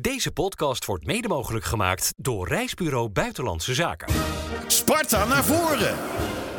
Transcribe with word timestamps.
Deze 0.00 0.32
podcast 0.32 0.84
wordt 0.84 1.06
mede 1.06 1.28
mogelijk 1.28 1.64
gemaakt 1.64 2.12
door 2.16 2.48
Reisbureau 2.48 3.08
Buitenlandse 3.08 3.74
Zaken. 3.74 4.08
Sparta 4.66 5.24
naar 5.24 5.44
voren. 5.44 5.96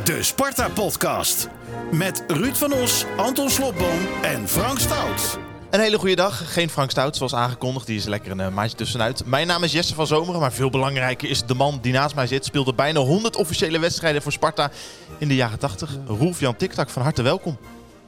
De 0.03 0.23
Sparta-podcast. 0.23 1.47
Met 1.91 2.23
Ruud 2.27 2.55
van 2.55 2.73
Os, 2.73 3.05
Anton 3.17 3.49
Slobboom 3.49 3.99
en 4.21 4.47
Frank 4.47 4.79
Stout. 4.79 5.37
Een 5.69 5.79
hele 5.79 5.97
goede 5.97 6.15
dag. 6.15 6.53
Geen 6.53 6.69
Frank 6.69 6.91
Stout, 6.91 7.15
zoals 7.15 7.35
aangekondigd. 7.35 7.85
Die 7.87 7.97
is 7.97 8.05
lekker 8.05 8.31
een 8.31 8.39
uh, 8.39 8.49
maandje 8.49 8.77
tussenuit. 8.77 9.25
Mijn 9.25 9.47
naam 9.47 9.63
is 9.63 9.71
Jesse 9.71 9.95
van 9.95 10.07
Zomeren, 10.07 10.39
maar 10.39 10.53
veel 10.53 10.69
belangrijker 10.69 11.29
is 11.29 11.45
de 11.45 11.55
man 11.55 11.79
die 11.81 11.93
naast 11.93 12.15
mij 12.15 12.27
zit. 12.27 12.45
Speelde 12.45 12.73
bijna 12.73 12.99
100 12.99 13.35
officiële 13.35 13.79
wedstrijden 13.79 14.21
voor 14.21 14.31
Sparta 14.31 14.71
in 15.17 15.27
de 15.27 15.35
jaren 15.35 15.59
80. 15.59 15.97
Roelf 16.07 16.39
Jan 16.39 16.55
Tiktak, 16.55 16.89
van 16.89 17.01
harte 17.01 17.21
welkom. 17.21 17.57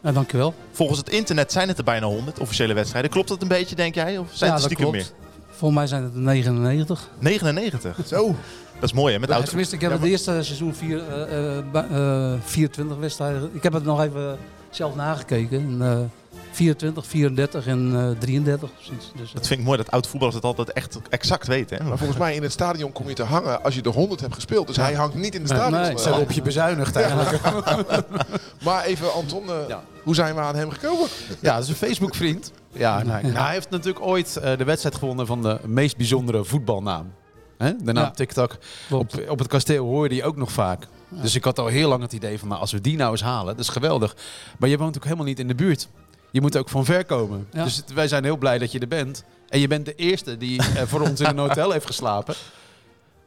Ja, 0.04 0.12
dankjewel. 0.12 0.54
Volgens 0.72 1.00
het 1.00 1.10
internet 1.10 1.52
zijn 1.52 1.68
het 1.68 1.78
er 1.78 1.84
bijna 1.84 2.06
100 2.06 2.40
officiële 2.40 2.74
wedstrijden. 2.74 3.12
Klopt 3.12 3.28
dat 3.28 3.42
een 3.42 3.48
beetje, 3.48 3.76
denk 3.76 3.96
jij? 3.96 4.18
Of 4.18 4.28
zijn 4.32 4.50
ja, 4.50 4.56
het 4.56 4.64
dat 4.64 4.72
stiekem 4.72 4.92
klopt. 4.92 5.14
meer? 5.14 5.23
Volgens 5.56 5.80
mij 5.80 5.88
zijn 5.88 6.04
het 6.04 6.14
er 6.14 6.20
99. 6.20 7.10
99. 7.20 7.98
Zo. 8.08 8.36
Dat 8.80 8.84
is 8.90 8.94
mooi, 8.94 9.14
hè? 9.14 9.20
Met 9.20 9.30
Ja, 9.30 9.34
auto. 9.36 9.48
tenminste, 9.50 9.76
ik 9.76 9.82
heb 9.82 9.92
Ja, 9.92 9.98
het 9.98 10.06
eerste 10.06 10.32
seizoen 10.44 10.74
vier, 10.76 11.02
eh, 11.10 11.58
eh, 11.58 12.34
eh, 12.34 12.40
24 12.44 12.98
wedstrijden. 12.98 13.50
Ik 13.54 13.64
heb 13.64 13.74
het 13.74 13.84
nog 13.84 14.02
even 14.02 14.38
zelf 14.70 14.96
nagekeken. 14.96 15.58
En, 15.60 15.78
eh, 15.92 15.98
24, 16.52 17.06
34 17.08 17.68
en 17.68 17.92
eh 17.96 18.20
33 18.20 18.70
precies. 18.74 19.12
Dus, 19.16 19.32
Dat 19.32 19.48
vind 19.48 19.60
ik 19.60 19.66
mooi 19.66 19.78
dat 19.78 19.92
oud 19.92 20.08
voetballers 20.08 20.36
het 20.36 20.46
altijd 20.46 20.72
echt 20.74 21.00
exact 21.10 21.48
weten. 21.48 21.78
Hè? 21.78 21.84
Maar 21.84 21.98
volgens 21.98 22.20
mij 22.20 22.36
in 22.36 22.44
het 22.44 22.52
stadion 22.52 22.92
kom 22.92 23.08
je 23.08 23.14
te 23.14 23.24
hangen 23.24 23.64
als 23.64 23.76
je 23.76 23.82
de 23.82 23.90
100 23.90 24.22
hebt 24.22 24.34
gespeeld. 24.34 24.68
Dus 24.68 24.76
hij 24.76 24.94
hangt 24.94 25.16
niet 25.16 25.36
in 25.36 25.42
het 25.42 25.50
Nee, 25.52 25.60
stadion. 25.60 25.82
nee. 25.82 25.92
Eh, 25.92 25.98
Ze 25.98 26.04
hebben 26.04 26.22
op 26.24 26.32
je 26.32 26.42
bezuinigd 26.42 26.96
eigenlijk. 26.96 27.40
Maar 28.64 28.84
even 28.86 29.14
Anton, 29.14 29.44
Ja. 29.68 29.84
hoe 30.04 30.16
zijn 30.16 30.36
we 30.36 30.42
aan 30.42 30.56
hem 30.56 30.70
gekomen? 30.70 31.08
Ja, 31.40 31.54
dat 31.56 31.64
is 31.64 31.70
een 31.70 31.76
Facebook-vriend. 31.76 32.52
Ja, 32.74 33.04
nou, 33.04 33.24
nou, 33.24 33.36
hij 33.36 33.54
heeft 33.54 33.70
natuurlijk 33.70 34.06
ooit 34.06 34.38
eh, 34.38 34.58
de 34.58 34.64
wedstrijd 34.64 34.96
gewonnen 34.96 35.26
van 35.28 35.42
de 35.42 35.60
meest 35.66 35.98
bijzondere 35.98 36.44
voetbalnaam. 36.44 37.14
Hè? 37.58 37.76
De 37.84 37.92
naam 37.92 38.04
Ja. 38.04 38.12
TikTok. 38.12 38.58
Op, 38.92 39.24
op 39.28 39.40
het 39.40 39.48
kasteel 39.48 39.86
hoorde 39.86 40.16
hij 40.16 40.24
ook 40.24 40.36
nog 40.36 40.52
vaak. 40.52 40.88
Dus 41.10 41.36
ik 41.36 41.44
had 41.44 41.60
al 41.60 41.68
heel 41.68 41.90
lang 41.90 42.02
het 42.02 42.14
idee 42.14 42.40
van, 42.40 42.48
nou, 42.48 42.62
als 42.62 42.72
we 42.72 42.82
die 42.82 42.98
nou 42.98 43.12
eens 43.12 43.22
halen, 43.22 43.56
dat 43.56 43.60
is 43.66 43.70
geweldig. 43.72 44.16
Maar 44.58 44.70
je 44.70 44.78
woont 44.78 44.98
ook 44.98 45.04
helemaal 45.04 45.26
niet 45.26 45.40
in 45.40 45.48
de 45.48 45.56
buurt. 45.56 45.88
Je 46.32 46.42
moet 46.42 46.58
ook 46.58 46.70
van 46.70 46.86
ver 46.86 47.06
komen. 47.06 47.48
Ja. 47.52 47.64
Dus 47.64 47.84
wij 47.94 48.08
zijn 48.08 48.24
heel 48.24 48.38
blij 48.38 48.58
dat 48.58 48.72
je 48.72 48.80
er 48.80 48.88
bent. 48.88 49.24
En 49.50 49.60
je 49.60 49.68
bent 49.68 49.86
de 49.86 49.96
eerste 49.96 50.38
die 50.38 50.60
eh, 50.60 50.84
voor 50.86 51.02
ons 51.02 51.20
in 51.20 51.26
een 51.26 51.38
hotel 51.38 51.72
heeft 51.72 51.86
geslapen. 51.86 52.36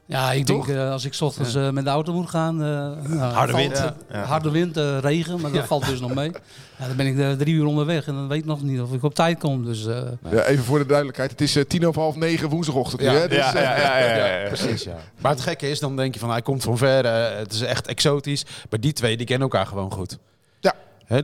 Ja, 0.06 0.32
ik 0.32 0.44
Toch? 0.44 0.66
denk 0.66 0.78
eh, 0.78 0.90
als 0.90 1.04
ik 1.04 1.14
's 1.14 1.20
ochtends 1.20 1.54
eh, 1.54 1.70
met 1.70 1.84
de 1.84 1.90
auto 1.90 2.12
moet 2.12 2.30
gaan. 2.30 2.62
eh, 2.62 2.66
nou, 2.66 3.18
Harde 3.32 3.52
valt, 3.52 3.64
wind. 3.64 3.92
Ja. 4.12 4.22
Harde 4.24 4.50
wind, 4.50 4.76
regen, 5.00 5.40
maar 5.40 5.50
dat 5.50 5.60
Ja. 5.60 5.66
valt 5.66 5.86
dus 5.86 6.00
nog 6.00 6.14
mee. 6.14 6.30
Ja, 6.78 6.86
dan 6.86 6.96
ben 6.96 7.06
ik 7.06 7.38
drie 7.38 7.54
uur 7.54 7.64
onderweg 7.66 8.06
en 8.06 8.14
dan 8.14 8.28
weet 8.28 8.38
ik 8.38 8.44
nog 8.44 8.62
niet 8.62 8.80
of 8.80 8.92
ik 8.92 9.02
op 9.02 9.14
tijd 9.14 9.38
kom. 9.38 9.64
Dus 9.64 9.86
eh, 9.86 9.98
Ja, 10.30 10.44
even 10.44 10.64
voor 10.64 10.78
de 10.78 10.86
duidelijkheid, 10.86 11.30
het 11.30 11.40
is 11.40 11.58
tien 11.68 11.86
over 11.86 12.00
half 12.02 12.16
negen 12.16 12.48
woensdagochtend. 12.48 13.02
Ja. 13.02 13.12
hè? 13.12 13.28
Dus, 13.28 13.36
Ja, 13.36 13.52
ja, 13.54 13.76
ja, 13.78 13.98
ja, 13.98 14.16
ja, 14.16 14.26
ja. 14.42 14.48
Precies, 14.48 14.82
ja. 14.84 14.96
Maar 15.20 15.30
het 15.32 15.40
gekke 15.40 15.70
is, 15.70 15.78
dan 15.80 15.96
denk 15.96 16.14
je 16.14 16.20
van 16.20 16.30
hij 16.30 16.42
komt 16.42 16.62
van 16.62 16.78
ver, 16.78 17.06
het 17.38 17.52
is 17.52 17.60
echt 17.60 17.86
exotisch. 17.86 18.44
Maar 18.70 18.80
die 18.80 18.92
twee, 18.92 19.16
die 19.16 19.26
kennen 19.26 19.48
elkaar 19.48 19.66
gewoon 19.66 19.92
goed. 19.92 20.18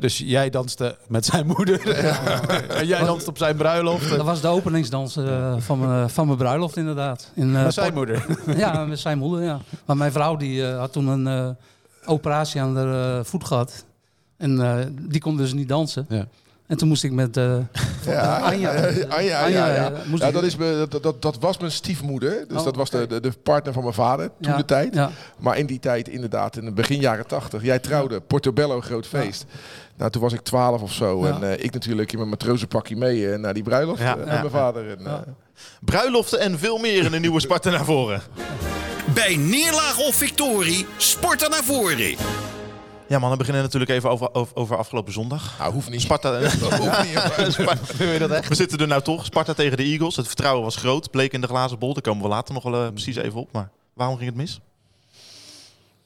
Dus 0.00 0.18
jij 0.18 0.50
danste 0.50 0.96
met 1.08 1.24
zijn 1.24 1.46
moeder 1.46 1.88
en 2.78 2.86
jij 2.86 3.04
danst 3.04 3.28
op 3.28 3.38
zijn 3.38 3.56
bruiloft. 3.56 4.08
dat 4.10 4.22
was 4.26 4.40
de 4.40 4.48
openingsdans 4.48 5.16
eh, 5.16 5.54
van, 5.58 5.78
mijn, 5.78 6.10
van 6.10 6.26
mijn 6.26 6.38
bruiloft 6.38 6.76
inderdaad. 6.76 7.30
In, 7.34 7.56
eh, 7.56 7.62
Met 7.62 7.74
zijn 7.74 7.94
moeder. 7.94 8.24
Ja, 8.56 8.84
met 8.84 8.98
zijn 8.98 9.18
moeder, 9.18 9.44
ja. 9.44 9.60
Maar 9.84 9.96
mijn 9.96 10.12
vrouw 10.12 10.36
die 10.36 10.66
eh, 10.68 10.78
had 10.78 10.92
toen 10.92 11.06
een 11.06 11.26
eh, 11.26 11.48
operatie 12.04 12.60
aan 12.60 12.76
haar 12.76 13.18
eh, 13.18 13.24
voet 13.24 13.44
gehad. 13.44 13.84
En 14.36 14.60
eh, 14.60 14.86
die 15.00 15.20
kon 15.20 15.36
dus 15.36 15.52
niet 15.52 15.68
dansen. 15.68 16.06
Ja. 16.08 16.26
En 16.66 16.76
toen 16.76 16.88
moest 16.88 17.04
ik 17.04 17.12
met 17.12 17.36
eh 17.36 17.56
Ja, 18.04 18.36
Anja. 18.38 18.70
Anja, 19.08 19.44
Anja, 19.44 19.46
ja, 19.48 19.92
ja. 20.14 20.30
dat, 20.30 20.42
is 20.42 20.56
me, 20.56 20.86
dat, 20.88 21.02
dat, 21.02 21.22
dat 21.22 21.36
was 21.40 21.58
mijn 21.58 21.72
stiefmoeder. 21.72 22.44
Dus 22.48 22.58
Oh, 22.58 22.64
dat 22.64 22.76
was 22.76 22.90
de, 22.90 23.06
de, 23.06 23.20
de 23.20 23.32
partner 23.42 23.72
van 23.72 23.82
mijn 23.82 23.94
vader 23.94 24.30
toen 24.40 24.52
ja, 24.52 24.56
de 24.56 24.64
tijd. 24.64 24.94
Ja, 24.94 25.10
Maar 25.38 25.58
in 25.58 25.66
die 25.66 25.78
tijd 25.78 26.08
inderdaad, 26.08 26.56
in 26.56 26.64
het 26.64 26.74
begin 26.74 27.00
jaren 27.00 27.26
80. 27.26 27.62
Jij 27.62 27.78
trouwde, 27.78 28.20
Portobello, 28.20 28.80
groot 28.80 29.06
feest. 29.06 29.44
Nou, 29.96 30.10
toen 30.10 30.22
was 30.22 30.32
ik 30.32 30.40
12 30.40 30.82
of 30.82 30.92
zo. 30.92 31.26
Ja. 31.26 31.34
En 31.34 31.42
eh, 31.42 31.64
ik 31.64 31.72
natuurlijk 31.72 32.12
in 32.12 32.18
mijn 32.18 32.30
matrozenpakje 32.30 32.96
mee 32.96 33.30
eh, 33.32 33.38
naar 33.38 33.54
die 33.54 33.62
bruiloft 33.62 34.00
Ja, 34.00 34.12
eh, 34.12 34.18
met 34.18 34.26
ja, 34.26 34.38
mijn 34.38 34.50
vader. 34.50 34.90
En, 34.90 34.98
Ja. 35.04 35.24
Bruiloften 35.80 36.40
en 36.40 36.58
veel 36.58 36.78
meer 36.78 37.04
in 37.04 37.12
een 37.12 37.20
nieuwe 37.20 37.40
Sparta 37.40 37.70
naar 37.70 37.84
voren. 37.84 38.22
Bij 39.14 39.36
neerlaag 39.36 39.98
of 39.98 40.14
victorie, 40.14 40.86
Sparta 40.96 41.48
naar 41.48 41.64
voren. 41.64 42.16
Ja 43.12 43.18
man, 43.18 43.30
we 43.30 43.36
beginnen 43.36 43.62
natuurlijk 43.62 43.90
even 43.90 44.10
over, 44.10 44.34
over, 44.34 44.56
over 44.56 44.76
afgelopen 44.76 45.12
zondag. 45.12 45.58
nou, 45.58 45.72
hoeft 45.72 45.90
niet. 45.90 46.00
Sparta, 46.00 46.40
Hoeft 46.40 46.60
niet, 47.04 47.14
maar- 47.14 47.52
Sparta- 47.78 48.48
We 48.48 48.54
zitten 48.54 48.78
er 48.78 48.86
nou 48.86 49.02
toch. 49.02 49.24
Sparta 49.24 49.52
tegen 49.54 49.76
de 49.76 49.82
Eagles. 49.82 50.16
Het 50.16 50.26
vertrouwen 50.26 50.62
was 50.64 50.76
groot. 50.76 51.10
Bleek 51.10 51.32
in 51.32 51.40
de 51.40 51.46
glazen 51.46 51.78
bol. 51.78 51.92
Daar 51.92 52.02
komen 52.02 52.22
we 52.22 52.28
later 52.28 52.54
nog 52.54 52.62
wel 52.62 52.84
eh, 52.84 52.88
precies 52.92 53.16
even 53.16 53.40
op. 53.40 53.52
Maar 53.52 53.70
waarom 53.94 54.16
ging 54.16 54.28
het 54.28 54.38
mis? 54.38 54.60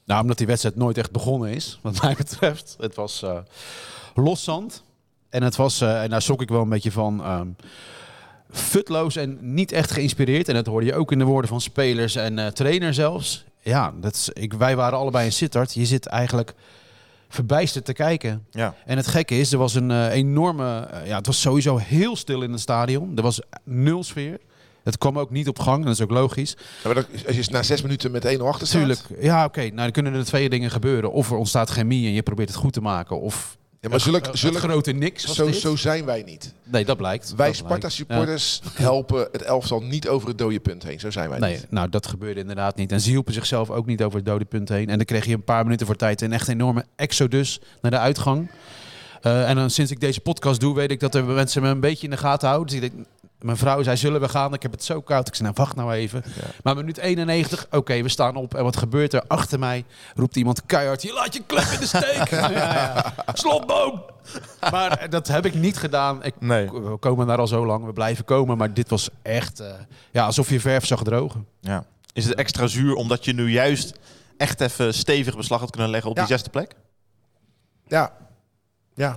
Nou, 0.05 0.23
omdat 0.23 0.39
die 0.39 0.47
wedstrijd 0.47 0.77
nooit 0.77 0.99
echt 0.99 1.11
begonnen 1.11 1.51
is, 1.51 1.79
wat 1.83 2.03
mij 2.03 2.15
betreft. 2.25 2.77
Het 2.81 2.95
was 2.95 3.23
eh 3.23 3.37
loszand. 4.15 4.83
En 5.31 5.43
het 5.43 5.57
was, 5.57 5.81
eh, 5.81 6.03
en 6.03 6.11
daar 6.11 6.23
schrok 6.23 6.43
ik 6.43 6.49
wel 6.49 6.63
een 6.63 6.69
beetje 6.69 6.93
van, 6.93 7.23
ehm, 7.23 7.49
futloos 8.51 9.17
en 9.17 9.39
niet 9.55 9.73
echt 9.73 9.91
geïnspireerd. 9.91 10.49
En 10.49 10.55
dat 10.55 10.67
hoorde 10.67 10.87
je 10.87 10.95
ook 10.95 11.13
in 11.13 11.19
de 11.19 11.25
woorden 11.25 11.51
van 11.51 11.61
spelers 11.61 12.15
en 12.17 12.39
eh 12.39 12.47
trainer 12.47 12.95
zelfs. 12.95 13.45
Ja, 13.63 13.93
dat 14.01 14.15
is, 14.15 14.29
ik, 14.29 14.53
wij 14.53 14.77
waren 14.77 14.99
allebei 14.99 15.25
in 15.25 15.33
Sittard. 15.33 15.75
Je 15.75 15.87
zit 15.87 16.07
eigenlijk 16.07 16.55
verbijsterd 17.29 17.85
te 17.85 17.93
kijken. 17.93 18.47
Ja. 18.51 18.75
En 18.85 18.97
het 18.97 19.07
gekke 19.07 19.39
is, 19.39 19.53
er 19.53 19.59
was 19.59 19.75
een 19.75 19.91
eh, 19.91 20.11
enorme... 20.13 20.81
eh, 20.81 21.07
ja, 21.07 21.17
het 21.17 21.27
was 21.27 21.41
sowieso 21.41 21.77
heel 21.77 22.17
stil 22.17 22.43
in 22.43 22.51
het 22.53 22.61
stadion. 22.61 23.17
Er 23.17 23.23
was 23.23 23.41
nul 23.65 24.05
sfeer. 24.05 24.39
Het 24.85 24.99
kwam 24.99 25.19
ook 25.19 25.31
niet 25.31 25.49
op 25.49 25.59
gang, 25.59 25.85
dat 25.85 25.93
is 25.93 26.01
ook 26.01 26.11
logisch. 26.11 26.57
Ja, 26.59 26.65
maar 26.85 26.95
dat- 26.95 27.27
als 27.27 27.37
je 27.37 27.45
na 27.51 27.63
zes 27.63 27.83
minuten 27.83 28.11
met 28.11 28.25
1-0 28.25 28.47
achter 28.47 28.67
staat. 28.67 28.79
Tuurlijk. 28.81 29.01
Ja, 29.21 29.45
oké. 29.45 29.61
Nou, 29.61 29.75
dan 29.77 29.91
kunnen 29.91 30.15
er 30.15 30.25
twee 30.25 30.49
dingen 30.49 30.71
gebeuren. 30.71 31.13
Of 31.13 31.31
er 31.31 31.37
ontstaat 31.37 31.71
chemie 31.71 32.07
en 32.07 32.13
je 32.13 32.23
probeert 32.23 32.49
het 32.49 32.59
goed 32.59 32.73
te 32.73 32.81
maken. 32.81 33.21
Of 33.21 33.57
Ja, 33.87 33.93
maar 33.93 34.01
zulk, 34.01 34.27
het 34.27 34.39
zulk, 34.39 34.57
grote 34.57 34.93
niks 34.93 35.25
zo, 35.35 35.53
zo 35.53 35.77
zijn 35.77 36.05
wij 36.05 36.23
niet. 36.23 36.55
Nee, 36.65 36.85
dat 36.85 36.97
blijkt. 36.97 37.35
Wij 37.37 37.47
Dat 37.47 37.57
Sparta 37.57 37.77
blijkt. 37.77 37.97
supporters 37.97 38.61
helpen 38.75 39.29
het 39.33 39.43
elftal 39.43 39.81
niet 39.83 40.09
over 40.09 40.29
het 40.29 40.39
dode 40.39 40.61
punt 40.61 40.83
heen. 40.83 41.01
Zo 41.01 41.11
zijn 41.11 41.29
wij. 41.29 41.39
Nee, 41.39 41.55
niet. 41.55 41.67
nou 41.71 41.89
dat 41.89 42.07
gebeurde 42.07 42.41
inderdaad 42.41 42.77
niet. 42.77 42.93
En 42.93 43.01
ze 43.01 43.09
hielpen 43.11 43.33
zichzelf 43.35 43.71
ook 43.71 43.87
niet 43.87 44.03
over 44.03 44.17
het 44.17 44.27
dode 44.27 44.45
punt 44.45 44.69
heen. 44.69 44.89
En 44.89 44.97
dan 44.97 45.05
kreeg 45.05 45.25
je 45.25 45.35
een 45.35 45.45
paar 45.45 45.65
minuten 45.65 45.87
voor 45.87 45.97
tijd 45.97 46.21
een 46.21 46.33
echt 46.33 46.49
enorme 46.49 46.85
exodus 46.97 47.61
naar 47.81 47.91
de 47.91 47.99
uitgang. 47.99 48.51
Eh, 49.23 49.49
en 49.49 49.57
dan 49.57 49.71
sinds 49.71 49.91
ik 49.91 50.01
deze 50.01 50.21
podcast 50.21 50.61
doe, 50.61 50.75
weet 50.75 50.91
ik 50.91 51.01
dat 51.01 51.15
er 51.15 51.25
mensen 51.25 51.63
me 51.63 51.69
een 51.69 51.81
beetje 51.81 52.05
in 52.05 52.11
de 52.11 52.17
gaten 52.17 52.49
houden. 52.49 52.67
Dus 52.77 52.85
ik 52.85 52.93
denk, 52.93 53.07
mijn 53.41 53.57
vrouw 53.57 53.83
zei, 53.83 53.97
zullen 53.97 54.21
we 54.21 54.29
gaan? 54.29 54.55
Ik 54.55 54.63
heb 54.63 54.71
het 54.73 54.85
zo 54.85 55.01
koud. 55.01 55.29
Ik 55.29 55.35
zei, 55.35 55.49
nou 55.49 55.55
wacht 55.65 55.77
nou 55.77 55.93
even. 55.93 56.25
Maar 56.63 56.75
minuut 56.75 56.99
91, 56.99 57.67
oké, 57.71 58.03
we 58.03 58.09
staan 58.09 58.37
op. 58.37 58.55
En 58.55 58.63
wat 58.65 58.77
gebeurt 58.77 59.13
er? 59.13 59.23
Achter 59.27 59.59
mij 59.59 59.85
roept 60.15 60.37
iemand 60.37 60.67
keihard, 60.67 61.03
je 61.03 61.13
laat 61.13 61.35
je 61.35 61.43
klep 61.47 61.65
in 61.65 61.81
de 61.81 61.87
steek. 61.87 62.29
ja, 62.41 62.51
ja. 62.51 63.15
Slotboom! 63.33 64.03
Maar 64.71 64.93
eh, 64.99 65.09
dat 65.11 65.29
heb 65.29 65.47
ik 65.47 65.55
niet 65.55 65.77
gedaan. 65.77 66.25
Ik, 66.25 66.35
Nee. 66.41 66.71
We 66.71 66.97
komen 66.97 67.27
daar 67.27 67.39
al 67.39 67.47
zo 67.47 67.67
lang, 67.67 67.85
we 67.85 67.93
blijven 67.93 68.25
komen. 68.25 68.57
Maar 68.59 68.75
dit 68.75 68.91
was 68.91 69.09
echt 69.23 69.61
eh, 69.61 69.73
ja, 70.11 70.25
alsof 70.27 70.51
je 70.51 70.61
verf 70.61 70.87
zag 70.87 71.03
drogen. 71.03 71.47
ja. 71.61 71.85
Is 72.13 72.25
het 72.25 72.35
extra 72.35 72.67
zuur 72.67 72.95
omdat 72.95 73.25
je 73.25 73.33
nu 73.33 73.51
juist 73.51 73.93
echt 74.37 74.61
even 74.61 74.95
stevig 74.95 75.37
beslag 75.37 75.61
had 75.61 75.71
kunnen 75.71 75.91
leggen 75.91 76.11
op 76.11 76.17
Ja. 76.17 76.23
die 76.23 76.33
zesde 76.33 76.51
plek? 76.51 76.75
Ja. 77.87 78.13
Ja. 78.95 79.17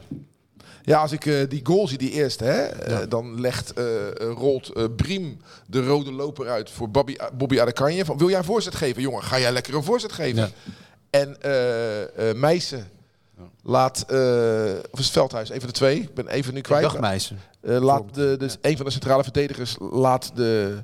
Ja, 0.81 1.01
als 1.01 1.11
ik 1.11 1.25
eh, 1.25 1.49
die 1.49 1.59
goal 1.63 1.87
zie, 1.87 1.97
die 1.97 2.11
eerste, 2.11 2.43
hè, 2.43 2.61
eh, 2.61 2.97
dan 3.09 3.41
legt, 3.41 3.73
eh, 3.73 3.85
rolt 4.19 4.95
Briem 4.95 5.41
de 5.67 5.85
rode 5.85 6.11
loper 6.11 6.47
uit 6.49 6.69
voor 6.69 6.89
Bobby, 6.89 7.15
Bobby 7.33 7.59
Adekanje. 7.59 8.05
Van, 8.05 8.17
wil 8.17 8.29
jij 8.29 8.37
een 8.37 8.43
voorzet 8.43 8.75
geven? 8.75 9.01
Jongen, 9.01 9.23
ga 9.23 9.39
jij 9.39 9.51
lekker 9.51 9.75
een 9.75 9.83
voorzet 9.83 10.11
geven? 10.11 10.41
Ja. 10.41 10.49
En 11.09 11.37
Meijsen 12.39 12.89
laat, 13.63 14.05
of 14.91 14.99
is 14.99 15.05
het 15.05 15.09
Veldhuis, 15.09 15.49
een 15.49 15.59
van 15.59 15.67
de 15.67 15.75
twee, 15.75 16.01
ik 16.01 16.13
ben 16.13 16.27
even 16.27 16.53
nu 16.53 16.61
kwijt. 16.61 16.99
Meisje. 16.99 17.35
Eh, 17.61 17.81
laat 17.81 18.13
de, 18.13 18.35
dus 18.37 18.57
een 18.61 18.77
van 18.77 18.85
de 18.85 18.91
centrale 18.91 19.23
verdedigers 19.23 19.75
laat 19.79 20.31
de, 20.35 20.77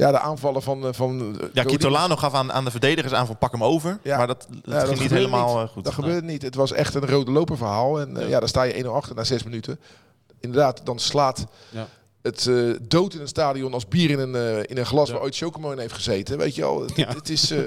ja, 0.00 0.10
de 0.10 0.18
aanvallen 0.18 0.62
van... 0.62 0.86
eh, 0.86 0.92
van 0.92 1.36
eh, 1.40 1.46
Ja, 1.52 1.62
Kitolano 1.62 2.16
gaf 2.16 2.34
aan, 2.34 2.52
aan 2.52 2.64
de 2.64 2.70
verdedigers 2.70 3.12
aan 3.14 3.26
van 3.26 3.38
pak 3.38 3.52
hem 3.52 3.64
over. 3.64 3.98
Ja. 4.02 4.16
Maar 4.16 4.26
dat, 4.26 4.46
dat 4.50 4.58
Ja, 4.64 4.78
ging 4.78 4.90
dat 4.90 5.00
niet 5.00 5.10
helemaal 5.10 5.54
niet. 5.58 5.66
eh, 5.68 5.72
goed. 5.72 5.84
Dat 5.84 5.96
Nee. 5.96 6.04
gebeurde 6.04 6.26
niet. 6.26 6.42
Het 6.42 6.54
was 6.54 6.72
echt 6.72 6.94
een 6.94 7.06
rode 7.08 7.30
loper 7.30 7.56
verhaal. 7.56 8.00
En 8.00 8.16
eh, 8.16 8.28
ja. 8.28 8.38
daar 8.38 8.48
sta 8.48 8.62
je 8.62 8.82
1-0 8.84 8.86
achter 8.86 9.14
na 9.16 9.24
zes 9.24 9.42
minuten. 9.42 9.80
Inderdaad, 10.40 10.80
dan 10.84 10.98
slaat 10.98 11.46
Ja. 11.70 11.86
het 12.22 12.46
eh, 12.46 12.70
dood 12.82 13.14
in 13.14 13.20
een 13.20 13.28
stadion 13.28 13.72
als 13.72 13.88
bier 13.88 14.10
in 14.10 14.18
een, 14.18 14.34
eh, 14.34 14.58
in 14.58 14.76
een 14.78 14.86
glas 14.86 15.08
Ja. 15.08 15.14
waar 15.14 15.22
ooit 15.22 15.36
Chocomon 15.36 15.78
heeft 15.78 15.94
gezeten. 15.94 16.38
Weet 16.38 16.54
je 16.54 16.60
wel, 16.60 16.80
het, 16.82 16.96
Ja. 16.96 17.08
het 17.08 17.28
is... 17.28 17.50
eh, 17.50 17.58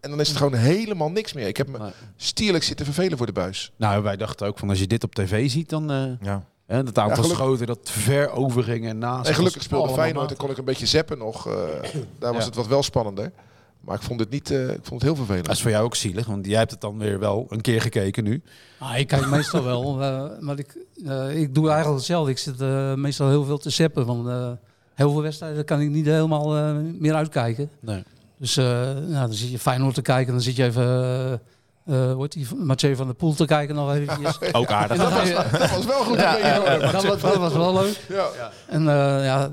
en 0.00 0.10
dan 0.10 0.20
is 0.20 0.28
het 0.28 0.36
gewoon 0.36 0.54
helemaal 0.54 1.10
niks 1.10 1.32
meer. 1.32 1.46
Ik 1.46 1.56
heb 1.56 1.68
me 1.68 1.78
Nee. 1.78 1.90
stierlijk 2.16 2.64
zitten 2.64 2.84
vervelen 2.86 3.16
voor 3.16 3.26
de 3.26 3.32
buis. 3.32 3.72
Nou, 3.76 4.02
wij 4.02 4.16
dachten 4.16 4.46
ook 4.46 4.58
van 4.58 4.68
als 4.68 4.78
je 4.78 4.86
dit 4.86 5.04
op 5.04 5.14
tv 5.14 5.50
ziet, 5.50 5.68
dan 5.68 5.90
eh 5.90 6.04
Ja. 6.20 6.42
Hè, 6.68 6.82
dat 6.84 6.98
aantal 6.98 7.14
gelukkig- 7.14 7.36
schoten 7.38 7.66
dat 7.66 7.78
ver 7.82 8.30
overging 8.30 8.86
en 8.86 8.98
naast. 8.98 9.28
En 9.28 9.34
gelukkig 9.34 9.62
speelde 9.62 9.92
Feyenoord. 9.92 10.22
Matig. 10.22 10.36
kon 10.36 10.50
ik 10.50 10.58
een 10.58 10.64
beetje 10.64 10.86
zappen 10.86 11.18
nog. 11.18 11.46
eh, 11.46 11.52
daar 12.18 12.32
was 12.32 12.40
Ja. 12.42 12.46
het 12.46 12.54
wat 12.54 12.66
wel 12.66 12.82
spannender. 12.82 13.32
Maar 13.80 13.96
ik 13.96 14.02
vond 14.02 14.20
het 14.20 14.30
niet... 14.30 14.50
eh, 14.50 14.62
ik 14.68 14.78
vond 14.82 14.90
het 14.90 15.02
heel 15.02 15.16
vervelend. 15.16 15.46
Dat 15.46 15.54
is 15.54 15.62
voor 15.62 15.70
jou 15.70 15.84
ook 15.84 15.94
zielig, 15.94 16.26
want 16.26 16.46
jij 16.46 16.58
hebt 16.58 16.70
het 16.70 16.80
dan 16.80 16.98
weer 16.98 17.18
wel 17.18 17.46
een 17.48 17.60
keer 17.60 17.80
gekeken 17.80 18.24
nu. 18.24 18.42
Ah, 18.78 18.98
ik 18.98 19.06
kijk 19.06 19.26
meestal 19.28 19.64
wel, 19.64 19.82
eh, 20.02 20.24
maar 20.40 20.58
ik, 20.58 20.76
eh, 21.06 21.40
ik 21.40 21.54
doe 21.54 21.66
eigenlijk 21.68 21.96
hetzelfde. 21.98 22.30
Ik 22.30 22.38
zit 22.38 22.60
eh, 22.60 22.94
meestal 22.94 23.28
heel 23.28 23.44
veel 23.44 23.58
te 23.58 23.70
zeppen. 23.70 24.06
Want, 24.06 24.28
eh, 24.28 24.50
heel 24.94 25.12
veel 25.12 25.22
wedstrijden 25.22 25.64
kan 25.64 25.80
ik 25.80 25.88
niet 25.90 26.06
helemaal 26.06 26.56
eh, 26.56 26.74
meer 26.98 27.14
uitkijken. 27.14 27.70
Nee. 27.80 28.02
Dus 28.38 28.56
eh, 28.56 28.64
nou, 28.94 29.08
dan 29.12 29.32
zit 29.32 29.50
je 29.50 29.58
Feyenoord 29.58 29.94
te 29.94 30.02
kijken. 30.02 30.32
Dan 30.32 30.42
zit 30.42 30.56
je 30.56 30.64
even... 30.64 31.40
eh 31.88 32.10
eh, 32.10 32.18
heet 32.18 32.32
die? 32.32 32.46
Mathieu 32.56 32.96
van 32.96 33.06
der 33.06 33.14
Poel 33.14 33.34
te 33.34 33.44
kijken 33.44 33.74
nog 33.74 33.94
eventjes. 33.94 34.38
Ook 34.52 34.70
aardig. 34.70 34.96
Dat 34.96 35.70
was 35.70 35.86
wel 35.86 36.04
goed. 36.04 36.16
Ja, 36.16 36.78
dat, 36.78 37.04
was, 37.04 37.20
dat 37.20 37.36
was 37.36 37.52
wel 37.52 37.74
leuk. 37.74 38.04
Ja. 38.08 38.50
En 38.66 38.88
eh, 38.88 39.24
ja, 39.24 39.50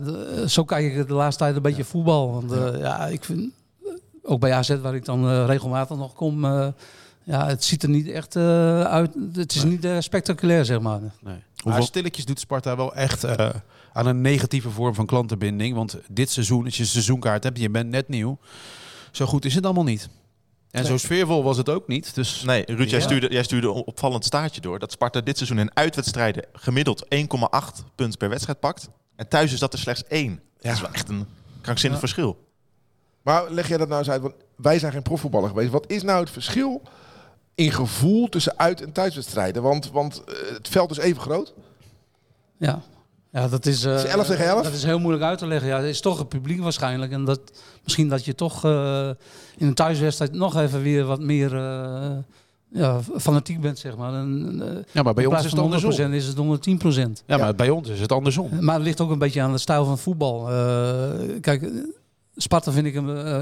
zo 0.47 0.63
kijk 0.63 0.95
ik 0.95 1.07
de 1.07 1.13
laatste 1.13 1.43
tijd 1.43 1.55
een 1.55 1.61
beetje 1.61 1.83
voetbal. 1.83 2.31
Want 2.31 2.51
eh, 2.51 2.79
ja, 2.79 3.05
ik 3.07 3.23
vind, 3.23 3.51
ook 4.23 4.39
bij 4.39 4.53
AZ 4.53 4.75
waar 4.81 4.95
ik 4.95 5.05
dan 5.05 5.29
eh, 5.29 5.45
regelmatig 5.45 5.97
nog 5.97 6.13
kom, 6.13 6.45
eh, 6.45 6.67
ja, 7.23 7.47
het 7.47 7.63
ziet 7.63 7.83
er 7.83 7.89
niet 7.89 8.07
echt 8.07 8.35
eh, 8.35 8.81
uit. 8.81 9.15
Het 9.33 9.55
is 9.55 9.63
niet 9.63 9.87
spectaculair, 9.99 10.65
zeg 10.65 10.79
maar. 10.79 10.99
Nee. 11.21 11.43
Maar 11.63 11.83
stilletjes 11.83 12.25
doet 12.25 12.39
Sparta 12.39 12.75
wel 12.75 12.95
echt 12.95 13.23
eh, 13.23 13.49
aan 13.93 14.05
een 14.05 14.21
negatieve 14.21 14.69
vorm 14.69 14.93
van 14.95 15.05
klantenbinding. 15.05 15.75
Want 15.75 15.97
dit 16.07 16.29
seizoen, 16.29 16.65
als 16.65 16.75
je 16.75 16.81
een 16.81 16.89
seizoenkaart 16.89 17.43
hebt, 17.43 17.59
je 17.59 17.69
bent 17.69 17.89
net 17.89 18.07
nieuw. 18.07 18.37
Zo 19.11 19.25
goed 19.25 19.45
is 19.45 19.55
het 19.55 19.65
allemaal 19.65 19.83
niet. 19.83 20.09
En 20.75 20.85
zo 20.85 20.97
sfeervol 20.97 21.43
was 21.43 21.57
het 21.57 21.69
ook 21.69 21.87
niet. 21.87 22.15
Dus 22.15 22.43
Nee, 22.43 22.63
Ruud, 22.65 22.89
jij, 22.89 23.01
stuurde, 23.01 23.27
jij 23.31 23.43
stuurde 23.43 23.67
een 23.67 23.73
opvallend 23.73 24.25
staartje 24.25 24.61
door. 24.61 24.79
Dat 24.79 24.91
Sparta 24.91 25.21
dit 25.21 25.37
seizoen 25.37 25.59
in 25.59 25.75
uitwedstrijden 25.75 26.45
gemiddeld 26.53 27.05
1,8 27.15 27.83
punt 27.95 28.17
per 28.17 28.29
wedstrijd 28.29 28.59
pakt. 28.59 28.89
En 29.15 29.27
thuis 29.27 29.53
is 29.53 29.59
dat 29.59 29.73
er 29.73 29.79
slechts 29.79 30.03
1. 30.07 30.41
Dat 30.59 30.73
is 30.73 30.81
wel 30.81 30.91
echt 30.91 31.09
een 31.09 31.25
krankzinnig 31.61 31.99
Ja. 32.01 32.05
verschil. 32.07 32.37
Maar 33.21 33.51
leg 33.51 33.67
jij 33.67 33.77
dat 33.77 33.87
nou 33.87 33.99
eens 33.99 34.09
uit, 34.09 34.21
want 34.21 34.33
wij 34.55 34.79
zijn 34.79 34.91
geen 34.91 35.01
profvoetballer 35.01 35.49
geweest. 35.49 35.71
Wat 35.71 35.89
is 35.91 36.03
nou 36.03 36.19
het 36.19 36.29
verschil 36.29 36.81
in 37.55 37.71
gevoel 37.71 38.29
tussen 38.29 38.59
uit- 38.59 38.81
en 38.81 38.91
thuiswedstrijden? 38.91 39.61
Want, 39.61 39.91
want 39.91 40.23
eh, 40.23 40.33
het 40.53 40.67
veld 40.67 40.91
is 40.91 40.97
even 40.97 41.21
groot. 41.21 41.53
Ja. 42.57 42.81
Ja, 43.35 43.47
dat 43.47 43.65
is, 43.65 43.83
eh, 43.85 43.93
Is 43.95 44.01
het 44.01 44.11
11 44.11 44.25
tegen 44.27 44.45
11? 44.45 44.63
Dat 44.63 44.73
is 44.73 44.83
heel 44.83 44.99
moeilijk 44.99 45.23
uit 45.25 45.37
te 45.37 45.47
leggen. 45.47 45.67
Ja, 45.69 45.77
het 45.77 45.85
is 45.85 46.01
toch 46.01 46.17
het 46.17 46.29
publiek 46.29 46.61
waarschijnlijk. 46.61 47.11
En 47.11 47.25
dat, 47.25 47.39
misschien 47.83 48.09
dat 48.09 48.25
je 48.25 48.35
toch 48.35 48.65
eh, 48.65 49.09
in 49.57 49.67
een 49.67 49.73
thuiswedstrijd 49.73 50.33
nog 50.33 50.55
even 50.57 50.81
weer 50.81 51.05
wat 51.05 51.19
meer 51.19 51.55
eh, 51.55 52.11
ja, 52.71 52.99
fanatiek 53.17 53.61
bent, 53.61 53.79
zeg 53.79 53.97
maar. 53.97 54.13
En, 54.13 54.61
eh, 54.61 54.83
ja, 54.91 55.03
maar 55.03 55.13
bij 55.13 55.25
ons 55.25 55.37
is 55.37 55.43
het 55.43 55.49
van 55.59 55.59
100% 55.59 55.73
andersom. 55.73 56.13
is 56.13 56.25
het 56.27 56.37
110%. 56.37 57.23
Ja, 57.25 57.37
maar 57.37 57.55
bij 57.55 57.69
ons 57.69 57.89
is 57.89 57.99
het 57.99 58.11
andersom. 58.11 58.49
Maar 58.59 58.75
het 58.75 58.83
ligt 58.83 59.01
ook 59.01 59.09
een 59.11 59.19
beetje 59.19 59.41
aan 59.41 59.51
de 59.51 59.57
stijl 59.57 59.85
van 59.85 59.97
voetbal. 59.97 60.49
Eh, 60.51 61.09
kijk, 61.41 61.61
eh, 61.61 61.69
Sparta 62.35 62.71
vind 62.71 62.85
ik 62.87 62.93
hem. 62.93 63.17
eh, 63.17 63.41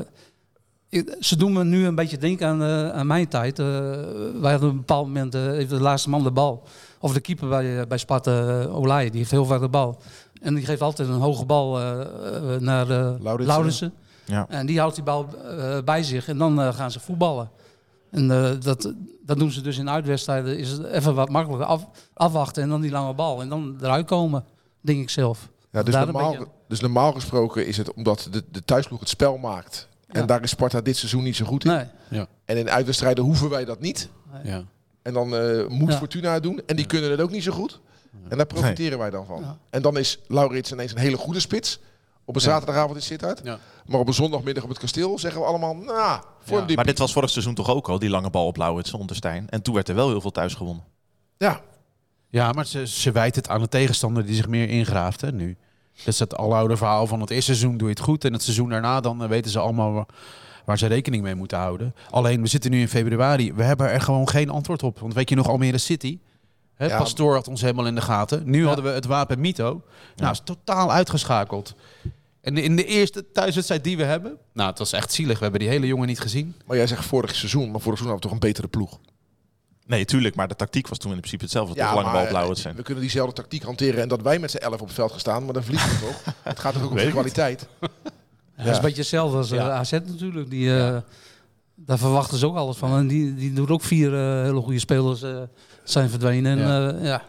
ik- 0.89 1.15
ze 1.19 1.35
doen 1.37 1.53
me 1.53 1.63
nu 1.63 1.85
een 1.85 1.95
beetje 1.95 2.17
denken 2.17 2.47
aan, 2.47 2.61
eh, 2.63 2.89
aan 2.89 3.07
mijn 3.07 3.27
tijd. 3.27 3.59
Eh, 3.59 3.65
wij 4.41 4.51
hadden 4.51 4.69
op 4.69 4.73
een 4.73 4.77
bepaald 4.77 5.05
moment 5.07 5.35
eh, 5.35 5.41
heeft 5.41 5.69
de 5.69 5.79
laatste 5.81 6.09
man 6.09 6.23
de 6.23 6.31
bal. 6.31 6.63
Of 7.03 7.13
de 7.13 7.19
keeper 7.19 7.47
bij, 7.47 7.79
eh, 7.79 7.87
bij 7.87 7.97
Sparta, 7.97 8.61
uh, 8.61 8.75
Olij, 8.75 9.09
die 9.09 9.17
heeft 9.19 9.31
heel 9.31 9.45
vaak 9.45 9.59
de 9.59 9.69
bal. 9.69 10.01
En 10.41 10.55
die 10.55 10.65
geeft 10.65 10.81
altijd 10.81 11.07
een 11.09 11.19
hoge 11.19 11.45
bal 11.45 11.79
eh, 11.79 12.01
eh, 12.55 12.61
naar 12.61 12.89
uh. 12.89 13.13
Lauritsen. 13.19 13.93
Ja. 14.25 14.45
En 14.49 14.65
die 14.65 14.79
houdt 14.79 14.95
die 14.95 15.03
bal 15.03 15.27
eh, 15.57 15.77
bij 15.85 16.03
zich 16.03 16.27
en 16.27 16.37
dan 16.37 16.61
eh, 16.61 16.73
gaan 16.73 16.91
ze 16.91 16.99
voetballen. 16.99 17.49
En 18.11 18.31
eh, 18.31 18.51
dat, 18.59 18.93
dat 19.25 19.37
doen 19.39 19.51
ze 19.51 19.61
dus 19.61 19.77
in 19.77 19.89
uitwedstrijden. 19.89 20.57
Is 20.57 20.69
het 20.69 20.83
even 20.85 21.15
wat 21.15 21.29
makkelijker 21.29 21.67
af, 21.67 21.87
afwachten 22.13 22.63
en 22.63 22.69
dan 22.69 22.81
die 22.81 22.91
lange 22.91 23.13
bal. 23.13 23.41
En 23.41 23.49
dan 23.49 23.77
eruit 23.81 24.05
komen, 24.05 24.45
denk 24.81 25.01
ik 25.01 25.09
zelf. 25.09 25.49
Ja, 25.71 25.83
dus, 25.83 25.93
normaal, 25.95 26.31
beetje- 26.31 26.47
dus 26.67 26.79
normaal 26.79 27.11
gesproken 27.11 27.67
is 27.67 27.77
het 27.77 27.93
omdat 27.93 28.27
de, 28.31 28.43
de 28.51 28.63
thuisploeg 28.63 28.99
het 28.99 29.09
spel 29.09 29.37
maakt. 29.37 29.87
En 30.07 30.19
Ja. 30.19 30.25
daar 30.25 30.43
is 30.43 30.49
Sparta 30.49 30.81
dit 30.81 30.97
seizoen 30.97 31.23
niet 31.23 31.35
zo 31.35 31.45
goed 31.45 31.65
in. 31.65 31.71
Nee. 32.09 32.25
En 32.45 32.57
in 32.57 32.69
uitwedstrijden 32.69 33.23
hoeven 33.23 33.49
wij 33.49 33.65
dat 33.65 33.79
niet. 33.79 34.09
Ja. 34.43 34.63
En 35.03 35.13
dan 35.13 35.35
eh, 35.35 35.67
moet 35.67 35.91
Ja. 35.91 35.97
Fortuna 35.97 36.33
het 36.33 36.43
doen. 36.43 36.61
En 36.65 36.75
die 36.75 36.85
kunnen 36.85 37.11
het 37.11 37.21
ook 37.21 37.31
niet 37.31 37.43
zo 37.43 37.51
goed. 37.51 37.79
En 38.29 38.37
daar 38.37 38.45
profiteren 38.45 38.97
wij 38.97 39.09
dan 39.09 39.25
van. 39.25 39.41
Ja. 39.41 39.57
En 39.69 39.81
dan 39.81 39.97
is 39.97 40.19
Laurits 40.27 40.71
ineens 40.71 40.91
een 40.91 40.97
hele 40.97 41.17
goede 41.17 41.39
spits. 41.39 41.79
Op 42.25 42.35
een 42.35 42.41
Ja. 42.41 42.47
zaterdagavond 42.47 42.95
in 42.95 43.01
Sittard. 43.01 43.41
Ja. 43.43 43.59
Maar 43.85 43.99
op 43.99 44.07
een 44.07 44.13
zondagmiddag 44.13 44.63
op 44.63 44.69
het 44.69 44.79
kasteel 44.79 45.19
zeggen 45.19 45.41
we 45.41 45.47
allemaal... 45.47 45.75
Nou, 45.75 46.21
voor 46.39 46.55
Ja. 46.55 46.61
een 46.61 46.67
diep. 46.67 46.75
Maar 46.75 46.85
dit 46.85 46.97
was 46.99 47.13
vorig 47.13 47.29
seizoen 47.29 47.53
toch 47.53 47.69
ook 47.69 47.89
al, 47.89 47.99
die 47.99 48.09
lange 48.09 48.29
bal 48.29 48.45
op 48.47 48.57
Lauwitsen 48.57 48.99
onder 48.99 49.15
Stijn. 49.15 49.49
En 49.49 49.61
toen 49.61 49.73
werd 49.73 49.89
er 49.89 49.95
wel 49.95 50.07
heel 50.09 50.21
veel 50.21 50.31
thuis 50.31 50.53
gewonnen. 50.53 50.83
Ja, 51.37 51.61
Ja, 52.29 52.51
maar 52.51 52.65
ze, 52.65 52.87
ze 52.87 53.11
wijt 53.11 53.35
het 53.35 53.49
aan 53.49 53.61
de 53.61 53.67
tegenstander 53.67 54.25
die 54.25 54.35
zich 54.35 54.47
meer 54.47 54.69
ingraaft 54.69 55.21
hè, 55.21 55.31
nu. 55.31 55.57
Dat 55.97 56.07
is 56.07 56.19
het 56.19 56.35
aloude 56.35 56.77
verhaal 56.77 57.07
van 57.07 57.21
het 57.21 57.29
eerste 57.29 57.55
seizoen 57.55 57.77
doe 57.77 57.87
je 57.87 57.93
het 57.93 58.03
goed. 58.03 58.25
En 58.25 58.33
het 58.33 58.43
seizoen 58.43 58.69
daarna 58.69 58.99
dan 58.99 59.23
eh, 59.23 59.29
weten 59.29 59.51
ze 59.51 59.59
allemaal 59.59 60.05
waar, 60.65 60.77
ze 60.77 60.87
rekening 60.87 61.23
mee 61.23 61.35
moeten 61.35 61.57
houden. 61.57 61.95
Alleen, 62.09 62.41
we 62.41 62.47
zitten 62.47 62.71
nu 62.71 62.79
in 62.79 62.87
februari. 62.87 63.53
We 63.53 63.63
hebben 63.63 63.89
er 63.89 64.01
gewoon 64.01 64.29
geen 64.29 64.49
antwoord 64.49 64.83
op. 64.83 64.99
Want 64.99 65.13
weet 65.13 65.29
je 65.29 65.35
nog, 65.35 65.47
Almere 65.47 65.77
City... 65.77 66.19
Hè, 66.75 66.85
Ja. 66.85 66.97
Pastoor 66.97 67.33
had 67.33 67.47
ons 67.47 67.61
helemaal 67.61 67.85
in 67.85 67.95
de 67.95 68.01
gaten. 68.01 68.41
Nu 68.45 68.65
hadden 68.65 68.85
we 68.85 68.89
het 68.91 69.05
wapen 69.05 69.39
Mito. 69.39 69.81
Nou, 70.15 70.31
is 70.31 70.41
totaal 70.43 70.91
uitgeschakeld. 70.91 71.75
En 72.41 72.57
in 72.57 72.75
de 72.75 72.85
eerste 72.85 73.31
thuiswedstrijd 73.31 73.83
die 73.83 73.97
we 73.97 74.03
hebben... 74.03 74.37
Nou, 74.53 74.69
het 74.69 74.77
was 74.79 74.93
echt 74.93 75.13
zielig. 75.13 75.37
We 75.37 75.43
hebben 75.43 75.59
die 75.61 75.69
hele 75.69 75.87
jongen 75.87 76.07
niet 76.07 76.19
gezien. 76.19 76.55
maar 76.65 76.77
jij 76.77 76.87
zegt 76.87 77.05
vorig 77.05 77.35
seizoen. 77.35 77.71
Maar 77.71 77.81
vorig 77.81 77.97
seizoen 77.99 78.07
hadden 78.07 78.15
we 78.15 78.21
toch 78.21 78.31
een 78.31 78.47
betere 78.53 78.67
ploeg. 78.67 78.99
Nee, 79.85 80.05
tuurlijk, 80.05 80.35
maar 80.35 80.47
de 80.47 80.55
tactiek 80.55 80.87
was 80.87 80.97
toen 80.97 81.11
in 81.11 81.17
principe 81.17 81.43
hetzelfde. 81.43 81.75
toch 81.75 81.93
lange 81.93 82.31
bal 82.31 82.49
op 82.49 82.55
eh, 82.55 82.71
we 82.75 82.81
kunnen 82.81 83.01
diezelfde 83.03 83.33
tactiek 83.33 83.63
hanteren. 83.63 84.01
En 84.01 84.07
dat 84.07 84.21
wij 84.21 84.39
met 84.39 84.51
z'n 84.51 84.57
elf 84.57 84.81
op 84.81 84.87
het 84.87 84.95
veld 84.95 85.11
gaan 85.11 85.19
staan. 85.19 85.43
Maar 85.45 85.53
dan 85.53 85.63
verliezen 85.63 85.89
we 85.89 86.05
toch? 86.05 86.35
Het 86.41 86.59
gaat 86.59 86.73
toch 86.73 86.83
ook 86.83 86.89
om 86.89 86.97
de 86.97 87.09
kwaliteit. 87.09 87.67
Ja, 88.63 88.69
Dat 88.69 88.71
is 88.71 88.77
een 88.77 88.83
beetje 88.85 89.01
hetzelfde 89.01 89.37
als 89.37 89.51
eh, 89.51 89.57
Ja. 89.57 89.69
AZ 89.69 89.91
natuurlijk. 89.91 90.49
Die, 90.49 90.77
eh, 90.79 90.97
Daar 91.75 91.97
verwachten 91.97 92.37
ze 92.37 92.45
ook 92.45 92.55
alles 92.55 92.77
van. 92.77 92.97
En 92.97 93.07
die, 93.07 93.33
die 93.35 93.53
doen 93.53 93.69
ook 93.69 93.81
vier 93.83 94.13
eh, 94.13 94.43
hele 94.43 94.61
goede 94.61 94.79
spelers 94.79 95.21
eh, 95.21 95.37
zijn 95.83 96.09
verdwenen. 96.09 96.59
En 96.59 97.03
Ja. 97.03 97.21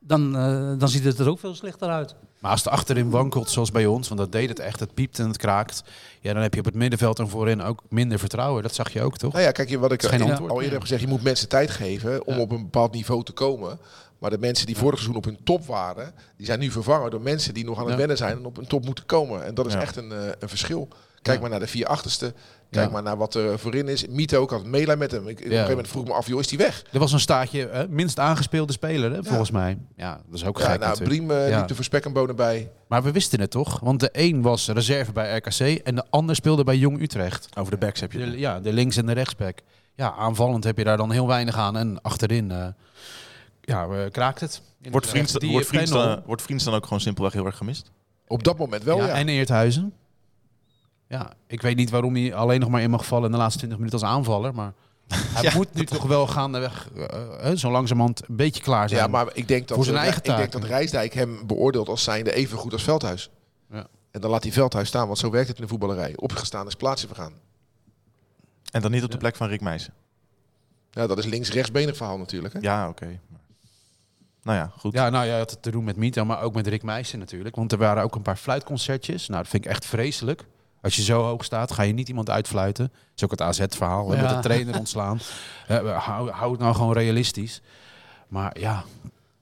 dan, 0.00 0.36
eh, 0.36 0.72
dan 0.78 0.88
ziet 0.88 1.04
het 1.04 1.18
er 1.18 1.28
ook 1.28 1.38
veel 1.38 1.54
slechter 1.54 1.88
uit. 1.88 2.14
Maar 2.38 2.50
als 2.50 2.64
het 2.64 2.72
achterin 2.72 3.10
wankelt, 3.10 3.50
zoals 3.50 3.70
bij 3.70 3.86
ons, 3.86 4.08
want 4.08 4.20
dat 4.20 4.32
deed 4.32 4.48
het 4.48 4.58
echt, 4.58 4.80
het 4.80 4.94
piept 4.94 5.18
en 5.18 5.26
het 5.26 5.36
kraakt. 5.36 5.82
Ja, 6.20 6.32
dan 6.32 6.42
heb 6.42 6.52
je 6.54 6.58
op 6.60 6.66
het 6.66 6.74
middenveld 6.74 7.18
en 7.18 7.28
voorin 7.28 7.62
ook 7.62 7.82
minder 7.88 8.18
vertrouwen. 8.18 8.62
Dat 8.62 8.74
zag 8.74 8.92
je 8.92 9.02
ook, 9.02 9.16
toch? 9.16 9.32
Nou 9.32 9.44
ja, 9.44 9.50
kijk, 9.50 9.68
je 9.68 9.78
wat 9.78 9.92
ik 9.92 10.02
geen 10.02 10.22
al 10.36 10.56
eerder 10.56 10.72
heb 10.72 10.80
gezegd. 10.80 11.00
Je 11.00 11.08
moet 11.08 11.22
mensen 11.22 11.48
tijd 11.48 11.70
geven 11.70 12.26
om 12.26 12.34
Ja. 12.34 12.40
op 12.40 12.50
een 12.50 12.62
bepaald 12.62 12.92
niveau 12.92 13.24
te 13.24 13.32
komen. 13.32 13.78
Maar 14.18 14.30
de 14.30 14.38
mensen 14.38 14.66
die 14.66 14.76
vorig 14.76 14.94
seizoen 14.98 15.16
op 15.16 15.24
hun 15.24 15.38
top 15.44 15.66
waren, 15.66 16.12
die 16.36 16.46
zijn 16.46 16.58
nu 16.58 16.70
vervangen 16.70 17.10
door 17.10 17.20
mensen 17.20 17.54
die 17.54 17.64
nog 17.64 17.76
aan 17.76 17.82
het 17.82 17.92
Ja. 17.92 17.98
wennen 17.98 18.16
zijn 18.16 18.36
en 18.36 18.44
op 18.44 18.56
hun 18.56 18.66
top 18.66 18.84
moeten 18.84 19.06
komen. 19.06 19.44
En 19.44 19.54
dat 19.54 19.66
is 19.66 19.72
Ja. 19.72 19.80
echt 19.80 19.96
een, 19.96 20.12
eh, 20.12 20.18
een 20.38 20.48
verschil. 20.48 20.88
Kijk 21.22 21.36
Ja. 21.36 21.42
maar 21.42 21.50
naar 21.50 21.60
de 21.66 21.72
vier 21.72 21.86
achterste. 21.86 22.34
Kijk 22.70 22.86
Ja. 22.86 22.92
maar 22.92 23.02
naar 23.02 23.16
wat 23.16 23.34
er 23.34 23.58
voorin 23.58 23.88
is. 23.88 24.06
Mito 24.06 24.40
ook 24.40 24.50
had 24.50 24.64
meelijn 24.64 24.98
met 24.98 25.10
hem. 25.10 25.28
Ik, 25.28 25.38
Op 25.38 25.44
een 25.44 25.50
gegeven 25.50 25.68
moment 25.68 25.88
vroeg 25.88 26.02
ik 26.02 26.08
me 26.08 26.14
af, 26.14 26.26
joh, 26.26 26.40
is 26.40 26.48
die 26.48 26.58
weg? 26.58 26.84
Er 26.92 26.98
was 26.98 27.12
een 27.12 27.20
staartje, 27.20 27.68
hè, 27.72 27.88
minst 27.88 28.18
aangespeelde 28.18 28.72
speler, 28.72 29.12
hè, 29.12 29.24
volgens 29.24 29.50
mij. 29.50 29.78
Ja, 29.96 30.20
dat 30.26 30.34
is 30.34 30.44
ook 30.44 30.58
Ja, 30.58 30.70
gek 30.70 30.80
nou. 30.80 31.02
Briem 31.04 31.30
eh, 31.30 31.48
Ja. 31.48 31.58
liep 31.58 31.68
de 31.68 31.74
Verspekkenbonen 31.74 32.36
bij. 32.36 32.70
Maar 32.88 33.02
we 33.02 33.10
wisten 33.12 33.40
het 33.40 33.50
toch? 33.50 33.80
Want 33.80 34.00
de 34.00 34.08
een 34.12 34.42
was 34.42 34.68
reserve 34.68 35.12
bij 35.12 35.36
RKC 35.36 35.60
en 35.60 35.94
de 35.94 36.04
ander 36.10 36.34
speelde 36.36 36.64
bij 36.64 36.76
Jong 36.76 37.00
Utrecht. 37.00 37.48
Over 37.58 37.70
de 37.72 37.78
backs 37.78 38.00
heb 38.00 38.12
je 38.12 38.18
het. 38.20 38.30
De, 38.30 38.38
ja, 38.38 38.60
de 38.60 38.72
links- 38.72 38.96
en 38.96 39.06
de 39.06 39.12
rechtsback. 39.12 39.58
Ja, 39.94 40.12
aanvallend 40.14 40.64
heb 40.64 40.78
je 40.78 40.84
daar 40.84 40.96
dan 40.96 41.10
heel 41.10 41.26
weinig 41.26 41.56
aan. 41.56 41.76
En 41.76 42.02
achterin 42.02 42.50
eh, 42.50 42.66
ja, 43.66 43.86
eh, 43.88 44.10
kraakt 44.10 44.40
het. 44.40 44.62
Wordt 44.90 45.06
Vriends, 45.06 45.32
Die 45.32 45.50
wordt, 45.50 45.66
Vriends 45.66 45.90
panel- 45.90 46.06
dan, 46.06 46.22
wordt 46.26 46.42
Vriends 46.42 46.64
dan 46.64 46.74
ook 46.74 46.84
gewoon 46.84 47.00
simpelweg 47.00 47.32
heel 47.32 47.46
erg 47.46 47.56
gemist? 47.56 47.90
Op 48.26 48.44
dat 48.44 48.58
moment 48.58 48.82
wel, 48.82 48.96
ja. 48.98 49.06
ja, 49.06 49.14
En 49.14 49.28
Eerthuizen. 49.28 49.92
Ja, 51.08 51.32
ik 51.46 51.62
weet 51.62 51.76
niet 51.76 51.90
waarom 51.90 52.14
hij 52.14 52.34
alleen 52.34 52.60
nog 52.60 52.68
maar 52.68 52.82
in 52.82 52.90
mag 52.90 53.06
vallen 53.06 53.24
in 53.26 53.30
de 53.32 53.36
laatste 53.38 53.58
20 53.58 53.78
minuten 53.78 54.00
als 54.00 54.08
aanvaller. 54.10 54.54
Maar 54.54 54.72
hij 55.34 55.42
Ja. 55.42 55.52
moet 55.54 55.74
nu 55.74 55.84
toch 55.84 56.02
wel 56.02 56.26
gaandeweg, 56.26 56.88
eh, 56.96 57.50
eh, 57.50 57.56
zo 57.56 57.70
langzamerhand, 57.70 58.28
een 58.28 58.36
beetje 58.36 58.62
klaar 58.62 58.88
zijn. 58.88 59.00
Ja, 59.00 59.06
maar 59.06 59.26
ik 59.32 59.48
denk 59.48 59.68
dat, 59.68 59.76
Voor 59.76 59.84
zijn 59.84 59.96
eh, 59.96 60.02
eigen 60.02 60.22
ik 60.24 60.36
denk 60.36 60.52
dat 60.52 60.64
Rijsdijk 60.64 61.14
hem 61.14 61.46
beoordeelt 61.46 61.88
als 61.88 62.04
zijnde 62.04 62.32
even 62.32 62.58
goed 62.58 62.72
als 62.72 62.82
Veldhuis. 62.82 63.30
Ja. 63.70 63.86
En 64.10 64.20
dan 64.20 64.30
laat 64.30 64.42
hij 64.42 64.52
Veldhuis 64.52 64.88
staan, 64.88 65.06
want 65.06 65.18
zo 65.18 65.30
werkt 65.30 65.48
het 65.48 65.56
in 65.56 65.62
de 65.62 65.68
voetballerij. 65.68 66.12
Opgestaan 66.16 66.66
is 66.66 66.74
plaatsje 66.74 67.06
vergaan. 67.06 67.32
En 68.70 68.82
dan 68.82 68.90
niet 68.90 69.04
op 69.04 69.10
de 69.10 69.16
plek 69.16 69.36
van 69.36 69.48
Rick 69.48 69.60
Meijsen. 69.60 69.92
Ja, 70.90 71.06
dat 71.06 71.18
is 71.18 71.24
links-rechtsbenig 71.26 71.96
verhaal 71.96 72.18
natuurlijk. 72.18 72.54
Hè? 72.54 72.60
Ja, 72.62 72.88
oké. 72.88 73.20
Nou 74.46 74.58
ja, 74.58 74.70
goed. 74.78 74.92
Ja, 74.92 75.10
nou 75.10 75.26
ja, 75.26 75.34
het 75.34 75.50
had 75.50 75.62
te 75.62 75.70
doen 75.70 75.84
met 75.84 75.96
Mito, 75.96 76.24
maar 76.24 76.42
ook 76.42 76.54
met 76.54 76.66
Rick 76.66 76.82
Meijsen 76.82 77.18
natuurlijk. 77.18 77.56
Want 77.56 77.72
er 77.72 77.78
waren 77.78 78.02
ook 78.02 78.14
een 78.14 78.22
paar 78.22 78.36
fluitconcertjes. 78.36 79.28
Nou, 79.28 79.42
dat 79.42 79.50
vind 79.50 79.64
ik 79.64 79.70
echt 79.70 79.86
vreselijk. 79.86 80.44
Als 80.82 80.96
je 80.96 81.02
zo 81.02 81.22
hoog 81.22 81.44
staat, 81.44 81.72
ga 81.72 81.82
je 81.82 81.92
niet 81.92 82.08
iemand 82.08 82.30
uitfluiten. 82.30 82.84
Dat 82.86 83.12
is 83.16 83.24
ook 83.24 83.30
het 83.30 83.40
AZ-verhaal, 83.42 84.14
Ja. 84.14 84.20
met 84.20 84.30
de 84.30 84.38
trainer 84.38 84.78
ontslaan. 84.84 85.20
Eh, 85.68 86.04
hou, 86.06 86.30
hou 86.30 86.50
het 86.52 86.60
nou 86.60 86.74
gewoon 86.74 86.92
realistisch. 86.92 87.60
Maar 88.28 88.58
ja, 88.60 88.84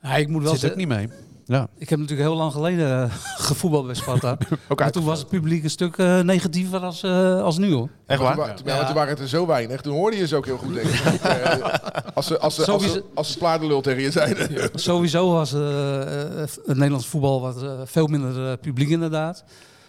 Ja, 0.02 0.16
ik 0.16 0.28
moet 0.28 0.42
wel 0.42 0.56
zit 0.56 0.70
ook 0.70 0.76
niet 0.76 0.88
mee. 0.88 1.08
Ja, 1.46 1.68
ik 1.78 1.88
heb 1.88 1.98
natuurlijk 1.98 2.28
heel 2.28 2.36
lang 2.38 2.52
geleden 2.52 3.02
eh, 3.02 3.14
gevoetbald 3.48 3.86
bij 3.86 3.94
Sparta. 3.94 4.38
ook 4.68 4.78
maar 4.78 4.90
toen 4.90 5.04
was 5.04 5.18
het 5.18 5.28
publiek 5.28 5.64
een 5.64 5.70
stuk 5.70 5.96
eh, 5.96 6.20
negatiever 6.20 6.80
als, 6.80 7.02
eh, 7.02 7.40
als 7.42 7.58
nu 7.58 7.72
hoor. 7.72 7.88
Echt 8.06 8.20
Maar 8.20 8.36
waar? 8.36 8.46
toen, 8.46 8.56
toen- 8.56 8.66
ja, 8.66 8.76
maar 8.76 8.84
toen 8.86 8.94
waren 8.94 9.10
het 9.10 9.20
er 9.20 9.28
zo 9.28 9.46
weinig. 9.46 9.80
Toen 9.80 9.94
hoorde 9.94 10.16
je 10.16 10.26
ze 10.26 10.36
ook 10.36 10.44
heel 10.46 10.56
goed, 10.56 10.74
denk 10.74 10.86
ik. 10.86 11.00
Eh, 11.24 11.68
als 12.14 12.26
ze, 12.26 12.38
als 12.38 12.54
ze, 12.54 12.70
als 12.70 12.92
ze, 12.92 13.04
als 13.14 13.32
ze 13.32 13.38
plaardenlul 13.38 13.80
tegen 13.80 14.02
je 14.02 14.10
zeiden. 14.10 14.70
Sowieso 14.74 15.30
was 15.32 15.50
het 15.50 16.66
Nederlands 16.66 17.06
voetbal 17.06 17.40
wat 17.40 17.64
veel 17.84 18.06
minder 18.06 18.56
publiek 18.58 18.88
inderdaad. 18.88 19.44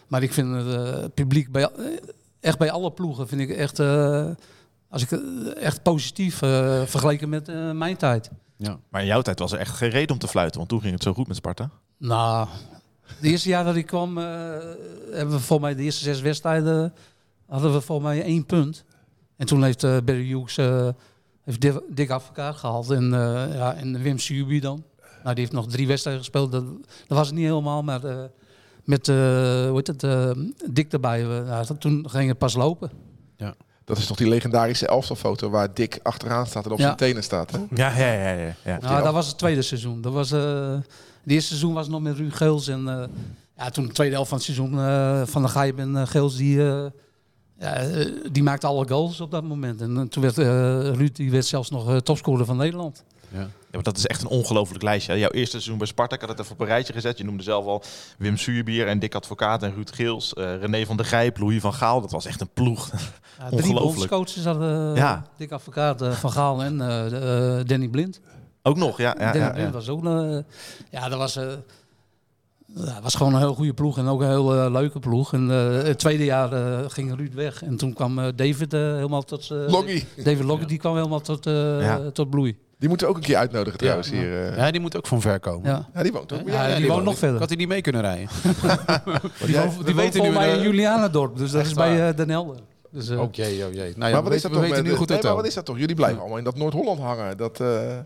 Maar 0.07 0.23
ik 0.23 0.33
vind 0.33 0.55
het 0.55 0.75
eh, 0.75 1.03
publiek 1.13 1.51
bij, 1.51 1.69
echt 2.39 2.57
bij 2.57 2.71
alle 2.71 2.91
ploegen 2.91 3.27
vind 3.27 3.41
ik 3.41 3.49
echt, 3.49 3.79
eh, 3.79 4.25
als 4.95 5.03
ik, 5.03 5.11
eh, 5.11 5.63
echt 5.63 5.83
positief 5.83 6.41
eh, 6.41 6.81
vergeleken 6.85 7.29
met 7.29 7.49
eh, 7.49 7.71
mijn 7.71 7.97
tijd. 7.97 8.31
ja. 8.57 8.79
Maar 8.89 9.01
in 9.01 9.07
jouw 9.07 9.21
tijd 9.21 9.39
was 9.39 9.51
er 9.51 9.59
echt 9.59 9.75
geen 9.75 9.89
reden 9.89 10.11
om 10.11 10.17
te 10.17 10.27
fluiten, 10.27 10.57
want 10.57 10.69
toen 10.69 10.81
ging 10.81 10.93
het 10.93 11.03
zo 11.03 11.13
goed 11.13 11.27
met 11.27 11.35
Sparta. 11.35 11.69
Nou, 11.97 12.47
De 13.21 13.27
eerste 13.29 13.49
jaar 13.49 13.63
dat 13.63 13.75
ik 13.75 13.85
kwam, 13.85 14.17
eh, 14.17 14.23
hebben 15.11 15.35
we 15.35 15.39
volgens 15.39 15.59
mij 15.59 15.75
de 15.75 15.83
eerste 15.83 16.03
zes 16.03 16.21
wedstrijden 16.21 16.93
hadden 17.45 17.73
we 17.73 17.81
volgens 17.81 18.07
mij 18.07 18.23
één 18.23 18.45
punt. 18.45 18.83
En 19.37 19.45
toen 19.45 19.63
heeft 19.63 19.83
uh, 19.83 19.97
Barry 20.05 20.27
Hughes 20.27 20.57
uh, 20.57 20.89
heeft 21.43 21.61
dik, 21.61 21.81
dik 21.89 22.09
advocaat 22.09 22.55
gehaald 22.55 22.89
en, 22.89 23.03
uh, 23.03 23.55
ja, 23.55 23.73
en 23.73 24.01
Wim 24.01 24.19
Subi 24.19 24.59
dan. 24.59 24.83
Nou, 25.23 25.35
die 25.35 25.43
heeft 25.43 25.51
nog 25.51 25.67
drie 25.67 25.87
wedstrijden 25.87 26.23
gespeeld. 26.23 26.51
Dat, 26.51 26.65
dat 27.07 27.17
was 27.17 27.27
het 27.27 27.35
niet 27.35 27.45
helemaal, 27.45 27.83
maar 27.83 28.01
met 28.83 29.07
hoe 29.07 29.71
heet 29.73 29.87
het, 29.87 30.35
Dick 30.73 30.93
erbij. 30.93 31.19
Ja, 31.21 31.63
toen 31.63 32.09
ging 32.09 32.27
het 32.27 32.37
pas 32.37 32.53
lopen. 32.53 32.91
Dat 33.85 33.97
is 33.97 34.05
toch 34.05 34.17
die 34.17 34.27
legendarische 34.27 34.87
elftalfoto 34.87 35.49
waar 35.49 35.73
Dick 35.73 35.99
achteraan 36.03 36.47
staat 36.47 36.65
en 36.65 36.71
op 36.71 36.77
Ja. 36.77 36.83
zijn 36.83 36.95
tenen 36.97 37.23
staat. 37.23 37.51
Hè? 37.51 37.57
Ja, 37.75 37.97
ja, 37.97 38.11
ja. 38.13 38.31
ja, 38.31 38.55
ja. 38.63 38.79
Nou, 38.79 39.03
dat 39.03 39.13
was 39.13 39.27
het 39.27 39.37
tweede 39.37 39.61
seizoen. 39.61 40.01
Dat 40.01 40.13
was, 40.13 40.31
eh 40.31 40.71
het 41.23 41.33
eerste 41.33 41.47
seizoen 41.47 41.73
was 41.73 41.87
nog 41.87 42.01
met 42.01 42.17
Ruud 42.17 42.33
Geels. 42.33 42.67
En 42.67 42.87
eh, 42.87 43.07
ja, 43.57 43.69
toen 43.69 43.85
de 43.85 43.91
tweede 43.93 44.13
helft 44.13 44.29
van 44.29 44.37
het 44.37 44.45
seizoen 44.47 44.79
eh, 44.79 45.21
van 45.25 45.41
de 45.41 45.47
Gaip 45.47 45.79
en 45.79 46.07
Geels, 46.07 46.35
die, 46.35 46.69
eh, 46.69 46.85
ja, 47.59 47.81
die 48.31 48.43
maakte 48.43 48.67
alle 48.67 48.87
goals 48.87 49.21
op 49.21 49.31
dat 49.31 49.43
moment. 49.43 49.81
En 49.81 50.07
toen 50.09 50.21
werd 50.23 50.37
eh, 50.37 50.45
Ruud 50.93 51.15
die 51.15 51.31
werd 51.31 51.45
zelfs 51.45 51.69
nog 51.69 52.01
topscorer 52.01 52.45
van 52.45 52.57
Nederland. 52.57 53.03
Ja, 53.31 53.47
maar 53.71 53.83
dat 53.83 53.97
is 53.97 54.05
echt 54.05 54.21
een 54.21 54.27
ongelooflijk 54.27 54.83
lijstje. 54.83 55.11
hè. 55.11 55.17
Jouw 55.17 55.29
eerste 55.29 55.49
seizoen 55.51 55.77
bij 55.77 55.87
Sparta, 55.87 56.15
ik 56.15 56.21
had 56.21 56.29
het 56.29 56.39
even 56.39 56.51
op 56.51 56.59
een 56.59 56.65
rijtje 56.65 56.93
gezet. 56.93 57.17
Je 57.17 57.23
noemde 57.23 57.43
zelf 57.43 57.65
al 57.65 57.83
Wim 58.17 58.37
Suurbier 58.37 58.87
en 58.87 58.99
Dick 58.99 59.15
Advocaat 59.15 59.63
en 59.63 59.73
Ruud 59.73 59.89
Geels. 59.93 60.33
eh, 60.33 60.57
René 60.59 60.85
van 60.85 60.97
der 60.97 61.05
Grijp, 61.05 61.37
Louis 61.37 61.61
van 61.61 61.73
Gaal. 61.73 62.01
Dat 62.01 62.11
was 62.11 62.25
echt 62.25 62.41
een 62.41 62.49
ploeg. 62.53 62.89
Ja, 63.39 63.57
drie 63.57 63.73
bondscoaches 63.73 64.45
hadden 64.45 64.91
uh, 64.91 64.97
Ja. 64.97 65.25
Dick 65.37 65.51
Advocaat, 65.51 66.01
eh, 66.01 66.11
Van 66.11 66.31
Gaal 66.31 66.63
en 66.63 66.81
eh, 66.81 67.57
eh, 67.59 67.65
Danny 67.65 67.87
Blind. 67.87 68.19
Ook 68.63 68.77
nog, 68.77 68.97
ja. 68.97 69.15
ja, 69.19 69.25
Danny 69.31 69.39
ja, 69.47 69.51
Blind 69.51 69.67
ja. 69.67 69.73
was 69.73 69.89
ook... 69.89 70.05
eh, 70.05 70.37
ja, 70.91 71.09
dat 71.09 71.17
was... 71.17 71.35
eh, 71.35 71.47
ja, 72.75 73.01
was 73.01 73.15
gewoon 73.15 73.33
een 73.33 73.39
heel 73.39 73.53
goede 73.53 73.73
ploeg 73.73 73.97
en 73.97 74.07
ook 74.07 74.21
een 74.21 74.27
heel 74.27 74.55
eh, 74.55 74.71
leuke 74.71 74.99
ploeg. 74.99 75.33
En 75.33 75.51
eh, 75.51 75.83
het 75.83 75.99
tweede 75.99 76.23
jaar 76.25 76.53
eh, 76.53 76.85
ging 76.87 77.15
Ruud 77.15 77.33
weg. 77.33 77.63
En 77.63 77.77
toen 77.77 77.93
kwam 77.93 78.19
eh, 78.19 78.27
David 78.35 78.73
eh, 78.73 78.79
helemaal 78.79 79.23
tot... 79.23 79.51
eh, 79.51 79.57
Loggie. 79.67 80.05
David 80.23 80.43
Logge, 80.43 80.65
die 80.65 80.77
kwam 80.77 80.95
helemaal 80.95 81.21
tot, 81.21 81.45
eh, 81.47 81.81
Ja. 81.81 82.09
tot 82.13 82.29
bloei. 82.29 82.57
Die 82.85 82.93
moeten 82.93 83.07
we 83.13 83.13
ook 83.19 83.19
een 83.23 83.27
keer 83.29 83.37
uitnodigen 83.37 83.79
trouwens 83.79 84.09
hier. 84.09 84.47
eh. 84.49 84.57
Ja, 84.57 84.71
die 84.71 84.81
moet 84.81 84.97
ook 84.97 85.07
van 85.07 85.21
ver 85.21 85.39
komen. 85.39 85.69
Ja. 85.69 85.87
Ja, 85.93 86.03
die 86.03 86.11
woont 86.11 86.33
ook. 86.33 86.49
Ja, 86.49 86.75
die, 86.75 86.87
woont 86.87 87.03
nog 87.03 87.17
verder. 87.17 87.39
had 87.39 87.47
hij 87.49 87.57
niet 87.57 87.67
mee 87.67 87.81
kunnen 87.81 88.01
rijden. 88.01 88.27
Die 89.39 89.51
jij- 89.51 89.65
woont- 89.65 89.85
die 89.85 89.95
weten 89.95 90.21
nu 90.21 90.35
eh, 90.35 90.63
Julianendorp. 90.63 91.37
Dus 91.37 91.51
dat 91.51 91.65
is 91.65 91.73
bij 91.73 92.07
eh, 92.09 92.15
Den 92.15 92.29
Helder. 92.29 92.55
Dus, 92.91 93.09
eh, 93.09 93.21
Oh 93.21 93.27
jee, 93.31 93.65
oh 93.65 93.73
jee. 93.73 93.93
Nou 93.95 93.95
ja, 93.95 93.95
maar 93.97 94.09
we 94.09 94.29
wat 94.29 94.33
is 94.33 94.41
weten, 94.41 94.41
dat 94.41 94.51
we 94.51 94.55
toch 94.57 94.61
weten 94.69 94.83
nu 94.83 94.95
goed 94.97 95.09
nee, 95.09 95.19
maar 95.23 95.35
wat 95.35 95.45
is 95.45 95.53
dat 95.53 95.65
toch? 95.65 95.77
Jullie 95.77 95.95
blijven 95.95 96.19
allemaal 96.19 96.37
in 96.37 96.43
dat 96.43 96.55
Noord-Holland 96.57 96.99
hangen. 96.99 97.37
Dat, 97.37 97.59
eh, 97.59 97.97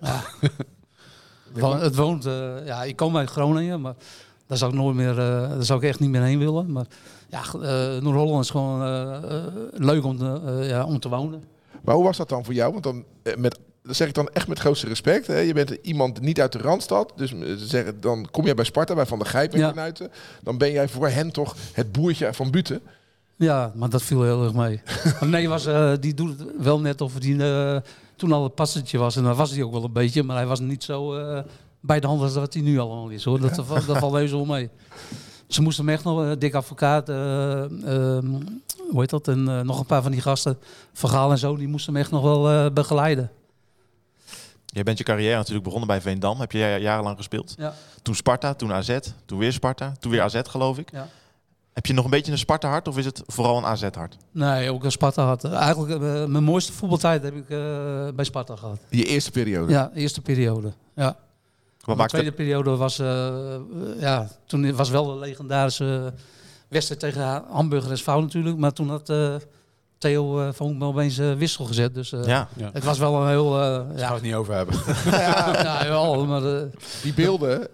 het 1.82 1.96
woont, 1.96 2.26
eh, 2.26 2.66
ja, 2.66 2.84
ik 2.84 2.96
kom 2.96 3.18
uit 3.18 3.30
Groningen, 3.30 3.82
maar 3.82 3.94
daar 4.48 4.58
zou 4.58 4.72
ik 4.72 4.78
nooit 4.78 4.96
meer, 4.96 5.10
eh, 5.20 5.50
daar 5.50 5.64
zou 5.64 5.80
ik 5.80 5.88
echt 5.88 6.00
niet 6.00 6.10
meer 6.10 6.22
heen 6.24 6.40
willen. 6.40 6.72
Maar 6.72 6.86
ja, 7.30 7.42
eh, 7.54 8.02
Noord-Holland 8.02 8.44
is 8.44 8.50
gewoon 8.50 8.80
leuk 9.74 10.04
om 10.04 10.18
te, 10.18 10.42
eh, 10.46 10.70
ja, 10.70 10.86
om 10.86 11.00
te 11.00 11.10
wonen. 11.10 11.44
Maar 11.82 11.96
hoe 11.96 12.04
was 12.04 12.18
dat 12.18 12.30
dan 12.30 12.46
voor 12.46 12.54
jou? 12.54 12.72
Want 12.72 12.84
dan, 12.84 13.04
met, 13.38 13.60
dat 13.84 13.96
zeg 13.96 14.08
ik 14.08 14.14
dan 14.14 14.30
echt 14.34 14.48
met 14.48 14.60
grootste 14.60 14.88
respect. 14.88 15.28
Hè? 15.28 15.38
Je 15.38 15.54
bent 15.54 15.70
iemand 15.82 16.22
niet 16.22 16.42
uit 16.42 16.52
de 16.52 16.58
Randstad. 16.58 17.14
Dus 17.16 17.34
eh, 17.34 17.40
ze 17.40 17.68
zeggen, 17.68 18.02
dan 18.02 18.28
kom 18.32 18.46
jij 18.46 18.54
bij 18.56 18.66
Sparta, 18.66 18.96
bij 18.96 19.06
Van 19.06 19.20
der 19.20 19.28
Gijp 19.28 19.54
en 19.54 19.60
Ja. 19.60 19.72
Knuiten. 19.72 20.12
Dan 20.42 20.58
ben 20.58 20.72
jij 20.72 20.88
voor 20.88 21.10
hen 21.10 21.32
toch 21.32 21.56
het 21.74 21.92
boertje 21.92 22.34
van 22.34 22.52
Buten. 22.52 22.82
Ja, 23.36 23.72
maar 23.76 23.90
dat 23.90 24.04
viel 24.04 24.24
heel 24.24 24.44
erg 24.44 24.54
mee. 24.54 24.82
maar 25.20 25.30
nee, 25.36 25.50
was, 25.50 25.66
eh, 25.66 25.92
die 26.00 26.14
doet 26.14 26.40
het 26.40 26.48
wel 26.58 26.80
net 26.80 27.02
of 27.02 27.14
die 27.14 27.44
eh, 27.44 27.78
toen 28.16 28.32
al 28.32 28.44
een 28.44 28.54
passetje 28.54 28.98
was. 28.98 29.16
En 29.16 29.24
dat 29.24 29.38
was 29.38 29.52
hij 29.52 29.64
ook 29.64 29.72
wel 29.72 29.84
een 29.84 29.94
beetje, 29.94 30.24
maar 30.24 30.36
hij 30.36 30.46
was 30.46 30.60
niet 30.60 30.84
zo 30.84 31.12
bij 31.80 32.00
de 32.00 32.08
hand 32.08 32.22
als 32.22 32.34
dat 32.34 32.54
hij 32.54 32.64
nu 32.64 32.80
allemaal 32.80 33.10
is. 33.10 33.24
Hoor. 33.24 33.40
Dat, 33.40 33.56
dat, 33.56 33.86
dat 33.86 33.98
valt 33.98 34.14
heus 34.14 34.32
wel 34.32 34.46
mee. 34.46 34.70
Ze 35.48 35.62
moesten 35.62 35.86
hem 35.86 35.94
echt 35.94 36.04
nog, 36.04 36.20
een 36.20 36.40
dik 36.40 36.54
advocaat, 36.54 37.10
eh, 37.10 37.64
ehm, 37.64 38.26
hoe 38.90 39.00
heet 39.00 39.10
dat, 39.10 39.28
en 39.28 39.66
nog 39.66 39.80
een 39.80 39.86
paar 39.86 40.02
van 40.02 40.12
die 40.12 40.22
gasten, 40.22 40.58
Vergaal 40.94 41.32
en 41.32 41.38
zo, 41.38 41.56
die 41.56 41.68
moesten 41.68 41.94
hem 41.94 42.02
echt 42.02 42.12
nog 42.12 42.22
wel 42.22 42.72
begeleiden. 42.72 43.32
Jij 44.72 44.84
bent 44.84 44.98
je 44.98 45.04
carrière 45.04 45.36
natuurlijk 45.36 45.64
begonnen 45.64 45.88
bij 45.88 46.02
Veendam. 46.02 46.40
Heb 46.40 46.52
je 46.52 46.58
ja- 46.58 46.78
jarenlang 46.78 47.18
gespeeld. 47.18 47.54
Ja. 47.58 47.74
Toen 48.02 48.16
Sparta, 48.16 48.54
toen 48.54 48.74
AZ, 48.74 48.98
toen 49.26 49.40
weer 49.40 49.54
Sparta, 49.54 49.94
toen 50.00 50.12
weer 50.12 50.22
AZ 50.22 50.40
geloof 50.44 50.78
ik. 50.78 50.92
Ja. 50.92 51.08
Heb 51.74 51.86
je 51.86 51.94
nog 51.94 52.04
een 52.06 52.12
beetje 52.12 52.32
een 52.32 52.38
Sparta-hart 52.38 52.88
of 52.88 52.98
is 52.98 53.06
het 53.06 53.24
vooral 53.28 53.58
een 53.58 53.66
AZ-hart? 53.66 54.18
Nee, 54.32 54.72
ook 54.72 54.84
een 54.84 54.92
Sparta 54.92 55.26
had. 55.26 55.44
Eigenlijk, 55.44 55.94
eh, 55.94 56.26
mijn 56.26 56.44
mooiste 56.44 56.74
voetbaltijd 56.74 57.24
heb 57.24 57.36
ik 57.36 57.50
eh, 57.50 57.58
bij 58.16 58.26
Sparta 58.26 58.56
gehad. 58.56 58.80
Je 58.90 59.06
eerste 59.06 59.32
periode. 59.32 59.72
Ja, 59.72 59.92
eerste 59.94 60.22
periode. 60.22 60.74
Ja. 60.96 61.18
Wat 61.84 61.98
de 61.98 62.06
tweede 62.06 62.28
het? 62.28 62.36
periode 62.36 62.76
was, 62.76 63.00
eh, 63.00 63.56
ja, 64.00 64.28
toen 64.46 64.76
was 64.76 64.90
wel 64.90 65.06
de 65.06 65.20
legendarische 65.20 66.14
wedstrijd 66.68 67.02
tegen 67.02 67.44
Hamburger 67.50 67.98
SV 67.98 68.06
natuurlijk. 68.08 68.58
Maar 68.58 68.74
toen 68.74 68.90
had 68.90 69.10
eh, 69.10 69.36
Theo 70.00 70.40
uh, 70.42 70.48
van 70.54 70.78
me 70.78 70.86
opeens 70.86 71.18
eh, 71.18 71.34
wissel 71.34 71.66
gezet. 71.66 71.94
Dus 71.94 72.12
eh, 72.12 72.24
Ja, 72.26 72.48
het 72.74 72.84
was 72.84 72.98
wel 72.98 73.22
een 73.22 73.28
heel... 73.28 73.56
eh, 73.60 73.62
Daar 73.62 73.78
gaan 73.86 73.94
we 73.96 74.00
ja, 74.00 74.14
het 74.14 74.22
niet 74.22 74.34
over 74.34 74.54
hebben. 74.54 74.76
ja, 75.12 75.86
wel, 75.88 76.26
maar 76.26 76.44
eh, 76.56 76.62
Die 77.04 77.14
beelden 77.14 77.68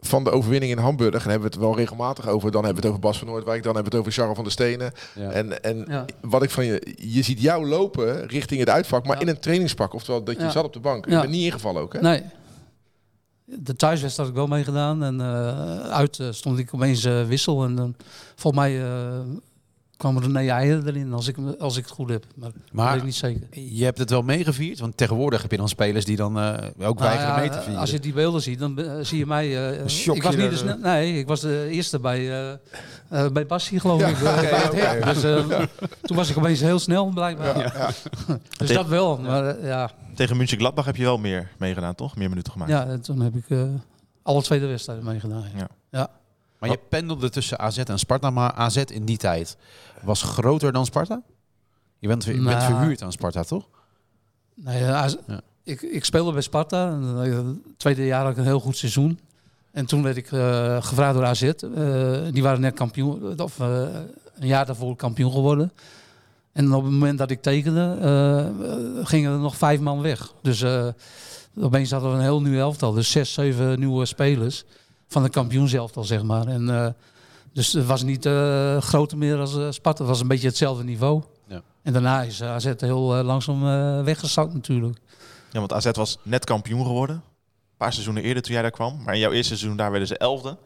van 0.00 0.24
de 0.24 0.30
overwinning 0.30 0.72
in 0.72 0.78
Hamburg, 0.78 1.10
daar 1.12 1.20
hebben 1.20 1.40
we 1.50 1.54
het 1.54 1.64
wel 1.64 1.76
regelmatig 1.76 2.28
over. 2.28 2.50
Dan 2.50 2.64
hebben 2.64 2.82
we 2.82 2.88
het 2.88 2.96
over 2.96 3.08
Bas 3.08 3.18
van 3.18 3.26
Noordwijk, 3.28 3.62
dan 3.62 3.74
hebben 3.74 3.92
we 3.92 3.98
het 3.98 4.06
over 4.06 4.18
Charles 4.20 4.34
van 4.34 4.44
der 4.44 4.52
Stenen. 4.52 4.92
Ja. 5.14 5.30
En, 5.30 5.62
en 5.62 5.84
ja. 5.88 6.04
wat 6.20 6.42
ik 6.42 6.50
van 6.50 6.64
je, 6.64 6.94
je 6.96 7.22
ziet 7.22 7.40
jou 7.40 7.66
lopen 7.66 8.26
richting 8.26 8.60
het 8.60 8.68
uitvak, 8.68 9.06
maar 9.06 9.16
Ja. 9.16 9.22
in 9.22 9.28
een 9.28 9.38
trainingspak. 9.40 9.94
Oftewel 9.94 10.24
dat 10.24 10.36
je 10.36 10.42
Ja. 10.42 10.50
zat 10.50 10.64
op 10.64 10.72
de 10.72 10.80
bank. 10.80 11.04
Je 11.04 11.10
Ja. 11.10 11.20
bent 11.20 11.32
niet 11.32 11.44
ingevallen 11.44 11.82
ook, 11.82 11.92
hè? 11.92 12.00
Nee. 12.00 12.22
De 13.44 13.76
thuiswedstrijd 13.76 14.16
had 14.16 14.28
ik 14.28 14.34
wel 14.34 14.56
meegedaan. 14.56 15.02
En 15.02 15.20
eh, 15.20 15.90
uit 15.90 16.20
stond 16.30 16.58
ik 16.58 16.74
opeens 16.74 17.02
wissel. 17.04 17.64
En 17.64 17.74
dan 17.74 17.94
volgens 18.36 18.62
mij 18.62 18.82
eh, 18.82 19.18
kwam 19.98 20.18
René 20.18 20.48
Eijer 20.50 20.86
erin, 20.86 21.12
als 21.12 21.28
ik, 21.28 21.36
als 21.58 21.76
ik 21.76 21.84
het 21.84 21.92
goed 21.92 22.08
heb. 22.10 22.24
Maar, 22.34 22.50
Maar 22.72 22.88
weet 22.90 22.96
ik 22.98 23.04
niet 23.04 23.14
zeker. 23.14 23.46
je 23.50 23.84
hebt 23.84 23.98
het 23.98 24.10
wel 24.10 24.22
meegevierd, 24.22 24.78
want 24.78 24.96
tegenwoordig 24.96 25.42
heb 25.42 25.50
je 25.50 25.56
dan 25.56 25.68
spelers 25.68 26.04
die 26.04 26.16
dan 26.16 26.38
eh, 26.38 26.88
ook 26.88 26.98
weigeren 26.98 27.28
Nou 27.28 27.34
ja, 27.34 27.40
mee 27.40 27.48
te 27.48 27.60
vieren. 27.60 27.80
Als 27.80 27.90
je 27.90 28.00
die 28.00 28.12
beelden 28.12 28.42
ziet, 28.42 28.58
dan 28.58 28.78
eh, 28.78 28.92
zie 29.04 29.18
je 29.18 29.26
mij. 29.26 29.70
eh, 29.80 29.86
shock 29.88 30.16
ik 30.16 30.22
was 30.22 30.36
niet 30.36 30.56
sne- 30.58 30.76
Nee, 30.82 31.18
ik 31.18 31.26
was 31.26 31.40
de 31.40 31.68
eerste 31.70 31.98
bij, 31.98 32.58
bij 33.32 33.46
Bassi, 33.46 33.80
geloof 33.80 34.00
Ja, 34.00 34.08
ik. 34.08 35.04
Dus 35.12 35.22
eh, 35.22 35.60
toen 36.02 36.16
was 36.16 36.30
ik 36.30 36.36
opeens 36.38 36.60
heel 36.60 36.78
snel, 36.78 37.06
blijkbaar. 37.08 37.58
Ja, 37.58 37.72
ja. 37.74 37.90
Dus 38.58 38.72
dat 38.72 38.86
wel. 38.86 39.18
Maar 39.18 39.64
ja, 39.66 39.90
tegen 40.14 40.36
München 40.36 40.58
Gladbach 40.58 40.84
heb 40.84 40.96
je 40.96 41.02
wel 41.04 41.18
meer 41.18 41.50
meegedaan, 41.58 41.94
toch? 41.94 42.16
Meer 42.16 42.28
minuten 42.28 42.52
gemaakt. 42.52 42.70
ja, 42.70 42.86
en 42.86 43.00
toen 43.00 43.20
heb 43.20 43.34
ik 43.36 43.44
eh, 43.50 43.62
alle 44.22 44.42
tweede 44.42 44.66
wedstrijden 44.66 45.04
meegedaan. 45.04 45.44
Ja. 45.90 46.08
Maar 46.58 46.70
je 46.70 46.78
pendelde 46.88 47.30
tussen 47.30 47.58
AZ 47.58 47.78
en 47.78 47.98
Sparta, 47.98 48.30
maar 48.30 48.52
AZ 48.52 48.76
in 48.76 49.04
die 49.04 49.16
tijd 49.16 49.56
was 50.02 50.22
groter 50.22 50.72
dan 50.72 50.84
Sparta? 50.86 51.22
Je 51.98 52.08
bent, 52.08 52.24
je 52.24 52.32
bent 52.32 52.44
Nou. 52.44 52.62
verhuurd 52.62 53.02
aan 53.02 53.12
Sparta, 53.12 53.42
toch? 53.42 53.66
Nee, 54.54 54.78
Ja. 54.82 55.08
ik, 55.62 55.82
ik 55.82 56.04
speelde 56.04 56.32
bij 56.32 56.42
Sparta. 56.42 56.88
En, 56.90 57.22
eh, 57.24 57.36
het 57.36 57.78
tweede 57.78 58.04
jaar 58.06 58.22
had 58.22 58.30
ik 58.30 58.36
een 58.36 58.44
heel 58.44 58.60
goed 58.60 58.76
seizoen. 58.76 59.18
En 59.70 59.86
toen 59.86 60.02
werd 60.02 60.16
ik 60.16 60.32
eh, 60.32 60.82
gevraagd 60.82 61.14
door 61.14 61.24
AZ. 61.24 61.42
Eh, 61.42 61.52
die 62.30 62.42
waren 62.42 62.60
net 62.60 62.74
kampioen, 62.74 63.40
of 63.40 63.58
een 63.58 64.46
jaar 64.46 64.66
daarvoor 64.66 64.96
kampioen 64.96 65.32
geworden. 65.32 65.72
En 66.52 66.74
op 66.74 66.82
het 66.82 66.92
moment 66.92 67.18
dat 67.18 67.30
ik 67.30 67.42
tekende, 67.42 67.96
gingen 69.04 69.32
er 69.32 69.38
nog 69.38 69.56
vijf 69.56 69.80
man 69.80 70.00
weg. 70.00 70.32
Dus 70.42 70.64
opeens 71.60 71.90
hadden 71.90 72.10
we 72.10 72.16
een 72.16 72.22
heel 72.22 72.42
nieuw 72.42 72.58
elftal. 72.58 72.92
Dus 72.92 73.10
zes, 73.10 73.32
zeven 73.32 73.78
nieuwe 73.78 74.04
spelers 74.06 74.64
van 75.08 75.22
de 75.22 75.28
kampioenselftal, 75.28 76.04
zeg 76.04 76.22
maar. 76.22 76.46
En, 76.46 76.70
eh, 76.70 76.88
dus 77.52 77.72
het 77.72 77.86
was 77.86 78.02
niet 78.02 78.26
eh, 78.26 78.76
groter 78.80 79.18
meer 79.18 79.38
als 79.38 79.56
eh, 79.56 79.70
Sparta. 79.70 79.98
Het 79.98 80.08
was 80.08 80.20
een 80.20 80.28
beetje 80.28 80.48
hetzelfde 80.48 80.84
niveau. 80.84 81.22
Ja. 81.46 81.62
En 81.82 81.92
daarna 81.92 82.22
is 82.22 82.42
AZ 82.42 82.72
heel 82.76 83.00
langzaam 83.22 83.62
weggezakt 84.04 84.54
natuurlijk. 84.54 84.98
Ja, 85.52 85.58
want 85.58 85.72
AZ 85.72 85.90
was 85.92 86.18
net 86.22 86.44
kampioen 86.44 86.82
geworden. 86.82 87.16
Een 87.16 87.76
paar 87.76 87.92
seizoenen 87.92 88.22
eerder 88.22 88.42
toen 88.42 88.52
jij 88.52 88.62
daar 88.62 88.70
kwam. 88.70 89.02
Maar 89.02 89.14
in 89.14 89.20
jouw 89.20 89.32
eerste 89.32 89.56
seizoen 89.56 89.76
daar 89.76 89.90
werden 89.90 90.08
ze 90.08 90.18
elfde. 90.18 90.56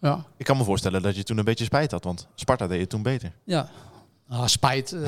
Ja. 0.00 0.24
Ik 0.36 0.44
kan 0.44 0.56
me 0.56 0.64
voorstellen 0.64 1.02
dat 1.02 1.16
je 1.16 1.22
toen 1.22 1.38
een 1.38 1.44
beetje 1.44 1.64
spijt 1.64 1.90
had. 1.90 2.04
Want 2.04 2.28
Sparta 2.34 2.66
deed 2.66 2.80
het 2.80 2.90
toen 2.90 3.02
beter. 3.02 3.32
Ja. 3.44 3.68
Ah, 4.28 4.46
spijt. 4.46 4.92
eh, 4.92 5.00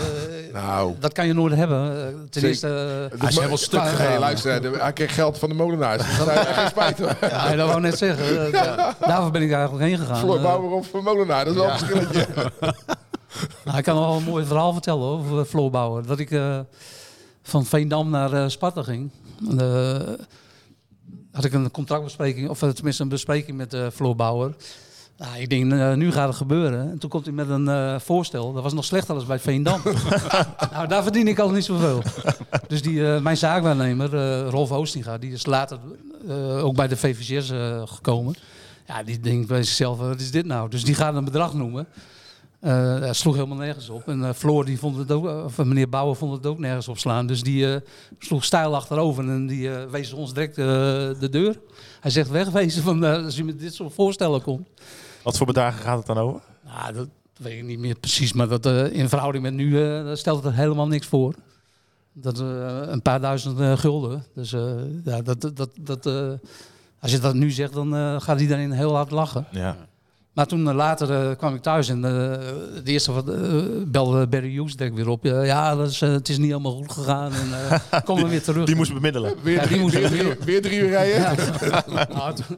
Nou, 0.52 0.94
dat 1.00 1.12
kan 1.12 1.26
je 1.26 1.32
nooit 1.32 1.54
hebben. 1.54 2.06
Eh, 2.06 2.14
Ten 2.30 2.42
eerste... 2.44 2.66
eh, 3.12 3.18
hij 3.20 3.28
is 3.28 3.34
helemaal 3.36 3.56
stuk 3.56 3.80
Hey, 3.80 3.90
gegaan. 3.90 4.18
luister, 4.18 4.62
de- 4.62 4.76
hij 4.78 4.92
kreeg 4.92 5.14
geld 5.14 5.38
van 5.38 5.48
de 5.48 5.54
molenaars. 5.54 6.02
Dus 6.06 6.24
daar 6.24 6.44
geen 6.46 6.68
spijt 6.76 6.98
ja, 7.20 7.56
dat 7.56 7.68
wou 7.68 7.80
net 7.80 7.98
zeggen. 7.98 8.52
Da- 8.52 8.96
Daarvoor 9.00 9.30
ben 9.30 9.42
ik 9.42 9.52
eigenlijk 9.52 9.84
heen 9.84 9.98
gegaan. 9.98 10.16
Floor 10.18 10.40
Bauer 10.40 10.70
of 10.70 10.88
van 10.88 11.02
molenaar, 11.02 11.44
dat 11.44 11.54
is 11.54 11.60
wel 11.60 11.70
een 11.70 11.78
verschilletje. 11.78 12.26
nou, 13.64 13.78
ik 13.78 13.84
kan 13.84 13.98
wel 13.98 14.16
een 14.16 14.22
mooi 14.22 14.44
verhaal 14.44 14.72
vertellen 14.72 15.02
over 15.08 15.44
Floor 15.44 15.70
Bauer. 15.70 16.06
Dat 16.06 16.18
ik 16.18 16.40
van 17.42 17.64
Veendam 17.66 18.10
naar 18.10 18.50
Sparta 18.50 18.82
ging. 18.82 19.10
Had 21.32 21.44
ik 21.44 21.52
een 21.52 21.70
contractbespreking, 21.70 22.48
of 22.48 22.58
tenminste 22.58 23.02
een 23.02 23.08
bespreking 23.08 23.56
met 23.56 23.76
Floor 23.94 24.16
Bauer. 24.16 24.54
Nou, 25.18 25.38
ik 25.38 25.50
denk, 25.50 25.72
eh, 25.72 25.94
nu 25.94 26.12
gaat 26.12 26.28
het 26.28 26.36
gebeuren. 26.36 26.90
En 26.90 26.98
toen 26.98 27.10
komt 27.10 27.24
hij 27.24 27.34
met 27.34 27.48
een 27.48 27.68
eh, 27.68 27.98
voorstel. 27.98 28.52
Dat 28.52 28.62
was 28.62 28.72
nog 28.72 28.84
slechter 28.84 29.14
dan 29.14 29.26
bij 29.26 29.38
Veendam. 29.38 29.80
nou, 30.72 30.88
daar 30.88 31.02
verdien 31.02 31.28
ik 31.28 31.38
al 31.38 31.50
niet 31.50 31.64
zoveel. 31.64 32.02
Dus 32.66 32.82
die, 32.82 33.06
eh, 33.06 33.20
mijn 33.20 33.36
zaakwaarnemer, 33.36 34.10
Rolf 34.48 34.72
Oostinga, 34.72 35.18
die 35.18 35.32
is 35.32 35.46
later 35.46 35.78
ook 36.62 36.74
bij 36.74 36.88
de 36.88 36.96
VVCS 36.96 37.52
gekomen. 37.94 38.34
Ja, 38.86 39.02
die 39.02 39.20
denkt 39.20 39.48
bij 39.48 39.62
zichzelf, 39.62 39.98
wat 39.98 40.20
is 40.20 40.30
dit 40.30 40.46
nou? 40.46 40.70
Dus 40.70 40.84
die 40.84 40.94
gaat 40.94 41.14
een 41.14 41.24
bedrag 41.24 41.54
noemen. 41.54 41.86
Dat 43.00 43.16
sloeg 43.16 43.34
helemaal 43.34 43.56
nergens 43.56 43.88
op. 43.88 44.08
En 44.08 44.34
Floor, 44.34 44.64
die 44.64 44.78
vond 44.78 44.96
het 44.96 45.12
ook, 45.12 45.44
of 45.44 45.56
meneer 45.56 45.88
Bouwer 45.88 46.16
vond 46.16 46.32
het 46.32 46.46
ook 46.46 46.58
nergens 46.58 46.88
op 46.88 46.98
slaan. 46.98 47.26
Dus 47.26 47.42
die 47.42 47.80
sloeg 48.18 48.44
stijl 48.44 48.74
achterover 48.74 49.28
en 49.28 49.46
die 49.46 49.70
wees 49.70 50.12
ons 50.12 50.34
direct 50.34 50.54
de 50.54 51.28
deur. 51.30 51.60
Hij 52.00 52.10
zegt 52.10 52.30
wegwezen 52.30 52.82
van, 52.82 53.04
als 53.04 53.36
je 53.36 53.44
met 53.44 53.58
dit 53.58 53.74
soort 53.74 53.94
voorstellen 53.94 54.42
komt. 54.42 54.68
Wat 55.28 55.36
voor 55.36 55.46
bedragen 55.46 55.82
gaat 55.82 55.96
het 55.98 56.06
dan 56.06 56.18
over? 56.18 56.40
Nou, 56.64 56.92
dat 56.94 57.08
weet 57.36 57.58
ik 57.58 57.64
niet 57.64 57.78
meer 57.78 57.94
precies, 57.98 58.32
maar 58.32 58.48
dat, 58.48 58.66
eh, 58.66 58.92
in 58.92 59.08
verhouding 59.08 59.44
met 59.44 59.52
nu 59.54 59.82
eh, 59.82 60.04
daar 60.04 60.16
stelt 60.16 60.44
het 60.44 60.52
er 60.52 60.58
helemaal 60.58 60.86
niks 60.86 61.06
voor. 61.06 61.34
Dat 62.12 62.40
eh, 62.40 62.80
een 62.86 63.02
paar 63.02 63.20
duizend 63.20 63.60
eh, 63.60 63.76
gulden. 63.76 64.24
Dus 64.34 64.52
eh, 64.52 64.70
ja, 65.04 65.22
dat, 65.22 65.40
dat, 65.54 65.70
dat, 65.80 66.06
eh, 66.06 66.28
als 67.00 67.10
je 67.12 67.18
dat 67.18 67.34
nu 67.34 67.50
zegt, 67.50 67.72
dan 67.72 67.94
eh, 67.96 68.20
gaat 68.20 68.40
iedereen 68.40 68.72
heel 68.72 68.94
hard 68.94 69.10
lachen. 69.10 69.46
Ja. 69.50 69.76
Maar 70.32 70.46
toen 70.46 70.72
later 70.74 71.10
eh, 71.30 71.36
kwam 71.36 71.54
ik 71.54 71.62
thuis 71.62 71.88
en 71.88 72.04
eh, 72.04 72.10
de 72.84 72.90
eerste 72.90 73.12
wat 73.12 73.28
eh, 73.28 73.40
belde 73.86 74.26
Barry 74.26 74.52
Hughes 74.52 74.76
direct 74.76 74.96
weer 74.96 75.08
op. 75.08 75.24
Ja, 75.24 75.42
ja 75.42 75.74
dat 75.76 75.90
is, 75.90 76.00
het 76.00 76.28
is 76.28 76.38
niet 76.38 76.50
helemaal 76.50 76.72
goed 76.76 76.92
gegaan 76.92 77.32
en 77.32 77.48
uh, 77.92 78.00
kom 78.04 78.18
er 78.18 78.28
weer 78.28 78.42
terug. 78.42 78.66
Die 78.66 78.76
moest 78.76 78.92
bemiddelen. 78.94 79.34
Weer, 79.42 79.54
Ja, 79.54 79.60
die 79.60 79.68
drie, 79.68 79.80
moest 79.80 79.94
weer, 79.94 80.02
er 80.04 80.10
drie, 80.10 80.22
weer. 80.22 80.36
weer 80.44 80.62
drie 80.62 80.78
uur 80.78 80.88
rijden? 80.88 81.36
Nou, 82.14 82.34
toen, 82.34 82.56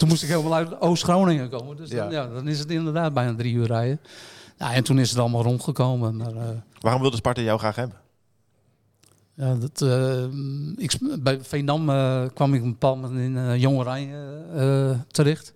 toen 0.00 0.08
moest 0.08 0.22
ik 0.22 0.28
helemaal 0.28 0.54
uit 0.54 0.80
Oost-Groningen 0.80 1.48
komen. 1.50 1.76
Dus 1.76 1.88
dan, 1.90 2.10
Ja. 2.10 2.22
ja, 2.22 2.28
dan 2.34 2.48
is 2.48 2.58
het 2.58 2.70
inderdaad 2.70 3.14
bijna 3.14 3.34
drie 3.34 3.54
uur 3.54 3.66
rijden. 3.66 4.00
Ja, 4.58 4.72
en 4.72 4.84
toen 4.84 4.98
is 4.98 5.10
het 5.10 5.18
allemaal 5.18 5.42
rondgekomen. 5.42 6.16
Maar 6.16 6.36
eh, 6.36 6.48
Waarom 6.80 7.00
wilde 7.00 7.16
Sparta 7.16 7.40
jou 7.40 7.58
graag 7.58 7.76
hebben? 7.76 7.96
ja, 9.34 9.54
dat, 9.54 9.82
eh, 9.82 10.24
ik, 10.76 10.92
bij 11.22 11.38
Veendam 11.42 11.90
eh, 11.90 12.22
kwam 12.34 12.54
ik 12.54 12.62
een 12.62 12.70
bepaald 12.70 13.00
moment 13.00 13.20
in 13.20 13.36
eh 13.36 13.56
Jong 13.56 13.78
Oranje 13.78 14.44
eh, 14.54 14.98
terecht. 15.10 15.52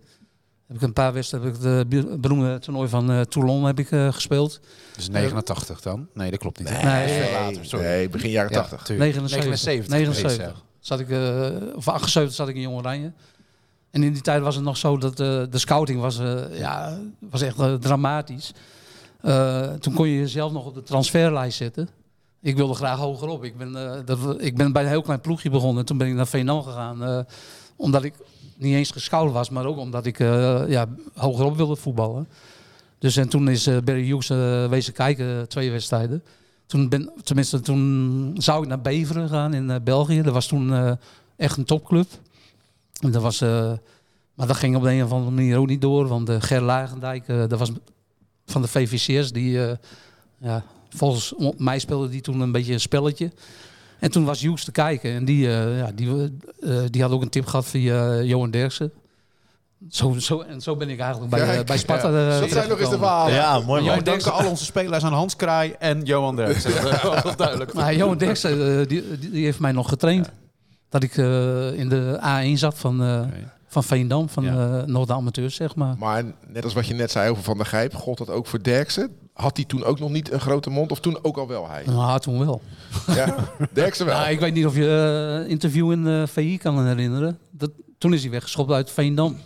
Heb 0.66 0.76
ik 0.76 0.82
een 0.82 0.92
paar 0.92 1.12
wedstrijden, 1.12 1.52
heb 1.52 1.92
ik 1.92 1.98
het 2.08 2.20
beroemde 2.20 2.58
toernooi 2.58 2.88
van 2.88 3.10
eh, 3.10 3.20
Toulon 3.20 3.64
heb 3.64 3.78
ik, 3.78 3.90
eh, 3.90 4.12
gespeeld. 4.12 4.60
Dus 4.96 5.08
89 5.08 5.80
dan? 5.80 6.08
Nee, 6.14 6.30
dat 6.30 6.38
klopt 6.40 6.58
niet. 6.58 6.70
Nee, 6.82 7.32
later, 7.32 7.64
sorry. 7.64 7.84
Nee, 7.84 8.08
begin 8.08 8.30
jaren 8.30 8.50
Ja, 8.52 8.56
80. 8.60 8.82
tuurlijk. 8.82 9.10
79. 9.14 9.64
79. 9.64 9.88
79. 10.22 10.62
Zat 10.80 11.00
ik, 11.00 11.10
eh, 11.10 11.76
of 11.76 11.88
78 11.88 12.34
zat 12.34 12.48
ik 12.48 12.54
in 12.54 12.60
Jong 12.60 12.76
Oranje. 12.76 13.12
En 13.94 14.02
in 14.02 14.12
die 14.12 14.22
tijd 14.22 14.42
was 14.42 14.54
het 14.54 14.64
nog 14.64 14.76
zo 14.76 14.98
dat 14.98 15.20
eh, 15.20 15.42
de 15.50 15.58
scouting 15.58 16.00
was, 16.00 16.18
eh, 16.18 16.58
ja, 16.58 16.98
was 17.18 17.42
echt 17.42 17.58
eh, 17.58 17.74
dramatisch. 17.74 18.52
Toen 19.80 19.94
kon 19.94 20.08
je 20.08 20.18
jezelf 20.18 20.52
nog 20.52 20.66
op 20.66 20.74
de 20.74 20.82
transferlijst 20.82 21.56
zetten. 21.56 21.88
Ik 22.40 22.56
wilde 22.56 22.74
graag 22.74 22.98
hogerop. 22.98 23.44
Ik 23.44 23.56
ben, 23.56 24.04
ik 24.38 24.56
ben 24.56 24.72
bij 24.72 24.82
een 24.82 24.88
heel 24.88 25.02
klein 25.02 25.20
ploegje 25.20 25.50
begonnen. 25.50 25.84
Toen 25.84 25.98
ben 25.98 26.08
ik 26.08 26.14
naar 26.14 26.26
Veenam 26.26 26.62
gegaan. 26.62 27.26
omdat 27.76 28.04
ik 28.04 28.14
niet 28.56 28.74
eens 28.74 28.90
gescout 28.90 29.32
was, 29.32 29.50
maar 29.50 29.66
ook 29.66 29.78
omdat 29.78 30.06
ik 30.06 30.18
ja, 30.68 30.86
hogerop 31.14 31.56
wilde 31.56 31.76
voetballen. 31.76 32.28
Dus 32.98 33.16
en 33.16 33.28
toen 33.28 33.48
is 33.48 33.68
Barry 33.84 34.04
Hughes 34.04 34.28
wezen 34.68 34.92
kijken, 34.92 35.48
twee 35.48 35.70
wedstrijden. 35.70 36.22
Toen 36.66 36.88
ben, 36.88 37.12
tenminste, 37.22 37.60
toen 37.60 38.34
zou 38.38 38.62
ik 38.62 38.68
naar 38.68 38.80
Beveren 38.80 39.28
gaan 39.28 39.54
in 39.54 39.80
België. 39.84 40.22
Dat 40.22 40.32
was 40.32 40.46
toen 40.46 40.98
echt 41.36 41.56
een 41.56 41.64
topclub. 41.64 42.08
En 43.00 43.10
dat 43.10 43.22
was, 43.22 43.40
eh, 43.40 43.72
maar 44.34 44.46
dat 44.46 44.56
ging 44.56 44.76
op 44.76 44.82
de 44.82 44.90
een 44.92 45.04
of 45.04 45.12
andere 45.12 45.30
manier 45.30 45.58
ook 45.58 45.66
niet 45.66 45.80
door. 45.80 46.06
Want 46.08 46.30
uh, 46.30 46.36
Ger 46.38 46.62
Lagendijk, 46.62 47.28
eh, 47.28 47.36
dat 47.48 47.58
was 47.58 47.70
van 48.46 48.62
de 48.62 48.68
VVC's, 48.68 49.32
die 49.32 49.66
eh, 49.66 49.76
ja, 50.38 50.64
volgens 50.90 51.34
mij 51.56 51.78
speelde 51.78 52.08
die 52.08 52.20
toen 52.20 52.40
een 52.40 52.52
beetje 52.52 52.72
een 52.72 52.80
spelletje. 52.80 53.30
En 53.98 54.10
toen 54.10 54.24
was 54.24 54.40
Hughes 54.40 54.64
te 54.64 54.72
kijken 54.72 55.12
en 55.14 55.24
die, 55.24 55.46
eh, 55.46 55.78
ja, 55.78 55.90
die, 55.94 56.32
eh, 56.60 56.78
die 56.90 57.02
had 57.02 57.10
ook 57.10 57.22
een 57.22 57.28
tip 57.28 57.46
gehad 57.46 57.66
via 57.66 58.12
eh, 58.12 58.24
Johan 58.24 58.50
Derksen. 58.50 58.92
Zo, 59.90 60.12
zo, 60.18 60.40
en 60.40 60.60
zo 60.60 60.76
ben 60.76 60.88
ik 60.88 60.98
eigenlijk 61.00 61.30
bij, 61.30 61.40
Kijk, 61.44 61.58
eh, 61.60 61.64
bij 61.64 61.78
Sparta. 61.78 62.08
eh, 62.08 62.40
Dat 62.40 62.50
zijn 62.50 62.68
nog 62.68 62.78
eens 62.80 62.90
de 62.90 62.98
verhalen. 62.98 63.34
Ja, 63.34 63.60
mooi 63.60 63.84
Wij 63.84 64.02
danken 64.02 64.32
al 64.32 64.48
onze 64.48 64.64
spelers 64.64 65.04
aan 65.04 65.12
Hans 65.12 65.36
Kraai 65.36 65.74
en 65.78 66.02
Johan 66.02 66.36
Derksen. 66.36 66.72
Dat 67.02 67.24
is 67.24 67.36
duidelijk. 67.36 67.72
Maar 67.72 67.94
Johan 67.94 68.18
Derksen, 68.18 68.80
eh, 68.80 68.86
die, 68.88 69.18
die, 69.18 69.30
die 69.30 69.44
heeft 69.44 69.58
mij 69.58 69.72
nog 69.72 69.88
getraind. 69.88 70.30
Dat 70.94 71.02
ik 71.02 71.16
eh, 71.16 71.72
in 71.78 71.88
de 71.88 72.18
A1 72.22 72.58
zat 72.58 72.78
van, 72.78 73.02
eh, 73.02 73.20
Oké. 73.26 73.52
van 73.66 73.84
Veendam, 73.84 74.28
van 74.28 74.44
Ja. 74.44 74.78
eh 74.80 74.86
Noord 74.86 75.10
Amateurs, 75.10 75.54
zeg 75.54 75.74
maar. 75.74 75.96
Maar 75.98 76.24
net 76.48 76.64
als 76.64 76.74
wat 76.74 76.86
je 76.86 76.94
net 76.94 77.10
zei 77.10 77.30
over 77.30 77.42
Van 77.42 77.56
der 77.56 77.66
Gijp, 77.66 77.94
gold 77.94 78.18
dat 78.18 78.30
ook 78.30 78.46
voor 78.46 78.62
Derksen? 78.62 79.10
Had 79.32 79.56
hij 79.56 79.64
toen 79.66 79.84
ook 79.84 79.98
nog 79.98 80.10
niet 80.10 80.32
een 80.32 80.40
grote 80.40 80.70
mond? 80.70 80.90
Of 80.90 81.00
toen 81.00 81.18
ook 81.22 81.36
al 81.36 81.48
wel 81.48 81.68
hij? 81.68 81.82
Nou, 81.86 82.20
toen 82.20 82.38
wel. 82.46 82.62
Ja, 83.06 83.34
Derksen 83.72 84.06
wel. 84.06 84.16
Nou, 84.18 84.30
ik 84.30 84.40
weet 84.40 84.54
niet 84.54 84.66
of 84.66 84.76
je 84.76 85.44
interview 85.48 85.92
in 85.92 86.04
de 86.04 86.24
VI 86.26 86.58
kan 86.58 86.86
herinneren. 86.86 87.38
Dat, 87.50 87.70
toen 87.98 88.12
is 88.14 88.22
hij 88.22 88.30
weggeschopt 88.30 88.70
uit 88.70 88.90
Veendam. 88.90 89.36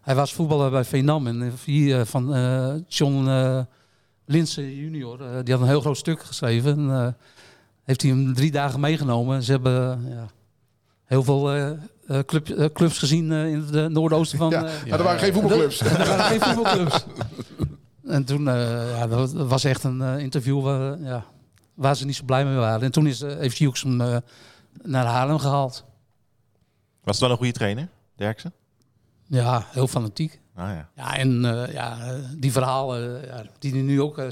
Hij 0.00 0.14
was 0.14 0.34
voetballer 0.34 0.70
bij 0.70 0.84
Veendam. 0.84 1.26
En 1.26 1.38
de 1.38 1.94
eh, 1.94 2.04
van 2.04 2.34
eh, 2.34 2.74
John 2.88 3.28
eh 3.28 3.60
Linsen 4.24 4.74
junior, 4.74 5.20
eh, 5.22 5.28
die 5.44 5.52
had 5.54 5.62
een 5.62 5.68
heel 5.68 5.80
groot 5.80 5.96
stuk 5.96 6.22
geschreven. 6.22 6.72
En, 6.78 6.90
eh, 6.90 7.08
heeft 7.84 8.02
hij 8.02 8.10
hem 8.10 8.34
drie 8.34 8.50
dagen 8.50 8.80
meegenomen. 8.80 9.42
Ze 9.42 9.50
hebben 9.50 10.06
ja, 10.08 10.26
heel 11.06 11.22
veel 11.22 11.52
eh, 11.52 11.70
eh, 12.06 12.18
club, 12.26 12.48
eh, 12.48 12.66
clubs 12.72 12.98
gezien 12.98 13.32
eh, 13.32 13.46
in 13.52 13.60
het 13.72 13.92
noordoosten 13.92 14.38
van... 14.38 14.50
ja, 14.50 14.60
maar 14.60 14.98
er 14.98 15.02
waren 15.04 15.20
geen 15.20 15.32
voetbalclubs. 15.32 15.80
er 15.80 16.06
waren 16.06 16.24
geen 16.24 16.40
voetbalclubs. 16.54 17.06
En 18.04 18.24
toen, 18.24 18.48
eh, 18.48 18.90
ja, 18.98 19.06
dat 19.06 19.32
was 19.32 19.64
echt 19.64 19.84
een 19.84 20.02
eh, 20.02 20.18
interview 20.18 20.62
waar, 20.62 21.00
ja, 21.00 21.24
waar 21.74 21.96
ze 21.96 22.04
niet 22.04 22.16
zo 22.16 22.24
blij 22.24 22.44
mee 22.44 22.56
waren. 22.56 22.82
En 22.82 22.90
toen 22.92 23.06
is, 23.06 23.20
eh, 23.22 23.36
heeft 23.36 23.58
Hughes 23.58 23.82
hem 23.82 24.00
eh, 24.00 24.16
naar 24.82 25.04
Haarlem 25.04 25.38
gehaald. 25.38 25.84
Was 27.04 27.14
het 27.16 27.20
wel 27.20 27.30
een 27.30 27.36
goede 27.36 27.52
trainer, 27.52 27.88
Derksen? 28.16 28.52
Ja, 29.26 29.66
heel 29.68 29.86
fanatiek. 29.88 30.40
Ah 30.56 30.68
ja. 30.68 30.88
Ja, 30.94 31.16
en 31.16 31.44
eh, 31.44 31.72
ja, 31.72 31.98
die 32.36 32.52
verhalen 32.52 33.30
eh, 33.30 33.40
die 33.58 33.72
hij 33.72 33.80
nu 33.80 34.00
ook 34.00 34.18
eh, 34.18 34.26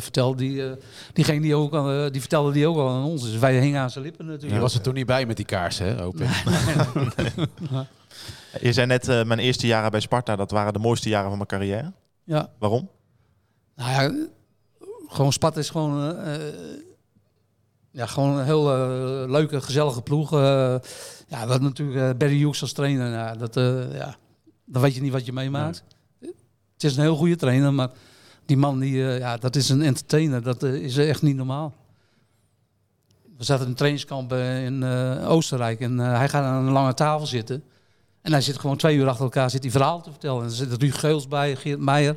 vertelt, 0.00 0.38
die, 0.38 0.62
die, 1.12 1.24
ging 1.24 1.42
die, 1.42 1.54
ook, 1.54 1.74
al, 1.74 1.90
eh, 1.90 2.10
die 2.10 2.20
vertelde 2.20 2.52
die 2.52 2.66
ook 2.66 2.76
al 2.76 2.88
aan 2.88 3.04
ons. 3.04 3.22
Dus 3.22 3.38
wij 3.38 3.60
hingen 3.60 3.80
aan 3.80 3.90
zijn 3.90 4.04
lippen 4.04 4.26
natuurlijk. 4.26 4.54
Je 4.54 4.60
was 4.60 4.74
er 4.74 4.80
toen 4.80 4.94
niet 4.94 5.06
bij 5.06 5.26
met 5.26 5.36
die 5.36 5.44
kaarsen, 5.44 5.86
hè, 5.86 6.02
hoop 6.02 6.20
ik. 6.20 6.28
Je 8.60 8.72
zei 8.72 8.86
net, 8.86 9.08
eh, 9.08 9.24
mijn 9.24 9.38
eerste 9.38 9.66
jaren 9.66 9.90
bij 9.90 10.00
Sparta, 10.00 10.36
dat 10.36 10.50
waren 10.50 10.72
de 10.72 10.78
mooiste 10.78 11.08
jaren 11.08 11.28
van 11.28 11.36
mijn 11.36 11.48
carrière. 11.48 11.92
Ja, 12.24 12.50
Waarom? 12.58 12.90
nou 13.76 13.90
ja, 13.90 14.26
gewoon 15.08 15.32
Sparta 15.32 15.58
is 15.58 15.70
gewoon, 15.70 16.16
ja, 17.90 18.06
gewoon 18.06 18.38
een 18.38 18.44
heel 18.44 18.64
leuke, 19.28 19.60
gezellige 19.60 20.02
ploeg. 20.02 20.32
Eh, 20.32 20.74
ja, 21.30 21.44
we 21.44 21.50
hadden 21.50 21.62
natuurlijk 21.62 21.98
eh, 21.98 22.16
Barry 22.18 22.38
Hughes 22.38 22.62
als 22.62 22.72
trainer. 22.72 23.10
Ja, 23.10 23.34
dat, 23.34 23.56
eh, 23.56 23.94
ja, 23.94 24.16
dan 24.70 24.82
weet 24.82 24.94
je 24.94 25.00
niet 25.00 25.12
wat 25.12 25.26
je 25.26 25.32
meemaakt. 25.32 25.84
Het 26.18 26.84
is 26.84 26.96
een 26.96 27.02
heel 27.02 27.16
goede 27.16 27.36
trainer, 27.36 27.74
maar 27.74 27.90
die 28.46 28.56
man, 28.56 28.78
die, 28.78 29.06
eh, 29.06 29.18
ja, 29.18 29.36
dat 29.36 29.56
is 29.56 29.68
een 29.68 29.82
entertainer. 29.82 30.42
Dat 30.42 30.62
eh, 30.62 30.74
is 30.74 30.96
echt 30.96 31.22
niet 31.22 31.36
normaal. 31.36 31.74
We 33.36 33.44
zaten 33.44 33.64
in 33.64 33.70
een 33.70 33.76
trainingskamp 33.76 34.32
eh, 34.32 34.64
in 34.64 34.84
Oostenrijk 35.24 35.80
en 35.80 35.98
hij 35.98 36.28
gaat 36.28 36.44
aan 36.44 36.66
een 36.66 36.72
lange 36.72 36.94
tafel 36.94 37.26
zitten. 37.26 37.62
En 38.22 38.32
hij 38.32 38.40
zit 38.40 38.58
gewoon 38.58 38.76
twee 38.76 38.96
uur 38.96 39.08
achter 39.08 39.24
elkaar 39.24 39.50
zit 39.50 39.62
die 39.62 39.70
verhaal 39.70 40.00
te 40.00 40.10
vertellen. 40.10 40.38
En 40.38 40.44
er 40.44 40.54
zitten 40.54 40.78
Ruud 40.78 40.94
Geels 40.94 41.28
bij, 41.28 41.56
Geert 41.56 41.80
Meijer, 41.80 42.16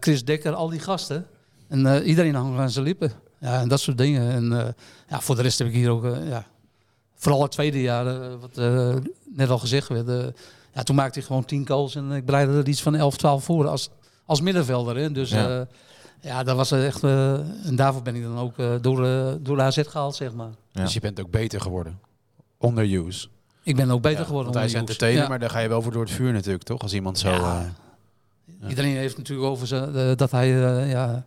Chris 0.00 0.24
Dekker, 0.24 0.54
al 0.54 0.68
die 0.68 0.80
gasten. 0.80 1.26
En 1.68 2.02
iedereen 2.02 2.34
hangt 2.34 2.58
aan 2.58 2.70
zijn 2.70 2.84
lippen. 2.84 3.12
Ja, 3.40 3.60
en 3.60 3.68
dat 3.68 3.80
soort 3.80 3.98
dingen. 3.98 4.30
En 4.30 4.74
ja, 5.08 5.20
voor 5.20 5.36
de 5.36 5.42
rest 5.42 5.58
heb 5.58 5.68
ik 5.68 5.74
hier 5.74 5.90
ook, 5.90 6.04
ja, 6.04 6.46
vooral 7.14 7.42
het 7.42 7.50
tweede 7.50 7.80
jaar, 7.80 8.38
wat 8.38 8.56
net 9.34 9.48
al 9.48 9.58
gezegd 9.58 9.88
werd. 9.88 10.36
Ja, 10.76 10.82
toen 10.82 10.96
maakte 10.96 11.18
hij 11.18 11.28
gewoon 11.28 11.44
tien 11.44 11.66
goals 11.66 11.94
en 11.94 12.12
ik 12.12 12.24
bereidde 12.24 12.56
er 12.58 12.68
iets 12.68 12.82
van 12.82 12.94
11, 12.94 13.16
12 13.16 13.44
voor 13.44 13.68
als, 13.68 13.90
als 14.24 14.40
middenvelder. 14.40 14.96
Hè. 14.96 15.12
Dus 15.12 15.30
Ja. 15.30 15.48
ja. 15.48 15.66
ja, 16.20 16.42
dat 16.42 16.56
was 16.56 16.72
echt. 16.72 17.02
eh, 17.04 17.32
en 17.66 17.76
daarvoor 17.76 18.02
ben 18.02 18.14
ik 18.14 18.22
dan 18.22 18.38
ook 18.38 18.58
eh, 18.58 18.74
door, 18.80 19.06
eh, 19.06 19.32
door 19.40 19.56
de 19.56 19.62
AZ 19.62 19.78
gehaald, 19.86 20.16
zeg 20.16 20.32
maar. 20.32 20.50
Ja. 20.72 20.82
Dus 20.82 20.94
je 20.94 21.00
bent 21.00 21.20
ook 21.20 21.30
beter 21.30 21.60
geworden. 21.60 21.98
Onder 22.58 22.84
use. 23.06 23.28
Ik 23.62 23.76
ben 23.76 23.90
ook 23.90 24.02
beter 24.02 24.18
Ja, 24.18 24.24
geworden. 24.24 24.52
Want 24.52 24.56
hij 24.64 24.64
is 24.74 24.80
entertainer, 24.80 25.22
Ja. 25.22 25.28
maar 25.28 25.38
daar 25.38 25.50
ga 25.50 25.58
je 25.58 25.68
wel 25.68 25.82
voor 25.82 25.92
door 25.92 26.02
het 26.02 26.10
vuur 26.12 26.32
natuurlijk, 26.32 26.64
toch? 26.64 26.80
Als 26.82 26.92
iemand 26.94 27.18
zo... 27.18 27.28
Eh. 27.28 27.60
Iedereen 28.68 28.96
heeft 28.96 29.16
natuurlijk 29.16 29.48
over 29.48 29.66
ze, 29.66 29.76
eh, 29.76 30.16
dat 30.16 30.30
hij 30.30 30.48
eh, 30.64 30.90
ja, 30.90 31.24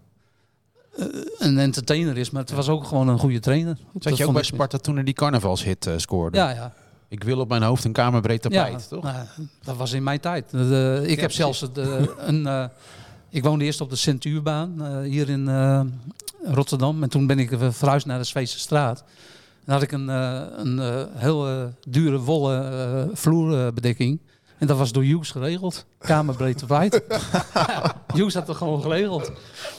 eh, 0.98 1.06
een 1.38 1.58
entertainer 1.58 2.18
is, 2.18 2.30
maar 2.30 2.42
het 2.42 2.52
was 2.52 2.70
ook 2.70 2.84
gewoon 2.86 3.08
een 3.08 3.20
goede 3.20 3.40
trainer. 3.40 3.78
Zat 3.94 4.04
Dat 4.04 4.18
je 4.18 4.28
ook 4.28 4.34
bij 4.34 4.44
Sparta 4.44 4.78
toen 4.78 4.98
er 4.98 5.06
die 5.06 5.14
carnavalshit 5.14 5.86
eh, 5.88 5.94
scoorde? 5.98 6.38
Ja, 6.38 6.50
ja. 6.50 6.74
Ik 7.10 7.24
wil 7.24 7.39
op 7.39 7.50
mijn 7.50 7.63
hoofd 7.63 7.84
een 7.84 7.91
kamerbreed 7.91 8.41
tapijt, 8.41 8.82
ja, 8.82 8.88
toch? 8.95 9.04
nou, 9.04 9.26
dat 9.63 9.78
was 9.78 9.91
in 9.91 10.04
mijn 10.04 10.19
tijd. 10.19 10.54
Eh, 10.54 11.10
ik 11.10 11.19
heb 11.19 11.32
zelfs 11.32 11.72
eh, 11.72 12.02
een. 12.17 12.48
eh, 12.48 12.65
ik 13.30 13.43
woonde 13.43 13.65
eerst 13.65 13.82
op 13.82 13.89
de 13.89 13.95
Centuurbaan 13.95 15.02
hier 15.04 15.30
in 15.30 15.50
Rotterdam. 16.43 17.04
En 17.04 17.10
toen 17.10 17.28
ben 17.28 17.39
ik 17.39 17.50
verhuisd 17.69 18.06
naar 18.06 18.17
de 18.17 18.24
Zweedse 18.24 18.60
straat. 18.60 19.04
En 19.65 19.74
had 19.74 19.82
ik 19.82 19.91
een, 19.91 20.08
een 20.08 21.08
heel 21.15 21.72
dure 21.88 22.19
wollen 22.19 23.17
vloerbedekking. 23.17 24.19
En 24.60 24.67
dat 24.67 24.78
was 24.78 24.91
door 24.91 25.04
Hughes 25.04 25.32
geregeld. 25.32 25.86
Kamerbreedte 26.00 26.65
wijd. 26.67 27.02
Hughes 28.15 28.34
had 28.34 28.48
het 28.48 28.58
gewoon 28.58 28.82
geregeld. 28.82 29.32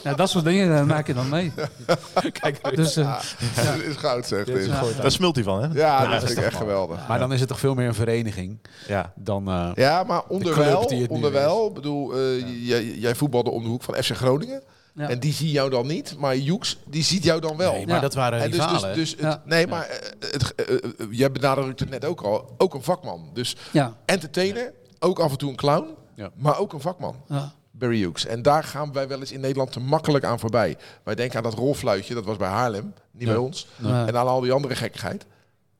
Ja, 0.03 0.13
dat 0.13 0.29
soort 0.29 0.43
dingen 0.45 0.77
eh, 0.77 0.83
maak 0.83 1.07
je 1.07 1.13
dan 1.13 1.29
mee. 1.29 1.51
Kijk, 2.39 2.59
Dus 2.75 2.95
eh, 2.97 3.19
Ja, 3.55 3.73
is 3.73 3.95
goud 3.95 4.27
zeg. 4.27 4.45
Dit. 4.45 4.65
ja. 4.65 4.83
Daar 5.01 5.11
smult 5.11 5.35
hij 5.35 5.43
van, 5.43 5.61
hè? 5.61 5.67
Ja, 5.79 6.07
dat 6.07 6.23
vind 6.23 6.37
ik 6.37 6.43
echt 6.45 6.57
geweldig. 6.57 7.07
maar 7.07 7.19
dan 7.19 7.33
is 7.33 7.39
het 7.39 7.49
toch 7.49 7.59
veel 7.59 7.73
meer 7.73 7.87
een 7.87 7.93
vereniging 7.93 8.59
Ja. 8.87 9.13
dan... 9.15 9.47
eh, 9.47 9.71
Ja, 9.75 10.03
maar 10.03 10.21
onderwijl, 10.27 10.91
onderwijl, 11.09 11.67
ik 11.67 11.73
bedoel, 11.73 12.13
eh, 12.13 12.67
jij, 12.67 12.85
jij 12.85 13.15
voetbalde 13.15 13.49
om 13.49 13.63
de 13.63 13.69
hoek 13.69 13.83
van 13.83 13.93
FC 13.95 14.11
Groningen. 14.15 14.61
Ja. 14.95 15.09
En 15.09 15.19
die 15.19 15.33
zie 15.33 15.51
jou 15.51 15.69
dan 15.69 15.87
niet, 15.87 16.15
maar 16.17 16.37
Joeks, 16.37 16.77
die 16.85 17.03
ziet 17.03 17.23
jou 17.23 17.41
dan 17.41 17.57
wel. 17.57 17.71
Nee, 17.73 17.85
maar 17.85 17.95
Ja. 17.95 18.01
dat 18.01 18.13
waren 18.13 18.39
En 18.39 18.51
dus, 18.51 18.59
rivalen. 18.59 18.81
dus, 18.95 18.95
dus 18.95 19.11
het, 19.11 19.19
Ja. 19.19 19.41
nee, 19.45 19.67
maar 19.67 19.85
eh, 19.85 20.09
het, 20.31 20.55
eh, 20.55 20.75
eh, 20.75 20.81
jij 21.11 21.31
benadrukte 21.31 21.83
het 21.83 21.91
net 21.91 22.05
ook 22.05 22.21
al, 22.21 22.53
ook 22.57 22.73
een 22.73 22.83
vakman. 22.83 23.29
Dus 23.33 23.55
ja, 23.71 23.97
entertainer, 24.05 24.73
ook 24.99 25.19
af 25.19 25.31
en 25.31 25.37
toe 25.37 25.49
een 25.49 25.55
clown, 25.55 25.87
Ja. 26.15 26.31
maar 26.35 26.59
ook 26.59 26.73
een 26.73 26.81
vakman. 26.81 27.15
ja. 27.27 27.53
Barry 27.71 27.97
Hughes. 27.99 28.25
En 28.25 28.41
daar 28.41 28.63
gaan 28.63 28.93
wij 28.93 29.07
wel 29.07 29.19
eens 29.19 29.31
in 29.31 29.39
Nederland 29.39 29.71
te 29.71 29.79
makkelijk 29.79 30.23
aan 30.23 30.39
voorbij. 30.39 30.77
Wij 31.03 31.15
denken 31.15 31.37
aan 31.37 31.43
dat 31.43 31.53
rolfluitje, 31.53 32.13
dat 32.13 32.25
was 32.25 32.37
bij 32.37 32.49
Haarlem, 32.49 32.93
niet 33.11 33.27
Ja. 33.27 33.33
bij 33.33 33.37
ons. 33.37 33.67
Ja. 33.81 34.07
En 34.07 34.17
aan 34.17 34.27
al 34.27 34.41
die 34.41 34.51
andere 34.51 34.75
gekkigheid. 34.75 35.25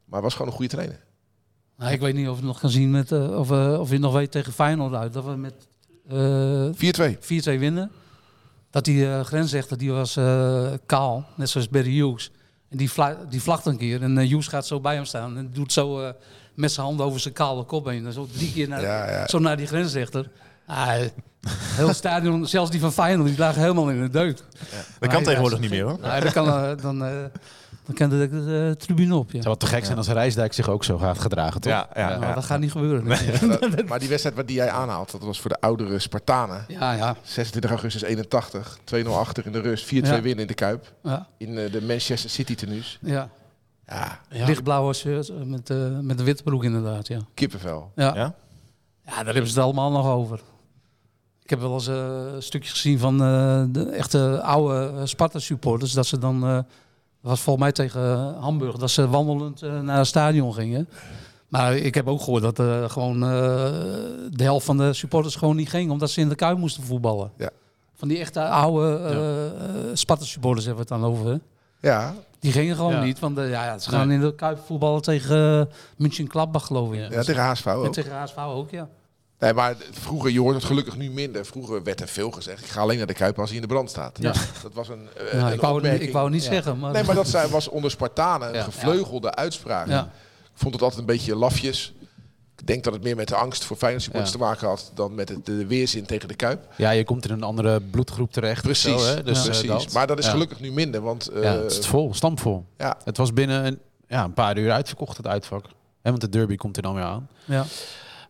Maar 0.05 0.13
hij 0.13 0.21
was 0.21 0.31
gewoon 0.33 0.47
een 0.47 0.53
goede 0.57 0.71
trainer. 0.71 0.99
Nou, 1.77 1.91
ik 1.93 1.99
weet 1.99 2.13
niet 2.13 2.25
of 2.27 2.31
je 2.31 2.37
het 2.37 2.45
nog 2.45 2.59
kan 2.59 2.69
zien 2.69 2.91
met, 2.91 3.11
eh, 3.11 3.37
of, 3.39 3.51
eh, 3.51 3.79
of 3.79 3.87
je 3.87 3.93
het 3.93 4.01
nog 4.01 4.13
weet 4.13 4.31
tegen 4.31 4.53
Feyenoord 4.53 4.93
uit. 4.93 5.13
Dat 5.13 5.25
we 5.25 5.35
met 5.35 5.53
eh 6.09 6.69
4-2. 6.73 7.17
4-2 7.19 7.59
winnen. 7.59 7.91
Dat 8.71 8.85
die 8.85 9.05
eh 9.07 9.23
grensrechter, 9.23 9.77
die 9.77 9.91
was 9.91 10.15
eh, 10.15 10.71
kaal, 10.85 11.25
net 11.35 11.49
zoals 11.49 11.69
Barry 11.69 11.93
Hughes. 11.95 12.31
En 12.69 12.77
die, 12.77 12.91
vla 12.91 13.17
die 13.29 13.41
vlagt 13.41 13.65
een 13.65 13.77
keer 13.77 14.01
en 14.01 14.17
eh, 14.17 14.27
Hughes 14.27 14.47
gaat 14.47 14.67
zo 14.67 14.79
bij 14.79 14.95
hem 14.95 15.05
staan 15.05 15.37
en 15.37 15.49
doet 15.53 15.73
zo 15.73 16.01
eh, 16.01 16.13
met 16.55 16.71
zijn 16.71 16.85
handen 16.85 17.05
over 17.05 17.19
zijn 17.19 17.33
kale 17.33 17.63
kop 17.63 17.85
heen. 17.85 18.05
En 18.05 18.13
zo 18.13 18.27
drie 18.33 18.51
keer 18.51 18.67
naar, 18.67 18.81
Ja, 18.81 19.09
ja. 19.11 19.27
zo 19.27 19.39
naar 19.39 19.57
die 19.57 19.67
grensrechter. 19.67 20.29
Ah, 20.65 20.93
heel 21.47 21.87
het 21.87 21.95
stadion, 21.97 22.47
zelfs 22.47 22.71
die 22.71 22.79
van 22.79 22.93
Feyenoord, 22.93 23.29
die 23.29 23.37
lagen 23.37 23.61
helemaal 23.61 23.89
in 23.89 24.01
de 24.01 24.09
deuk. 24.09 24.37
Dat 24.99 25.09
kan 25.09 25.23
tegenwoordig 25.23 25.59
niet 25.59 25.69
meer, 25.69 25.83
hoor. 25.83 25.97
Nou, 26.01 26.21
dan 26.21 26.31
kan, 26.31 26.77
dan, 26.81 27.05
eh, 27.05 27.11
dan 27.97 28.09
kan 28.09 28.19
de, 28.19 28.29
de, 28.29 28.75
tribune 28.77 29.15
op. 29.15 29.27
Ja. 29.27 29.33
Het 29.33 29.43
zou 29.43 29.57
wat 29.57 29.59
te 29.59 29.75
gek 29.75 29.85
zijn 29.85 29.97
als 29.97 30.07
Rijsdijk 30.07 30.53
zich 30.53 30.69
ook 30.69 30.83
zo 30.83 30.97
gaat 30.97 31.19
gedragen, 31.19 31.61
toch? 31.61 31.71
Ja, 31.71 31.89
ja, 31.95 32.17
Nou, 32.17 32.33
dat 32.33 32.45
gaat 32.45 32.59
niet 32.59 32.71
gebeuren. 32.71 33.03
Nee. 33.07 33.59
Maar 33.87 33.99
die 33.99 34.09
wedstrijd 34.09 34.35
wat 34.35 34.47
die 34.47 34.55
jij 34.55 34.69
aanhaalt, 34.69 35.11
dat 35.11 35.23
was 35.23 35.41
voor 35.41 35.49
de 35.49 35.59
oudere 35.61 35.99
Spartanen. 35.99 36.65
Ja, 36.67 36.93
ja, 36.93 37.15
26 37.23 37.71
augustus 37.71 38.01
81, 38.01 38.79
2-0 38.95 39.07
achter 39.07 39.45
in 39.45 39.51
de 39.51 39.59
rust, 39.61 39.85
4-2 39.85 39.87
Ja. 39.89 40.21
winnen 40.21 40.39
in 40.41 40.47
de 40.47 40.53
Kuip. 40.53 40.93
ja, 41.03 41.27
In 41.37 41.57
eh, 41.57 41.71
de 41.71 41.81
Manchester 41.81 42.29
City 42.29 42.55
tenues. 42.55 42.99
ja. 43.01 43.29
Ja, 43.87 44.19
Lichtblauwe 44.29 44.93
shirt 44.93 45.29
eh, 45.29 45.35
met, 45.43 45.69
eh, 45.69 45.99
met 46.01 46.17
de 46.17 46.23
witte 46.23 46.43
broek 46.43 46.63
inderdaad, 46.63 47.07
ja. 47.07 47.19
kippenvel. 47.33 47.91
Ja. 47.95 48.15
Ja? 48.15 48.33
Ja, 49.05 49.15
daar 49.15 49.25
hebben 49.25 49.47
ze 49.47 49.53
het 49.55 49.63
allemaal 49.63 49.91
nog 49.91 50.07
over. 50.07 50.39
Ik 51.43 51.49
heb 51.49 51.59
wel 51.59 51.73
eens 51.73 51.87
eh, 51.87 52.21
stukjes 52.39 52.71
gezien 52.71 52.99
van 52.99 53.23
eh, 53.23 53.63
de 53.69 53.83
echte 53.89 54.41
oude 54.41 55.05
Sparta-supporters. 55.05 55.91
Dat 55.91 56.05
ze 56.05 56.17
dan, 56.17 56.43
eh, 56.43 56.59
dat 57.21 57.29
was 57.31 57.41
volgens 57.41 57.63
mij 57.63 57.73
tegen 57.73 58.35
Hamburg, 58.39 58.75
dat 58.77 58.91
ze 58.91 59.09
wandelend 59.09 59.61
eh, 59.61 59.79
naar 59.79 59.97
het 59.97 60.07
stadion 60.07 60.53
gingen. 60.53 60.89
Maar 61.47 61.75
ik 61.75 61.93
heb 61.95 62.07
ook 62.07 62.21
gehoord 62.21 62.41
dat 62.43 62.59
eh, 62.59 62.89
gewoon 62.89 63.23
eh, 63.23 63.29
de 64.29 64.43
helft 64.43 64.65
van 64.65 64.77
de 64.77 64.93
supporters 64.93 65.35
gewoon 65.35 65.55
niet 65.55 65.69
ging, 65.69 65.91
omdat 65.91 66.09
ze 66.09 66.21
in 66.21 66.29
de 66.29 66.35
Kuip 66.35 66.57
moesten 66.57 66.83
voetballen. 66.83 67.31
Ja. 67.37 67.49
Van 67.95 68.07
die 68.07 68.17
echte 68.19 68.43
oude 68.47 68.97
eh 68.97 69.45
eh, 69.45 69.51
Sparta-supporters 69.93 70.65
hebben 70.65 70.85
we 70.87 70.93
het 70.93 71.01
dan 71.01 71.11
over. 71.11 71.31
Hè? 71.31 71.37
Ja, 71.89 72.13
Die 72.39 72.51
gingen 72.51 72.75
gewoon 72.75 72.91
Ja. 72.91 73.03
niet, 73.03 73.19
want 73.19 73.37
ja, 73.37 73.45
ja, 73.47 73.77
ze 73.77 73.89
gaan 73.89 74.11
in 74.11 74.19
de 74.21 74.35
Kuip 74.35 74.59
voetballen 74.65 75.01
tegen 75.01 75.59
uh, 75.59 75.65
München 75.97 76.29
Gladbach, 76.29 76.65
geloof 76.65 76.93
ik. 76.93 77.11
ja 77.11 77.21
tegen 77.23 77.43
HSV 77.43 77.65
En 77.65 77.73
ook. 77.75 77.93
tegen 77.93 78.11
HSV 78.11 78.37
ook, 78.37 78.69
ja. 78.69 78.87
Nee, 79.41 79.53
maar 79.53 79.75
vroeger, 79.91 80.31
je 80.31 80.39
hoort 80.39 80.55
het 80.55 80.63
gelukkig 80.63 80.97
nu 80.97 81.09
minder. 81.09 81.45
Vroeger 81.45 81.83
werd 81.83 82.01
er 82.01 82.07
veel 82.07 82.31
gezegd. 82.31 82.59
Ik 82.63 82.69
ga 82.69 82.81
alleen 82.81 82.97
naar 82.97 83.07
de 83.07 83.13
Kuip 83.13 83.39
als 83.39 83.47
hij 83.47 83.55
in 83.55 83.61
de 83.61 83.67
brand 83.73 83.89
staat. 83.89 84.17
Ja. 84.21 84.33
Dat 84.63 84.73
was 84.73 84.89
een, 84.89 85.07
eh, 85.17 85.23
Ja, 85.23 85.23
een 85.23 85.31
ik, 85.31 85.39
wou 85.39 85.47
het, 85.49 85.61
niet- 85.61 85.75
opmerking. 85.75 86.01
ik 86.07 86.11
wou 86.13 86.25
het 86.25 86.33
niet 86.33 86.43
Ja. 86.43 86.49
zeggen, 86.51 86.79
maar... 86.79 86.91
Nee, 86.91 87.03
maar 87.03 87.15
dat 87.15 87.27
zei, 87.27 87.49
was 87.51 87.67
onder 87.67 87.91
Spartanen 87.91 88.47
een 88.47 88.53
Ja. 88.53 88.63
gevleugelde 88.63 89.35
uitspraak. 89.35 89.87
Ja. 89.87 90.01
Ik 90.43 90.57
vond 90.67 90.73
het 90.73 90.83
altijd 90.83 90.99
een 91.01 91.05
beetje 91.07 91.35
lafjes. 91.35 91.93
Ik 92.57 92.67
denk 92.67 92.83
dat 92.83 92.93
het 92.93 93.03
meer 93.03 93.15
met 93.15 93.27
de 93.27 93.35
angst 93.35 93.63
voor 93.63 93.77
Feyenoord 93.77 94.03
supporters 94.03 94.33
Ja. 94.33 94.39
te 94.39 94.43
maken 94.45 94.67
had 94.67 94.91
dan 94.95 95.15
met 95.15 95.29
het, 95.29 95.45
de 95.45 95.65
weerzin 95.65 96.05
tegen 96.05 96.27
de 96.27 96.35
Kuip. 96.35 96.67
Ja, 96.77 96.89
je 96.89 97.03
komt 97.03 97.25
in 97.25 97.31
een 97.31 97.43
andere 97.43 97.81
bloedgroep 97.81 98.31
terecht. 98.31 98.61
Precies, 98.63 99.01
zo, 99.03 99.05
hè? 99.15 99.23
Dus, 99.23 99.37
ja. 99.37 99.43
eh, 99.43 99.49
precies. 99.49 99.67
dat. 99.67 99.93
maar 99.93 100.07
dat 100.07 100.19
is 100.19 100.25
Ja. 100.25 100.31
gelukkig 100.31 100.59
nu 100.59 100.71
minder, 100.71 101.01
want 101.01 101.27
eh, 101.27 101.43
Ja, 101.43 101.53
het 101.53 101.71
is 101.77 101.87
vol, 101.87 102.13
stampvol. 102.13 102.65
ja, 102.77 102.97
Het 103.03 103.17
was 103.17 103.33
binnen 103.33 103.65
een, 103.65 103.79
ja, 104.07 104.23
een 104.23 104.33
paar 104.33 104.57
uur 104.57 104.71
uitverkocht, 104.71 105.17
het 105.17 105.27
uitvak. 105.27 105.65
Hè, 106.01 106.09
want 106.09 106.21
de 106.21 106.29
derby 106.29 106.55
komt 106.55 106.75
er 106.77 106.83
dan 106.83 106.93
weer 106.95 107.03
aan. 107.03 107.27
Ja. 107.45 107.65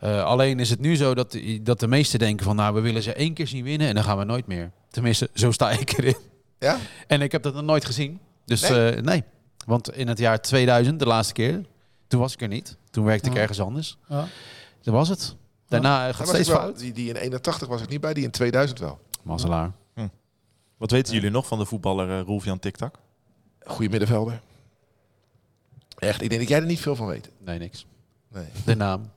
Eh, 0.02 0.24
alleen 0.24 0.60
is 0.60 0.70
het 0.70 0.80
nu 0.80 0.96
zo 0.96 1.16
dat, 1.16 1.38
dat 1.62 1.80
de 1.80 1.88
meesten 1.88 2.20
denken 2.20 2.46
van... 2.46 2.56
nou, 2.56 2.74
we 2.74 2.82
willen 2.82 3.04
ze 3.04 3.14
één 3.14 3.34
keer 3.34 3.48
zien 3.48 3.64
winnen 3.64 3.88
en 3.88 3.96
dan 3.96 4.04
gaan 4.04 4.18
we 4.18 4.24
nooit 4.24 4.48
meer. 4.48 4.72
Tenminste, 4.90 5.30
zo 5.34 5.52
sta 5.52 5.72
ik 5.72 5.98
erin. 5.98 6.16
ja? 6.60 6.78
En 7.08 7.22
ik 7.22 7.32
heb 7.32 7.44
dat 7.44 7.54
nog 7.54 7.64
nooit 7.64 7.86
gezien. 7.86 8.20
Dus 8.46 8.62
Nee? 8.70 8.92
nee. 8.92 9.02
nee. 9.02 9.24
Want 9.66 9.96
in 9.96 10.08
het 10.08 10.18
jaar 10.18 10.42
2000, 10.42 11.00
de 11.00 11.06
laatste 11.06 11.34
keer, 11.34 11.66
toen 12.08 12.20
was 12.20 12.34
ik 12.34 12.42
er 12.42 12.48
niet. 12.48 12.78
Toen 12.90 13.06
werkte 13.06 13.30
ik 13.30 13.36
ergens 13.36 13.60
anders. 13.62 13.98
Ja. 14.08 14.28
Dat 14.82 14.94
was 14.94 15.10
het. 15.10 15.36
Daarna 15.68 15.98
eh, 15.98 16.04
Daar 16.04 16.14
gaat 16.14 16.28
steeds 16.28 16.48
wel, 16.48 16.58
fout. 16.58 16.80
die, 16.80 16.94
die 16.94 17.10
in 17.10 17.16
81 17.16 17.68
was 17.68 17.82
ik 17.82 17.90
niet 17.90 18.02
bij, 18.02 18.14
die 18.14 18.24
in 18.24 18.32
2000 18.32 18.80
wel. 18.80 19.00
Mazzelaar. 19.24 19.72
Wat 20.78 20.92
weten 20.92 21.14
jullie 21.14 21.30
nog 21.30 21.48
van 21.48 21.58
de 21.60 21.66
voetballer 21.66 22.10
uh, 22.20 22.26
Rolf-Jan 22.26 22.60
Tiktak? 22.60 23.00
Goede 23.64 23.90
middenvelder. 23.90 24.42
Echt, 25.98 26.22
ik 26.22 26.30
denk 26.30 26.42
dat 26.42 26.50
jij 26.50 26.60
er 26.60 26.66
niet 26.66 26.80
veel 26.80 26.96
van 26.96 27.08
weet. 27.08 27.30
Nee, 27.40 27.60
niks. 27.60 27.86
Nee. 28.28 28.46
De 28.66 28.76
naam. 28.76 29.12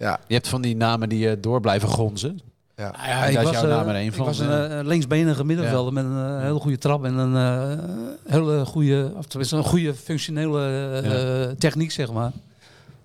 Ja, 0.00 0.20
Je 0.26 0.34
hebt 0.34 0.48
van 0.48 0.62
die 0.62 0.76
namen 0.76 1.08
die 1.08 1.18
je 1.18 1.40
door 1.40 1.60
blijven 1.60 1.88
gonzen. 1.88 2.40
ja. 2.76 2.90
Nou 2.90 3.08
ja, 3.08 3.24
ik 3.24 3.36
was, 3.46 3.50
jouw 3.52 3.62
eh, 3.62 3.68
naam 3.68 3.88
er 3.88 3.94
één 3.94 4.06
ik 4.06 4.12
van, 4.14 4.26
was 4.26 4.38
een 4.38 4.70
eh, 4.70 4.86
linksbenige 4.86 5.44
middenvelder 5.44 5.92
met 5.92 6.04
een 6.04 6.36
eh, 6.36 6.40
hele 6.42 6.58
goede 6.60 6.78
trap 6.78 7.04
en 7.04 7.14
een 7.14 7.36
eh, 7.36 7.84
hele 8.26 8.64
goede, 8.64 9.12
of 9.16 9.26
tenminste 9.26 9.56
een 9.56 9.64
goede 9.64 9.94
functionele 9.94 10.60
eh, 10.60 11.42
eh, 11.44 11.56
techniek, 11.56 11.90
zeg 11.90 12.12
maar. 12.12 12.32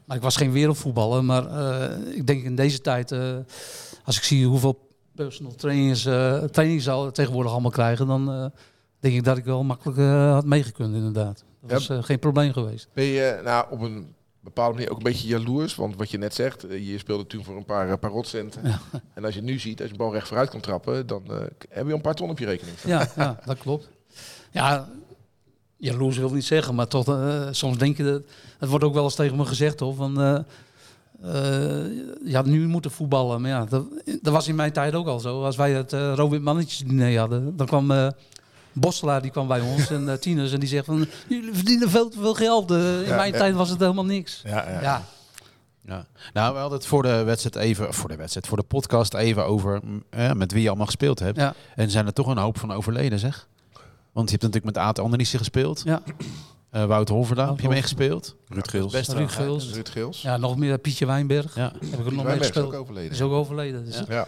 Maar 0.06 0.18
ik 0.18 0.24
was 0.24 0.36
geen 0.36 0.52
wereldvoetballer, 0.52 1.24
maar 1.24 1.46
eh, 1.46 2.16
ik 2.16 2.28
denk 2.28 2.44
in 2.44 2.56
deze 2.56 2.82
tijd, 2.82 3.12
eh, 3.12 3.20
als 4.04 4.18
ik 4.18 4.24
zie 4.24 4.46
hoeveel 4.46 4.90
personal 5.16 5.56
trainers, 5.56 6.06
eh 6.06 6.38
training 6.44 6.82
zou 6.82 7.12
tegenwoordig 7.12 7.52
allemaal 7.52 7.72
krijgen, 7.72 8.08
dan 8.08 8.32
eh, 8.32 8.46
denk 9.00 9.16
ik 9.16 9.24
dat 9.24 9.38
ik 9.38 9.46
wel 9.46 9.64
makkelijk 9.64 9.98
eh, 10.00 10.32
had 10.34 10.46
meegekund, 10.46 10.96
inderdaad. 10.96 11.44
Dat 11.62 11.70
Ja. 11.70 11.76
was 11.76 11.90
eh, 11.90 12.04
geen 12.04 12.20
probleem 12.20 12.54
geweest. 12.54 12.88
Ben 12.94 13.04
je 13.06 13.42
nou, 13.44 13.66
op 13.70 13.82
een 13.82 14.14
bepaalde 14.46 14.74
manier 14.74 14.92
ook 14.92 14.98
een 14.98 15.04
beetje 15.04 15.28
jaloers? 15.28 15.76
Want 15.76 15.96
wat 15.96 16.12
je 16.12 16.18
net 16.18 16.34
zegt, 16.34 16.64
eh, 16.64 16.88
je 16.88 16.98
speelde 16.98 17.28
toen 17.28 17.44
voor 17.44 17.56
een 17.56 17.66
paar, 17.66 17.90
eh, 17.90 17.98
paar 18.00 18.12
rotcenten. 18.12 18.62
En 19.14 19.26
als 19.26 19.36
je 19.36 19.42
nu 19.42 19.60
ziet, 19.60 19.80
als 19.80 19.90
je 19.90 19.94
een 19.94 20.00
bal 20.00 20.14
recht 20.14 20.28
vooruit 20.28 20.50
kan 20.50 20.60
trappen, 20.60 21.08
dan 21.08 21.24
eh, 21.30 21.38
heb 21.70 21.88
je 21.88 21.94
een 21.94 22.02
paar 22.02 22.16
ton 22.16 22.30
op 22.30 22.40
je 22.40 22.46
rekening. 22.46 22.78
Ja, 22.86 23.08
ja, 23.16 23.40
dat 23.46 23.58
klopt. 23.58 23.90
Ja, 24.52 24.90
jaloers 25.78 26.18
wil 26.18 26.34
niet 26.34 26.46
zeggen, 26.46 26.76
maar 26.76 26.88
toch, 26.88 27.18
soms 27.52 27.78
denk 27.78 27.98
je 27.98 28.04
dat. 28.04 28.24
Het 28.60 28.70
wordt 28.70 28.86
ook 28.86 28.94
wel 28.94 29.04
eens 29.04 29.16
tegen 29.16 29.38
me 29.38 29.46
gezegd, 29.46 29.80
hoor. 29.80 29.96
Van, 29.96 30.46
je 32.24 32.32
had 32.36 32.46
nu 32.46 32.68
moeten 32.68 32.92
voetballen. 32.92 33.42
Maar 33.42 33.50
ja, 33.50 33.66
dat, 33.66 33.86
dat 34.22 34.34
was 34.34 34.48
in 34.48 34.56
mijn 34.56 34.72
tijd 34.72 34.94
ook 34.94 35.08
al 35.08 35.20
zo. 35.20 35.44
Als 35.44 35.56
wij 35.56 35.72
het 35.72 35.94
uh, 35.94 36.14
Robin 36.16 36.44
Mannetjes 36.44 36.80
diner 36.80 37.20
hadden, 37.20 37.58
dan 37.58 37.68
kwam. 37.68 38.14
Eh 38.76 38.82
Bosselaar 38.82 39.22
die 39.22 39.32
kwam 39.32 39.48
bij 39.48 39.60
ons 39.62 39.90
en 39.90 40.04
uh, 40.04 40.14
tieners 40.14 40.52
en 40.52 40.60
die 40.60 40.70
zegt 40.70 40.86
van 40.86 41.08
jullie 41.28 41.54
verdienen 41.54 41.90
veel 41.90 42.10
te 42.10 42.20
veel 42.20 42.34
geld. 42.34 42.72
Uh, 42.72 43.02
in 43.02 43.08
Ja, 43.08 43.16
mijn 43.16 43.32
ja. 43.32 43.38
tijd 43.38 43.56
was 43.56 43.70
het 43.70 43.80
helemaal 43.80 44.06
niks. 44.06 44.42
Ja, 44.46 44.70
ja. 44.70 44.82
Ja, 44.82 45.02
Ja. 45.86 46.06
Nou, 46.34 46.54
we 46.54 46.60
hadden 46.60 46.78
het 46.78 46.88
voor 46.88 47.04
de 47.04 47.24
wedstrijd 47.24 47.56
even, 47.56 47.94
voor 47.94 48.10
de 48.10 48.16
wedstrijd, 48.16 48.48
voor 48.48 48.58
de 48.58 48.64
podcast 48.64 49.14
even 49.14 49.46
over 49.46 49.80
mm, 49.84 50.04
eh, 50.10 50.32
met 50.32 50.52
wie 50.52 50.62
je 50.62 50.68
allemaal 50.68 50.86
gespeeld 50.86 51.20
hebt. 51.20 51.38
ja, 51.38 51.54
En 51.76 51.90
zijn 51.90 52.06
er 52.06 52.14
toch 52.14 52.28
een 52.28 52.38
hoop 52.38 52.58
van 52.60 52.72
overleden, 52.74 53.20
zeg. 53.20 53.48
Want 54.12 54.30
je 54.30 54.38
hebt 54.38 54.42
natuurlijk 54.54 54.66
met 54.76 54.78
Aad 54.78 55.00
Andriessen 55.00 55.40
gespeeld. 55.40 55.82
ja. 55.86 56.02
Eh, 56.70 56.86
Wout 56.86 57.10
Holverda 57.10 57.48
heb 57.50 57.60
je 57.60 57.68
meegespeeld. 57.68 58.36
Ruud 58.48 58.70
Geels. 58.70 58.92
Best 58.92 59.12
Ruud. 59.12 59.32
Geels. 59.32 59.72
Ruud 59.74 59.90
Geels. 59.90 60.22
ja, 60.22 60.38
nog 60.38 60.58
meer 60.58 60.78
Pietje 60.78 61.06
Wijnberg. 61.06 61.56
Ja. 61.56 61.72
Heb 61.72 61.82
ik 61.84 61.92
er 61.92 61.98
nog 61.98 62.14
mee 62.14 62.24
Wijnberg 62.26 62.56
is 62.56 62.62
ook 62.62 62.74
overleden. 62.74 63.12
Is 63.12 63.22
ook 63.22 63.32
overleden. 63.32 63.86
Dus 63.86 63.98
Ja. 63.98 64.04
Ja. 64.08 64.28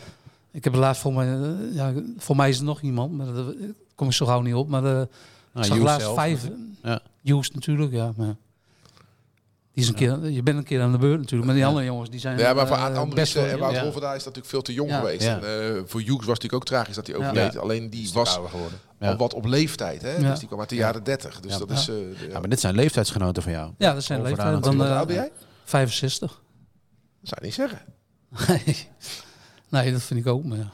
Ik 0.57 0.63
heb 0.63 0.75
laatst 0.75 1.01
voor 1.01 1.13
mij, 1.13 1.27
eh, 1.27 1.75
ja, 1.75 1.93
voor 2.17 2.35
mij 2.35 2.49
is 2.49 2.57
er 2.57 2.63
nog 2.63 2.81
iemand, 2.81 3.11
maar 3.13 3.25
daar 3.33 3.45
kom 3.95 4.07
ik 4.07 4.13
zo 4.13 4.25
gauw 4.25 4.41
niet 4.41 4.53
op. 4.53 4.67
Maar 4.67 4.83
uh, 4.83 4.89
Nou, 4.89 5.05
ik 5.53 5.63
zag 5.63 5.65
Hughes 5.67 5.83
laatst 5.83 6.01
zelf. 6.01 6.15
vijf. 6.15 6.49
Ja. 6.83 6.99
Hughes 7.21 7.51
natuurlijk, 7.51 7.91
ja. 7.91 8.11
Maar 8.15 8.35
die 9.73 9.83
is 9.83 9.87
een 9.87 9.95
keer, 9.95 10.29
je 10.29 10.43
bent 10.43 10.57
een 10.57 10.63
keer 10.63 10.81
aan 10.81 10.91
de 10.91 10.97
beurt 10.97 11.17
natuurlijk. 11.19 11.45
Maar 11.45 11.55
die 11.55 11.65
andere 11.65 11.85
jongens 11.85 12.09
die 12.09 12.19
zijn 12.19 12.37
Ja, 12.37 12.53
maar 12.53 12.67
voor 12.67 12.75
eh, 12.77 12.97
Andriessen 12.97 13.41
wel- 13.41 13.51
en 13.51 13.59
Wout 13.59 13.73
ja. 13.73 13.81
Holverda 13.81 14.07
is 14.07 14.23
dat 14.23 14.35
natuurlijk 14.35 14.49
veel 14.49 14.61
te 14.61 14.73
jong 14.73 14.89
Ja. 14.89 14.97
geweest. 14.99 15.23
Ja. 15.23 15.39
En, 15.41 15.75
eh, 15.75 15.81
voor 15.85 15.99
Hughes 15.99 16.07
was 16.07 16.17
het 16.19 16.27
natuurlijk 16.27 16.53
ook 16.53 16.65
tragisch 16.65 16.95
dat 16.95 17.07
hij 17.07 17.15
Ja. 17.17 17.21
overleed. 17.21 17.57
Alleen 17.57 17.89
die 17.89 18.09
was 18.13 18.33
geworden. 18.33 18.79
al 18.99 19.15
wat 19.17 19.33
op 19.33 19.45
leeftijd. 19.45 20.01
Hè? 20.01 20.11
Ja. 20.17 20.29
Dus 20.29 20.39
die 20.39 20.47
kwam 20.47 20.59
uit 20.59 20.69
de 20.69 20.75
jaren 20.75 21.03
30. 21.03 21.39
Dus 21.39 21.51
Ja. 21.51 21.57
dat 21.57 21.69
is... 21.71 21.79
eh, 21.79 21.85
de- 21.95 22.15
Ja, 22.29 22.39
maar 22.39 22.49
dit 22.49 22.59
zijn 22.59 22.75
leeftijdsgenoten 22.75 23.43
van 23.43 23.51
jou. 23.51 23.71
Ja, 23.77 23.93
dat 23.93 24.03
zijn 24.03 24.21
leeftijden. 24.21 24.61
Dan, 24.61 24.83
eh, 24.85 24.97
oud 24.97 25.07
ben 25.07 25.15
jij? 25.15 25.31
65. 25.63 26.41
Dat 27.21 27.29
zou 27.29 27.39
je 27.41 27.45
niet 27.45 27.53
zeggen. 27.55 27.81
Nee. 29.69 29.91
dat 29.91 30.01
vind 30.01 30.19
ik 30.19 30.27
ook. 30.27 30.43
Maar. 30.43 30.57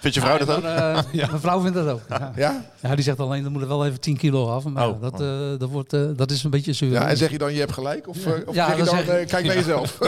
Vindt 0.00 0.16
je 0.16 0.20
vrouw 0.22 0.38
dat 0.38 0.50
ook? 0.50 0.62
Maar, 0.62 0.94
eh, 0.96 1.12
Mijn 1.30 1.40
vrouw 1.40 1.60
vindt 1.60 1.76
dat 1.76 1.88
ook. 1.88 2.00
Ja. 2.08 2.32
Ja? 2.36 2.64
Ja, 2.80 2.94
die 2.94 3.04
zegt 3.04 3.20
alleen, 3.20 3.44
er 3.44 3.50
moet 3.50 3.62
er 3.62 3.68
wel 3.68 3.86
even 3.86 4.00
10 4.00 4.16
kilo 4.16 4.48
af. 4.50 4.64
Maar 4.64 4.88
Oh. 4.88 5.00
dat, 5.00 5.20
eh, 5.20 5.58
dat, 5.58 5.68
wordt, 5.70 5.92
eh, 5.92 6.02
dat 6.16 6.30
is 6.30 6.44
een 6.44 6.50
beetje 6.50 6.72
zuur. 6.72 6.90
ja? 6.90 7.08
En 7.08 7.16
zeg 7.16 7.30
je 7.30 7.38
dan 7.38 7.52
je 7.52 7.58
hebt 7.60 7.72
gelijk? 7.72 8.08
Of, 8.08 8.16
of 8.16 8.22
zeg 8.22 8.36
je 8.44 8.52
dan 8.54 8.76
dan 8.76 8.86
zeg 9.06 9.20
ik- 9.20 9.28
kijk 9.28 9.44
naar 9.46 9.54
jezelf? 9.54 9.98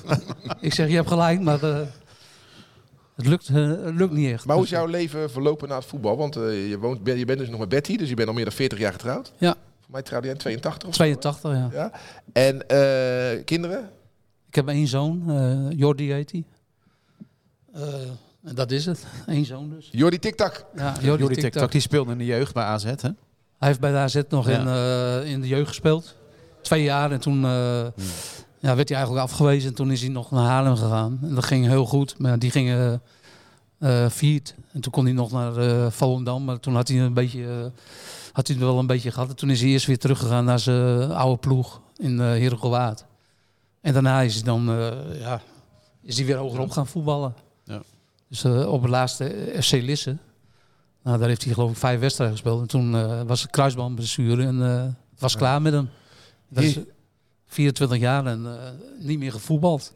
ik 0.60 0.74
zeg, 0.74 0.88
je 0.88 0.94
hebt 0.94 1.08
gelijk, 1.08 1.40
maar 1.40 1.60
het 1.60 3.26
lukt, 3.26 3.48
het 3.48 3.94
lukt 3.94 4.12
niet 4.12 4.32
echt. 4.32 4.44
Maar 4.44 4.54
hoe 4.56 4.64
is 4.64 4.70
Dus, 4.70 4.78
jouw 4.78 4.88
leven 4.88 5.30
verlopen 5.30 5.68
na 5.68 5.74
het 5.76 5.84
voetbal? 5.84 6.16
Want 6.16 6.34
je, 6.34 6.76
woont, 6.80 6.98
je 7.04 7.24
bent 7.24 7.38
dus 7.38 7.48
nog 7.48 7.58
met 7.60 7.68
Betty, 7.68 7.96
dus 7.96 8.08
je 8.08 8.14
bent 8.14 8.28
al 8.28 8.34
meer 8.34 8.44
dan 8.44 8.52
40 8.52 8.78
jaar 8.78 8.92
getrouwd. 8.92 9.32
Ja. 9.38 9.54
Voor 9.80 9.90
mij 9.92 10.02
trouwde 10.02 10.26
jij 10.26 10.34
in 10.36 10.40
82 10.42 10.88
of 10.88 10.94
zo, 10.94 11.02
hè? 11.04 11.16
82, 11.16 11.52
ja. 11.52 11.68
Ja. 11.72 11.90
En 12.32 12.64
kinderen? 13.44 13.90
Ik 14.48 14.54
heb 14.54 14.68
één 14.68 14.86
zoon, 14.86 15.22
eh 15.30 15.78
Jordi 15.78 16.12
heet 16.12 16.32
hij. 16.32 16.44
Eh, 17.72 17.82
en 18.44 18.54
dat 18.54 18.70
is 18.70 18.86
het, 18.86 19.06
één 19.26 19.44
zoon 19.44 19.70
dus. 19.70 19.88
Jordi 19.92 20.18
Tiktak. 20.18 20.64
Ja, 20.76 20.92
Jordi, 20.92 21.06
Jordi 21.06 21.24
Tiktak. 21.26 21.52
TikTok, 21.52 21.72
die 21.72 21.80
speelde 21.80 22.12
in 22.12 22.18
de 22.18 22.24
jeugd 22.24 22.54
bij 22.54 22.64
AZ, 22.64 22.84
hè? 22.84 22.90
Hij 23.58 23.68
heeft 23.68 23.80
bij 23.80 23.90
de 23.90 23.96
AZ 23.96 24.20
nog 24.28 24.48
Ja. 24.48 24.58
in, 24.60 24.66
eh, 25.24 25.30
in 25.32 25.40
de 25.40 25.48
jeugd 25.48 25.68
gespeeld. 25.68 26.14
Twee 26.62 26.82
jaar 26.82 27.12
en 27.12 27.20
toen 27.20 27.44
eh, 27.44 27.86
ja, 28.58 28.74
werd 28.76 28.88
hij 28.88 28.96
eigenlijk 28.98 29.26
afgewezen. 29.26 29.68
En 29.68 29.74
toen 29.74 29.90
is 29.90 30.00
hij 30.00 30.10
nog 30.10 30.30
naar 30.30 30.44
Haarlem 30.44 30.76
gegaan. 30.76 31.18
En 31.22 31.34
dat 31.34 31.44
ging 31.44 31.66
heel 31.66 31.86
goed. 31.86 32.18
Maar 32.18 32.38
die 32.38 32.50
gingen 32.50 33.02
eh 33.78 34.08
viert. 34.10 34.54
En 34.72 34.80
toen 34.80 34.92
kon 34.92 35.04
hij 35.04 35.12
nog 35.14 35.30
naar 35.32 35.56
eh 35.56 35.90
Volendam. 35.90 36.44
Maar 36.44 36.60
toen 36.60 36.74
had 36.74 36.88
hij, 36.88 37.00
een 37.00 37.14
beetje, 37.14 37.72
had 38.32 38.46
hij 38.46 38.56
het 38.56 38.64
wel 38.64 38.78
een 38.78 38.86
beetje 38.86 39.10
gehad. 39.10 39.28
En 39.28 39.36
toen 39.36 39.50
is 39.50 39.60
hij 39.60 39.70
eerst 39.70 39.86
weer 39.86 39.98
teruggegaan 39.98 40.44
naar 40.44 40.58
zijn 40.58 41.10
oude 41.12 41.38
ploeg 41.40 41.80
in 41.96 42.12
uh, 42.12 42.18
Herengewaard. 42.20 43.04
En 43.80 43.92
daarna 43.92 44.20
is 44.20 44.34
hij 44.34 44.42
dan 44.42 44.68
eh, 44.68 45.20
ja, 45.20 45.40
is 46.02 46.16
hij 46.16 46.26
weer 46.26 46.36
hogerop 46.36 46.70
gaan 46.70 46.86
voetballen. 46.86 47.34
Ja. 47.64 47.82
Dus 48.28 48.44
eh, 48.44 48.72
op 48.72 48.82
het 48.82 48.90
laatste 48.90 49.52
FC 49.60 49.70
Lisse. 49.72 50.16
Nou, 51.02 51.18
daar 51.18 51.28
heeft 51.28 51.44
hij 51.44 51.52
geloof 51.52 51.70
ik 51.70 51.76
vijf 51.76 52.00
wedstrijden 52.00 52.36
gespeeld. 52.36 52.60
En 52.60 52.66
toen 52.66 52.94
eh, 52.94 53.22
was 53.22 53.42
het 53.42 53.50
kruisbandblessure 53.50 54.46
en 54.46 54.62
eh, 54.62 54.82
het 54.84 55.20
was 55.20 55.36
klaar 55.36 55.62
met 55.62 55.72
hem. 55.72 55.88
Dat 56.48 56.64
is 56.64 56.78
24 57.46 57.98
jaar 57.98 58.26
en 58.26 58.46
eh, 58.46 58.70
niet 58.98 59.18
meer 59.18 59.32
gevoetbald. 59.32 59.94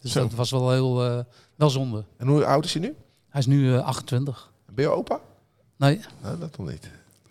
Dus 0.00 0.12
Zo. 0.12 0.20
dat 0.20 0.32
was 0.32 0.50
wel 0.50 0.70
heel 0.70 1.04
eh, 1.06 1.24
wel 1.56 1.70
zonde. 1.70 2.04
En 2.16 2.26
hoe 2.26 2.44
oud 2.44 2.64
is 2.64 2.72
hij 2.72 2.82
nu? 2.82 2.94
Hij 3.28 3.40
is 3.40 3.46
nu 3.46 3.74
eh, 3.74 3.84
28. 3.84 4.52
Ben 4.72 4.84
je 4.84 4.90
opa? 4.90 5.20
Nee, 5.76 6.00
Nou, 6.22 6.38
dat 6.38 6.56
nog 6.58 6.68
niet. 6.68 6.90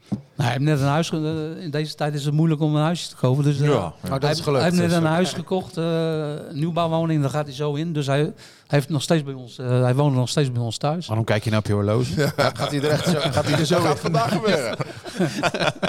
Nou, 0.10 0.22
hij 0.36 0.48
heeft 0.52 0.60
net 0.63 0.80
een 0.80 0.86
huis. 0.86 1.12
eh, 1.12 1.63
in 1.63 1.72
deze 1.72 1.95
tijd 1.95 2.13
is 2.13 2.26
het 2.26 2.34
moeilijk 2.34 2.62
om 2.62 2.76
een 2.76 2.82
huisje 2.82 3.10
te 3.10 3.15
kopen. 3.15 3.43
Dus, 3.43 3.60
eh, 3.60 3.67
Ja. 3.67 3.76
Oh, 3.76 4.10
dat 4.10 4.22
hij, 4.22 4.32
is 4.32 4.39
gelukt. 4.39 4.62
hij 4.63 4.72
heeft 4.72 4.82
net 4.84 4.91
een 4.98 5.04
eh, 5.06 5.12
huis 5.12 5.34
gekocht, 5.34 5.78
eh, 5.78 5.84
een 6.50 6.60
nieuwbouwwoning, 6.60 7.22
daar 7.22 7.30
gaat 7.30 7.45
hij 7.45 7.56
zo 7.56 7.74
in. 7.74 7.93
Dus 7.93 8.06
hij, 8.08 8.19
hij, 8.19 8.34
heeft 8.67 8.89
nog 8.89 9.02
steeds 9.02 9.24
bij 9.24 9.34
ons, 9.34 9.58
eh, 9.58 9.82
hij 9.82 9.95
woont 9.95 10.15
nog 10.15 10.30
steeds 10.30 10.52
bij 10.52 10.62
ons 10.62 10.78
thuis. 10.78 11.08
Waarom 11.08 11.26
kijk 11.26 11.43
je 11.43 11.50
nou 11.50 11.62
op 11.62 11.67
je 11.67 11.74
horloge? 11.74 12.28
Gaat 12.38 12.72
hij 12.72 12.82
er 12.82 12.89
echt 12.89 13.08
zo, 13.08 13.19
gaat 13.36 13.45
hij 13.45 13.60
er 13.60 13.65
zo 13.65 13.80
gaat 13.80 13.95
in? 13.95 14.02
vandaag 14.02 14.32
gebeuren. 14.32 14.78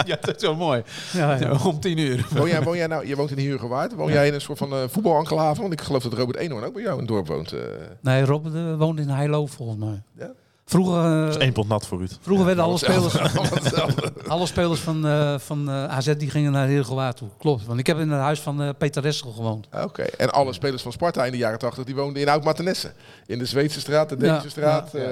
Ja, 0.06 0.16
dat 0.20 0.37
is 0.37 0.42
wel 0.42 0.54
mooi. 0.54 0.83
Ja, 1.12 1.35
ja. 1.35 1.52
Om 1.64 1.80
tien 1.80 1.98
uur. 1.98 2.26
Woon 2.30 2.48
jij, 2.48 2.62
woon 2.62 2.76
jij 2.76 2.87
nou, 2.87 3.06
je 3.06 3.16
woont 3.16 3.30
in 3.30 3.38
Huurgewaard. 3.38 3.94
Woon 3.94 4.12
jij 4.12 4.26
in 4.26 4.35
een 4.35 4.40
soort 4.40 4.59
van 4.59 4.72
eh 4.72 4.78
voetbalenclave? 4.88 5.61
Want 5.61 5.72
ik 5.72 5.80
geloof 5.80 6.02
dat 6.02 6.12
Robert 6.12 6.38
Eenhoorn 6.38 6.64
ook 6.64 6.72
bij 6.72 6.83
jou 6.83 6.92
in 6.94 6.98
het 7.00 7.09
dorp 7.09 7.26
woont. 7.26 7.52
eh. 7.52 7.61
Nee, 8.00 8.24
Robert 8.24 8.54
eh, 8.54 8.76
woont 8.76 8.98
in 8.98 9.09
Heilo 9.09 9.46
volgens 9.46 9.78
mij. 9.78 10.02
Ja? 10.18 10.30
Vroeger, 10.70 11.04
eh, 11.04 11.20
Dat 11.24 11.28
is 11.37 11.42
één 11.42 11.52
pot 11.52 11.68
nat 11.68 11.87
voor 11.87 11.98
Ruud. 11.98 12.18
vroeger 12.20 12.46
werden 12.46 12.64
alle 12.64 12.78
spelers, 12.78 13.18
alle 14.28 14.46
spelers 14.46 14.80
van, 14.80 15.06
eh, 15.06 15.38
van 15.38 15.68
eh, 15.68 15.85
AZ 15.85 16.14
die 16.16 16.30
gingen 16.30 16.52
naar 16.52 16.66
Heergewaard 16.66 17.16
toe. 17.16 17.28
Klopt, 17.38 17.64
want 17.66 17.78
ik 17.78 17.87
heb 17.87 17.98
in 17.98 18.11
het 18.11 18.20
huis 18.20 18.40
van 18.40 18.62
eh, 18.62 18.68
Peter 18.78 19.02
Ressel 19.02 19.33
gewoond. 19.33 19.68
Oké. 19.83 20.02
En 20.02 20.30
alle 20.33 20.52
spelers 20.52 20.83
van 20.83 20.92
Sparta 20.92 21.24
in 21.24 21.33
de 21.33 21.38
jaren 21.38 21.59
80 21.59 21.85
die 21.85 21.94
woonden 21.94 22.22
in 22.22 22.28
Oud-Martenesse. 22.28 22.92
In 23.26 23.38
de 23.38 23.44
Zweedse 23.46 23.80
straat, 23.80 24.09
de 24.09 24.16
Deense 24.16 24.42
Ja, 24.44 24.48
straat, 24.50 24.90
ja. 24.92 24.98
eh, 24.98 25.06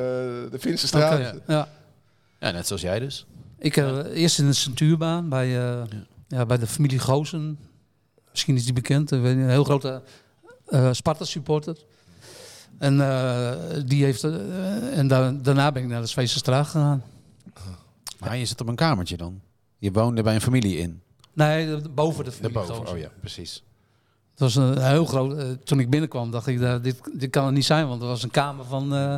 de 0.50 0.56
Finse 0.58 0.86
straat. 0.86 1.34
Ja. 1.46 1.68
Ja, 2.40 2.50
net 2.50 2.66
zoals 2.66 2.82
jij 2.82 2.98
dus. 2.98 3.26
Ik 3.58 3.74
heb 3.74 4.06
eerst 4.12 4.38
in 4.38 4.46
de 4.46 4.52
centuurbaan 4.52 5.28
bij, 5.28 5.58
eh, 5.70 5.82
ja. 6.28 6.46
bij 6.46 6.58
de 6.58 6.66
familie 6.66 6.98
Goosen. 6.98 7.58
Misschien 8.30 8.56
is 8.56 8.64
die 8.64 8.72
bekend. 8.72 9.10
Een 9.10 9.48
heel 9.48 9.64
grote 9.64 10.02
eh 10.68 10.88
Sparta-supporter. 10.92 11.76
En, 12.78 13.00
eh, 13.00 13.50
die 13.86 14.04
heeft, 14.04 14.24
eh, 14.24 14.98
en 14.98 15.08
da- 15.08 15.30
daarna 15.42 15.72
ben 15.72 15.82
ik 15.82 15.88
naar 15.88 16.00
de 16.00 16.06
Zweedse 16.06 16.38
straat 16.38 16.66
gegaan. 16.66 17.02
Maar 18.18 18.36
je 18.36 18.44
zit 18.44 18.60
op 18.60 18.68
een 18.68 18.74
kamertje 18.74 19.16
dan. 19.16 19.40
Je 19.78 19.92
woonde 19.92 20.22
bij 20.22 20.34
een 20.34 20.40
familie 20.40 20.76
in. 20.78 21.00
Nee, 21.32 21.66
de- 21.80 21.88
boven 21.88 22.24
de 22.24 22.32
familie 22.32 22.54
Daarboven. 22.54 22.76
Goosen. 22.80 22.94
Oh 22.96 23.00
ja, 23.02 23.08
precies. 23.20 23.62
Het 24.30 24.40
was 24.40 24.54
een 24.54 24.82
heel 24.82 25.04
groot. 25.04 25.38
eh, 25.38 25.44
toen 25.64 25.80
ik 25.80 25.90
binnenkwam, 25.90 26.30
dacht 26.30 26.46
ik, 26.46 26.58
nou, 26.58 26.80
dit, 26.80 27.00
dit 27.12 27.30
kan 27.30 27.44
het 27.44 27.54
niet 27.54 27.64
zijn, 27.64 27.88
want 27.88 28.02
er 28.02 28.08
was 28.08 28.22
een 28.22 28.30
kamer 28.30 28.64
van, 28.64 28.82
eh, 28.94 29.14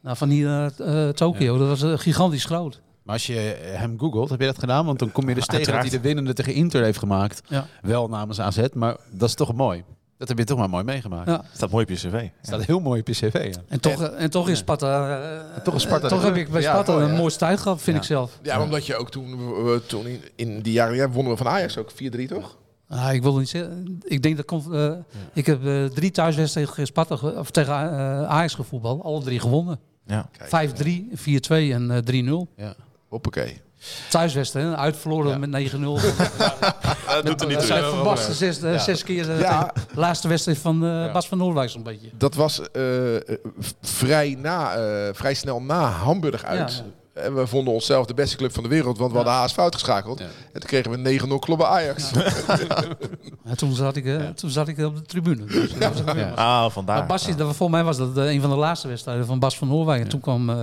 nou, 0.00 0.16
van 0.16 0.28
hier 0.28 0.46
naar 0.46 0.72
eh, 0.80 1.08
Tokio. 1.08 1.58
Dat 1.58 1.80
was 1.80 2.00
gigantisch 2.02 2.44
groot. 2.44 2.80
Maar 3.02 3.14
als 3.14 3.26
je 3.26 3.34
hem 3.62 3.98
googelt, 3.98 4.28
heb 4.30 4.40
je 4.40 4.46
dat 4.46 4.58
gedaan? 4.58 4.86
Want 4.86 4.98
dan 4.98 5.12
kom 5.12 5.28
je 5.28 5.34
dus 5.34 5.46
tegen 5.56 5.72
dat 5.72 5.80
hij 5.80 5.90
de 5.90 6.00
winnende 6.00 6.32
tegen 6.32 6.54
Inter 6.54 6.82
heeft 6.82 6.98
gemaakt. 6.98 7.42
Ja. 7.48 7.66
Wel 7.82 8.08
namens 8.08 8.40
AZ, 8.40 8.66
maar 8.74 8.96
dat 9.10 9.28
is 9.28 9.34
toch 9.34 9.54
mooi. 9.54 9.84
Dat 10.22 10.30
heb 10.30 10.40
je 10.40 10.44
toch 10.46 10.58
maar 10.58 10.68
mooi 10.70 10.84
meegemaakt. 10.84 11.28
Ja. 11.28 11.44
Staat 11.52 11.70
mooi 11.70 11.82
op 11.84 11.90
je 11.90 11.96
cv. 11.96 12.28
Staat 12.42 12.64
heel 12.64 12.80
mooi 12.80 13.00
op 13.00 13.06
je 13.06 13.12
cv. 13.12 13.50
Ja. 13.54 13.60
En 13.68 13.80
toch, 13.80 14.02
eh, 14.02 14.22
en 14.22 14.30
toch 14.30 14.48
is 14.48 14.58
Sparta. 14.58 15.20
eh, 15.56 15.62
toch 15.62 15.74
is 15.74 15.82
Sparta 15.82 16.08
toch 16.08 16.20
de- 16.20 16.26
heb 16.26 16.36
ik 16.36 16.50
bij 16.50 16.62
Sparta 16.62 16.92
mooi, 16.92 17.04
een 17.04 17.10
hè? 17.10 17.16
mooiste 17.16 17.38
tijd 17.38 17.60
gehad, 17.60 17.82
vind 17.82 17.96
Ja. 17.96 18.02
ik 18.02 18.08
zelf. 18.08 18.38
Ja, 18.42 18.54
maar 18.54 18.64
omdat 18.64 18.86
je 18.86 18.96
ook 18.96 19.10
toen, 19.10 19.38
eh, 19.66 19.74
toen 19.86 20.06
in, 20.06 20.20
in 20.36 20.60
die 20.60 20.72
jaren 20.72 20.94
ja, 20.96 21.08
wonnen 21.10 21.32
we 21.32 21.38
van 21.38 21.48
Ajax 21.48 21.76
ook 21.78 21.90
4-3 21.90 22.28
toch? 22.28 22.56
Ah, 22.88 23.12
ik 23.12 23.22
wil 23.22 23.36
niet 23.38 23.48
zeggen. 23.48 24.00
Ik 24.02 24.22
denk 24.22 24.36
dat 24.36 24.44
komt. 24.44 24.72
eh, 24.72 24.92
Ik 25.32 25.46
heb 25.46 25.66
eh, 25.66 25.84
drie 25.84 26.10
thuiswedstrijden 26.10 26.72
tegen 26.74 26.86
Sparta 26.88 27.14
of 27.38 27.50
tegen 27.50 27.72
eh, 27.74 28.22
Ajax 28.28 28.54
gevoetbald, 28.54 29.02
alle 29.02 29.22
drie 29.22 29.40
gewonnen. 29.40 29.78
Ja. 30.06 30.28
5-3, 30.38 31.08
4-2 31.14 31.72
en 31.72 31.90
eh, 31.90 31.98
3-0. 31.98 32.48
Ja. 32.56 32.74
Hoppakee. 33.08 33.60
Thuiswedstrijd, 34.10 34.74
uitverloren 34.74 35.30
Ja. 35.30 35.38
met 35.38 35.50
9-0. 35.50 35.98
Dat 37.14 37.26
doet 37.26 37.40
er 37.40 37.46
niet 37.46 37.56
Dat 37.56 37.66
toe. 37.66 38.16
zijn 38.16 38.34
zes, 38.34 38.62
eh, 38.62 38.78
zes 38.80 39.02
keer 39.04 39.30
eh, 39.30 39.40
Ja. 39.40 39.72
de 39.94 40.00
laatste 40.00 40.28
wedstrijd 40.28 40.58
van 40.58 40.84
eh, 40.86 41.12
Bas 41.12 41.28
van 41.28 41.38
Noordwijk 41.38 41.70
zo'n 41.70 41.82
beetje. 41.82 42.10
Dat 42.18 42.34
was 42.34 42.70
eh, 42.70 43.16
eh, 43.16 43.22
vrij, 43.80 44.36
na, 44.38 44.74
eh, 44.74 45.08
vrij 45.14 45.34
snel 45.34 45.62
na 45.62 45.88
Hamburg 45.90 46.44
uit. 46.44 46.82
Ja, 47.14 47.20
En 47.22 47.34
we 47.34 47.46
vonden 47.46 47.74
onszelf 47.74 48.06
de 48.06 48.14
beste 48.14 48.36
club 48.36 48.52
van 48.54 48.62
de 48.62 48.68
wereld, 48.68 48.98
want 48.98 49.10
we 49.10 49.16
hadden 49.16 49.34
Haas 49.34 49.52
fout 49.52 49.74
geschakeld. 49.74 50.18
Ja. 50.18 50.24
En 50.24 50.60
toen 50.60 50.68
kregen 50.68 50.90
we 50.90 50.96
9-0 50.96 51.38
kloppen 51.38 51.68
Ajax. 51.68 52.10
En 53.44 53.56
toen, 53.56 53.72
zat 53.74 53.96
ik, 53.96 54.04
eh, 54.06 54.28
toen 54.28 54.50
zat 54.50 54.68
ik 54.68 54.78
op 54.78 54.96
de 54.96 55.02
tribune. 55.02 55.44
Dus. 55.44 55.70
Ah, 56.34 56.70
vandaar. 56.70 57.06
Maar 57.06 57.06
dat, 57.36 57.36
volgens 57.38 57.68
mij 57.70 57.84
was 57.84 57.96
dat 57.96 58.16
eh, 58.18 58.30
een 58.32 58.40
van 58.40 58.50
de 58.50 58.56
laatste 58.56 58.88
wedstrijden 58.88 59.26
van 59.26 59.38
Bas 59.38 59.58
van 59.58 59.68
Noordwijk. 59.68 60.02
En 60.02 60.08
toen 60.08 60.20
kwam 60.20 60.50
eh, 60.50 60.56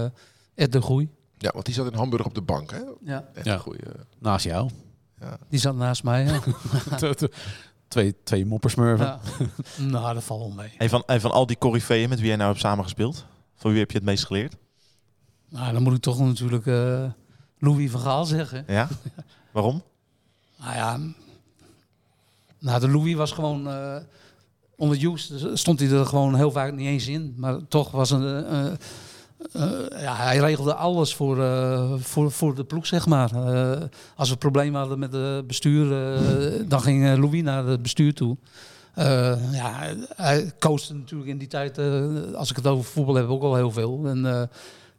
Ed 0.55 0.71
de 0.71 0.81
Groei. 0.81 1.09
Ja, 1.37 1.49
want 1.53 1.65
die 1.65 1.73
zat 1.73 1.91
in 1.91 1.97
Hamburg 1.97 2.25
op 2.25 2.33
de 2.35 2.41
bank. 2.41 2.71
Hè? 2.71 2.79
Ja, 3.03 3.23
Echt 3.33 3.45
Ja. 3.45 3.57
goeie. 3.57 3.79
Naast 4.19 4.45
jou. 4.45 4.69
Die 5.49 5.59
zat 5.59 5.75
naast 5.75 6.03
mij. 6.03 6.25
Ja. 6.25 6.39
twee, 7.87 8.15
twee 8.23 8.45
moppersmurven. 8.45 9.05
Ja. 9.05 9.19
nou, 9.91 10.13
dat 10.13 10.23
valt 10.23 10.39
wel 10.39 10.51
mee. 10.51 10.71
En 10.77 10.89
van, 10.89 11.03
en 11.05 11.21
van 11.21 11.31
al 11.31 11.45
die 11.45 11.57
coryfeeën 11.57 12.09
met 12.09 12.17
wie 12.19 12.27
jij 12.27 12.35
nou 12.35 12.49
hebt 12.49 12.61
samengespeeld, 12.61 13.25
van 13.55 13.71
wie 13.71 13.79
heb 13.79 13.91
je 13.91 13.97
het 13.97 14.05
meest 14.05 14.25
geleerd? 14.25 14.55
Nou, 15.49 15.73
dan 15.73 15.83
moet 15.83 15.95
ik 15.95 16.01
toch 16.01 16.19
natuurlijk 16.19 16.65
eh, 16.65 17.03
Louis 17.57 17.91
van 17.91 17.99
Gaal 17.99 18.25
zeggen. 18.25 18.63
Ja? 18.67 18.87
Waarom? 19.51 19.83
Nou 20.57 20.73
ja, 20.75 20.99
nou, 22.59 22.79
de 22.79 22.89
Louis 22.89 23.15
was 23.15 23.31
gewoon... 23.31 23.67
eh, 23.69 23.95
onder 24.75 24.97
Hughes 24.97 25.33
stond 25.53 25.79
hij 25.79 25.89
er 25.89 26.05
gewoon 26.05 26.35
heel 26.35 26.51
vaak 26.51 26.73
niet 26.73 26.87
eens 26.87 27.07
in. 27.07 27.33
Maar 27.37 27.67
toch 27.67 27.91
was 27.91 28.11
een... 28.11 28.45
eh, 28.45 28.71
eh, 29.51 30.01
ja, 30.01 30.15
hij 30.15 30.37
regelde 30.37 30.73
alles 30.73 31.15
voor, 31.15 31.43
eh, 31.43 31.93
voor, 31.97 32.31
voor 32.31 32.55
de 32.55 32.63
ploeg, 32.63 32.85
zeg 32.85 33.05
maar. 33.05 33.31
Eh, 33.31 33.81
als 34.15 34.29
we 34.29 34.37
problemen 34.37 34.79
hadden 34.79 34.99
met 34.99 35.13
het 35.13 35.47
bestuur, 35.47 35.89
dan 36.67 36.81
ging 36.81 37.17
Louis 37.17 37.41
naar 37.41 37.65
het 37.65 37.81
bestuur 37.81 38.13
toe. 38.13 38.37
Ja, 39.51 39.95
hij 40.15 40.51
coachte 40.59 40.93
natuurlijk 40.93 41.29
in 41.29 41.37
die 41.37 41.47
tijd, 41.47 41.77
als 42.35 42.49
ik 42.49 42.55
het 42.55 42.67
over 42.67 42.85
voetbal 42.85 43.15
heb, 43.15 43.27
ook 43.27 43.41
al 43.41 43.55
heel 43.55 43.71
veel. 43.71 44.07
En 44.07 44.49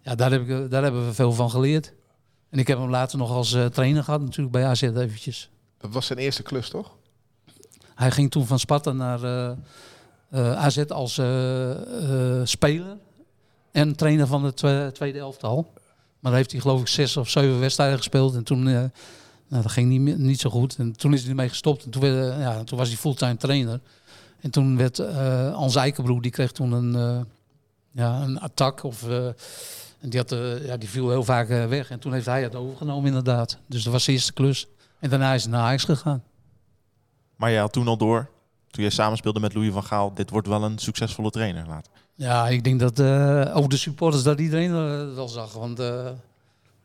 ja, 0.01 0.15
daar, 0.15 0.31
heb 0.31 0.49
ik, 0.49 0.71
daar 0.71 0.83
hebben 0.83 1.07
we 1.07 1.15
veel 1.15 1.33
van 1.33 1.51
geleerd. 1.51 1.93
En 2.51 2.59
ik 2.59 2.67
heb 2.67 2.79
hem 2.79 2.91
later 2.91 3.19
nog 3.19 3.31
als 3.31 3.57
trainer 3.73 4.05
gehad, 4.05 4.21
natuurlijk 4.21 4.53
bij 4.53 4.67
AZ 4.67 4.83
eventjes. 4.83 5.51
Dat 5.79 5.93
was 5.93 6.07
zijn 6.07 6.19
eerste 6.19 6.43
klus, 6.43 6.69
toch? 6.69 6.97
Hij 7.95 8.11
ging 8.11 8.31
toen 8.31 8.47
van 8.47 8.59
Sparta 8.59 8.93
naar 8.93 9.57
AZ 10.33 10.79
als 10.89 11.21
speler 12.45 12.97
en 13.73 13.97
trainer 13.97 14.27
van 14.27 14.43
de 14.43 14.55
twe- 14.55 14.91
tweede 14.93 15.19
elftal. 15.19 15.73
Maar 16.21 16.31
daar 16.31 16.41
heeft 16.41 16.53
hij 16.53 16.61
geloof 16.61 16.81
ik 16.81 16.89
zes 16.89 17.17
of 17.17 17.29
zeven 17.29 17.61
wedstrijden 17.61 17.97
gespeeld 17.97 18.35
en 18.35 18.45
toen, 18.45 18.69
eh, 18.69 18.75
nou, 19.49 19.63
dat 19.63 19.71
ging 19.71 19.89
niet, 19.89 20.19
niet 20.19 20.41
zo 20.41 20.51
goed. 20.51 20.77
En 20.77 20.93
toen 20.93 21.13
is 21.13 21.21
hij 21.21 21.31
ermee 21.31 21.49
gestopt 21.49 21.85
en 21.85 21.91
toen, 21.91 22.03
eh, 22.03 22.41
ja, 22.41 22.65
toen 22.65 22.79
was 22.79 22.89
hij 22.89 22.97
fulltime 22.97 23.37
trainer. 23.37 23.81
En 24.41 24.51
toen 24.51 24.77
werd 24.77 24.99
Hans 25.55 25.75
Eikenbroek, 25.75 26.23
die 26.23 26.31
kreeg 26.31 26.53
toen 26.53 26.73
een, 26.73 26.95
eh, 26.95 27.21
ja, 27.91 28.21
een 28.23 28.41
attack 28.41 28.83
of... 28.83 29.09
en 30.01 30.09
die, 30.09 30.21
had, 30.21 30.31
ja, 30.63 30.77
die 30.77 30.89
viel 30.89 31.11
heel 31.11 31.25
vaak 31.25 31.49
weg. 31.49 31.91
En 31.91 31.99
toen 31.99 32.13
heeft 32.13 32.27
hij 32.27 32.43
het 32.43 32.55
overgenomen 32.55 33.07
inderdaad. 33.07 33.59
Dus 33.67 33.83
dat 33.83 33.93
was 33.93 34.05
zijn 34.05 34.17
eerste 34.17 34.33
klus. 34.33 34.67
En 34.99 35.11
daarna 35.11 35.35
is 35.35 35.43
hij 35.43 35.53
naar 35.53 35.63
Ajax 35.63 35.85
gegaan. 35.85 36.23
Maar 37.37 37.51
jij 37.51 37.61
had 37.61 37.73
toen 37.73 37.89
al 37.89 37.97
door, 37.97 38.31
toen 38.71 38.83
jij 38.83 38.93
samenspeelde 38.93 39.41
met 39.41 39.55
Louis 39.55 39.73
van 39.73 39.85
Gaal, 39.85 40.15
dit 40.15 40.31
wordt 40.31 40.47
wel 40.47 40.63
een 40.65 40.79
succesvolle 40.79 41.31
trainer 41.31 41.67
later. 41.67 41.93
Ja, 42.21 42.49
ik 42.49 42.65
denk 42.65 42.81
dat 42.81 42.99
eh, 42.99 43.57
ook 43.57 43.71
de 43.71 43.77
supporters 43.77 44.23
dat 44.23 44.39
iedereen 44.41 44.71
eh, 44.71 45.15
wel 45.15 45.29
zag. 45.29 45.53
Want 45.53 45.79
eh, 45.81 46.05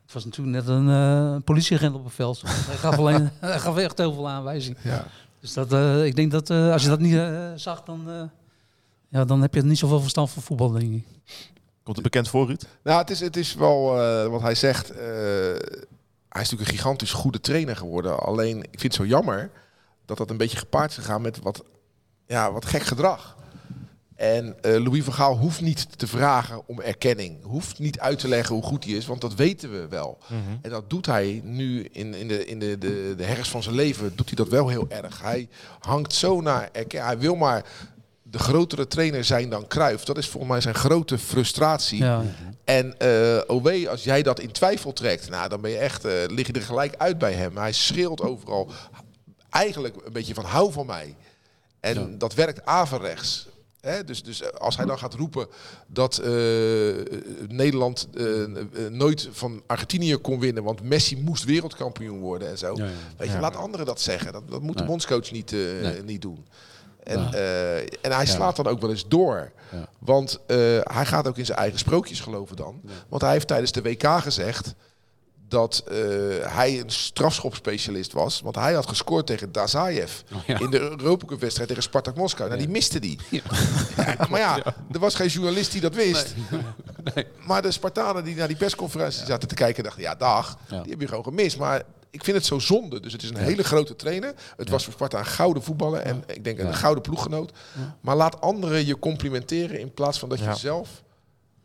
het 0.06 0.14
was 0.14 0.26
natuurlijk 0.26 0.58
net 0.58 0.68
een 0.68 0.90
eh, 0.90 1.42
politieagent 1.44 1.96
op 1.96 2.04
het 2.04 2.14
veld. 2.14 2.42
hij, 2.46 2.76
gaf 2.76 2.98
alleen, 2.98 3.30
hij 3.40 3.60
gaf 3.60 3.78
echt 3.78 3.98
heel 3.98 4.14
veel 4.14 4.30
aanwijzingen. 4.30 4.80
Ja. 4.84 5.06
Dus 5.40 5.54
dat, 5.54 5.74
eh, 5.74 6.06
ik 6.06 6.16
denk 6.16 6.32
dat 6.32 6.50
eh, 6.50 6.72
als 6.72 6.84
je 6.84 6.90
dat 6.90 7.00
niet 7.00 7.22
zag, 7.56 7.84
dan, 7.84 8.10
eh, 8.10 8.22
ja, 9.10 9.26
dan 9.26 9.42
heb 9.42 9.54
je 9.54 9.62
niet 9.62 9.78
zoveel 9.78 10.00
verstand 10.02 10.30
van 10.32 10.42
voetbal, 10.44 10.72
denk 10.72 10.94
ik. 10.94 11.04
Komt 11.84 11.96
het 11.96 12.06
bekend 12.06 12.28
voor, 12.30 12.48
Ruud? 12.48 12.64
Nou, 12.84 13.00
het 13.02 13.10
is, 13.10 13.20
het 13.20 13.38
is 13.38 13.54
wel 13.54 14.02
eh, 14.02 14.28
wat 14.28 14.42
hij 14.42 14.56
zegt. 14.56 14.90
eh, 14.90 14.98
hij 16.30 16.42
is 16.44 16.50
natuurlijk 16.50 16.62
een 16.70 16.78
gigantisch 16.78 17.12
goede 17.14 17.40
trainer 17.40 17.76
geworden. 17.76 18.20
Alleen, 18.20 18.58
ik 18.58 18.80
vind 18.80 18.84
het 18.84 18.94
zo 18.94 19.06
jammer 19.06 19.52
dat 20.06 20.18
dat 20.18 20.30
een 20.30 20.38
beetje 20.38 20.58
gepaard 20.58 20.90
is 20.90 20.96
gegaan 20.98 21.22
met 21.22 21.40
wat, 21.40 21.64
ja, 22.28 22.52
wat 22.52 22.66
gek 22.66 22.84
gedrag. 22.84 23.35
En 24.16 24.56
eh, 24.62 24.84
Louis 24.84 25.04
van 25.04 25.14
Gaal 25.14 25.38
hoeft 25.38 25.62
niet 25.62 26.00
te 26.00 26.08
vragen 26.08 26.62
om 26.66 26.82
erkenning. 26.82 27.44
Hoeft 27.44 27.80
niet 27.80 28.00
uit 28.00 28.20
te 28.20 28.28
leggen 28.28 28.56
hoe 28.56 28.64
goed 28.64 28.84
hij 28.84 28.94
is, 28.94 29.06
want 29.06 29.22
dat 29.22 29.36
weten 29.36 29.72
we 29.72 29.88
wel. 29.88 30.18
En 30.62 30.70
dat 30.70 30.90
doet 30.90 31.06
hij 31.06 31.42
nu 31.44 31.88
in, 31.92 32.14
in, 32.14 32.28
de, 32.28 32.46
in 32.46 32.60
de, 32.60 32.78
de, 32.78 33.14
de 33.18 33.24
herfst 33.24 33.52
van 33.52 33.64
zijn 33.64 33.76
leven. 33.76 34.16
Doet 34.16 34.28
hij 34.28 34.36
dat 34.36 34.48
wel 34.48 34.68
heel 34.68 34.86
erg. 34.90 35.22
Hij 35.22 35.48
hangt 35.80 36.14
zo 36.14 36.42
naar 36.42 36.70
erkenning. 36.72 37.10
Hij 37.10 37.20
wil 37.20 37.36
maar 37.36 37.66
de 38.24 38.40
grotere 38.40 38.88
trainer 38.88 39.24
zijn 39.24 39.50
dan 39.50 39.68
Cruijff. 39.68 40.04
Dat 40.04 40.18
is 40.18 40.28
volgens 40.28 40.52
mij 40.52 40.62
zijn 40.62 40.76
grote 40.76 41.18
frustratie. 41.18 42.04
Ja. 42.04 42.24
En 42.64 43.00
eh 43.00 43.42
OW, 43.48 43.88
als 43.88 44.04
jij 44.04 44.24
dat 44.24 44.40
in 44.40 44.52
twijfel 44.52 44.94
trekt, 44.94 45.30
nou, 45.30 45.50
dan 45.50 45.62
ben 45.62 45.72
je 45.72 45.78
echt, 45.78 46.06
eh, 46.06 46.14
lig 46.28 46.48
je 46.48 46.54
er 46.54 46.62
gelijk 46.62 46.96
uit 46.98 47.18
bij 47.18 47.34
hem. 47.34 47.58
Hij 47.58 47.72
schreeuwt 47.72 48.22
overal. 48.22 48.72
Eigenlijk 49.50 49.96
een 50.06 50.14
beetje 50.14 50.34
van 50.34 50.46
hou 50.46 50.72
van 50.72 50.86
mij. 50.86 51.16
En 51.80 52.18
dat 52.18 52.34
werkt 52.34 52.66
averechts. 52.66 53.48
Hè? 53.86 54.04
Dus, 54.04 54.24
dus 54.24 54.42
eh, 54.42 54.50
als 54.50 54.78
hij 54.78 54.86
dan 54.86 54.98
gaat 54.98 55.14
roepen 55.14 55.48
dat 55.88 56.18
eh, 56.18 56.30
Nederland 57.48 58.08
eh, 58.18 58.26
nooit 58.90 59.28
van 59.32 59.62
Argentinië 59.68 60.16
kon 60.16 60.40
winnen, 60.40 60.64
want 60.64 60.82
Messi 60.84 61.18
moest 61.18 61.44
wereldkampioen 61.44 62.20
worden 62.20 62.50
en 62.50 62.58
zo. 62.58 62.74
Ja, 62.76 62.86
ja. 62.86 62.92
Weet 63.18 63.32
je, 63.32 63.40
laat 63.40 63.56
anderen 63.56 63.86
dat 63.86 64.02
zeggen. 64.02 64.34
Dat, 64.34 64.50
dat 64.50 64.62
moet 64.62 64.78
de 64.78 64.86
bondscoach 64.86 65.32
niet, 65.32 65.54
eh, 65.54 65.60
Nee. 65.82 66.04
niet 66.04 66.22
doen. 66.22 66.46
En, 67.04 67.34
eh, 67.34 67.78
en 67.78 68.12
hij 68.12 68.26
slaat 68.26 68.56
dan 68.56 68.68
ook 68.68 68.82
wel 68.82 68.90
eens 68.90 69.08
door. 69.08 69.52
Ja. 69.72 69.88
Want 70.00 70.40
eh, 70.48 70.58
hij 70.84 71.06
gaat 71.06 71.28
ook 71.28 71.38
in 71.38 71.46
zijn 71.46 71.58
eigen 71.58 71.80
sprookjes 71.80 72.20
geloven 72.20 72.56
dan. 72.56 72.82
Want 73.10 73.22
hij 73.22 73.32
heeft 73.32 73.48
tijdens 73.48 73.72
de 73.72 73.82
WK 73.82 74.08
gezegd 74.08 74.74
dat 75.56 75.84
eh, 75.88 75.98
hij 76.42 76.80
een 76.80 76.90
strafschopspecialist 76.90 78.14
was. 78.14 78.42
Want 78.42 78.56
hij 78.56 78.74
had 78.74 78.88
gescoord 78.88 79.26
tegen 79.28 79.52
Dazaev 79.52 80.12
Oh, 80.34 80.44
ja. 80.46 80.60
in 80.60 80.70
de 80.70 80.80
Europa 80.80 81.26
Cup 81.26 81.40
wedstrijd 81.40 81.68
tegen 81.68 81.84
Spartak 81.84 82.16
Moskou. 82.16 82.50
Nou, 82.50 82.62
die 82.62 82.70
miste 82.70 83.00
die. 83.00 83.20
Ja, 83.30 83.42
maar 84.30 84.40
ja, 84.40 84.58
er 84.92 85.00
was 85.00 85.16
geen 85.16 85.28
journalist 85.28 85.72
die 85.72 85.82
dat 85.82 85.96
wist. 85.96 86.34
Maar 87.48 87.62
de 87.62 87.72
Spartanen 87.72 88.24
die 88.24 88.36
naar 88.36 88.48
die 88.48 88.58
persconferentie 88.58 89.26
zaten 89.26 89.48
te 89.48 89.56
kijken, 89.56 89.84
dachten, 89.84 90.02
ja 90.02 90.16
dag, 90.16 90.58
die 90.68 90.92
heb 90.92 91.02
je 91.02 91.08
gewoon 91.08 91.24
gemist. 91.24 91.58
Maar 91.58 91.84
ik 92.10 92.24
vind 92.24 92.38
het 92.38 92.46
zo 92.46 92.60
zonde. 92.60 93.00
Dus 93.00 93.12
het 93.12 93.24
is 93.24 93.30
een 93.30 93.38
hele 93.38 93.64
grote 93.64 93.96
trainer. 93.96 94.34
Het 94.58 94.70
was 94.70 94.84
voor 94.84 94.94
Sparta 94.94 95.20
een 95.20 95.26
gouden 95.26 95.64
voetballer 95.64 96.00
en 96.00 96.24
ik 96.28 96.44
denk 96.44 96.60
een 96.60 96.76
gouden 96.76 97.04
ploeggenoot. 97.04 97.52
Maar 98.02 98.16
laat 98.16 98.42
anderen 98.42 98.86
je 98.86 99.00
complimenteren 99.00 99.80
in 99.80 99.94
plaats 99.94 100.20
van 100.20 100.30
dat 100.30 100.40
je 100.40 100.56
zelf 100.56 101.04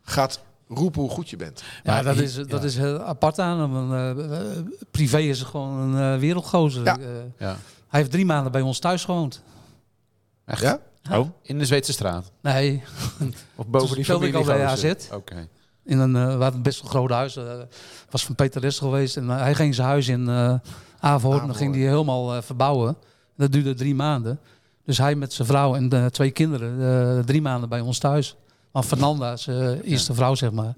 gaat 0.01 0.39
roepen 0.73 1.01
hoe 1.01 1.09
goed 1.09 1.29
je 1.29 1.35
bent. 1.35 1.63
Ja, 1.83 1.93
Maar 1.93 2.03
dat 2.03 2.17
is, 2.17 2.35
dat 2.35 2.49
ja. 2.49 2.59
is 2.61 2.77
heel 2.77 2.99
apart 3.01 3.39
aan 3.39 3.59
hem. 3.59 3.71
want, 3.71 3.91
eh, 4.31 4.47
privé 4.91 5.19
is 5.19 5.41
gewoon 5.41 5.77
een 5.77 6.13
eh, 6.13 6.19
wereldgozer. 6.19 6.83
Ja. 6.83 6.97
Eh, 6.99 7.05
Ja. 7.37 7.55
hij 7.87 7.99
heeft 7.99 8.11
drie 8.11 8.25
maanden 8.25 8.51
bij 8.51 8.61
ons 8.61 8.79
thuis 8.79 9.05
gewoond. 9.05 9.41
Echt? 10.45 10.61
Ja? 10.61 10.79
Oh, 11.11 11.27
In 11.41 11.59
de 11.59 11.65
Zweedse 11.65 11.91
straat? 11.91 12.31
Nee, 12.41 12.83
Of 13.55 13.67
boven 13.67 13.87
Toen 13.87 13.95
die 13.95 14.03
speelde 14.05 14.27
ik 14.27 14.33
familie 14.33 14.51
al 14.51 14.57
bij? 14.57 14.65
AZ. 14.65 14.93
Oké. 15.13 15.47
in 15.85 15.99
een, 15.99 16.15
eh, 16.15 16.37
we 16.37 16.43
hadden 16.43 16.61
best 16.61 16.81
wel 16.81 16.89
groot 16.89 17.09
huis. 17.09 17.35
eh 17.35 17.43
was 18.09 18.25
van 18.25 18.35
Peter 18.35 18.61
Rest 18.61 18.77
geweest. 18.79 19.17
En 19.17 19.27
hij 19.29 19.55
ging 19.55 19.75
zijn 19.75 19.87
huis 19.87 20.07
in 20.07 20.29
eh 20.29 20.53
Averhoorn. 20.99 21.45
Dan 21.45 21.55
ging 21.55 21.75
hij 21.75 21.83
helemaal 21.83 22.35
eh, 22.35 22.41
verbouwen. 22.41 22.97
Dat 23.37 23.51
duurde 23.51 23.73
drie 23.73 23.95
maanden. 23.95 24.39
Dus 24.85 24.97
hij 24.97 25.15
met 25.15 25.33
zijn 25.33 25.47
vrouw 25.47 25.75
en 25.75 25.89
de 25.89 26.09
twee 26.11 26.31
kinderen 26.31 26.81
eh, 27.17 27.23
drie 27.23 27.41
maanden 27.41 27.69
bij 27.69 27.79
ons 27.79 27.97
thuis. 27.97 28.35
Maar 28.71 28.83
Fernanda, 28.83 29.37
zijn 29.37 29.81
eerste 29.81 30.13
vrouw 30.13 30.35
zeg 30.35 30.51
maar. 30.51 30.73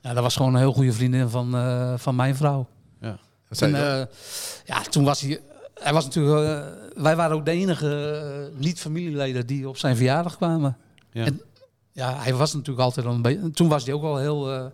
Ja, 0.00 0.12
dat 0.14 0.22
was 0.22 0.36
gewoon 0.36 0.54
een 0.54 0.60
heel 0.60 0.72
goede 0.72 0.92
vriendin 0.92 1.28
van, 1.28 1.56
eh, 1.56 1.92
van 1.96 2.16
mijn 2.16 2.36
vrouw. 2.36 2.66
Dat 3.48 3.58
zei 3.58 3.72
En, 3.74 4.00
eh, 4.00 4.06
ja, 4.64 4.80
toen 4.82 5.04
was 5.04 5.20
hij. 5.20 5.40
Hij 5.74 5.92
was 5.92 6.04
natuurlijk. 6.04 6.46
eh, 6.46 7.02
wij 7.02 7.16
waren 7.16 7.36
ook 7.36 7.44
de 7.44 7.50
enige 7.50 8.50
niet-familieleden 8.56 9.46
die 9.46 9.68
op 9.68 9.76
zijn 9.76 9.96
verjaardag 9.96 10.36
kwamen. 10.36 10.76
Ja. 11.12 11.24
En 11.24 11.40
ja, 11.92 12.14
hij 12.16 12.34
was 12.34 12.52
natuurlijk 12.52 12.80
altijd 12.84 13.06
al 13.06 13.12
een 13.12 13.22
beetje. 13.22 13.50
Toen 13.50 13.68
was 13.68 13.84
hij 13.84 13.94
ook 13.94 14.02
wel 14.02 14.16
heel. 14.18 14.52
eh, 14.52 14.64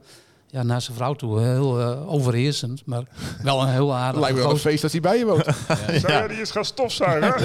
ja, 0.47 0.63
naar 0.63 0.81
zijn 0.83 0.97
vrouw 0.97 1.15
toe 1.15 1.41
heel 1.41 1.83
overheersend. 2.07 2.87
Maar 2.87 3.03
wel 3.43 3.63
een 3.63 3.69
heel 3.69 3.89
Het 3.93 3.99
aardige 4.01 4.21
lijkt 4.21 4.39
wel 4.39 4.51
een 4.51 4.57
feest 4.57 4.83
als 4.83 4.93
hij 4.93 5.01
bij 5.01 5.19
je 5.19 5.25
woont. 5.27 5.45
Ja. 5.69 6.09
ja. 6.09 6.29
die 6.29 6.41
is 6.41 6.51
gaan 6.51 6.65
stofzuigen? 6.65 7.45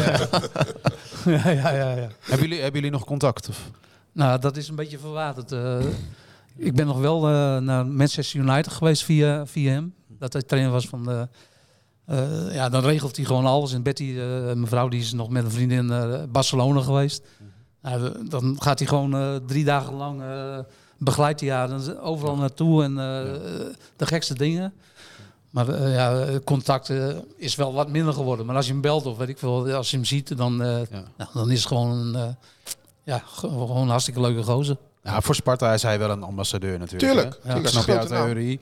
ja, 1.25 1.49
ja, 1.49 1.69
ja, 1.71 1.91
ja. 1.95 2.07
Hebben, 2.19 2.47
jullie, 2.47 2.61
hebben 2.61 2.73
jullie 2.81 2.91
nog 2.91 3.05
contact? 3.05 3.49
Of? 3.49 3.69
Nou, 4.17 4.39
dat 4.39 4.57
is 4.57 4.67
een 4.67 4.75
beetje 4.75 4.99
verwaterd. 4.99 5.51
eh. 5.51 5.79
ik 6.55 6.75
ben 6.75 6.85
nog 6.85 6.99
wel 6.99 7.27
eh, 7.27 7.57
naar 7.57 7.85
Manchester 7.87 8.39
United 8.39 8.73
geweest 8.73 9.03
via, 9.03 9.45
via 9.45 9.71
hem. 9.71 9.93
Dat 10.07 10.33
hij 10.33 10.41
trainer 10.41 10.71
was 10.71 10.87
van 10.87 11.03
de... 11.03 11.27
eh, 12.05 12.53
ja, 12.53 12.69
dan 12.69 12.81
regelt 12.83 13.15
hij 13.15 13.25
gewoon 13.25 13.45
alles. 13.45 13.73
En 13.73 13.83
Betty, 13.83 14.03
mijn 14.13 14.67
vrouw, 14.67 14.87
die 14.87 14.99
is 14.99 15.13
nog 15.13 15.29
met 15.29 15.43
een 15.43 15.51
vriendin 15.51 15.85
naar 15.85 16.29
Barcelona 16.29 16.81
geweest. 16.81 17.21
Dan 18.29 18.55
gaat 18.59 18.79
hij 18.79 18.87
gewoon 18.87 19.41
drie 19.45 19.63
dagen 19.63 19.93
lang 19.93 20.21
begeleidt 20.97 21.39
hij 21.39 21.49
haar 21.49 21.67
dan 21.67 21.99
overal 21.99 22.35
naartoe 22.35 22.83
en 22.83 22.95
de 23.95 24.05
gekste 24.05 24.33
dingen. 24.33 24.73
Maar 25.49 25.89
ja, 25.89 26.25
contact 26.43 26.89
is 27.35 27.55
wel 27.55 27.73
wat 27.73 27.89
minder 27.89 28.13
geworden. 28.13 28.45
Maar 28.45 28.55
als 28.55 28.65
je 28.65 28.71
hem 28.71 28.81
belt 28.81 29.05
of 29.05 29.17
weet 29.17 29.29
ik 29.29 29.37
veel, 29.37 29.71
als 29.73 29.89
je 29.89 29.95
hem 29.95 30.05
ziet, 30.05 30.37
dan, 30.37 30.53
Ja. 30.57 31.03
nou, 31.17 31.29
dan 31.33 31.51
is 31.51 31.57
het 31.59 31.67
gewoon 31.67 31.89
een, 32.15 32.35
ja, 33.07 33.21
gewoon 33.25 33.81
een 33.81 33.89
hartstikke 33.89 34.21
leuke 34.21 34.43
gozer. 34.43 34.77
Ja, 35.03 35.21
voor 35.21 35.35
Sparta 35.35 35.73
is 35.73 35.83
hij 35.83 35.99
wel 35.99 36.09
een 36.09 36.23
ambassadeur 36.23 36.79
natuurlijk. 36.79 37.11
Tuurlijk, 37.13 37.39
hè? 37.43 37.59
Ik 37.59 37.67
snap 37.67 37.85
jouw 37.85 38.07
naam. 38.07 38.25
theorie. 38.25 38.59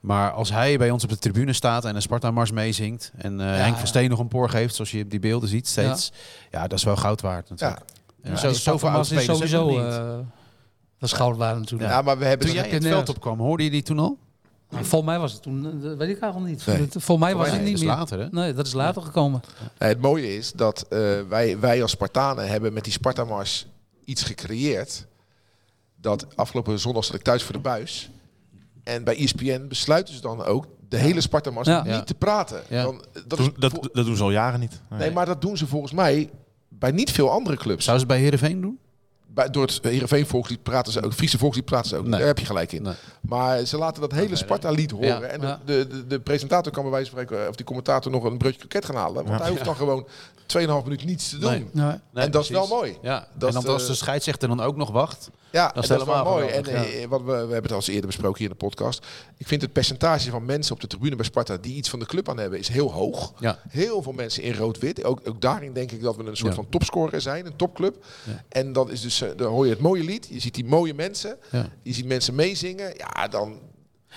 Maar 0.00 0.30
als 0.32 0.50
hij 0.50 0.78
bij 0.78 0.90
ons 0.90 1.02
op 1.04 1.10
de 1.10 1.18
tribune 1.18 1.52
staat 1.52 1.84
en 1.84 1.94
een 1.94 2.02
Sparta-mars 2.02 2.50
meezingt... 2.50 3.12
en 3.16 3.40
eh, 3.40 3.46
Henk 3.46 3.72
ja. 3.72 3.78
van 3.78 3.86
Steen 3.86 4.10
nog 4.10 4.18
een 4.18 4.28
poor 4.28 4.48
geeft, 4.48 4.74
zoals 4.74 4.90
je 4.90 5.02
op 5.02 5.10
die 5.10 5.18
beelden 5.20 5.48
ziet 5.48 5.68
steeds... 5.68 6.12
Ja, 6.50 6.66
dat 6.66 6.78
is 6.78 6.84
wel 6.84 6.96
goud 6.96 7.20
waard 7.20 7.50
natuurlijk. 7.50 7.80
En 8.22 8.30
Ja, 8.30 8.36
zo, 8.36 8.48
die 8.48 8.56
zoveel 8.56 8.78
Sparta-mars 8.78 9.10
is 9.10 9.24
sowieso 9.24 9.78
eh, 9.78 10.18
dat 10.98 11.08
is 11.10 11.12
goud 11.12 11.36
waard 11.36 11.58
natuurlijk. 11.58 11.90
Ja, 11.90 12.02
maar 12.02 12.18
we 12.18 12.24
hebben... 12.24 12.46
Toen 12.46 12.56
jij 12.56 12.64
in 12.64 12.70
je 12.70 12.74
het 12.76 12.86
veld 12.86 13.08
opkwam, 13.08 13.38
hoorde 13.38 13.64
je 13.64 13.70
die 13.70 13.82
toen 13.82 13.98
al? 13.98 14.18
Nou, 14.70 14.84
volgens 14.84 15.10
mij 15.10 15.20
was 15.20 15.32
het 15.32 15.42
toen, 15.42 15.66
eh, 15.66 15.82
dat 15.82 15.96
weet 15.96 16.08
ik 16.08 16.20
eigenlijk 16.20 16.52
niet. 16.52 16.66
Nee. 16.66 16.86
Volgens 16.90 17.18
mij 17.18 17.34
was 17.34 17.46
Nee, 17.46 17.54
het 17.56 17.64
niet 17.64 17.72
dat 17.72 17.82
is 17.82 17.88
meer. 17.88 17.96
later, 17.96 18.18
hè? 18.18 18.28
Nee, 18.30 18.52
dat 18.54 18.66
is 18.66 18.72
later 18.72 19.02
gekomen. 19.02 19.40
Nee, 19.78 19.88
het 19.88 20.00
mooie 20.00 20.36
is 20.36 20.52
dat 20.52 20.86
eh, 20.88 20.98
wij, 21.28 21.58
wij 21.58 21.82
als 21.82 21.90
Spartanen 21.90 22.48
hebben 22.48 22.72
met 22.72 22.84
die 22.84 22.92
Spartamars 22.92 23.66
iets 24.10 24.22
gecreëerd. 24.22 25.06
Dat 25.96 26.26
afgelopen 26.36 26.78
zondag 26.78 27.04
zat 27.04 27.14
ik 27.14 27.22
thuis 27.22 27.42
voor 27.42 27.52
de 27.52 27.58
buis. 27.60 28.10
En 28.84 29.04
bij 29.04 29.16
ESPN 29.16 29.66
besluiten 29.68 30.14
ze 30.14 30.20
dan 30.20 30.44
ook 30.44 30.66
de 30.88 30.96
hele 30.96 31.20
Spartamars 31.20 31.68
Ja. 31.68 31.82
niet 31.82 31.92
Ja. 31.92 32.02
te 32.02 32.14
praten. 32.14 32.62
Ja. 32.68 32.82
Dan, 32.82 33.04
dat, 33.26 33.38
is 33.38 33.44
Doen- 33.44 33.54
dat, 33.58 33.88
dat 33.92 34.04
doen 34.06 34.16
ze 34.16 34.22
al 34.22 34.30
jaren 34.30 34.60
niet. 34.60 34.80
nee, 34.90 35.10
maar 35.10 35.26
dat 35.26 35.40
doen 35.42 35.56
ze 35.56 35.66
volgens 35.66 35.92
mij 35.92 36.30
bij 36.68 36.90
niet 36.90 37.10
veel 37.10 37.30
andere 37.30 37.56
clubs. 37.56 37.84
Zou 37.84 37.98
ze 37.98 38.06
bij 38.06 38.18
Heerenveen 38.18 38.60
doen? 38.60 38.78
Bij, 39.26 39.50
door 39.50 39.62
het 39.66 39.78
Heerenveen 39.82 40.26
volkslied 40.26 40.62
praten 40.62 40.92
ze 40.92 41.02
ook, 41.02 41.12
Friese 41.12 41.38
volkslied 41.38 41.64
praten 41.64 41.88
ze 41.88 41.96
ook. 41.96 42.02
Nee. 42.06 42.18
Daar 42.18 42.26
heb 42.28 42.38
je 42.38 42.44
gelijk 42.46 42.72
in. 42.72 42.82
Nee. 42.82 42.94
Maar 43.20 43.64
ze 43.64 43.76
laten 43.78 44.00
dat 44.00 44.12
hele 44.12 44.36
Sparta-lied 44.36 44.90
horen. 44.90 45.06
Ja. 45.08 45.20
En 45.20 45.40
de, 45.40 45.86
de, 45.86 46.06
de 46.06 46.20
presentator 46.20 46.72
kan 46.72 46.82
bij 46.82 46.92
wijze 46.92 47.10
van 47.10 47.20
spreken, 47.20 47.48
of 47.48 47.54
die 47.56 47.66
commentator 47.66 48.12
nog 48.12 48.24
een 48.24 48.38
broodje 48.38 48.58
kroket 48.58 48.84
gaan 48.84 48.94
halen. 48.96 49.24
Want 49.26 49.40
hij 49.40 49.50
hoeft 49.50 49.64
dan 49.64 49.76
gewoon 49.76 50.06
2,5 50.58 50.66
minuut 50.84 51.04
niets 51.04 51.28
te 51.30 51.38
doen. 51.38 51.50
Nee. 51.50 51.64
Nee, 52.12 52.24
en 52.24 52.30
dat 52.30 52.42
is 52.42 52.48
wel 52.48 52.66
mooi. 52.66 52.98
Ja, 53.02 53.28
Dat 53.34 53.48
en 53.48 53.54
dan 53.54 53.64
is, 53.64 53.68
als 53.70 53.82
eh, 53.82 53.88
de 53.88 53.94
scheidsrechter 53.94 54.48
dan 54.48 54.60
ook 54.60 54.76
nog 54.76 54.90
wacht. 54.90 55.30
Ja, 55.52 55.64
Dat 55.64 55.74
dat 55.74 55.82
is 55.82 55.88
dat 55.88 55.98
is 56.00 56.04
wel 56.06 56.14
helemaal 56.16 56.38
mooi. 56.38 56.48
En 56.52 56.64
eh, 56.66 57.06
wat 57.08 57.20
we, 57.20 57.26
we 57.26 57.32
hebben 57.36 57.62
het 57.62 57.70
al 57.70 57.76
eens 57.76 57.86
eerder 57.88 58.06
besproken 58.06 58.38
hier 58.38 58.46
in 58.50 58.56
de 58.58 58.64
podcast. 58.66 59.06
Ik 59.36 59.46
vind 59.46 59.62
het 59.62 59.72
percentage 59.72 60.30
van 60.30 60.44
mensen 60.44 60.74
op 60.74 60.80
de 60.80 60.86
tribune 60.86 61.16
bij 61.16 61.24
Sparta 61.24 61.56
die 61.56 61.74
iets 61.74 61.88
van 61.88 61.98
de 61.98 62.06
club 62.06 62.28
aan 62.28 62.38
hebben, 62.38 62.58
is 62.58 62.68
heel 62.68 62.92
hoog. 62.92 63.32
Ja. 63.38 63.58
Heel 63.68 64.02
veel 64.02 64.12
mensen 64.12 64.42
in 64.42 64.54
rood-wit. 64.54 65.04
Ook, 65.04 65.20
ook 65.24 65.40
daarin 65.40 65.72
denk 65.72 65.92
ik 65.92 66.02
dat 66.02 66.16
we 66.16 66.24
een 66.24 66.36
soort 66.36 66.48
Ja. 66.48 66.54
van 66.54 66.68
topscorer 66.68 67.20
zijn, 67.20 67.46
een 67.46 67.56
topclub. 67.56 68.04
Ja. 68.24 68.42
En 68.48 68.72
dan 68.72 68.90
is 68.90 69.00
dus, 69.00 69.20
eh, 69.22 69.28
dan 69.36 69.52
hoor 69.52 69.64
je 69.64 69.72
het 69.72 69.80
mooie 69.80 70.04
lied. 70.04 70.26
Je 70.30 70.40
ziet 70.40 70.54
die 70.54 70.64
mooie 70.64 70.94
mensen. 70.94 71.36
Ja. 71.50 71.68
Je 71.82 71.92
ziet 71.92 72.06
mensen 72.06 72.34
meezingen. 72.34 72.92
Ja, 72.96 73.28
dan. 73.28 73.58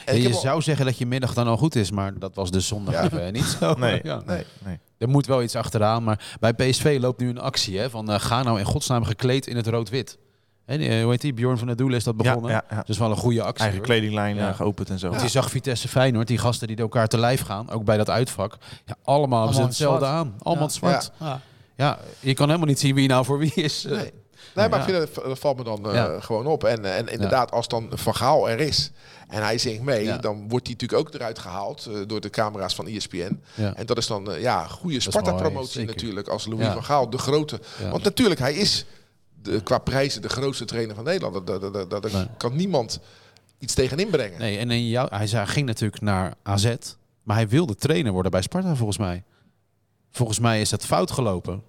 En 0.05 0.21
je 0.21 0.33
al- 0.33 0.39
zou 0.39 0.61
zeggen 0.61 0.85
dat 0.85 0.97
je 0.97 1.05
middag 1.05 1.33
dan 1.33 1.47
al 1.47 1.57
goed 1.57 1.75
is, 1.75 1.91
maar 1.91 2.19
dat 2.19 2.35
was 2.35 2.51
dus 2.51 2.67
zondag 2.67 2.93
Ja. 2.93 3.03
even 3.03 3.33
niet 3.33 3.45
zo. 3.59 3.73
Nee. 3.73 3.99
Ja. 4.03 4.21
Nee. 4.25 4.43
Nee. 4.65 4.79
Er 4.97 5.09
moet 5.09 5.25
wel 5.25 5.43
iets 5.43 5.55
achteraan, 5.55 6.03
maar 6.03 6.35
bij 6.39 6.53
PSV 6.53 6.97
loopt 7.01 7.19
nu 7.19 7.29
een 7.29 7.39
actie 7.39 7.79
hè, 7.79 7.89
van 7.89 8.11
eh, 8.11 8.19
ga 8.19 8.43
nou 8.43 8.59
in 8.59 8.65
godsnaam 8.65 9.03
gekleed 9.03 9.47
in 9.47 9.55
het 9.55 9.67
rood-wit. 9.67 10.17
Eh, 10.65 11.01
hoe 11.01 11.11
heet 11.11 11.21
die? 11.21 11.33
Bjorn 11.33 11.57
van 11.57 11.67
der 11.67 11.75
Doelen 11.75 11.97
is 11.97 12.03
dat 12.03 12.17
begonnen. 12.17 12.51
ja, 12.51 12.63
ja. 12.69 12.75
Dat 12.75 12.89
is 12.89 12.97
wel 12.97 13.09
een 13.09 13.17
goede 13.17 13.41
actie. 13.43 13.59
Eigen 13.61 13.77
hoor. 13.77 13.87
kledinglijn 13.87 14.35
Ja. 14.35 14.49
eh, 14.49 14.55
geopend 14.55 14.89
en 14.89 14.99
zo. 14.99 15.09
Want 15.09 15.21
je 15.21 15.27
zag 15.27 15.49
Vitesse 15.49 15.87
Feyenoord, 15.87 16.27
die 16.27 16.37
gasten 16.37 16.67
die 16.67 16.77
elkaar 16.77 17.07
te 17.07 17.17
lijf 17.17 17.41
gaan, 17.41 17.69
ook 17.71 17.83
bij 17.83 17.97
dat 17.97 18.09
uitvak. 18.09 18.57
Ja, 18.85 18.95
allemaal 19.03 19.39
hebben 19.39 19.55
ze 19.57 19.63
hetzelfde 19.63 20.05
aan. 20.05 20.35
Allemaal 20.39 20.67
Ja. 20.67 20.73
zwart. 20.73 21.11
Ja. 21.19 21.41
Ja. 21.75 21.99
je 22.19 22.33
kan 22.33 22.45
helemaal 22.47 22.67
niet 22.67 22.79
zien 22.79 22.95
wie 22.95 23.07
nou 23.07 23.25
voor 23.25 23.37
wie 23.37 23.53
is. 23.53 23.83
Nee. 23.83 24.11
Nee, 24.55 24.69
maar 24.69 24.79
Ja. 24.79 24.85
ik 24.87 25.07
vind 25.09 25.25
dat, 25.25 25.39
valt 25.39 25.57
me 25.57 25.63
dan 25.63 25.87
eh, 25.87 25.93
Ja. 25.93 26.19
gewoon 26.19 26.45
op. 26.45 26.63
En, 26.63 26.85
eh, 26.85 26.97
en 26.97 27.07
inderdaad, 27.07 27.51
als 27.51 27.67
dan 27.67 27.87
Van 27.91 28.15
Gaal 28.15 28.49
er 28.49 28.59
is 28.59 28.91
en 29.33 29.41
hij 29.43 29.57
zingt 29.57 29.81
mee, 29.83 30.03
Ja. 30.03 30.17
dan 30.17 30.49
wordt 30.49 30.67
hij 30.67 30.75
natuurlijk 30.79 31.07
ook 31.07 31.13
eruit 31.13 31.39
gehaald 31.39 31.85
eh, 31.85 31.95
door 32.07 32.21
de 32.21 32.29
camera's 32.29 32.75
van 32.75 32.87
ESPN. 32.87 33.41
Ja. 33.55 33.75
En 33.75 33.85
dat 33.85 33.97
is 33.97 34.07
dan 34.07 34.31
eh, 34.31 34.41
ja, 34.41 34.67
goede 34.67 34.99
Sparta-promotie 34.99 35.85
natuurlijk 35.85 36.27
als 36.27 36.45
Louis 36.45 36.65
Ja. 36.65 36.73
van 36.73 36.83
Gaal, 36.83 37.09
de 37.09 37.17
grote. 37.17 37.59
Ja. 37.81 37.89
Want 37.89 38.03
natuurlijk, 38.03 38.39
hij 38.39 38.53
is 38.53 38.85
de, 39.41 39.61
qua 39.63 39.77
prijzen 39.77 40.21
de 40.21 40.29
grootste 40.29 40.65
trainer 40.65 40.95
van 40.95 41.03
Nederland. 41.03 41.47
Daar, 41.47 41.59
daar, 41.59 41.71
daar, 41.71 42.01
daar 42.01 42.11
Nee. 42.13 42.27
kan 42.37 42.55
niemand 42.55 42.99
iets 43.59 43.73
tegen 43.73 43.97
inbrengen. 43.99 44.39
Nee, 44.39 44.57
en 44.57 44.71
in 44.71 44.87
jou, 44.87 45.07
hij, 45.15 45.27
zei, 45.27 45.45
ging 45.47 45.65
natuurlijk 45.65 46.01
naar 46.01 46.33
AZ, 46.43 46.75
maar 47.23 47.35
hij 47.35 47.47
wilde 47.47 47.75
trainer 47.75 48.11
worden 48.11 48.31
bij 48.31 48.41
Sparta 48.41 48.75
volgens 48.75 48.97
mij. 48.97 49.23
Volgens 50.11 50.39
mij 50.39 50.61
is 50.61 50.69
dat 50.69 50.85
fout 50.85 51.11
gelopen. 51.11 51.63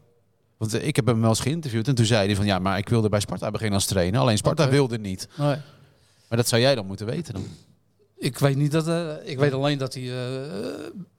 Want 0.58 0.74
eh, 0.74 0.86
ik 0.86 0.96
heb 0.96 1.06
hem 1.06 1.20
wel 1.20 1.28
eens 1.28 1.40
geïnterviewd 1.40 1.88
en 1.88 1.94
toen 1.94 2.04
zei 2.06 2.26
hij 2.26 2.36
van 2.36 2.46
ja, 2.46 2.58
maar 2.58 2.78
ik 2.78 2.88
wilde 2.88 3.08
bij 3.08 3.20
Sparta 3.20 3.50
beginnen 3.50 3.74
als 3.74 3.86
trainer. 3.86 4.20
Alleen 4.20 4.36
Sparta 4.36 4.68
wilde 4.68 4.98
niet. 4.98 5.28
Nee. 5.36 5.56
Maar 6.28 6.38
dat 6.38 6.48
zou 6.48 6.60
jij 6.62 6.74
dan 6.74 6.86
moeten 6.86 7.06
weten 7.06 7.34
dan. 7.34 7.46
Ik 8.18 8.38
weet 8.38 8.56
niet 8.56 8.72
dat. 8.72 8.88
eh, 8.88 9.10
ik 9.24 9.38
weet 9.38 9.52
alleen 9.52 9.78
dat 9.78 9.94
hij 9.94 10.02
eh 10.02 10.40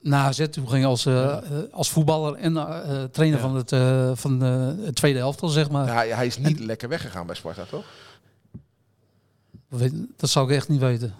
naar 0.00 0.24
AZ 0.24 0.46
toe 0.50 0.66
ging 0.68 0.84
als, 0.84 1.06
eh, 1.06 1.36
als 1.70 1.90
voetballer 1.90 2.34
en 2.34 2.56
eh, 2.56 3.04
trainer 3.04 3.38
Ja. 3.40 3.46
van 3.46 3.56
het, 3.56 3.72
eh, 3.72 4.10
van 4.14 4.42
eh, 4.44 4.84
het 4.86 4.94
tweede 4.94 5.18
elftal, 5.18 5.48
zeg 5.48 5.70
maar. 5.70 6.06
Ja, 6.06 6.14
hij 6.16 6.26
is 6.26 6.38
niet 6.38 6.58
lekker 6.58 6.88
weggegaan 6.88 7.26
bij 7.26 7.34
Sparta, 7.36 7.64
toch? 7.64 7.84
Dat 10.16 10.30
zou 10.30 10.50
ik 10.50 10.56
echt 10.56 10.68
niet 10.68 10.80
weten. 10.80 11.14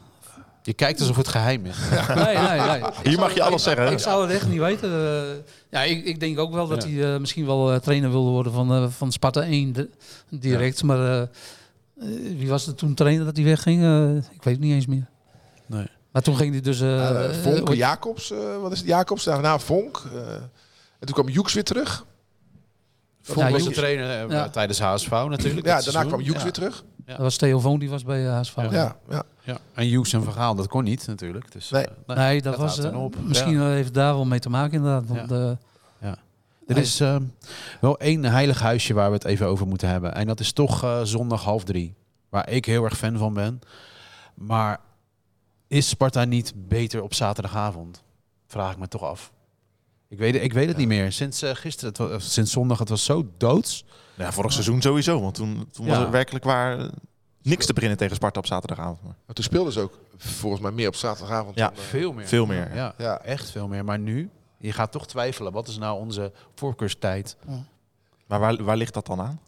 Je 0.63 0.73
kijkt 0.73 1.01
alsof 1.01 1.17
het 1.17 1.29
geheim 1.29 1.67
is. 1.67 1.77
Nee, 2.15 2.37
nee, 2.37 2.61
nee. 2.61 2.83
Hier 3.05 3.19
mag 3.19 3.35
je 3.35 3.43
alles 3.43 3.63
zeggen. 3.63 3.93
Ik 3.93 3.99
zou 3.99 4.23
het 4.27 4.31
echt 4.37 4.49
niet 4.49 4.59
weten. 4.61 4.91
Ja, 5.71 5.83
ik, 5.83 6.05
ik 6.05 6.21
denk 6.21 6.39
ook 6.39 6.53
wel 6.53 6.67
dat 6.69 6.83
Ja. 6.83 6.89
hij 6.91 7.15
eh, 7.15 7.21
misschien 7.21 7.47
wel 7.47 7.73
eh, 7.73 7.79
trainer 7.79 8.11
wilde 8.11 8.31
worden 8.31 8.53
van, 8.53 8.73
eh, 8.73 8.87
van 8.89 9.13
Sparta 9.13 9.43
1 9.43 9.73
de- 9.73 9.91
direct. 10.31 10.83
Maar 10.83 11.29
eh, 12.01 12.07
wie 12.39 12.49
was 12.49 12.67
er 12.67 12.75
toen 12.75 12.95
trainer 12.95 13.25
dat 13.25 13.37
hij 13.37 13.45
wegging? 13.45 13.83
Eh, 13.83 14.17
ik 14.17 14.43
weet 14.43 14.55
het 14.55 14.61
niet 14.61 14.73
eens 14.75 14.87
meer. 14.87 15.07
Nee. 15.67 15.87
Maar 16.13 16.23
toen 16.23 16.37
ging 16.37 16.53
hij 16.53 16.61
dus... 16.61 16.81
eh, 16.81 17.31
Vonk, 17.31 17.75
Jacobs, 17.75 18.31
eh, 18.33 18.39
wat 18.61 18.73
is 18.73 18.79
het? 18.79 18.89
Jacobs, 18.89 19.25
daarna 19.25 19.59
Vonk. 19.59 20.03
eh, 20.15 20.35
en 20.99 21.07
toen 21.07 21.15
kwam 21.15 21.29
Joeks 21.29 21.55
weer 21.55 21.65
terug. 21.65 22.05
Vonk 23.23 23.39
Ja, 23.39 23.51
was 23.51 23.59
de 23.59 23.65
Joeks- 23.65 23.77
trainer 23.77 24.31
Ja. 24.31 24.49
tijdens 24.49 24.79
HSV 24.81 25.11
natuurlijk. 25.11 25.41
Ja, 25.43 25.61
daarna 25.63 25.81
seizoen. 25.81 26.07
kwam 26.07 26.21
Joeks 26.21 26.37
Ja. 26.39 26.43
weer 26.43 26.53
terug. 26.53 26.85
dat 27.05 27.17
was 27.19 27.37
Theo 27.37 27.59
Voon, 27.61 27.79
die 27.79 27.91
was 27.91 28.05
bij 28.05 28.25
HSV. 28.25 28.57
Ja. 28.57 28.69
Ja, 28.71 28.97
ja. 29.11 29.23
Ja. 29.43 29.59
En 29.75 29.87
Hughes 29.87 30.13
en 30.13 30.23
Vergaal, 30.23 30.55
dat 30.55 30.67
kon 30.69 30.85
niet 30.85 31.07
natuurlijk. 31.07 31.53
Dus, 31.53 31.71
Nee. 31.71 31.87
Nee, 32.07 32.43
dat, 32.43 32.53
dat 32.53 32.61
was... 32.63 32.79
houdt 32.79 32.93
dan 32.93 33.03
op. 33.03 33.17
Misschien 33.23 33.59
Ja. 33.61 33.69
heeft 33.69 33.95
daar 33.95 34.15
wel 34.15 34.25
mee 34.25 34.39
te 34.39 34.49
maken 34.51 34.73
inderdaad. 34.77 35.29
Want, 35.29 35.59
Er 36.67 36.77
is 36.77 37.01
eh, 37.01 37.17
wel 37.81 37.99
één 37.99 38.25
heilig 38.25 38.61
huisje 38.61 38.95
waar 38.95 39.09
we 39.09 39.15
het 39.15 39.25
even 39.25 39.47
over 39.47 39.67
moeten 39.67 39.89
hebben. 39.89 40.15
En 40.15 40.27
dat 40.27 40.41
is 40.41 40.53
toch 40.53 40.83
eh, 40.83 41.01
zondag 41.03 41.43
half 41.45 41.65
drie. 41.65 41.95
Waar 42.29 42.51
ik 42.51 42.65
heel 42.65 42.85
erg 42.85 42.97
fan 42.97 43.19
van 43.19 43.35
ben. 43.35 43.61
Maar 44.35 44.81
is 45.69 45.89
Sparta 45.89 46.25
niet 46.25 46.53
beter 46.57 47.03
op 47.03 47.15
zaterdagavond? 47.15 48.03
Vraag 48.47 48.73
ik 48.73 48.79
me 48.79 48.89
toch 48.89 49.03
af. 49.03 49.33
Ik 50.09 50.19
weet, 50.19 50.35
ik 50.35 50.53
weet 50.53 50.69
het 50.69 50.77
niet 50.77 50.87
meer. 50.89 51.13
Sinds 51.13 51.43
eh, 51.43 51.55
gisteren, 51.55 52.11
het 52.13 52.23
sinds 52.23 52.53
zondag, 52.53 52.79
het 52.79 52.89
was 52.89 53.05
zo 53.05 53.29
doods. 53.37 53.85
Ja, 54.17 54.33
vorig 54.33 54.53
seizoen 54.53 54.83
sowieso. 54.83 55.21
Want 55.21 55.35
toen, 55.35 55.69
toen 55.73 55.87
was 55.87 55.99
er 55.99 56.11
werkelijk 56.11 56.45
waar 56.45 56.79
eh, 56.79 56.89
niks 57.43 57.67
te 57.67 57.73
beginnen 57.73 57.99
tegen 57.99 58.17
Sparta 58.17 58.39
op 58.39 58.47
zaterdagavond. 58.47 59.03
Maar 59.03 59.15
Maar 59.27 59.35
toen 59.35 59.45
speelden 59.45 59.73
ze 59.73 59.81
ook 59.81 59.99
volgens 60.17 60.63
mij 60.63 60.71
meer 60.71 60.89
op 60.89 60.95
zaterdagavond. 60.95 61.57
Ja. 61.59 61.67
dan, 61.69 61.77
Veel 61.85 62.13
meer. 62.13 62.27
Veel 62.27 62.47
meer. 62.47 62.75
Ja, 62.75 62.95
Ja. 62.99 63.21
echt 63.23 63.51
veel 63.51 63.69
meer. 63.69 63.85
Maar 63.85 63.99
nu, 63.99 64.31
je 64.57 64.73
gaat 64.73 64.93
toch 64.93 65.07
twijfelen. 65.07 65.53
Wat 65.53 65.69
is 65.69 65.79
nou 65.79 65.99
onze 65.99 66.33
voorkeurstijd? 66.55 67.37
Maar 68.27 68.41
waar, 68.41 68.65
waar 68.65 68.77
ligt 68.77 68.95
dat 68.95 69.07
dan 69.07 69.21
aan? 69.21 69.41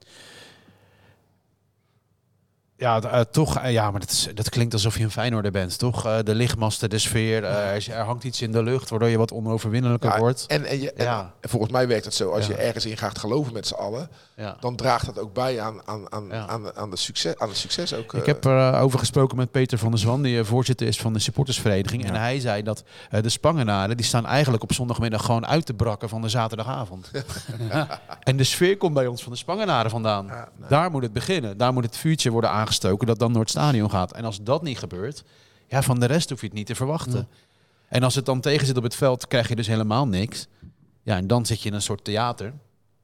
Ja, 2.80 3.00
eh, 3.02 3.20
toch. 3.20 3.56
eh, 3.58 3.72
ja, 3.72 3.90
maar 3.90 4.00
dat, 4.00 4.10
is, 4.10 4.28
dat 4.34 4.48
klinkt 4.48 4.72
alsof 4.72 4.98
je 4.98 5.04
een 5.04 5.10
Feyenoorder 5.10 5.50
bent, 5.50 5.78
toch? 5.78 6.06
Eh, 6.06 6.18
de 6.24 6.34
lichtmasten, 6.34 6.90
de 6.90 6.98
sfeer. 6.98 7.44
er, 7.44 7.94
hangt 7.96 8.24
iets 8.24 8.42
in 8.42 8.52
de 8.52 8.62
lucht, 8.62 8.90
waardoor 8.90 9.08
je 9.08 9.18
wat 9.18 9.32
onoverwinnelijker 9.32 10.10
Ja, 10.10 10.18
wordt. 10.18 10.44
En, 10.46 10.64
en, 10.64 10.80
je, 10.80 10.92
en- 10.92 11.04
Ja. 11.04 11.32
en 11.40 11.48
volgens 11.48 11.72
mij 11.72 11.88
werkt 11.88 12.04
het 12.04 12.14
zo. 12.14 12.30
Als 12.30 12.46
Ja. 12.46 12.52
je 12.52 12.58
ergens 12.58 12.86
in 12.86 12.96
gaat 12.96 13.18
geloven 13.18 13.52
met 13.52 13.66
z'n 13.66 13.74
allen, 13.74 14.08
dan 14.60 14.76
draagt 14.76 15.06
dat 15.06 15.18
ook 15.18 15.34
bij 15.34 15.60
aan, 15.60 15.80
aan, 15.84 16.12
aan, 16.12 16.32
aan, 16.32 16.76
aan, 16.76 16.90
de 16.90 16.96
succes, 16.96 17.38
aan 17.38 17.48
het 17.48 17.56
succes 17.56 17.94
ook. 17.94 18.14
Ik 18.14 18.26
heb 18.26 18.44
erover 18.44 18.98
gesproken 18.98 19.36
met 19.36 19.50
Peter 19.50 19.78
van 19.78 19.90
der 19.90 19.98
Zwan, 20.00 20.22
die 20.22 20.44
voorzitter 20.44 20.86
is 20.86 20.98
van 21.00 21.12
de 21.12 21.18
supportersvereniging. 21.18 22.04
En 22.04 22.14
hij 22.14 22.40
zei 22.40 22.62
dat 22.62 22.84
de 23.10 23.28
Spangenaren, 23.28 23.96
die 23.96 24.06
staan 24.06 24.26
eigenlijk 24.26 24.62
op 24.62 24.72
zondagmiddag 24.72 25.24
gewoon 25.24 25.46
uit 25.46 25.66
te 25.66 25.74
brakken 25.74 26.08
van 26.08 26.22
de 26.22 26.28
zaterdagavond. 26.28 27.10
en 28.22 28.36
de 28.36 28.44
sfeer 28.44 28.76
komt 28.76 28.94
bij 28.94 29.06
ons 29.06 29.22
van 29.22 29.32
de 29.32 29.38
Spangenaren 29.38 29.90
vandaan. 29.90 30.26
Nee. 30.26 30.68
Daar 30.68 30.90
moet 30.90 31.02
het 31.02 31.12
beginnen. 31.12 31.56
Daar 31.56 31.72
moet 31.72 31.84
het 31.84 31.96
vuurtje 31.96 32.30
worden 32.30 32.50
aangestoken 32.68 33.06
dat 33.06 33.18
dan 33.18 33.32
door 33.32 33.40
het 33.40 33.50
stadion 33.50 33.90
gaat. 33.90 34.12
En 34.12 34.24
als 34.24 34.40
dat 34.42 34.62
niet 34.62 34.78
gebeurt, 34.78 35.22
ja, 35.66 35.82
van 35.82 36.00
de 36.00 36.06
rest 36.06 36.30
hoef 36.30 36.40
je 36.40 36.46
het 36.46 36.54
niet 36.54 36.66
te 36.66 36.74
verwachten. 36.74 37.28
En 37.88 38.02
als 38.02 38.14
het 38.14 38.26
dan 38.26 38.40
tegen 38.40 38.66
zit 38.66 38.76
op 38.76 38.82
het 38.82 38.94
veld, 38.94 39.26
krijg 39.26 39.48
je 39.48 39.56
dus 39.56 39.66
helemaal 39.66 40.06
niks. 40.08 40.46
Ja, 41.02 41.16
en 41.16 41.26
dan 41.26 41.46
zit 41.46 41.62
je 41.62 41.68
in 41.68 41.74
een 41.74 41.82
soort 41.82 42.04
theater. 42.04 42.52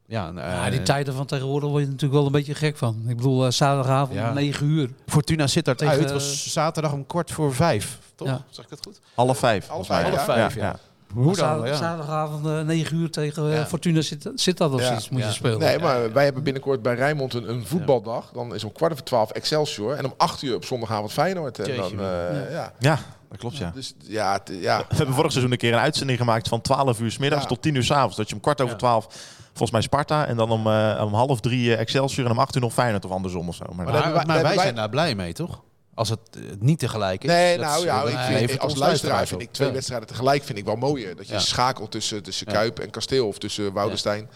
Ja, 0.06 0.28
en, 0.28 0.34
ja, 0.34 0.64
eh, 0.64 0.70
die 0.70 0.82
tijden 0.82 1.14
van 1.14 1.26
tegenwoordig 1.26 1.68
word 1.70 1.82
je 1.82 1.86
natuurlijk 1.88 2.12
wel 2.14 2.26
een 2.26 2.32
beetje 2.32 2.54
gek 2.54 2.76
van. 2.76 3.04
Ik 3.08 3.16
bedoel, 3.16 3.44
eh, 3.46 3.50
zaterdagavond 3.50 4.18
Ja. 4.18 4.32
9 4.32 4.66
uur. 4.66 4.90
Fortuna 5.06 5.46
zit 5.46 5.64
daar 5.64 5.76
Tegen- 5.76 5.94
uit. 5.94 6.02
Het 6.02 6.12
was 6.12 6.52
zaterdag 6.52 6.92
om 6.92 7.06
kwart 7.06 7.30
voor 7.30 7.54
vijf. 7.54 7.98
Toch? 8.14 8.28
Ja. 8.28 8.44
Zeg 8.50 8.64
ik 8.64 8.70
dat 8.70 8.80
goed? 8.86 9.00
Half 9.14 9.38
vijf. 9.38 9.66
Half 9.66 9.86
volgens 9.86 9.88
mij. 9.88 9.98
vijf, 10.00 10.26
ja. 10.26 10.40
Half 10.40 10.52
vijf, 10.52 10.54
ja. 10.54 10.78
Hoe 11.14 11.36
dan? 11.36 11.64
Ja. 11.66 11.74
Zaterdagavond 11.74 12.46
eh, 12.46 12.60
9 12.60 12.96
uur 12.96 13.10
tegen 13.10 13.50
eh, 13.50 13.56
Ja. 13.56 13.66
Fortuna 13.66 14.00
zit, 14.00 14.30
zit 14.34 14.56
dat 14.56 14.72
of 14.72 14.80
Ja. 14.80 14.86
zoiets 14.86 15.08
moet 15.08 15.20
Ja. 15.20 15.26
je 15.26 15.32
spelen. 15.32 15.58
Nee, 15.58 15.78
maar 15.78 16.12
wij 16.12 16.24
hebben 16.24 16.42
binnenkort 16.42 16.82
bij 16.82 16.94
Rijnmond 16.94 17.34
een, 17.34 17.48
een 17.50 17.66
voetbaldag. 17.66 18.30
Dan 18.32 18.54
is 18.54 18.64
om 18.64 18.72
kwart 18.72 18.92
over 18.92 19.04
twaalf 19.04 19.30
Excelsior. 19.30 19.94
En 19.94 20.04
om 20.04 20.14
acht 20.16 20.42
uur 20.42 20.54
op 20.54 20.64
zondagavond 20.64 21.12
Feyenoord. 21.12 21.58
En 21.58 21.76
dan, 21.76 21.90
eh, 22.00 22.50
ja. 22.52 22.72
Ja, 22.78 22.98
dat 23.28 23.38
klopt 23.38 23.56
ja. 23.56 23.70
Dus 23.74 23.94
ja, 23.98 24.38
ja. 24.60 24.78
We 24.88 24.96
hebben 24.96 25.14
vorig 25.14 25.30
seizoen 25.30 25.52
een 25.52 25.58
keer 25.58 25.72
een 25.72 25.78
uitzending 25.78 26.18
gemaakt 26.18 26.48
van 26.48 26.60
12 26.60 27.00
uur 27.00 27.10
s 27.10 27.18
middags 27.18 27.42
Ja. 27.42 27.48
tot 27.48 27.62
10 27.62 27.74
uur 27.74 27.84
s 27.84 27.90
avonds. 27.90 28.16
Dat 28.16 28.28
je 28.28 28.34
om 28.34 28.40
kwart 28.40 28.60
over 28.60 28.72
Ja. 28.72 28.78
12 28.78 29.06
volgens 29.48 29.70
mij 29.70 29.80
Sparta 29.80 30.26
en 30.26 30.36
dan 30.36 30.50
om, 30.50 30.66
eh, 30.66 31.02
om 31.04 31.14
half 31.14 31.40
drie 31.40 31.74
eh, 31.74 31.80
Excelsior 31.80 32.26
en 32.26 32.32
om 32.32 32.38
8 32.38 32.54
uur 32.54 32.60
nog 32.62 32.72
Feyenoord 32.72 33.04
of 33.04 33.10
andersom 33.10 33.48
of 33.48 33.54
zo. 33.54 33.64
Maar, 33.74 33.86
Maar 34.26 34.42
wij- 34.42 34.58
zijn 34.58 34.74
daar 34.74 34.88
blij 34.88 35.14
mee, 35.14 35.32
toch? 35.32 35.62
Als 35.94 36.08
het 36.08 36.18
eh, 36.32 36.40
niet 36.58 36.78
tegelijk 36.78 37.22
is. 37.24 37.30
Nee, 37.30 37.56
Dat 37.56 37.66
nou 37.66 37.78
is- 37.78 37.84
ja, 37.84 38.02
ik 38.02 38.48
vind, 38.48 38.60
als 38.60 38.74
luisteraar 38.76 39.26
vind 39.26 39.40
ik 39.40 39.52
twee 39.52 39.68
Ja. 39.68 39.74
wedstrijden 39.74 40.08
tegelijk 40.08 40.44
vind 40.44 40.58
ik 40.58 40.64
wel 40.64 40.76
mooier. 40.76 41.16
Dat 41.16 41.26
je 41.26 41.32
Ja. 41.32 41.38
schakelt 41.38 41.90
tussen, 41.90 42.22
tussen 42.22 42.46
Ja. 42.46 42.52
Kuip 42.52 42.78
en 42.78 42.90
Kasteel 42.90 43.26
of 43.28 43.38
tussen 43.38 43.72
Woudenstein 43.72 44.28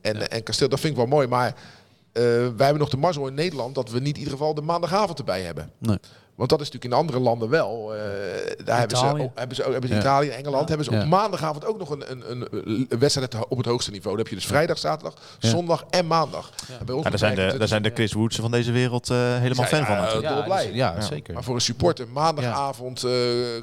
en, 0.00 0.30
en 0.30 0.42
Kasteel. 0.42 0.68
Dat 0.68 0.80
vind 0.80 0.92
ik 0.92 0.98
wel 0.98 1.08
mooi. 1.08 1.26
Maar 1.26 1.46
eh, 1.46 2.22
wij 2.22 2.42
hebben 2.56 2.78
nog 2.78 2.88
de 2.88 2.96
mazzel 2.96 3.26
in 3.26 3.34
Nederland 3.34 3.74
dat 3.74 3.90
we 3.90 3.98
niet 3.98 4.08
in 4.14 4.18
ieder 4.18 4.32
geval 4.32 4.54
de 4.54 4.60
maandagavond 4.60 5.18
erbij 5.18 5.42
hebben. 5.42 5.70
Nee. 5.78 5.98
Want 6.40 6.52
dat 6.52 6.60
is 6.60 6.66
natuurlijk 6.70 6.92
in 6.94 6.98
andere 7.00 7.20
landen 7.20 7.48
wel. 7.48 7.94
Eh, 7.94 8.00
daar 8.64 8.78
hebben 8.78 8.96
ze, 8.98 9.04
Italië. 9.04 9.22
ook- 9.22 9.38
hebben 9.38 9.56
ze, 9.56 9.64
ook- 9.64 9.72
hebben 9.72 9.88
ze 9.88 9.94
Ja. 9.94 10.00
Italië 10.00 10.28
en 10.28 10.36
Engeland. 10.36 10.68
Hebben 10.68 10.86
ze 10.86 10.92
Ja. 10.92 11.00
op 11.00 11.06
maandagavond 11.06 11.64
ook 11.66 11.78
nog 11.78 11.90
een, 11.90 12.04
een, 12.10 12.46
een, 12.50 12.88
wedstrijd 12.98 13.34
op 13.48 13.56
het 13.56 13.66
hoogste 13.66 13.90
niveau. 13.90 14.10
Dan 14.16 14.18
heb 14.24 14.28
je 14.28 14.38
dus 14.40 14.46
vrijdag, 14.46 14.78
zaterdag, 14.78 15.14
Ja. 15.38 15.48
zondag 15.48 15.84
en 15.90 16.06
maandag. 16.06 16.50
En 16.78 16.86
bij 16.86 16.94
ons 16.94 17.04
Ja, 17.04 17.10
daar, 17.10 17.18
zijn 17.18 17.34
de, 17.34 17.54
daar 17.58 17.68
zijn 17.68 17.82
de 17.82 17.90
Chris 17.94 18.12
Woodsen 18.12 18.42
van 18.42 18.50
deze 18.50 18.72
wereld 18.72 19.10
eh, 19.10 19.16
helemaal 19.38 19.64
fan 19.66 19.78
ja, 19.78 19.86
van 20.10 20.20
dus- 20.20 20.64
ja, 20.72 20.72
Ja. 20.72 21.00
zeker. 21.00 21.34
Maar 21.34 21.42
voor 21.44 21.54
een 21.54 21.60
supporter 21.60 22.08
maandagavond 22.08 23.04
eh, 23.04 23.12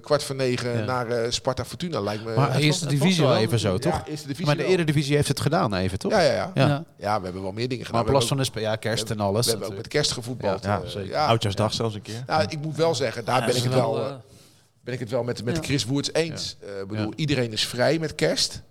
kwart 0.02 0.24
voor 0.24 0.36
negen 0.36 0.78
Ja. 0.78 0.84
naar 0.86 1.08
eh, 1.08 1.32
Sparta 1.32 1.66
Fortuna 1.66 2.00
lijkt 2.00 2.26
me... 2.26 2.36
Maar 2.36 2.52
de 2.54 2.62
eerste 2.62 2.86
was 2.86 2.94
divisie 2.94 3.24
wel 3.24 3.36
even 3.38 3.60
zo, 3.60 3.78
toch? 3.78 3.94
Ja, 3.94 4.04
eerste 4.08 4.28
divisie 4.28 4.46
maar 4.46 4.58
de. 4.58 4.66
Eredivisie 4.66 5.16
heeft 5.16 5.28
het 5.28 5.40
gedaan 5.40 5.74
even, 5.74 6.00
toch? 6.00 6.12
Ja, 6.12 6.22
ja, 6.22 6.52
ja. 6.54 6.84
Ja. 6.98 7.18
We 7.18 7.24
hebben 7.24 7.42
wel 7.42 7.52
meer 7.52 7.68
dingen 7.68 7.86
gedaan. 7.86 7.92
Maar 7.92 8.02
op 8.02 8.08
we 8.08 8.14
last 8.14 8.28
hebben 8.28 8.46
van 8.46 8.56
de 8.56 8.62
ja, 8.62 8.76
kerst 8.76 9.10
en 9.10 9.20
alles. 9.20 9.46
we 9.46 9.52
hebben 9.52 9.70
ook 9.70 9.76
met 9.76 9.88
kerst 9.88 10.12
gevoetbald. 10.12 10.64
Ja, 10.64 10.82
zeker. 10.86 11.10
ja. 11.10 11.26
Oudjaarsdag 11.26 11.74
zelfs 11.74 11.96
een 11.96 12.02
keer. 12.02 12.24
Moet 12.68 12.76
wel 12.78 12.96
zeggen, 12.96 13.26
daar 13.26 13.46
ben, 13.46 13.56
ik 13.56 13.64
het 13.64 13.74
wel, 13.74 13.94
wel, 13.94 14.04
eh, 14.06 14.10
eh, 14.12 14.16
ben 14.82 14.94
ik 14.94 15.00
het 15.00 15.10
wel 15.10 15.24
met, 15.24 15.44
met 15.44 15.56
Ja. 15.56 15.62
Chris 15.62 15.86
Woerts 15.86 16.14
eens. 16.14 16.56
Eh, 16.60 16.80
Ik 16.82 16.88
bedoel, 16.88 17.06
Ja. 17.06 17.12
iedereen 17.16 17.52
is 17.52 17.66
vrij 17.68 18.00
met 18.00 18.16
kerst. 18.16 18.62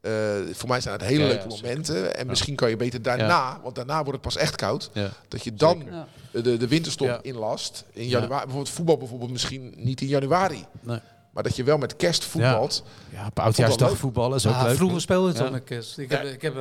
Eh, 0.00 0.12
voor 0.52 0.68
mij 0.68 0.80
zijn 0.80 0.94
het 0.98 1.04
hele 1.04 1.18
Ja, 1.22 1.26
ja, 1.26 1.32
leuke 1.34 1.50
zeker. 1.50 1.66
momenten. 1.68 2.16
En 2.16 2.26
misschien 2.26 2.54
kan 2.54 2.68
je 2.70 2.76
beter 2.76 3.02
daarna, 3.02 3.58
want 3.62 3.74
daarna 3.74 3.96
wordt 3.96 4.12
het 4.12 4.20
pas 4.20 4.36
echt 4.36 4.56
koud. 4.56 4.90
Ja. 4.92 5.10
Dat 5.28 5.44
je 5.44 5.54
dan 5.54 5.84
de, 6.32 6.56
de 6.56 6.68
winterstop 6.68 7.06
Ja. 7.06 7.18
inlast. 7.22 7.84
In 7.92 8.04
Ja. 8.04 8.10
januari, 8.10 8.42
bijvoorbeeld 8.44 8.68
voetbal 8.74 8.96
bijvoorbeeld 8.96 9.30
misschien 9.30 9.72
niet 9.76 10.00
in 10.00 10.06
januari. 10.06 10.64
Nee. 10.80 10.98
Maar 11.32 11.42
dat 11.42 11.56
je 11.56 11.62
wel 11.64 11.78
met 11.78 11.96
kerst 11.96 12.24
voetbalt. 12.24 12.82
Ja, 13.12 13.26
op 13.26 13.38
oudjaarsdag 13.38 13.96
voetballen 13.96 14.36
is 14.36 14.46
ook 14.46 14.62
leuk. 14.62 14.76
vroeger 14.76 15.00
speelde 15.00 15.28
het 15.28 15.36
Ja. 15.38 15.44
al 15.44 15.50
met 15.50 15.64
kerst. 15.64 15.98
Ik 15.98 16.10
heb, 16.10 16.24
ik 16.24 16.42
heb 16.42 16.54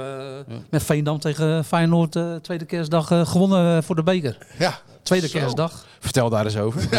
met 0.70 0.84
Veendam 0.84 1.20
tegen 1.20 1.66
Feyenoord 1.66 2.12
tweede 2.44 2.66
kerstdag 2.66 3.08
gewonnen 3.30 3.84
voor 3.84 3.96
de 3.96 4.04
beker. 4.04 4.38
Ja, 4.58 4.80
Tweede 5.18 5.28
Zo. 5.28 5.40
kerstdag. 5.40 5.86
Vertel 6.00 6.30
daar 6.30 6.46
eens 6.46 6.58
over. 6.58 6.82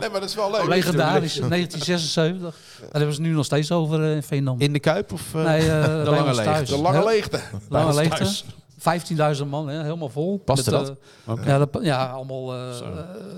nee, 0.00 0.10
maar 0.10 0.20
dat 0.20 0.28
is 0.28 0.34
wel 0.34 0.50
leuk. 0.50 0.66
Legendarisch, 0.66 1.34
1976. 1.34 2.40
Daar 2.80 2.90
hebben 2.90 3.14
ze 3.14 3.20
het 3.20 3.30
nu 3.30 3.34
nog 3.36 3.44
steeds 3.44 3.72
over 3.72 4.04
eh, 4.04 4.14
in 4.14 4.22
Veendam. 4.22 4.60
In 4.60 4.72
de 4.72 4.78
Kuip 4.78 5.12
of 5.12 5.34
eh, 5.34 5.44
nee, 5.44 5.70
eh, 5.70 5.86
bij 5.86 6.04
lange 6.04 6.24
leegte. 6.24 6.42
thuis. 6.42 6.68
De 6.68 6.78
lange 6.78 7.04
leegte. 7.04 7.40
Thuis. 8.82 9.38
15.000 9.40 9.46
man, 9.48 9.68
hè, 9.68 9.82
helemaal 9.82 10.08
vol. 10.08 10.38
Paste 10.38 10.70
Met, 10.70 10.86
dat? 10.86 10.96
eh, 11.38 11.44
ja, 11.46 11.58
dat, 11.58 11.78
ja, 11.82 12.06
allemaal 12.10 12.54
eh, 12.54 12.78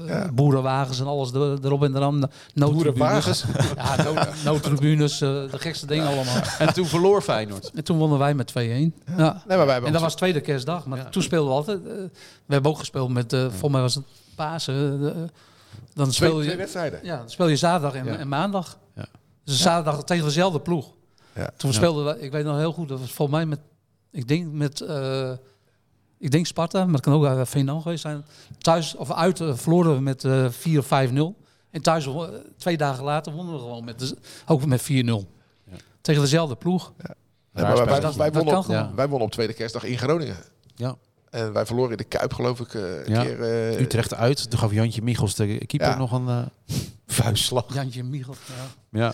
eh, 0.09 0.31
boerenwagens 0.33 1.01
en 1.01 1.07
alles 1.07 1.33
er- 1.33 1.65
erop 1.65 1.83
en 1.83 1.97
eraan. 1.97 2.31
Boerenwagens? 2.55 3.45
Ja, 3.77 4.03
nood, 4.03 4.29
noodtribunes, 4.45 5.21
eh, 5.21 5.29
de 5.29 5.59
gekste 5.59 5.87
dingen 5.87 6.07
allemaal. 6.07 6.37
En 6.59 6.75
toen 6.75 6.87
verloor 6.87 7.23
Feyenoord. 7.23 7.71
En 7.75 7.85
toen 7.85 7.99
wonnen 7.99 8.19
wij 8.19 8.35
met 8.35 8.47
2-1. 8.47 8.55
Ja. 8.57 8.93
Nee, 9.17 9.57
maar 9.57 9.57
wij 9.57 9.57
hebben 9.57 9.87
En 9.87 9.93
dat 9.93 10.03
was 10.03 10.15
tweede 10.15 10.41
kerstdag. 10.41 10.87
Maar 10.87 10.99
Ja. 10.99 11.05
toen 11.09 11.23
speelden 11.23 11.49
we 11.51 11.55
altijd. 11.57 11.83
we 11.83 12.11
hebben 12.55 12.71
ook 12.71 12.79
gespeeld 12.79 13.11
met, 13.11 13.33
eh 13.33 13.41
volgens 13.41 13.73
mij 13.73 13.81
was 13.81 13.95
het 13.95 14.05
Pasen. 14.35 15.01
dan 15.01 16.09
twee, 16.09 16.13
speel 16.13 16.39
twee 16.39 16.51
je, 16.51 16.57
wedstrijden. 16.57 17.01
ja, 17.03 17.17
dan 17.17 17.31
speel 17.31 17.49
je 17.49 17.57
zaterdag 17.57 17.95
en, 17.95 18.05
Ja. 18.05 18.17
en 18.17 18.29
maandag. 18.29 18.79
Ja. 18.97 19.05
Dus 19.45 19.61
zaterdag 19.61 20.05
tegen 20.05 20.25
dezelfde 20.25 20.61
ploeg. 20.61 20.87
Ja. 21.35 21.51
Toen 21.57 21.71
Ja. 21.71 21.77
speelden 21.77 22.05
we, 22.05 22.21
ik 22.21 22.33
weet 22.33 22.45
nog 22.45 22.57
heel 22.57 22.73
goed, 22.73 22.89
dat 22.89 22.99
was 23.01 23.13
volgens 23.13 23.37
mij 23.37 23.47
met, 23.47 23.59
ik 24.13 24.29
denk 24.29 24.53
met, 24.53 24.81
eh, 24.81 25.33
Ik 26.19 26.31
denk 26.31 26.47
Sparta, 26.47 26.85
maar 26.85 26.95
het 26.95 27.03
kan 27.03 27.13
ook 27.13 27.25
uh, 27.25 27.41
Veenam 27.45 27.83
geweest 27.83 28.03
zijn. 28.03 28.25
Thuis 28.59 28.95
of 28.95 29.13
uit 29.13 29.41
uh, 29.41 29.55
verloren 29.57 29.95
we 29.95 30.01
met 30.01 30.25
uh, 30.25 30.49
4 30.51 30.79
of 30.79 30.87
5-0. 30.87 30.91
En 31.71 31.83
thuis, 31.83 32.07
uh, 32.07 32.23
twee 32.57 32.77
dagen 32.77 33.05
later, 33.05 33.33
wonnen 33.33 33.55
we 33.55 33.61
gewoon 33.61 33.85
met, 33.85 34.15
ook 34.47 34.67
met 34.67 34.83
4-0. 34.83 34.85
Ja. 34.87 35.25
Tegen 36.01 36.23
dezelfde 36.23 36.57
ploeg. 36.57 36.93
Ja. 36.99 37.15
Ja, 37.55 37.63
maar 37.63 37.75
wij, 37.87 38.01
wij, 38.01 38.13
wij, 38.17 38.33
wonnen 38.33 38.57
op, 38.59 38.67
wij 38.97 39.09
wonnen 39.09 39.21
op 39.27 39.31
tweede 39.33 39.53
kerstdag 39.53 39.85
in 39.85 39.99
Groningen. 39.99 40.37
Ja. 40.75 40.97
En 41.31 41.53
wij 41.53 41.67
verloren 41.67 41.91
in 41.91 41.97
de 41.97 42.05
Kuip, 42.05 42.33
geloof 42.35 42.61
ik, 42.61 42.75
uh, 42.75 42.83
een 42.83 43.13
Ja. 43.13 43.23
keer. 43.25 43.43
eh, 43.43 43.81
Utrecht 43.81 44.15
uit. 44.15 44.51
Toen 44.51 44.59
gaf 44.59 44.73
Jantje 44.73 45.03
Michels, 45.03 45.35
de 45.35 45.67
keeper, 45.67 45.89
Ja. 45.89 45.97
nog 45.99 46.13
een 46.13 46.29
eh 46.29 46.43
vuistslag. 47.07 47.75
Jantje 47.75 48.03
Michel. 48.03 48.35
Ja. 48.91 48.99
Ja. 49.01 49.13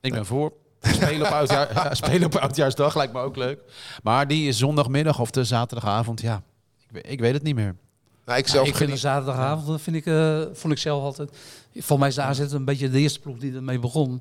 Ik 0.00 0.12
ben 0.12 0.26
voor. 0.26 0.52
Spelen 0.92 1.26
op, 1.26 1.32
oudjaar, 1.32 1.72
ja, 1.74 1.94
spelen 2.04 2.24
op 2.26 2.34
oudjaarsdag 2.34 2.94
lijkt 2.96 3.12
me 3.12 3.20
ook 3.20 3.36
leuk. 3.36 3.58
Maar 4.02 4.26
die 4.28 4.52
zondagmiddag 4.52 5.18
of 5.20 5.30
de 5.30 5.44
zaterdagavond, 5.44 6.20
ja, 6.20 6.42
ik, 6.80 6.88
weet- 6.90 7.10
ik 7.10 7.20
weet 7.20 7.34
het 7.34 7.42
niet 7.42 7.54
meer. 7.54 7.74
nou, 8.24 8.38
ik 8.38 8.48
zelf 8.48 8.66
ik 8.66 8.74
vind 8.74 8.84
geniet- 8.88 9.02
zaterdagavond, 9.02 9.66
dat 9.66 9.80
vind 9.80 9.96
ik, 9.96 10.06
eh, 10.06 10.40
vond 10.52 10.72
ik 10.72 10.78
zelf 10.78 11.02
altijd. 11.02 11.30
Volgens 11.72 11.98
mij 11.98 12.08
is 12.08 12.14
de 12.14 12.22
AZ 12.44 12.52
een 12.52 12.64
beetje 12.64 12.90
de 12.90 12.98
eerste 12.98 13.20
ploeg 13.20 13.38
die 13.38 13.54
ermee 13.54 13.78
begon. 13.78 14.20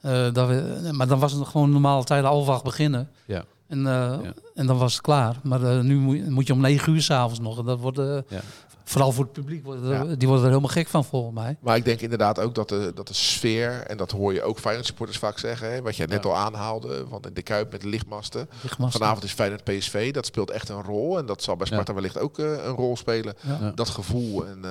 Eh, 0.00 0.32
dat 0.32 0.48
we, 0.48 0.88
maar 0.92 1.06
dan 1.06 1.18
was 1.18 1.32
het 1.32 1.46
gewoon 1.48 1.70
normale 1.70 2.04
tijden 2.04 2.30
half 2.30 2.48
acht 2.48 2.62
beginnen. 2.64 3.10
Ja. 3.24 3.44
En, 3.68 3.78
eh, 3.78 3.92
Ja. 4.22 4.32
en 4.54 4.66
dan 4.66 4.78
was 4.78 4.92
het 4.92 5.02
klaar. 5.02 5.36
Maar 5.42 5.62
eh, 5.62 5.80
nu 5.80 5.96
moet 5.96 6.16
je, 6.16 6.30
moet 6.30 6.46
je 6.46 6.52
om 6.52 6.60
negen 6.60 6.92
uur 6.94 7.02
s'avonds 7.02 7.40
nog. 7.40 7.58
En 7.58 7.64
dat 7.64 7.80
wordt, 7.80 7.98
eh, 7.98 8.18
Ja. 8.28 8.40
Vooral 8.84 9.12
voor 9.12 9.24
het 9.24 9.32
publiek, 9.32 9.64
wordt, 9.64 9.82
er- 9.82 9.88
Ja. 9.92 10.04
die 10.04 10.28
worden 10.28 10.44
er 10.44 10.50
helemaal 10.50 10.74
gek 10.74 10.88
van 10.88 11.04
volgens 11.04 11.34
mij. 11.34 11.56
Maar 11.60 11.76
ik 11.76 11.84
denk 11.84 12.00
inderdaad 12.00 12.38
ook 12.40 12.54
dat 12.54 12.68
de, 12.68 12.92
dat 12.94 13.08
de 13.08 13.14
sfeer, 13.14 13.70
en 13.86 13.96
dat 13.96 14.10
hoor 14.10 14.32
je 14.32 14.42
ook 14.42 14.58
Feyenoord 14.58 14.86
supporters 14.86 15.18
vaak 15.18 15.38
zeggen, 15.38 15.72
hè, 15.72 15.82
wat 15.82 15.96
jij 15.96 16.06
net 16.06 16.22
Ja. 16.24 16.30
al 16.30 16.36
aanhaalde, 16.36 17.06
want 17.08 17.26
in 17.26 17.34
de 17.34 17.42
Kuip 17.42 17.72
met 17.72 17.80
de 17.80 17.88
lichtmasten. 17.88 18.48
Lichtmasten. 18.62 19.00
Vanavond 19.00 19.24
is 19.24 19.32
Feyenoord 19.32 19.64
PSV, 19.64 20.12
dat 20.12 20.26
speelt 20.26 20.50
echt 20.50 20.68
een 20.68 20.82
rol. 20.82 21.18
En 21.18 21.26
dat 21.26 21.42
zal 21.42 21.56
bij 21.56 21.66
Sparta 21.66 21.94
wellicht 21.94 22.18
ook 22.18 22.38
eh, 22.38 22.46
een 22.46 22.74
rol 22.74 22.96
spelen. 22.96 23.34
Dat 23.74 23.88
gevoel. 23.88 24.46
En, 24.46 24.64
eh, 24.64 24.70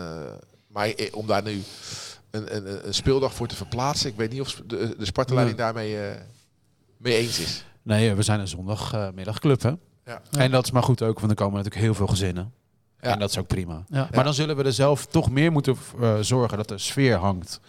maar 0.68 0.88
eh, 0.90 1.16
om 1.16 1.28
daar 1.28 1.44
nu 1.44 1.62
een, 2.32 2.56
een, 2.56 2.88
een 2.88 2.94
speeldag 2.94 3.34
voor 3.34 3.48
te 3.48 3.56
verplaatsen, 3.56 4.10
ik 4.10 4.16
weet 4.16 4.32
niet 4.32 4.42
of 4.42 4.62
de, 4.66 4.96
de 4.98 5.06
Sparta-leiding 5.06 5.58
daarmee 5.58 5.98
eh, 6.00 6.16
mee 6.98 7.16
eens 7.18 7.40
is. 7.40 7.66
Nee, 7.84 8.14
we 8.16 8.22
zijn 8.22 8.40
een 8.40 8.48
zondagmiddagclub, 8.48 9.62
hè? 9.62 9.72
Ja. 10.06 10.22
En 10.32 10.52
dat 10.52 10.64
is 10.66 10.72
maar 10.72 10.84
goed 10.84 11.02
ook, 11.02 11.20
want 11.20 11.32
er 11.32 11.38
komen 11.38 11.56
natuurlijk 11.56 11.82
heel 11.84 11.94
veel 11.94 12.08
gezinnen. 12.08 12.54
Ja. 13.02 13.12
En 13.12 13.20
dat 13.20 13.30
is 13.30 13.38
ook 13.38 13.48
prima. 13.48 13.84
Ja. 13.90 14.08
Maar 14.12 14.24
dan 14.24 14.34
zullen 14.34 14.56
we 14.56 14.64
er 14.64 14.74
zelf 14.74 15.06
toch 15.06 15.30
meer 15.32 15.52
moeten 15.52 15.78
eh, 16.02 16.16
zorgen 16.22 16.58
dat 16.58 16.68
de 16.68 16.78
sfeer 16.78 17.16
hangt. 17.16 17.60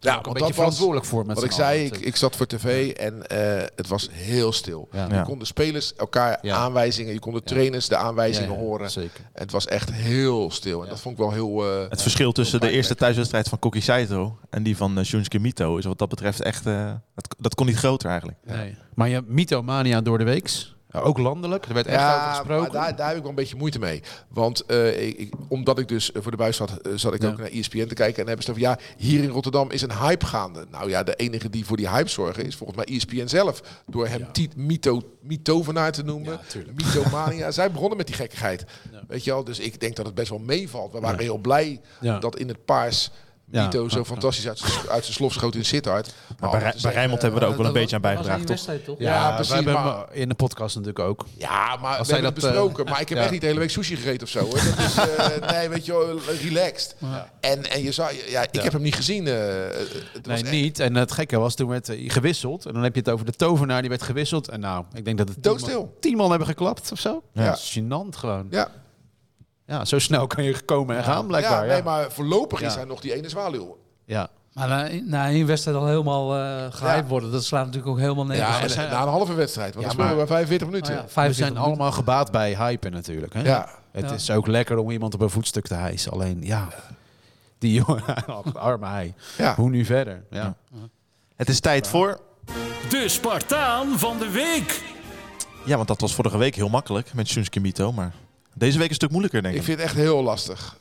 Ja, 0.00 0.10
ook 0.10 0.16
een 0.18 0.22
want 0.24 0.34
beetje 0.34 0.46
dat 0.48 0.56
was 0.56 0.64
verantwoordelijk 0.64 1.06
voor 1.06 1.26
met 1.26 1.34
Wat 1.36 1.44
ik 1.44 1.52
zei, 1.52 1.84
ik, 1.84 1.96
ik 1.96 2.16
zat 2.16 2.36
voor 2.36 2.46
tv 2.46 2.90
en 2.92 3.26
eh, 3.26 3.66
het 3.76 3.88
was 3.88 4.08
heel 4.12 4.52
stil. 4.52 4.88
Ja. 4.92 5.06
Je 5.06 5.14
Ja. 5.14 5.22
kon 5.22 5.38
de 5.38 5.44
spelers 5.44 5.94
elkaar 5.94 6.38
Ja. 6.42 6.56
aanwijzingen, 6.56 7.12
je 7.12 7.18
kon 7.18 7.32
de 7.32 7.40
Ja. 7.44 7.50
trainers 7.50 7.88
de 7.88 7.96
aanwijzingen 7.96 8.48
Ja, 8.50 8.54
ja, 8.56 8.60
horen. 8.60 8.90
Zeker. 8.90 9.20
En 9.32 9.42
het 9.42 9.52
was 9.52 9.66
echt 9.66 9.92
heel 9.92 10.50
stil. 10.50 10.78
En 10.78 10.84
Ja. 10.84 10.90
dat 10.90 11.00
vond 11.00 11.14
ik 11.18 11.20
wel 11.20 11.32
heel... 11.32 11.64
eh, 11.82 11.88
Het 11.90 12.02
verschil 12.02 12.32
tussen 12.32 12.60
de 12.60 12.70
eerste 12.70 12.94
thuiswedstrijd 12.94 13.48
van 13.48 13.58
Koki 13.58 13.80
Saito 13.80 14.38
en 14.50 14.62
die 14.62 14.76
van 14.76 14.98
uh, 14.98 15.04
Shunsuke 15.04 15.38
Mito 15.38 15.76
is 15.76 15.84
wat 15.84 15.98
dat 15.98 16.08
betreft 16.08 16.40
echt... 16.42 16.66
eh, 16.66 16.92
dat, 17.14 17.34
dat 17.38 17.54
kon 17.54 17.66
niet 17.66 17.76
groter 17.76 18.08
eigenlijk. 18.08 18.38
Nee. 18.44 18.76
Maar 18.94 19.08
je 19.08 19.14
hebt 19.14 19.28
mythomania 19.28 20.00
door 20.00 20.18
de 20.18 20.24
weeks. 20.24 20.76
Ook 20.92 21.18
landelijk. 21.18 21.66
Er 21.66 21.74
werd 21.74 21.86
echt 21.86 21.96
over 22.02 22.08
ja, 22.10 22.32
gesproken. 22.32 22.72
daar, 22.72 22.96
daar 22.96 23.06
heb 23.06 23.16
ik 23.16 23.20
wel 23.22 23.30
een 23.30 23.36
beetje 23.36 23.56
moeite 23.56 23.78
mee. 23.78 24.02
Want 24.28 24.64
eh, 24.66 25.08
ik, 25.08 25.34
omdat 25.48 25.78
ik 25.78 25.88
dus 25.88 26.12
eh, 26.12 26.22
voor 26.22 26.30
de 26.30 26.36
buis 26.36 26.56
zat, 26.56 26.70
eh, 26.76 26.92
zat 26.94 27.14
ik 27.14 27.22
Ja. 27.22 27.28
ook 27.28 27.38
naar 27.38 27.48
ESPN 27.48 27.86
te 27.86 27.94
kijken. 27.94 28.06
En 28.06 28.14
dan 28.14 28.26
hebben 28.26 28.44
ze 28.44 28.50
over, 28.50 28.62
ja, 28.62 28.78
hier 28.96 29.22
in 29.22 29.28
Rotterdam 29.28 29.70
is 29.70 29.82
een 29.82 29.92
hype 29.98 30.26
gaande. 30.26 30.66
Nou 30.70 30.88
ja, 30.90 31.02
de 31.02 31.14
enige 31.14 31.50
die 31.50 31.64
voor 31.64 31.76
die 31.76 31.88
hype 31.88 32.08
zorgen 32.08 32.44
is 32.44 32.56
volgens 32.56 32.78
mij 32.84 32.96
ESPN 32.96 33.26
zelf. 33.26 33.62
Door 33.86 34.06
hem 34.08 34.26
Ja. 34.32 34.46
Mito, 34.56 35.02
Mitovenaar 35.22 35.92
te 35.92 36.02
noemen. 36.02 36.40
Mythomania. 36.74 37.50
Zij 37.58 37.70
begonnen 37.70 37.96
met 37.96 38.06
die 38.06 38.16
gekkigheid. 38.16 38.64
Weet 39.08 39.24
je 39.24 39.30
wel, 39.30 39.44
dus 39.44 39.58
ik 39.58 39.80
denk 39.80 39.96
dat 39.96 40.06
het 40.06 40.14
best 40.14 40.30
wel 40.30 40.38
meevalt. 40.38 40.92
We 40.92 41.00
waren 41.00 41.20
heel 41.20 41.38
blij 41.38 41.80
dat 42.20 42.38
in 42.38 42.48
het 42.48 42.64
paars 42.64 43.10
Ja. 43.50 43.64
Mito 43.64 43.88
zo 43.88 43.98
Ja. 43.98 44.04
fantastisch 44.04 44.48
uit 44.48 44.58
zijn- 44.58 44.88
uit 44.88 45.02
zijn 45.04 45.14
slof 45.16 45.32
schoot 45.32 45.54
in 45.54 45.64
Sittard. 45.64 46.14
Maar 46.40 46.50
bij, 46.50 46.74
bij 46.82 46.92
Rijnmond 46.92 47.22
hebben 47.22 47.40
we 47.40 47.46
er 47.46 47.52
ook 47.52 47.58
wel 47.58 47.66
een 47.66 47.72
beetje 47.72 47.96
aan 47.96 48.02
bijgedragen, 48.02 48.46
toch? 48.46 48.56
toch? 48.84 48.98
Ja, 48.98 49.14
Ja, 49.14 49.34
precies, 49.34 49.48
We 49.48 49.54
hebben 49.54 49.72
maar- 49.74 49.96
hem 49.96 50.06
in 50.12 50.28
de 50.28 50.34
podcast 50.34 50.76
natuurlijk 50.76 51.04
ook. 51.04 51.24
Ja, 51.36 51.76
maar 51.76 51.96
Als 51.98 52.06
we 52.08 52.12
hebben 52.14 52.34
dat, 52.34 52.44
eh, 52.44 52.50
besproken. 52.50 52.84
maar 52.84 53.00
ik 53.00 53.08
heb 53.08 53.18
ja. 53.18 53.22
echt 53.24 53.32
niet 53.32 53.40
de 53.40 53.46
hele 53.46 53.58
week 53.58 53.70
sushi 53.70 53.96
gegeten 53.96 54.22
of 54.22 54.28
zo. 54.28 54.40
Hoor. 54.40 54.50
Dat 54.54 54.78
is, 54.78 54.96
eh, 54.96 55.50
nee, 55.52 55.68
weet 55.68 55.86
je 55.86 55.92
wel, 55.92 56.18
relaxed. 56.42 56.94
Ja. 56.98 57.30
En, 57.40 57.70
en 57.70 57.82
je 57.82 57.92
zou, 57.92 58.12
ja, 58.28 58.42
ik 58.42 58.48
Ja. 58.54 58.62
heb 58.62 58.72
hem 58.72 58.82
niet 58.82 58.94
gezien. 58.94 59.26
eh, 59.26 59.34
het 59.34 60.26
was 60.26 60.34
Nee, 60.34 60.36
echt 60.42 60.50
niet. 60.50 60.80
En 60.80 60.94
het 60.94 61.12
gekke 61.12 61.38
was, 61.38 61.54
toen 61.54 61.68
werd 61.68 61.86
hij 61.86 62.04
gewisseld. 62.06 62.66
En 62.66 62.72
dan 62.72 62.82
heb 62.82 62.94
je 62.94 63.00
het 63.00 63.10
over 63.10 63.26
de 63.26 63.32
tovenaar, 63.32 63.80
die 63.80 63.90
werd 63.90 64.02
gewisseld. 64.02 64.48
En 64.48 64.60
nou, 64.60 64.84
ik 64.94 65.04
denk 65.04 65.18
dat 65.18 65.28
het 65.28 65.42
tien 65.42 65.52
Doodstil. 65.52 65.80
man, 65.80 65.90
tien 66.00 66.16
man 66.16 66.28
hebben 66.30 66.48
geklapt 66.48 66.92
of 66.92 66.98
zo. 67.00 67.22
Ja. 67.32 67.42
Ja. 67.44 67.56
Gênant 67.56 68.16
gewoon. 68.18 68.46
Ja, 68.50 68.68
Ja, 69.68 69.84
zo 69.84 69.98
snel 69.98 70.26
kan 70.26 70.44
je 70.44 70.60
komen 70.64 70.96
en 70.96 71.04
gaan, 71.04 71.26
blijkbaar. 71.26 71.58
ja, 71.58 71.64
Ja, 71.64 71.72
nee, 71.72 71.82
maar 71.82 72.12
voorlopig 72.12 72.62
is 72.62 72.74
hij 72.74 72.84
nog 72.84 73.00
die 73.00 73.14
ene 73.14 73.28
zwaluw. 73.28 73.78
ja. 74.04 74.28
Maar 74.52 74.68
na, 74.68 74.88
na 75.04 75.28
één 75.28 75.46
wedstrijd 75.46 75.76
al 75.76 75.86
helemaal 75.86 76.36
eh 76.36 76.40
gehyped 76.70 77.02
Ja. 77.02 77.06
worden, 77.08 77.32
dat 77.32 77.44
slaat 77.44 77.64
natuurlijk 77.64 77.92
ook 77.92 77.98
helemaal 77.98 78.26
nergens. 78.26 78.56
Ja, 78.56 78.62
en, 78.62 78.70
zijn- 78.70 78.90
na 78.90 79.02
een 79.02 79.08
halve 79.08 79.34
wedstrijd. 79.34 79.74
Want 79.74 79.86
Ja, 79.86 79.92
dan 79.92 80.06
spelen 80.06 80.10
we 80.10 80.16
maar- 80.16 80.26
bij 80.26 80.36
45 80.36 80.66
minuten. 80.68 80.94
Ja, 80.94 81.02
We 81.02 81.08
45 81.08 81.46
zijn 81.56 81.66
allemaal 81.66 81.92
gebaat 81.92 82.30
bij 82.30 82.54
hypen 82.56 82.92
natuurlijk. 82.92 83.32
Hè? 83.34 83.42
Ja. 83.42 83.68
Het 83.92 84.08
Ja. 84.08 84.14
is 84.14 84.30
ook 84.30 84.46
lekker 84.46 84.76
om 84.78 84.90
iemand 84.90 85.14
op 85.14 85.20
een 85.20 85.30
voetstuk 85.30 85.66
te 85.66 85.74
hijsen. 85.74 86.12
Alleen, 86.12 86.38
ja, 86.42 86.68
die 87.58 87.72
jongen, 87.72 88.02
arme 88.54 88.86
hij. 88.86 89.14
Ja. 89.38 89.54
Hoe 89.54 89.70
nu 89.70 89.84
verder? 89.84 90.24
Ja. 90.30 90.54
Het 91.36 91.48
is 91.48 91.60
tijd 91.60 91.88
voor... 91.88 92.20
De 92.88 93.04
Spartaan 93.08 93.98
van 93.98 94.18
de 94.18 94.30
week. 94.30 94.82
Ja, 95.64 95.76
want 95.76 95.88
dat 95.88 96.00
was 96.00 96.14
vorige 96.14 96.38
week 96.38 96.54
heel 96.54 96.68
makkelijk 96.68 97.14
met 97.14 97.28
Shunsuke 97.28 97.60
Mito. 97.60 97.92
Maar 97.92 98.12
deze 98.58 98.78
week 98.78 98.88
een 98.88 98.94
stuk 98.94 99.10
moeilijker, 99.10 99.42
denk 99.42 99.54
Ik 99.54 99.60
ik. 99.60 99.66
vind 99.66 99.78
het 99.78 99.86
echt 99.86 99.96
heel 99.96 100.22
lastig. 100.22 100.76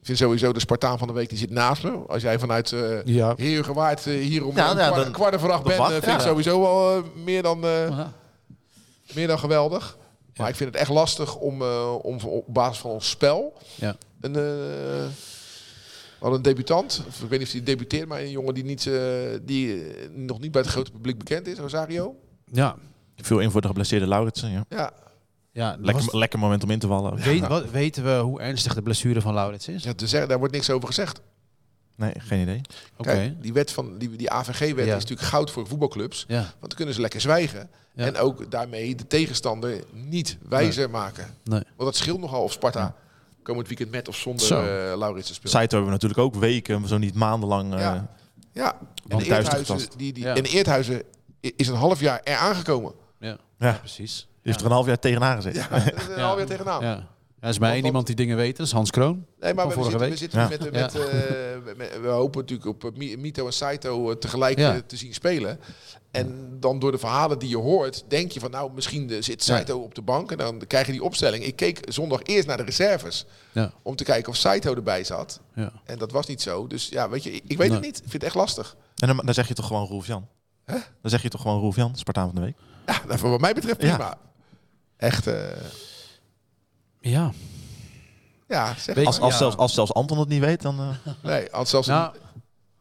Ik 0.00 0.08
vind 0.08 0.18
sowieso 0.18 0.52
de 0.52 0.60
Spartaan 0.60 0.98
van 0.98 1.08
de 1.08 1.14
week, 1.14 1.28
die 1.28 1.38
zit 1.38 1.50
naast 1.50 1.82
me. 1.82 1.90
Als 1.90 2.22
jij 2.22 2.38
vanuit 2.38 2.72
eh 2.72 3.04
Ja. 3.04 3.34
Heergewaard 3.36 4.06
eh, 4.06 4.14
hier 4.14 4.46
om 4.46 4.56
een 4.56 5.12
kwart, 5.12 5.34
over 5.34 5.52
acht 5.52 5.62
bent, 5.64 5.76
wacht, 5.78 5.90
eh, 5.90 5.96
vind 5.96 6.06
ja. 6.10 6.14
ik 6.14 6.20
sowieso 6.20 6.60
wel 6.60 7.02
meer, 7.24 7.42
dan, 7.42 7.64
eh, 7.64 8.06
meer 9.14 9.26
dan 9.26 9.38
geweldig. 9.38 9.98
Maar 10.36 10.48
ik 10.48 10.54
vind 10.56 10.70
het 10.72 10.78
echt 10.80 10.90
lastig 10.90 11.36
om, 11.36 11.62
eh, 11.62 11.94
om 12.02 12.18
op 12.24 12.44
basis 12.54 12.78
van 12.78 12.90
ons 12.90 13.08
spel 13.10 13.56
Ja. 13.74 13.96
een, 14.20 14.36
eh, 14.36 14.42
we 14.42 15.08
hadden 16.28 16.38
een 16.38 16.44
debutant, 16.44 17.04
of 17.08 17.22
ik 17.22 17.28
weet 17.28 17.38
niet 17.38 17.48
of 17.48 17.54
hij 17.54 17.62
debuteert, 17.62 18.08
maar 18.08 18.20
een 18.20 18.30
jongen 18.30 18.54
die, 18.54 18.64
niet, 18.64 18.86
eh, 18.86 19.02
die 19.42 19.82
nog 20.10 20.40
niet 20.40 20.52
bij 20.52 20.60
het 20.60 20.70
grote 20.70 20.90
publiek 20.90 21.18
bekend 21.18 21.46
is, 21.46 21.58
Rosario. 21.58 22.14
Ja. 22.52 22.76
Veel 23.16 23.38
in 23.40 23.50
voor 23.50 23.60
de 23.60 23.66
geblesseerde 23.66 24.06
Lauritsen. 24.06 24.50
Ja. 24.50 24.64
Ja, 24.68 24.92
ja 25.52 25.76
Lekker, 25.80 26.04
was- 26.04 26.12
lekker 26.14 26.38
moment 26.38 26.62
om 26.62 26.70
in 26.70 26.78
te 26.78 26.86
vallen. 26.86 27.16
weet, 27.16 27.46
wat, 27.46 27.70
weten 27.70 28.04
we 28.04 28.18
hoe 28.18 28.40
ernstig 28.40 28.74
de 28.74 28.82
blessure 28.82 29.20
van 29.20 29.34
Laurits 29.34 29.68
is? 29.68 29.82
ja 29.84 29.92
te 29.94 30.06
zeggen, 30.06 30.28
daar 30.28 30.38
wordt 30.38 30.54
niks 30.54 30.70
over 30.70 30.86
gezegd. 30.88 31.20
Nee, 31.96 32.12
geen 32.18 32.40
idee. 32.40 32.60
Oké. 32.96 33.36
Die, 33.40 33.52
wet 33.52 33.72
van, 33.72 33.98
die, 33.98 34.16
die 34.16 34.30
AVG-wet 34.30 34.86
Ja. 34.86 34.96
is 34.96 35.02
natuurlijk 35.02 35.28
goud 35.28 35.50
voor 35.50 35.66
voetbalclubs. 35.66 36.24
Ja. 36.28 36.40
Want 36.40 36.60
dan 36.60 36.68
kunnen 36.74 36.94
ze 36.94 37.00
lekker 37.00 37.20
zwijgen. 37.20 37.70
Ja. 37.94 38.04
En 38.06 38.16
ook 38.16 38.50
daarmee 38.50 38.94
de 38.94 39.06
tegenstander 39.06 39.84
niet 39.92 40.38
wijzer 40.48 40.90
maken. 40.90 41.24
Nee. 41.44 41.60
Want 41.60 41.78
dat 41.90 41.96
scheelt 41.96 42.20
nogal 42.20 42.42
of 42.42 42.52
Sparta 42.52 42.94
komend 43.42 43.68
weekend 43.68 43.90
met 43.90 44.08
of 44.08 44.16
zonder 44.16 44.46
Zo. 44.46 44.60
uh, 44.60 44.66
Lauritsen 44.98 45.34
speelt. 45.34 45.52
Saito 45.52 45.76
hebben 45.76 45.86
we 45.86 45.92
natuurlijk 46.02 46.20
ook 46.20 46.34
weken, 46.40 46.88
zo 46.88 46.98
niet 46.98 47.14
maandenlang. 47.14 47.74
eh, 47.74 47.80
Ja. 47.80 48.14
Ja, 48.52 48.72
en 48.80 48.86
Want 49.08 49.22
de 49.22 49.28
thuis 49.28 49.46
Eerthuizen, 49.48 49.88
die, 49.96 50.12
die, 50.12 50.24
Ja. 50.24 50.34
en 50.34 50.42
de 50.42 50.48
Eerthuizen 50.48 51.02
is 51.40 51.68
een 51.68 51.74
half 51.74 52.00
jaar 52.00 52.20
er 52.24 52.36
aangekomen. 52.36 52.92
Ja. 53.20 53.36
Ja. 53.58 53.72
precies. 53.72 54.28
Die 54.42 54.52
heeft 54.52 54.60
er 54.60 54.66
een 54.66 54.72
half 54.72 54.86
jaar 54.86 54.98
tegenaan 54.98 55.36
gezeten. 55.42 55.62
Ja, 55.70 55.78
dat 55.78 56.08
een 56.08 56.14
Ja. 56.16 56.22
half 56.26 56.36
jaar 56.38 56.46
tegenaan. 56.46 56.82
Ja. 56.82 56.90
Ja, 56.90 57.48
er 57.48 57.48
is 57.48 57.58
maar 57.58 57.72
één 57.72 57.84
iemand 57.84 58.06
die 58.06 58.16
dingen 58.16 58.36
weet, 58.36 58.56
dat 58.56 58.66
is 58.66 58.72
Hans 58.72 58.90
Kroon. 58.90 59.26
Nee, 59.40 59.54
maar 59.54 59.66
we 59.68 59.72
vorige 59.72 59.90
zitten, 59.90 60.00
we 60.00 60.08
week. 60.08 60.18
zitten 60.18 60.40
Ja. 60.40 60.48
met, 60.48 60.72
met, 60.72 60.92
Ja. 60.92 61.00
eh, 61.00 61.76
met- 61.76 62.00
we 62.00 62.08
hopen 62.08 62.40
natuurlijk 62.40 62.68
op 62.68 62.84
eh, 62.84 62.90
Mi- 62.98 63.16
Mito 63.16 63.46
en 63.46 63.52
Saito 63.52 64.10
eh, 64.10 64.16
tegelijk 64.16 64.58
Ja. 64.58 64.80
te 64.86 64.96
zien 64.96 65.14
spelen. 65.14 65.60
En 66.10 66.56
dan 66.60 66.78
door 66.78 66.92
de 66.92 66.98
verhalen 66.98 67.38
die 67.38 67.48
je 67.48 67.56
hoort, 67.56 68.04
denk 68.08 68.32
je 68.32 68.40
van 68.40 68.50
nou, 68.50 68.72
misschien 68.72 69.22
zit 69.22 69.42
Saito 69.42 69.78
op 69.78 69.94
de 69.94 70.02
bank 70.02 70.30
en 70.30 70.36
dan 70.38 70.62
krijg 70.66 70.86
je 70.86 70.92
die 70.92 71.02
opstelling. 71.02 71.44
Ik 71.44 71.56
keek 71.56 71.80
zondag 71.88 72.20
eerst 72.22 72.46
naar 72.46 72.56
de 72.56 72.62
reserves 72.64 73.26
Ja. 73.52 73.72
om 73.82 73.96
te 73.96 74.04
kijken 74.04 74.30
of 74.30 74.36
Saito 74.36 74.74
erbij 74.74 75.04
zat. 75.04 75.40
Ja. 75.54 75.72
En 75.84 75.98
dat 75.98 76.12
was 76.12 76.26
niet 76.26 76.42
zo. 76.42 76.66
Dus 76.66 76.88
ja, 76.88 77.08
weet 77.08 77.22
je, 77.22 77.30
ik 77.46 77.56
weet 77.58 77.70
het 77.72 77.80
niet. 77.80 77.96
Ik 77.96 78.00
vind 78.02 78.12
het 78.12 78.22
echt 78.22 78.34
lastig. 78.34 78.76
En 78.96 79.06
dan, 79.06 79.16
dan 79.24 79.34
zeg 79.34 79.48
je 79.48 79.54
toch 79.54 79.66
gewoon 79.66 79.86
Roelf 79.86 80.06
Jan. 80.06 80.28
Hè? 80.64 80.76
Dan 81.02 81.10
zeg 81.10 81.22
je 81.22 81.28
toch 81.28 81.40
gewoon 81.40 81.60
Roelf 81.60 81.76
Jan, 81.76 81.96
Spartaan 81.96 82.26
van 82.26 82.34
de 82.34 82.40
Week. 82.40 82.56
Ja, 82.86 83.00
nou, 83.06 83.18
voor 83.18 83.30
wat 83.30 83.40
mij 83.40 83.52
betreft 83.54 83.82
Ja. 83.82 83.88
prima. 83.96 84.18
Echt, 85.02 85.26
eh, 85.26 85.48
Ja. 87.00 87.32
ja, 88.48 88.74
zeg 88.78 88.96
Als, 89.04 89.20
als, 89.20 89.32
Ja. 89.32 89.38
zelfs, 89.38 89.56
als 89.56 89.74
zelfs 89.74 89.92
Anton 89.94 90.18
het 90.18 90.28
niet 90.28 90.40
weet, 90.40 90.62
dan... 90.62 90.78
eh, 90.80 91.12
Nee, 91.30 91.48
had 91.50 91.68
zelfs 91.68 91.86
Nou, 91.88 92.14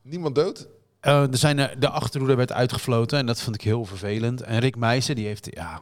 niemand 0.01 0.35
dood. 0.35 0.67
Eh, 0.99 1.21
er 1.31 1.37
zijn 1.37 1.59
er, 1.59 1.79
de 1.79 1.89
achterhoede 1.89 2.35
werd 2.35 2.51
uitgefloten 2.51 3.19
en 3.19 3.25
dat 3.25 3.41
vond 3.41 3.55
ik 3.55 3.61
heel 3.61 3.85
vervelend. 3.85 4.41
En 4.41 4.59
Rick 4.59 4.75
Meijsen, 4.75 5.15
die 5.15 5.25
heeft 5.25 5.47
ja, 5.51 5.81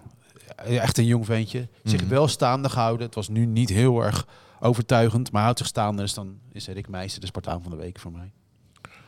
echt 0.66 0.98
een 0.98 1.06
jong 1.06 1.26
ventje, 1.26 1.68
zich 1.84 2.02
Mhm. 2.02 2.10
wel 2.10 2.28
staande 2.28 2.70
gehouden. 2.70 3.06
Het 3.06 3.16
was 3.16 3.28
nu 3.28 3.46
niet 3.46 3.70
heel 3.70 4.04
erg 4.04 4.28
overtuigend, 4.60 5.32
maar 5.32 5.44
houdt 5.44 5.58
zich 5.58 5.68
staande. 5.68 6.02
Dus 6.02 6.14
dan 6.14 6.40
is 6.52 6.68
Rick 6.68 6.88
Meijsen 6.88 7.22
de 7.22 7.28
Spartaan 7.28 7.62
van 7.62 7.72
de 7.72 7.78
week 7.78 8.00
voor 8.00 8.12
mij. 8.12 8.32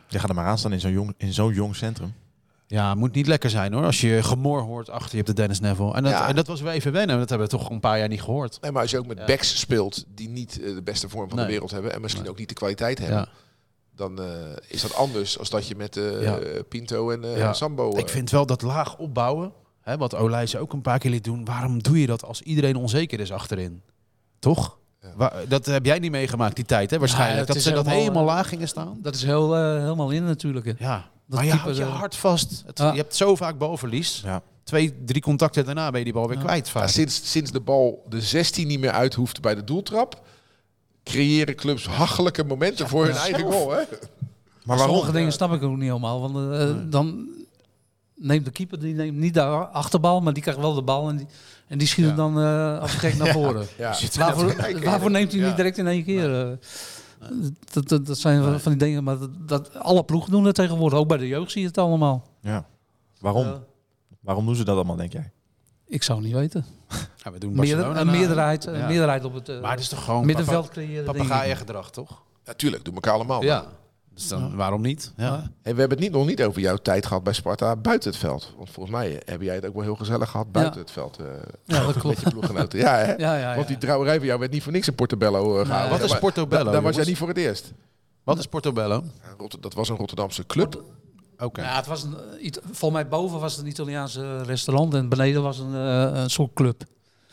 je 0.08 0.20
gaat 0.20 0.30
er 0.30 0.36
maar 0.36 0.46
aan 0.46 0.58
staan 0.58 0.74
in 0.74 0.80
zo'n 0.80 0.92
jong, 0.92 1.14
in 1.18 1.34
zo'n 1.34 1.54
jong 1.54 1.76
centrum. 1.76 2.14
Ja, 2.72 2.96
moet 2.96 3.14
niet 3.14 3.28
lekker 3.28 3.50
zijn 3.50 3.74
hoor. 3.74 3.84
Als 3.86 4.02
je 4.02 4.24
gemor 4.24 4.62
hoort 4.62 4.90
achter 4.90 5.14
je 5.16 5.20
op 5.22 5.26
de 5.28 5.34
Dennis 5.34 5.60
Neville. 5.60 5.94
En 5.94 6.04
dat, 6.04 6.12
Ja. 6.12 6.28
en 6.28 6.36
dat 6.36 6.48
was 6.48 6.62
weer 6.62 6.72
even 6.72 6.92
wennen. 6.92 7.18
Dat 7.20 7.30
hebben 7.30 7.48
we 7.50 7.58
toch 7.58 7.70
een 7.70 7.80
paar 7.80 7.98
jaar 8.00 8.08
niet 8.08 8.22
gehoord. 8.22 8.58
Nee, 8.62 8.72
maar 8.72 8.82
als 8.82 8.92
je 8.92 8.98
ook 8.98 9.06
met 9.08 9.18
Ja. 9.18 9.26
backs 9.26 9.60
speelt 9.60 10.06
die 10.16 10.30
niet 10.30 10.62
eh, 10.62 10.74
de 10.76 10.82
beste 10.82 11.10
vorm 11.10 11.28
van 11.28 11.38
Nee. 11.38 11.46
de 11.46 11.52
wereld 11.52 11.72
hebben 11.72 11.94
en 11.94 12.02
misschien 12.02 12.24
Nee. 12.24 12.32
ook 12.32 12.38
niet 12.40 12.50
de 12.50 12.56
kwaliteit 12.56 12.98
hebben, 13.00 13.18
Ja. 13.18 13.28
dan 13.96 14.22
eh, 14.22 14.26
is 14.68 14.82
dat 14.82 14.96
anders 14.96 15.40
als 15.40 15.50
dat 15.50 15.68
je 15.68 15.76
met 15.76 16.00
Ja. 16.22 16.40
Pinto 16.70 17.10
en. 17.10 17.56
Sambo. 17.56 17.98
Ik 17.98 18.10
vind 18.10 18.30
wel 18.30 18.46
dat 18.46 18.62
laag 18.62 18.98
opbouwen, 18.98 19.52
hè, 19.82 19.98
wat 19.98 20.16
Olijs 20.16 20.56
ook 20.56 20.74
een 20.74 20.82
paar 20.82 21.00
keer 21.00 21.12
liet 21.12 21.24
doen. 21.24 21.46
Waarom 21.46 21.84
doe 21.84 22.00
je 22.02 22.08
dat 22.08 22.24
als 22.26 22.42
iedereen 22.42 22.76
onzeker 22.76 23.20
is 23.20 23.32
achterin? 23.32 23.82
Toch? 24.40 24.78
Dat 25.48 25.66
heb 25.66 25.86
jij 25.86 26.00
niet 26.00 26.12
meegemaakt, 26.12 26.56
die 26.56 26.66
tijd, 26.66 26.92
hè? 26.92 27.00
Waarschijnlijk. 27.00 27.48
dat 27.48 27.62
ze 27.62 27.72
dat 27.72 27.86
helemaal, 27.86 28.22
eh, 28.22 28.28
laag 28.28 28.50
gingen 28.50 28.68
staan. 28.68 28.98
Dat 29.02 29.16
is 29.16 29.24
heel, 29.24 29.56
eh, 29.56 29.62
helemaal 29.82 30.10
in 30.10 30.24
natuurlijk. 30.26 30.66
hè. 30.66 30.74
Ja. 30.80 31.10
Dat 31.28 31.40
maar 31.40 31.46
je 31.46 31.54
houdt 31.54 31.78
je 31.78 31.84
hard 31.84 32.16
vast. 32.16 32.64
Het- 32.66 32.78
Ja. 32.78 32.92
Je 32.92 32.98
hebt 32.98 33.16
zo 33.16 33.36
vaak 33.36 33.58
balverlies. 33.58 34.22
Ja. 34.26 34.42
Twee, 34.64 35.04
drie 35.06 35.22
contacten 35.22 35.66
daarna 35.66 35.90
ben 35.90 35.98
je 36.00 36.04
die 36.06 36.14
bal 36.14 36.28
weer 36.28 36.38
Ja. 36.38 36.44
kwijt. 36.44 36.66
Ja, 36.66 36.72
Vaak. 36.72 36.88
sinds, 36.90 37.32
sinds 37.32 37.52
de 37.52 37.60
bal 37.60 38.06
de 38.10 38.22
16 38.22 38.68
niet 38.68 38.80
meer 38.80 38.92
uit 38.92 39.14
hoeft 39.14 39.42
bij 39.42 39.56
de 39.56 39.64
doeltrap, 39.64 40.22
creëren 41.04 41.56
clubs 41.56 41.86
hachelijke 41.88 42.44
momenten 42.44 42.88
voor 42.88 43.06
hun 43.06 43.16
eigen 43.16 43.44
goal. 43.44 43.72
Hè? 43.72 43.78
Maar 43.78 44.78
Sommige 44.78 44.88
waarom? 45.00 45.14
dingen 45.14 45.32
snap 45.32 45.54
ik 45.54 45.64
ook 45.64 45.76
niet 45.76 45.82
helemaal. 45.88 46.22
Want 46.32 46.54
eh, 46.54 46.70
dan 46.90 47.28
neemt 48.22 48.46
de 48.46 48.52
keeper 48.52 48.80
die 48.80 48.94
neemt 48.94 49.18
niet 49.18 49.34
de 49.34 49.42
achterbal, 49.72 50.22
maar 50.22 50.34
die 50.34 50.42
krijgt 50.44 50.60
wel 50.62 50.74
de 50.74 50.82
bal. 50.82 51.10
En 51.10 51.18
die, 51.18 51.28
en 51.68 51.78
die 51.78 51.88
schiet 51.88 52.06
hem 52.06 52.16
dan 52.16 52.40
eh 52.40 52.80
als 52.80 52.94
gek 52.94 53.18
naar 53.18 53.28
voren. 53.40 53.68
Ja. 53.78 53.96
Waarvoor, 54.18 54.56
waarvoor 54.84 55.12
neemt 55.12 55.32
hij 55.32 55.42
Ja. 55.42 55.48
niet 55.48 55.56
direct 55.56 55.78
in 55.78 55.88
één 55.88 56.04
keer? 56.04 56.42
eh? 56.42 56.58
dat, 57.74 57.88
dat, 57.90 58.06
dat 58.06 58.18
zijn 58.18 58.44
van- 58.44 58.60
van 58.60 58.72
die 58.72 58.80
dingen, 58.82 59.04
maar 59.04 59.18
dat, 59.20 59.30
dat, 59.48 59.76
alle 59.76 60.04
ploegen 60.04 60.32
doen 60.32 60.46
het 60.46 60.56
tegenwoordig. 60.56 61.00
Ook 61.00 61.08
bij 61.08 61.18
de 61.18 61.28
jeugd 61.28 61.52
zie 61.52 61.62
je 61.62 61.68
het 61.68 61.78
allemaal. 61.78 62.28
Ja. 62.42 62.66
Waarom? 63.20 63.46
Eh, 63.46 63.52
Waarom 64.20 64.46
doen 64.46 64.56
ze 64.56 64.64
dat 64.64 64.76
allemaal, 64.76 64.96
denk 64.96 65.12
jij? 65.14 65.32
ik 65.88 66.04
zou 66.04 66.22
niet 66.22 66.34
weten. 66.34 66.66
Ja, 67.24 67.32
we 67.32 67.40
doen 67.40 67.54
Meerder, 67.56 67.86
een 67.98 68.08
meerderheid, 68.12 68.66
een 68.66 68.78
Ja. 68.78 68.88
meerderheid 68.88 69.24
op 69.26 69.34
het 69.34 69.50
eh, 69.50 69.62
Maar 69.62 69.72
het 69.72 69.80
is 69.80 69.90
toch 69.90 70.04
gewoon 70.04 70.26
middenveld 70.26 70.70
creëren. 70.70 71.06
papegaaiengedrag, 71.06 71.92
toch? 71.92 72.22
Natuurlijk, 72.46 72.86
doen 72.86 72.94
elkaar 72.94 73.14
allemaal. 73.14 73.44
Ja. 73.44 73.66
Dus 74.14 74.28
dan, 74.28 74.56
waarom 74.56 74.82
niet? 74.82 75.14
Ja. 75.18 75.34
En 75.36 75.74
we 75.74 75.80
hebben 75.80 75.90
het 75.90 76.00
niet, 76.00 76.12
nog 76.12 76.26
niet 76.26 76.44
over 76.44 76.62
jouw 76.62 76.76
tijd 76.76 77.06
gehad 77.06 77.24
bij 77.24 77.34
Sparta 77.34 77.76
buiten 77.76 78.10
het 78.10 78.20
veld. 78.20 78.54
Want 78.58 78.70
volgens 78.70 78.96
mij 78.96 79.22
heb 79.26 79.42
jij 79.42 79.56
het 79.56 79.66
ook 79.66 79.74
wel 79.74 79.84
heel 79.84 79.96
gezellig 79.96 80.30
gehad 80.30 80.52
buiten 80.52 80.76
Ja. 80.76 80.82
het 80.82 80.92
veld. 80.92 81.18
eh, 81.18 81.26
Ja, 81.66 81.78
dat 81.78 81.88
met 81.88 81.98
klopt. 81.98 82.22
je 82.22 82.30
ploeggenoten. 82.30 82.80
Ja, 82.80 82.96
hè? 82.98 83.14
Ja, 83.26 83.36
ja, 83.38 83.56
Want 83.56 83.68
die 83.68 83.78
trouwerij 83.78 84.18
van 84.18 84.26
jou 84.26 84.40
werd 84.40 84.52
niet 84.52 84.64
voor 84.64 84.72
niks 84.72 84.88
in 84.88 84.96
Portobello 84.96 85.64
gehouden. 85.64 86.00
Wat 86.00 86.10
is 86.12 86.20
Portobello, 86.20 86.64
da- 86.64 86.72
Daar 86.72 86.82
was 86.82 86.96
jij 86.96 87.06
niet 87.06 87.18
voor 87.18 87.28
het 87.28 87.38
eerst. 87.38 87.74
Wat 88.24 88.38
is 88.38 88.46
Portobello? 88.48 89.04
Dat 89.60 89.74
was 89.74 89.90
een 89.90 89.96
Rotterdamse 89.98 90.46
club. 90.46 90.84
Oké. 91.40 91.62
Ja, 91.62 91.76
het 91.76 91.86
was 91.86 92.04
een, 92.04 92.16
eh, 92.42 92.52
volgens 92.64 92.92
mij 93.02 93.08
boven 93.08 93.40
was 93.40 93.52
het 93.56 93.62
een 93.62 93.70
Italiaanse 93.72 94.42
restaurant 94.44 94.94
en 94.94 95.10
beneden 95.10 95.42
was 95.42 95.60
een, 95.60 95.74
een 95.74 96.30
soort 96.30 96.54
club. 96.54 96.84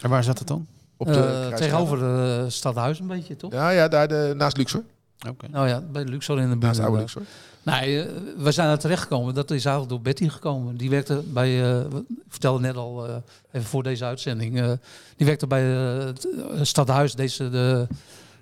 En 0.01 0.11
waar 0.11 0.25
zat 0.25 0.39
het 0.39 0.49
dan? 0.49 0.67
Op 0.97 1.07
de 1.07 1.53
tegenover 1.57 1.99
de 1.99 2.45
stadhuis 2.49 2.99
een 3.01 3.07
beetje, 3.07 3.37
toch? 3.37 3.53
Ja, 3.53 3.71
ja 3.71 3.89
daar 3.89 4.09
de, 4.09 4.33
naast 4.37 4.57
Luxor. 4.57 4.83
Oké. 5.29 5.47
Nou 5.51 5.69
ja, 5.69 5.81
bij 5.93 6.05
Luxor 6.05 6.37
in 6.39 6.43
de 6.43 6.49
buurt. 6.49 6.61
Naast 6.63 6.79
de 6.79 6.85
oude. 6.87 6.99
Luxor. 7.01 7.23
Nee, 7.63 8.03
eh, 8.03 8.11
we 8.37 8.53
zijn 8.53 8.69
er 8.69 8.79
terechtgekomen. 8.79 9.35
Dat 9.35 9.51
is 9.51 9.65
eigenlijk 9.65 9.89
door 9.89 10.01
Betty 10.01 10.29
gekomen. 10.29 10.77
Die 10.77 10.91
werkte 10.91 11.23
bij, 11.27 11.63
eh, 11.71 11.81
ik 11.81 12.05
vertelde 12.29 12.61
net 12.61 12.77
al, 12.77 13.07
eh, 13.09 13.15
even 13.53 13.69
voor 13.69 13.83
deze 13.83 14.05
uitzending. 14.05 14.61
eh, 14.61 14.71
die 15.17 15.27
werkte 15.27 15.47
bij 15.47 15.63
het 15.63 16.27
stadhuis. 16.63 17.15
Deze, 17.15 17.51
de, 17.51 17.87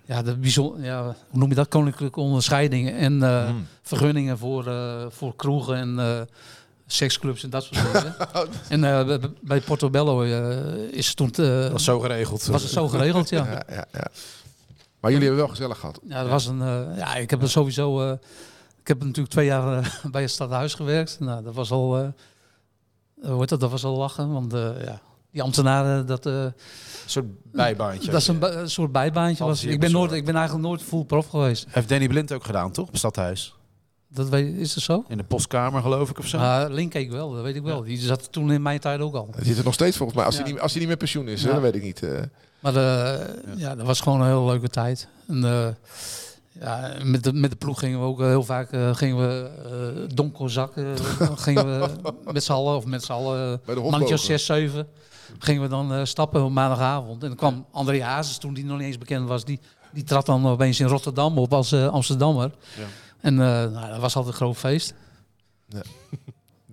ja, 0.04 0.22
de 0.22 0.36
bijzonder, 0.36 0.84
ja, 0.84 1.02
hoe 1.04 1.38
noem 1.38 1.48
je 1.48 1.54
dat? 1.54 1.68
Koninklijke 1.68 2.20
onderscheidingen 2.20 2.94
en 2.96 3.22
eh, 3.22 3.44
Hmm. 3.48 3.66
vergunningen 3.82 4.38
voor, 4.38 4.66
eh, 4.66 5.04
voor 5.08 5.36
kroegen 5.36 5.76
en 5.76 5.98
eh, 5.98 6.20
seksclubs 6.86 7.42
en 7.42 7.50
dat 7.50 7.62
soort 7.64 7.92
dingen. 7.92 8.14
en 8.68 8.84
eh, 9.10 9.18
b- 9.18 9.30
bij 9.40 9.60
Portobello 9.60 10.20
is 10.90 11.06
het 11.06 11.16
toen, 11.16 11.30
eh, 11.30 11.36
Dat 11.60 11.72
was 11.72 11.84
zo 11.84 12.00
geregeld. 12.00 12.44
was 12.46 12.62
het 12.62 12.70
zo 12.72 12.88
geregeld, 12.88 13.28
ja. 13.28 13.44
Ja, 13.46 13.62
ja, 13.68 13.84
ja. 13.92 14.06
Maar 15.06 15.14
jullie 15.14 15.28
hebben 15.28 15.46
wel 15.46 15.54
gezellig 15.56 15.78
gehad. 15.80 16.00
Ja, 16.08 16.20
dat 16.22 16.30
was 16.30 16.46
een. 16.46 16.62
eh, 16.62 16.96
ja, 16.98 17.14
ik 17.14 17.30
heb 17.30 17.42
er 17.42 17.50
sowieso. 17.50 18.02
eh, 18.02 18.12
ik 18.80 18.88
heb 18.88 18.98
natuurlijk 19.04 19.28
twee 19.28 19.46
jaar 19.46 19.78
eh, 19.78 20.04
bij 20.12 20.22
het 20.22 20.30
stadhuis 20.30 20.74
gewerkt. 20.74 21.20
Nou, 21.20 21.42
dat 21.42 21.54
was 21.54 21.70
al. 21.70 21.98
eh 21.98 22.08
hoe 23.22 23.38
heet 23.40 23.48
dat? 23.48 23.60
Dat 23.60 23.70
was 23.70 23.84
al 23.84 23.96
lachen. 23.96 24.32
Want 24.32 24.52
ja, 24.84 25.00
die 25.30 25.42
ambtenaren, 25.42 26.06
dat, 26.06 26.26
eh, 26.26 26.32
Een 26.42 26.52
soort 27.06 27.26
bijbaantje. 27.52 28.10
dat 28.10 28.20
is 28.20 28.28
een, 28.28 28.70
soort 28.70 28.92
bijbaantje. 28.92 29.44
Was. 29.44 29.64
Ik, 29.64 29.80
ben 29.80 29.92
nooit, 29.92 30.12
ik 30.12 30.24
ben 30.24 30.34
eigenlijk 30.36 30.66
nooit 30.66 30.82
full 30.82 31.04
prof 31.04 31.26
geweest. 31.28 31.66
Heeft 31.68 31.88
Danny 31.88 32.08
Blind 32.08 32.32
ook 32.32 32.44
gedaan, 32.44 32.72
toch? 32.72 32.84
Op 32.84 32.90
het 32.90 32.98
stadhuis. 32.98 33.54
Dat 34.08 34.28
weet, 34.28 34.54
is 34.56 34.74
dat 34.74 34.82
zo? 34.82 35.04
In 35.08 35.16
de 35.16 35.24
postkamer, 35.24 35.82
geloof 35.82 36.10
ik, 36.10 36.18
of 36.18 36.26
zo. 36.26 36.38
Maar 36.38 36.70
Link 36.70 36.90
keek 36.90 37.10
wel, 37.10 37.32
dat 37.32 37.42
weet 37.42 37.56
ik 37.56 37.62
wel. 37.62 37.82
Die 37.82 37.98
zat 37.98 38.32
toen 38.32 38.52
in 38.52 38.62
mijn 38.62 38.80
tijd 38.80 39.00
ook 39.00 39.14
al. 39.14 39.28
Die 39.36 39.44
zit 39.44 39.58
er 39.58 39.64
nog 39.64 39.74
steeds 39.74 39.96
volgens 39.96 40.16
mij. 40.18 40.26
Als, 40.26 40.36
Ja. 40.36 40.42
hij, 40.42 40.52
niet, 40.52 40.60
als 40.60 40.70
hij 40.70 40.78
niet 40.80 40.88
meer 40.88 40.98
pensioen 40.98 41.28
is, 41.28 41.42
hè, 41.44 41.52
dat 41.52 41.60
weet 41.60 41.74
ik 41.74 41.82
niet. 41.82 42.02
eh. 42.02 42.20
Maar 42.60 42.76
eh, 42.76 43.20
ja. 43.56 43.74
dat 43.74 43.86
was 43.86 44.00
gewoon 44.00 44.20
een 44.20 44.26
hele 44.26 44.44
leuke 44.44 44.68
tijd. 44.68 45.08
En, 45.28 45.44
eh, 45.44 45.68
ja, 46.60 46.92
met, 47.02 47.24
de, 47.24 47.32
met 47.32 47.50
de 47.50 47.56
ploeg 47.56 47.78
gingen 47.78 48.00
we 48.00 48.04
ook 48.06 48.18
heel 48.20 48.42
vaak 48.44 48.68
gingen 48.96 49.16
we, 49.18 49.50
uh, 50.06 50.08
donkerzak. 50.14 50.76
eh, 50.76 50.84
gingen 51.36 51.80
we 51.80 51.88
met 52.32 52.44
z'n 52.44 52.52
allen, 52.52 52.76
of 52.76 52.84
met 52.84 53.04
z'n 53.04 53.12
allen, 53.12 53.60
bij 53.64 53.74
de 53.74 53.80
mannetje 53.80 53.98
hofbogen. 54.14 54.18
6, 54.38 54.44
7. 54.44 54.86
Gingen 55.38 55.62
we 55.62 55.68
dan 55.68 55.92
eh, 55.92 56.04
stappen 56.04 56.44
op 56.44 56.50
maandagavond. 56.50 57.22
En 57.22 57.28
dan 57.28 57.36
kwam 57.36 57.66
André 57.70 58.02
Hazes, 58.02 58.38
toen 58.38 58.54
die 58.54 58.64
nog 58.64 58.78
niet 58.78 58.86
eens 58.86 58.98
bekend 58.98 59.28
was, 59.28 59.44
die, 59.44 59.60
die 59.92 60.04
trad 60.04 60.26
dan 60.26 60.46
opeens 60.46 60.80
in 60.80 60.86
Rotterdam 60.86 61.38
op 61.38 61.52
als 61.52 61.72
eh, 61.72 61.86
Amsterdammer. 61.88 62.50
Ja. 62.76 62.82
En 63.26 63.40
eh, 63.40 63.72
nou, 63.72 63.90
dat 63.90 64.00
was 64.00 64.16
altijd 64.16 64.34
een 64.34 64.40
groot 64.40 64.56
feest. 64.56 64.94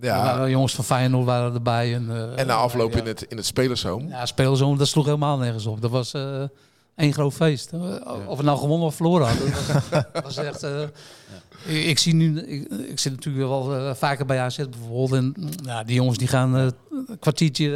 Ja. 0.01 0.23
waren 0.23 0.49
jongens 0.49 0.75
van 0.75 0.83
Feyenoord 0.83 1.25
waren 1.25 1.53
erbij. 1.53 1.93
En, 1.93 2.09
eh, 2.09 2.39
En 2.39 2.47
na 2.47 2.55
afloop 2.55 2.93
ja. 2.93 2.99
in 2.99 3.05
het, 3.05 3.21
in 3.21 3.37
het. 3.37 3.45
Ja, 4.09 4.25
spelerzoon, 4.25 4.77
dat 4.77 4.87
sloeg 4.87 5.05
helemaal 5.05 5.37
nergens 5.37 5.65
op. 5.65 5.81
Dat 5.81 5.91
was 5.91 6.13
eh 6.13 6.43
één 6.95 7.13
groot 7.13 7.33
feest. 7.33 7.73
Of 8.27 8.37
het 8.37 8.45
nou 8.45 8.57
gewonnen 8.57 8.87
of 8.87 8.95
verloren 8.95 9.27
had. 9.27 9.37
Dat 9.37 9.49
was, 9.51 9.89
dat 10.13 10.23
was 10.23 10.37
echt... 10.37 10.65
eh, 11.67 11.77
ik, 11.79 11.85
ik 11.85 11.99
zie 11.99 12.13
nu... 12.15 12.39
Ik, 12.41 12.67
ik 12.89 12.99
zit 12.99 13.11
natuurlijk 13.11 13.47
wel 13.47 13.75
eh, 13.75 13.93
vaker 13.95 14.25
bij 14.25 14.39
AZ 14.39 14.55
bijvoorbeeld. 14.57 15.11
En 15.13 15.33
mm, 15.39 15.49
ja, 15.63 15.83
die 15.83 15.95
jongens 15.95 16.17
die 16.17 16.27
gaan 16.27 16.57
eh, 16.57 16.65
een 17.07 17.19
kwartiertje 17.19 17.67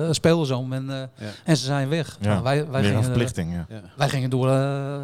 uh, 0.00 0.08
spelerzoon 0.12 0.72
en, 0.72 0.90
eh, 0.90 1.26
en 1.44 1.56
ze 1.56 1.64
zijn 1.64 1.88
weg. 1.88 2.16
Ja, 2.20 2.28
Nou, 2.28 2.42
wij, 2.42 2.66
wij, 2.70 2.82
gingen, 2.82 3.04
verplichting, 3.04 3.52
ja. 3.54 3.66
Wij 3.96 4.08
gingen 4.08 4.30
door 4.30 4.48
eh, 4.50 4.96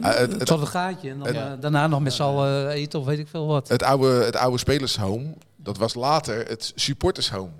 het- 0.00 0.32
het- 0.32 0.46
tot 0.46 0.60
het 0.60 0.68
gaatje. 0.68 1.10
En 1.10 1.18
dan, 1.18 1.26
het- 1.26 1.36
eh, 1.36 1.42
daarna 1.60 1.86
nog 1.86 2.00
met 2.00 2.12
z'n 2.12 2.22
allen 2.22 2.68
eten 2.68 2.98
of 3.00 3.04
weet 3.06 3.18
ik 3.18 3.28
veel 3.28 3.46
wat. 3.46 3.68
Het 3.68 3.82
oude, 3.82 4.24
het 4.24 4.36
oude 4.36 4.58
spelershome, 4.58 5.34
dat 5.56 5.76
was 5.78 5.94
later 5.94 6.46
het 6.48 6.72
supportershome. 6.74 7.50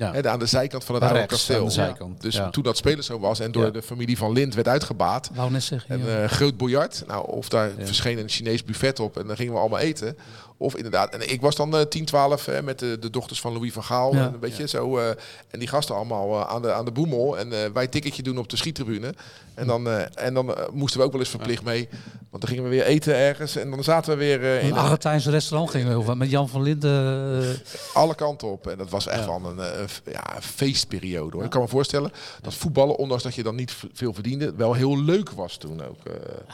Ja. 0.00 0.12
Hè, 0.12 0.28
aan 0.30 0.38
de 0.38 0.46
zijkant 0.46 0.84
van 0.84 0.94
het 0.94 1.04
oude 1.04 1.26
kasteel. 1.26 1.58
aan 1.58 1.64
de 1.64 1.70
zijkant. 1.70 2.20
Dus 2.20 2.34
Ja. 2.34 2.50
toen 2.50 2.62
dat 2.62 2.76
spelershome 2.76 3.20
was 3.20 3.40
en 3.40 3.52
door 3.52 3.64
Ja. 3.64 3.70
de 3.70 3.82
familie 3.82 4.16
van 4.18 4.32
Lind 4.32 4.54
werd 4.54 4.68
uitgebaat. 4.68 5.26
Ik 5.30 5.36
wou 5.36 5.50
net 5.50 5.62
zeggen. 5.62 5.90
En 5.90 6.06
ja. 6.06 6.22
eh 6.22 6.28
groot 6.28 6.56
biljart. 6.56 7.02
Nou, 7.06 7.26
of 7.28 7.48
daar 7.48 7.70
verscheen 7.78 8.18
een 8.18 8.28
Chinees 8.28 8.64
buffet 8.64 9.00
op 9.00 9.18
en 9.18 9.26
dan 9.26 9.36
gingen 9.36 9.52
we 9.52 9.58
allemaal 9.58 9.78
eten. 9.78 10.16
Of 10.62 10.76
inderdaad, 10.76 11.14
en 11.14 11.30
ik 11.32 11.40
was 11.40 11.56
dan 11.56 11.76
eh 11.76 11.82
10, 11.82 12.04
12 12.04 12.44
hè, 12.46 12.62
met 12.62 12.78
de, 12.78 12.98
de 12.98 13.10
dochters 13.10 13.40
van 13.40 13.52
Louis 13.52 13.72
van 13.72 13.84
Gaal. 13.84 14.14
Ja. 14.14 14.26
En 14.26 14.32
een 14.34 14.40
beetje 14.40 14.68
zo. 14.68 14.98
eh, 14.98 15.08
en 15.50 15.58
die 15.58 15.68
gasten 15.68 15.94
allemaal 15.94 16.40
eh, 16.40 16.48
aan, 16.48 16.62
de, 16.62 16.72
aan 16.72 16.84
de 16.84 16.90
boemel. 16.90 17.38
En 17.38 17.52
eh, 17.52 17.70
wij 17.72 17.86
ticketje 17.86 18.22
doen 18.22 18.38
op 18.38 18.48
de 18.48 18.56
schiettribune. 18.56 19.14
En 19.54 19.66
dan, 19.66 19.88
eh, 19.88 20.02
en 20.14 20.34
dan 20.34 20.56
eh, 20.56 20.68
moesten 20.72 21.00
we 21.00 21.06
ook 21.06 21.12
wel 21.12 21.20
eens 21.20 21.30
verplicht 21.30 21.62
mee. 21.62 21.88
Want 22.30 22.42
dan 22.42 22.50
gingen 22.50 22.64
we 22.64 22.70
weer 22.70 22.84
eten 22.84 23.14
ergens. 23.14 23.56
En 23.56 23.70
dan 23.70 23.84
zaten 23.84 24.12
we 24.12 24.18
weer 24.18 24.42
eh, 24.44 24.62
in 24.64 24.70
een 24.70 24.78
Argentijns 24.78 25.26
restaurant 25.26 25.70
gingen 25.70 25.88
we 25.88 25.94
over. 25.94 26.16
Met 26.16 26.30
Jan 26.30 26.48
van 26.48 26.62
Linden. 26.62 27.42
eh, 27.42 27.94
alle 27.96 28.14
kanten 28.14 28.48
op. 28.50 28.66
En 28.66 28.78
dat 28.78 28.90
was 28.90 29.06
echt 29.06 29.24
wel 29.26 29.40
een, 29.44 29.58
eh, 29.58 29.78
een 29.80 30.12
ja, 30.12 30.36
feestperiode. 30.40 31.36
Hoor. 31.36 31.44
Ik 31.44 31.50
kan 31.50 31.60
me 31.62 31.68
voorstellen 31.68 32.12
dat 32.40 32.54
voetballen, 32.54 32.96
ondanks 32.96 33.22
dat 33.22 33.34
je 33.34 33.42
dan 33.42 33.54
niet 33.54 33.74
veel 33.92 34.12
verdiende, 34.12 34.54
wel 34.56 34.72
heel 34.74 34.98
leuk 35.02 35.30
was 35.30 35.56
toen 35.56 35.82
ook. 35.88 36.04
eh. 36.04 36.12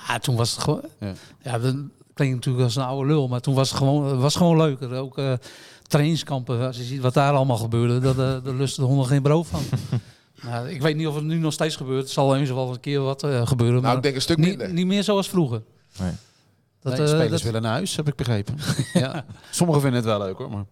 Ja, 0.08 0.18
toen 0.18 0.36
was 0.36 0.50
het 0.50 0.60
gewoon. 0.60 0.82
Ja. 1.00 1.12
Ja, 1.42 1.58
dat 1.58 1.74
klinkt 2.16 2.34
natuurlijk 2.34 2.64
als 2.64 2.76
een 2.76 2.82
oude 2.82 3.06
lul, 3.08 3.28
maar 3.28 3.40
toen 3.40 3.54
was 3.54 3.68
het 3.68 3.78
gewoon, 3.78 4.18
was 4.18 4.36
gewoon 4.36 4.56
leuker. 4.56 4.92
Ook 4.94 5.18
eh, 5.18 5.32
trainingskampen, 5.86 6.66
als 6.66 6.76
je 6.76 6.82
ziet 6.82 7.00
wat 7.00 7.14
daar 7.14 7.32
allemaal 7.32 7.56
gebeurde, 7.56 8.00
dat, 8.00 8.18
eh 8.18 8.44
daar 8.44 8.54
lusten 8.54 8.82
de 8.82 8.88
honden 8.88 9.06
geen 9.06 9.22
brood 9.22 9.46
van. 9.46 9.60
nou, 10.50 10.68
ik 10.68 10.82
weet 10.82 10.96
niet 10.96 11.06
of 11.06 11.14
het 11.14 11.24
nu 11.24 11.38
nog 11.38 11.52
steeds 11.52 11.76
gebeurt. 11.76 12.02
Het 12.02 12.10
zal 12.10 12.36
eens 12.36 12.50
wel 12.50 12.70
een 12.72 12.80
keer 12.80 13.00
wat 13.00 13.22
eh, 13.22 13.46
gebeuren, 13.46 13.74
nou, 13.74 13.86
maar 13.86 13.96
ik 13.96 14.02
denk 14.02 14.14
een 14.14 14.20
stuk 14.20 14.36
niet, 14.36 14.46
minder. 14.48 14.72
niet 14.72 14.86
meer 14.86 15.04
zoals 15.04 15.28
vroeger. 15.28 15.62
Nee. 15.98 16.10
Dat, 16.82 16.96
Nee, 16.98 17.06
spelers 17.06 17.30
dat- 17.30 17.42
willen 17.42 17.62
naar 17.62 17.72
huis, 17.72 17.96
heb 17.96 18.08
ik 18.08 18.14
begrepen. 18.16 18.54
ja. 18.92 19.24
Sommigen 19.50 19.82
vinden 19.82 20.00
het 20.00 20.08
wel 20.10 20.18
leuk 20.18 20.36
hoor. 20.38 20.50
Maar... 20.50 20.64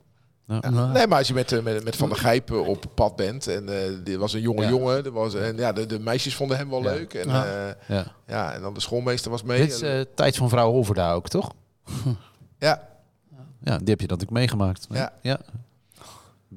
Nou, 0.47 0.92
Nee, 0.92 1.07
maar 1.07 1.18
als 1.18 1.28
je 1.28 1.34
met, 1.34 1.53
eh, 1.53 1.62
met, 1.62 1.84
met 1.84 1.97
Van 1.97 2.09
der 2.09 2.18
Gijpen 2.18 2.64
op 2.66 2.84
pad 2.95 3.16
bent 3.16 3.47
en 3.47 3.68
eh 3.68 3.90
dit 4.05 4.16
was 4.16 4.32
een 4.32 4.40
jonge 4.40 4.62
Ja. 4.62 4.68
jongen, 4.68 5.05
er 5.05 5.12
was, 5.12 5.34
en 5.34 5.57
ja, 5.57 5.72
de, 5.72 5.86
de 5.86 5.99
meisjes 5.99 6.34
vonden 6.36 6.57
hem 6.57 6.70
wel 6.70 6.82
Ja. 6.82 6.90
leuk. 6.90 7.14
En, 7.14 7.28
Ja. 7.28 7.45
ja. 7.47 7.76
Ja. 7.86 8.05
ja, 8.26 8.53
en 8.53 8.61
dan 8.61 8.74
de 8.74 8.80
schoolmeester 8.80 9.30
was 9.30 9.42
mee. 9.42 9.59
Dit 9.61 9.72
is 9.72 9.80
eh, 9.80 10.01
tijd 10.14 10.36
van 10.36 10.49
vrouw 10.49 10.70
Holverda 10.70 11.12
ook, 11.12 11.28
toch? 11.28 11.53
ja, 12.59 12.88
Ja, 13.62 13.76
die 13.78 13.88
heb 13.88 14.01
je 14.01 14.07
natuurlijk 14.07 14.30
meegemaakt. 14.30 14.86
Ja. 14.90 15.12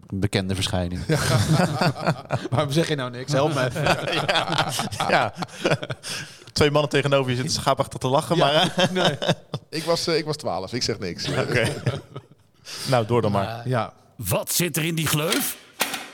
Een 0.08 0.20
bekende 0.20 0.56
verschijning. 0.56 1.02
Waarom 2.50 2.72
zeg 2.72 2.88
je 2.88 2.96
nou 2.96 3.12
niks? 3.12 3.32
Help 3.32 3.54
me 3.54 3.66
even. 3.68 3.84
ja. 5.10 5.34
Twee 6.54 6.72
mannen 6.72 6.90
tegenover 6.92 7.30
je 7.32 7.36
zitten 7.38 7.54
schaapachtig 7.54 8.00
te 8.00 8.08
lachen, 8.08 8.38
maar... 8.38 8.74
eh, 8.96 9.30
ik 9.70 9.84
was, 9.84 10.08
eh, 10.08 10.18
ik 10.18 10.26
was 10.26 10.36
12, 10.36 10.74
ik 10.74 10.84
zeg 10.84 11.00
niks. 11.00 11.28
Oké. 11.30 11.74
Nou, 12.88 13.06
door 13.06 13.22
dan 13.22 13.32
maar. 13.32 13.46
maar, 13.46 13.68
Ja. 13.68 13.94
Wat 14.16 14.54
zit 14.54 14.78
er 14.78 14.86
in 14.86 14.96
die 14.96 15.08
gleuf? 15.08 15.58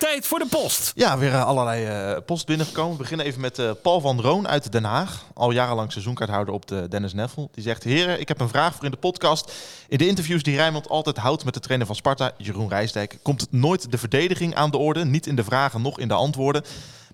Tijd 0.03 0.27
voor 0.27 0.39
de 0.39 0.45
post. 0.45 0.91
Ja, 0.95 1.17
weer 1.17 1.33
eh, 1.33 1.45
allerlei 1.45 1.85
eh, 1.85 2.17
post 2.25 2.45
binnengekomen. 2.45 2.91
We 2.91 2.97
beginnen 2.97 3.25
even 3.25 3.41
met 3.41 3.59
eh, 3.59 3.71
Paul 3.81 4.01
van 4.01 4.21
Roon 4.21 4.47
uit 4.47 4.71
Den 4.71 4.83
Haag. 4.83 5.25
Al 5.33 5.51
jarenlang 5.51 5.91
seizoenkaarthouder 5.91 6.53
op 6.53 6.67
de 6.67 6.87
Dennis 6.87 7.13
Neffel. 7.13 7.49
Die 7.53 7.63
zegt, 7.63 7.83
heren, 7.83 8.19
ik 8.19 8.27
heb 8.27 8.39
een 8.39 8.49
vraag 8.49 8.73
voor 8.75 8.85
in 8.85 8.91
de 8.91 8.97
podcast. 8.97 9.53
In 9.87 9.97
de 9.97 10.07
interviews 10.07 10.43
die 10.43 10.55
Rijnmond 10.55 10.89
altijd 10.89 11.17
houdt 11.17 11.45
met 11.45 11.53
de 11.53 11.59
trainer 11.59 11.87
van 11.87 11.95
Sparta, 11.95 12.31
Jeroen 12.37 12.69
Rijsdijk, 12.69 13.17
komt 13.21 13.41
het 13.41 13.51
nooit 13.51 13.91
de 13.91 13.97
verdediging 13.97 14.55
aan 14.55 14.71
de 14.71 14.77
orde. 14.77 15.05
Niet 15.05 15.27
in 15.27 15.35
de 15.35 15.43
vragen, 15.43 15.81
nog 15.81 15.99
in 15.99 16.07
de 16.07 16.13
antwoorden. 16.13 16.63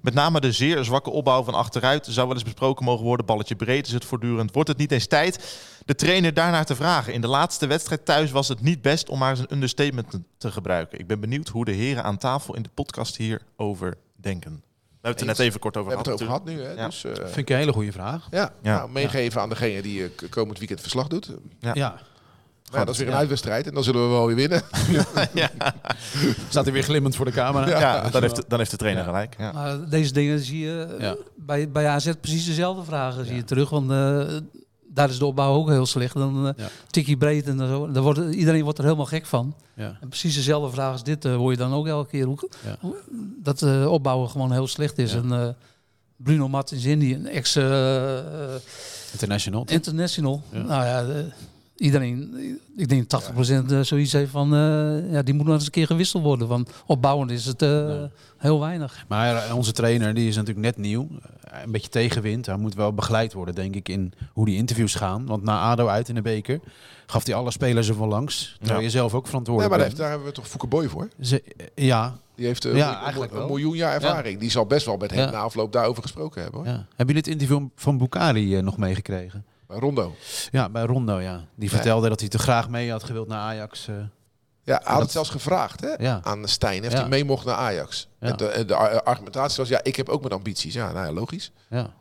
Met 0.02 0.14
name 0.14 0.39
de 0.39 0.52
zeer 0.52 0.84
zwakke 0.84 1.10
opbouw 1.10 1.43
van 1.43 1.54
achteruit 1.54 2.06
zou 2.10 2.28
wel 2.28 2.36
eens 2.36 2.43
besproken 2.45 2.86
mogen 2.86 3.06
worden. 3.06 3.26
Balletje 3.26 3.56
breed 3.56 3.88
is 3.88 3.93
het 3.93 4.06
voortdurend. 4.06 4.54
Wordt 4.54 4.70
het 4.70 4.78
niet 4.78 4.91
eens 4.91 5.08
tijd 5.08 5.58
de 5.86 5.95
trainer 5.95 6.34
daarnaar 6.34 6.66
te 6.66 6.76
vragen? 6.76 7.14
In 7.14 7.22
de 7.22 7.28
laatste 7.28 7.68
wedstrijd 7.68 8.06
thuis 8.06 8.32
was 8.32 8.47
het 8.47 8.62
niet 8.62 8.82
best 8.82 9.10
om 9.10 9.20
maar 9.20 9.30
eens 9.30 9.39
een 9.39 9.54
understatement 9.54 10.08
te- 10.38 10.52
gebruiken. 10.52 11.00
Ik 11.00 11.08
ben 11.08 11.20
benieuwd 11.20 11.47
hoe 11.47 11.66
de 11.66 11.72
heren 11.72 12.04
aan 12.04 12.18
tafel 12.18 12.56
in 12.56 12.62
de 12.64 12.70
podcast 12.74 13.18
hierover 13.18 13.97
denken. 14.16 14.52
We 14.52 15.08
hebben 15.08 15.12
het 15.12 15.20
er 15.22 15.26
net 15.43 15.47
even 15.47 15.60
kort 15.60 15.74
We 15.76 15.80
over 15.82 15.93
hebben 15.93 16.12
het 16.12 16.22
gehad. 16.22 16.38
over 16.43 16.54
gehad 16.54 16.66
nu, 16.68 16.76
hè? 16.76 16.82
Ja. 16.82 16.86
Dus, 16.89 17.04
eh, 17.04 17.14
Vind 17.26 17.38
ik 17.38 17.50
een 17.50 17.56
hele 17.58 17.74
goede 17.74 17.91
vraag. 17.91 18.28
ja, 18.32 18.52
Ja. 18.62 18.76
Nou, 18.78 18.89
meegeven 18.89 19.41
aan 19.41 19.50
degene 19.50 19.82
die 19.82 20.04
eh, 20.04 20.30
komend 20.30 20.58
weekend 20.60 20.82
verslag 20.82 21.08
doet. 21.08 21.32
Ja. 21.60 22.00
Ja. 22.72 22.76
Maar 22.78 22.80
ja, 22.80 22.86
dat 22.86 22.93
is 22.93 22.97
weer 22.99 23.07
een 23.07 23.13
ja. 23.13 23.20
uitwedstrijd 23.20 23.67
en 23.67 23.74
dan 23.74 23.84
zullen 23.84 24.01
we 24.03 24.07
wel 24.09 24.26
weer 24.26 24.36
winnen. 24.36 24.61
Staat 26.49 26.63
hij 26.63 26.74
weer 26.74 26.84
glimmend 26.84 27.15
voor 27.15 27.26
de 27.26 27.32
camera. 27.32 27.67
Ja, 27.80 28.09
dan, 28.09 28.22
heeft 28.22 28.36
de, 28.36 28.43
dan 28.47 28.57
heeft 28.59 28.72
de 28.72 28.78
trainer 28.78 29.03
gelijk. 29.03 29.36
Ja. 29.38 29.51
Maar 29.51 29.89
deze 29.89 30.13
dingen 30.13 30.39
zie 30.39 30.59
je 30.59 30.82
eh, 30.97 30.99
Ja. 31.01 31.15
bij, 31.36 31.70
bij 31.70 31.88
AZ 31.88 32.11
precies 32.22 32.45
dezelfde 32.45 32.84
vragen 32.84 33.26
zie 33.26 33.36
je 33.36 33.43
terug. 33.43 33.70
Want 33.70 33.91
eh, 33.91 34.26
daar 34.93 35.09
is 35.09 35.17
de 35.17 35.26
opbouw 35.26 35.53
ook 35.53 35.70
heel 35.70 35.86
slecht. 35.86 36.13
Dan 36.13 36.47
eh 36.47 36.53
Ja. 36.57 36.67
tikkie 36.89 37.17
breed 37.17 37.47
en 37.47 37.57
zo. 37.57 37.91
Dan 37.91 38.03
wordt, 38.03 38.20
iedereen 38.34 38.63
wordt 38.63 38.78
er 38.78 38.84
helemaal 38.84 39.05
gek 39.05 39.26
van. 39.26 39.55
Ja. 39.74 39.97
En 40.01 40.07
precies 40.07 40.36
dezelfde 40.36 40.72
vraag 40.72 40.91
als 40.91 41.03
dit 41.03 41.26
eh, 41.26 41.36
hoor 41.36 41.51
je 41.51 41.57
dan 41.57 41.74
ook 41.74 41.88
elke 41.88 42.09
keer. 42.09 42.26
Hoe, 42.26 42.49
Ja. 42.65 42.89
dat 43.43 43.61
eh, 43.61 43.91
opbouwen 43.91 44.30
gewoon 44.30 44.51
heel 44.51 44.67
slecht 44.67 44.97
is. 44.97 45.11
Ja. 45.11 45.17
En 45.17 45.32
eh, 45.32 45.47
Bruno 46.15 46.47
Martins 46.47 46.86
Indy, 46.86 47.13
een 47.13 47.28
ex 47.28 47.55
International. 49.11 49.63
international. 49.67 50.41
Ja. 50.51 50.61
Nou 50.61 50.86
ja, 50.86 51.03
de- 51.05 51.26
iedereen, 51.80 52.36
ik 52.75 52.89
denk 52.89 53.03
80% 53.03 53.71
eh, 53.71 53.80
zoiets 53.82 54.11
heeft 54.11 54.32
van, 54.32 54.53
eh, 54.53 55.11
ja, 55.11 55.21
die 55.21 55.34
moet 55.34 55.45
nog 55.45 55.55
eens 55.55 55.65
een 55.65 55.71
keer 55.71 55.86
gewisseld 55.86 56.23
worden. 56.23 56.47
Want 56.47 56.71
opbouwend 56.86 57.32
is 57.32 57.45
het 57.45 57.61
eh, 57.61 58.03
heel 58.38 58.59
weinig. 58.59 59.05
Maar 59.07 59.55
onze 59.55 59.71
trainer 59.71 60.13
die 60.13 60.27
is 60.27 60.36
natuurlijk 60.36 60.65
net 60.65 60.77
nieuw. 60.77 61.07
Een 61.63 61.71
beetje 61.71 61.89
tegenwind. 61.89 62.45
Hij 62.45 62.57
moet 62.57 62.75
wel 62.75 62.93
begeleid 62.93 63.34
worden, 63.34 63.55
denk 63.55 63.75
ik, 63.75 63.89
in 63.89 64.13
hoe 64.34 64.45
die 64.45 64.55
interviews 64.55 64.95
gaan. 64.95 65.25
Want 65.25 65.43
na 65.43 65.59
ADO 65.59 65.88
uit 65.88 66.09
in 66.09 66.15
de 66.15 66.21
beker 66.21 66.59
gaf 67.05 67.25
hij 67.25 67.36
alle 67.36 67.51
spelers 67.51 67.88
er 67.88 67.95
van 67.95 68.07
langs. 68.07 68.55
Terwijl 68.57 68.80
Ja. 68.80 68.86
je 68.86 68.91
zelf 68.91 69.13
ook 69.13 69.23
Ja, 69.23 69.27
verantwoordelijk 69.30 69.75
maar 69.77 69.88
daar, 69.88 69.97
daar 69.97 70.09
hebben 70.09 70.27
we 70.27 70.34
toch 70.34 70.47
Fouke 70.47 70.67
Boy 70.67 70.88
voor? 70.88 71.07
Ze- 71.21 71.43
ja, 71.75 72.15
Die 72.36 72.45
heeft 72.45 72.65
eh, 72.65 72.71
Ja, 72.71 72.77
een, 72.77 72.84
miljoen- 72.86 73.03
eigenlijk 73.03 73.34
een 73.34 73.45
miljoen 73.45 73.75
jaar 73.75 73.93
ervaring. 73.93 74.39
Die 74.39 74.49
zal 74.49 74.65
best 74.65 74.86
wel 74.86 74.97
met 74.97 75.11
hem 75.11 75.19
Ja. 75.19 75.30
na 75.32 75.38
afloop 75.38 75.71
daarover 75.73 76.01
gesproken 76.01 76.41
hebben. 76.41 76.59
Hoor. 76.59 76.69
ja. 76.69 76.75
Hebben 76.95 77.15
jullie 77.15 77.21
het 77.21 77.27
interview 77.27 77.65
van 77.75 77.97
Bukari 77.97 78.61
nog 78.61 78.77
meegekregen? 78.77 79.45
Bij 79.70 79.78
Rondo. 79.80 80.15
Ja, 80.51 80.70
bij 80.70 80.84
Rondo, 80.84 81.20
ja. 81.20 81.45
Die 81.55 81.70
vertelde 81.70 82.09
dat 82.09 82.20
hij 82.20 82.30
te 82.30 82.39
graag 82.39 82.70
mee 82.70 82.91
had 82.91 83.03
gewild 83.03 83.28
naar 83.28 83.39
Ajax. 83.39 83.88
eh. 83.88 83.95
Ja, 83.95 84.01
hij 84.63 84.74
had 84.84 84.93
dat- 84.93 85.01
het 85.01 85.11
zelfs 85.11 85.30
gevraagd 85.30 85.82
hè, 85.82 85.93
Ja. 85.97 86.20
aan 86.24 86.47
Stijn. 86.47 86.82
Heeft 86.82 86.93
Ja. 86.93 86.99
hij 86.99 87.09
mee 87.09 87.24
mocht 87.26 87.45
naar 87.45 87.55
Ajax. 87.55 88.07
Ja. 88.20 88.28
En 88.28 88.38
de, 88.38 88.65
de 88.65 88.76
ar- 88.76 89.03
argumentatie 89.03 89.57
was, 89.57 89.67
ja, 89.70 89.80
ik 89.84 89.95
heb 89.95 90.09
ook 90.09 90.22
mijn 90.22 90.34
ambities. 90.34 90.74
Ja, 90.74 90.91
nou 90.91 91.05
ja, 91.05 91.11
logisch. 91.11 91.51
ja. 91.70 91.93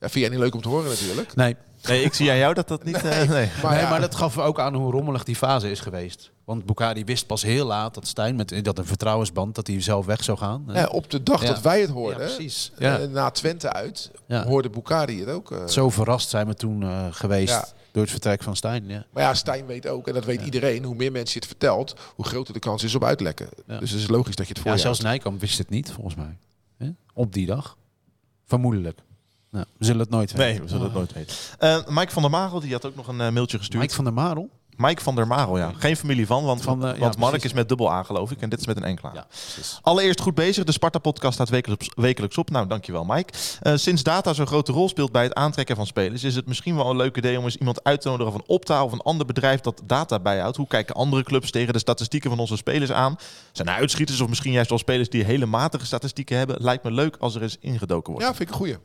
Ja, 0.00 0.08
vind 0.08 0.14
jij 0.24 0.28
niet 0.28 0.38
leuk 0.38 0.54
om 0.54 0.60
te 0.62 0.68
horen 0.68 0.88
natuurlijk. 0.88 1.34
Nee, 1.34 1.56
Nee, 1.88 2.02
ik 2.02 2.14
zie 2.14 2.30
aan 2.30 2.36
jou 2.36 2.54
dat 2.54 2.68
dat 2.68 2.84
niet... 2.84 2.96
eh, 3.04 3.28
nee. 3.28 3.50
Maar, 3.62 3.72
nee, 3.72 3.80
ja, 3.82 3.88
maar 3.90 4.00
dat 4.00 4.14
gaf 4.14 4.38
ook 4.38 4.60
aan 4.60 4.74
hoe 4.74 4.92
rommelig 4.92 5.24
die 5.24 5.36
fase 5.36 5.70
is 5.70 5.80
geweest. 5.80 6.30
Want 6.44 6.64
Bukari 6.64 7.04
wist 7.04 7.26
pas 7.26 7.42
heel 7.42 7.66
laat 7.66 7.94
dat 7.94 8.06
Stijn 8.06 8.36
met 8.36 8.60
dat 8.64 8.78
een 8.78 8.86
vertrouwensband 8.86 9.54
dat 9.54 9.66
hij 9.66 9.82
zelf 9.82 10.06
weg 10.06 10.24
zou 10.24 10.38
gaan. 10.38 10.64
ja, 10.72 10.86
op 10.86 11.10
de 11.10 11.22
dag 11.22 11.42
Ja. 11.42 11.48
dat 11.48 11.60
wij 11.60 11.80
het 11.80 11.88
Ja, 11.88 11.94
hoorden, 11.94 12.18
precies. 12.26 12.72
eh, 12.78 12.96
na 13.10 13.30
Twente 13.30 13.72
uit, 13.72 14.10
Ja. 14.26 14.44
hoorde 14.44 14.70
Bukari 14.70 15.20
het 15.20 15.28
ook. 15.28 15.50
eh. 15.52 15.66
Zo 15.66 15.90
verrast 15.90 16.28
zijn 16.28 16.46
we 16.46 16.54
toen 16.54 16.82
eh, 16.82 17.06
geweest 17.10 17.52
Ja. 17.52 17.68
door 17.92 18.02
het 18.02 18.10
vertrek 18.10 18.42
van 18.42 18.56
Stijn. 18.56 18.84
Ja. 18.88 19.04
Maar 19.12 19.22
ja, 19.22 19.34
Stijn 19.34 19.66
weet 19.66 19.88
ook, 19.88 20.08
en 20.08 20.14
dat 20.14 20.24
weet 20.24 20.42
iedereen, 20.42 20.84
hoe 20.84 20.94
meer 20.94 21.12
mensen 21.12 21.34
je 21.34 21.38
het 21.46 21.48
vertelt, 21.48 21.94
hoe 22.14 22.24
groter 22.24 22.54
de 22.54 22.60
kans 22.60 22.82
is 22.84 22.94
op 22.94 23.04
uitlekken. 23.04 23.48
Ja. 23.66 23.78
Dus 23.78 23.90
het 23.90 24.00
is 24.00 24.08
logisch 24.08 24.36
dat 24.36 24.46
je 24.48 24.52
het 24.52 24.62
voor 24.62 24.70
Ja, 24.72 24.76
zelfs. 24.76 25.00
Nijkamp 25.00 25.40
wist 25.40 25.58
het 25.58 25.70
niet, 25.70 25.90
volgens 25.92 26.14
mij. 26.14 26.38
Hè? 26.78 26.88
Op 27.14 27.32
die 27.32 27.46
dag. 27.46 27.76
Vermoedelijk. 28.46 28.98
Nou, 29.50 29.64
we 29.78 29.84
zullen 29.84 30.00
het 30.00 30.10
nooit 30.10 30.32
weten. 30.32 30.46
Nee, 30.48 30.60
we 30.62 30.68
zullen 30.68 30.84
het 30.84 30.94
nooit 30.94 31.12
weten. 31.12 31.36
Eh, 31.58 31.78
Mike 31.88 32.12
van 32.12 32.22
der 32.22 32.30
Marel 32.30 32.60
die 32.60 32.72
had 32.72 32.84
ook 32.86 32.94
nog 32.96 33.08
een 33.08 33.20
eh, 33.20 33.30
mailtje 33.30 33.58
gestuurd. 33.58 33.82
Mike 33.82 33.94
van 33.94 34.04
der 34.04 34.12
Marel? 34.12 34.50
Mike 34.76 35.02
van 35.02 35.14
der 35.14 35.26
Marel, 35.26 35.58
ja. 35.58 35.72
Geen 35.76 35.96
familie 35.96 36.26
van, 36.26 36.44
want, 36.44 36.62
Van, 36.62 36.80
ja, 36.80 36.96
want 36.98 37.16
Mark 37.16 37.30
precies. 37.30 37.50
is 37.50 37.56
met 37.56 37.68
dubbel 37.68 37.92
A, 37.92 38.02
geloof 38.02 38.30
ik. 38.30 38.40
En 38.40 38.48
dit 38.48 38.60
is 38.60 38.66
met 38.66 38.76
een 38.76 38.84
enkele 38.84 39.08
A. 39.08 39.14
Ja, 39.14 39.26
precies. 39.28 39.78
Allereerst 39.82 40.20
goed 40.20 40.34
bezig. 40.34 40.64
De 40.64 40.72
Sparta-podcast 40.72 41.34
staat 41.34 41.48
wekelijks, 41.48 41.90
wekelijks 41.94 42.38
op. 42.38 42.50
Nou, 42.50 42.66
dankjewel 42.66 43.04
Mike. 43.04 43.32
Eh, 43.60 43.72
sinds 43.76 44.02
data 44.02 44.32
zo'n 44.32 44.46
grote 44.46 44.72
rol 44.72 44.88
speelt 44.88 45.12
bij 45.12 45.22
het 45.22 45.34
aantrekken 45.34 45.76
van 45.76 45.86
spelers... 45.86 46.24
is 46.24 46.34
het 46.34 46.46
misschien 46.46 46.76
wel 46.76 46.90
een 46.90 46.96
leuk 46.96 47.16
idee 47.16 47.38
om 47.38 47.44
eens 47.44 47.56
iemand 47.56 47.84
uit 47.84 48.00
te 48.00 48.08
nodigen 48.08 48.32
van 48.32 48.42
Opta... 48.46 48.84
of 48.84 48.92
een 48.92 49.00
ander 49.00 49.26
bedrijf 49.26 49.60
dat 49.60 49.82
data 49.84 50.20
bijhoudt. 50.20 50.56
Hoe 50.56 50.66
kijken 50.66 50.94
andere 50.94 51.22
clubs 51.22 51.50
tegen 51.50 51.72
de 51.72 51.78
statistieken 51.78 52.30
van 52.30 52.38
onze 52.38 52.56
spelers 52.56 52.92
aan? 52.92 53.16
Zijn 53.52 53.68
er 53.68 53.74
uitschieters 53.74 54.20
of 54.20 54.28
misschien 54.28 54.52
juist 54.52 54.68
wel 54.68 54.78
spelers 54.78 55.08
die 55.10 55.24
hele 55.24 55.46
matige 55.46 55.86
statistieken 55.86 56.36
hebben? 56.36 56.56
Lijkt 56.60 56.84
me 56.84 56.90
leuk 56.90 57.16
als 57.20 57.34
er 57.34 57.42
eens 57.42 57.56
ingedoken 57.60 58.12
wordt. 58.12 58.26
Ja, 58.28 58.34
vind 58.34 58.48
ik 58.48 58.54
een 58.54 58.60
goeie. 58.60 58.76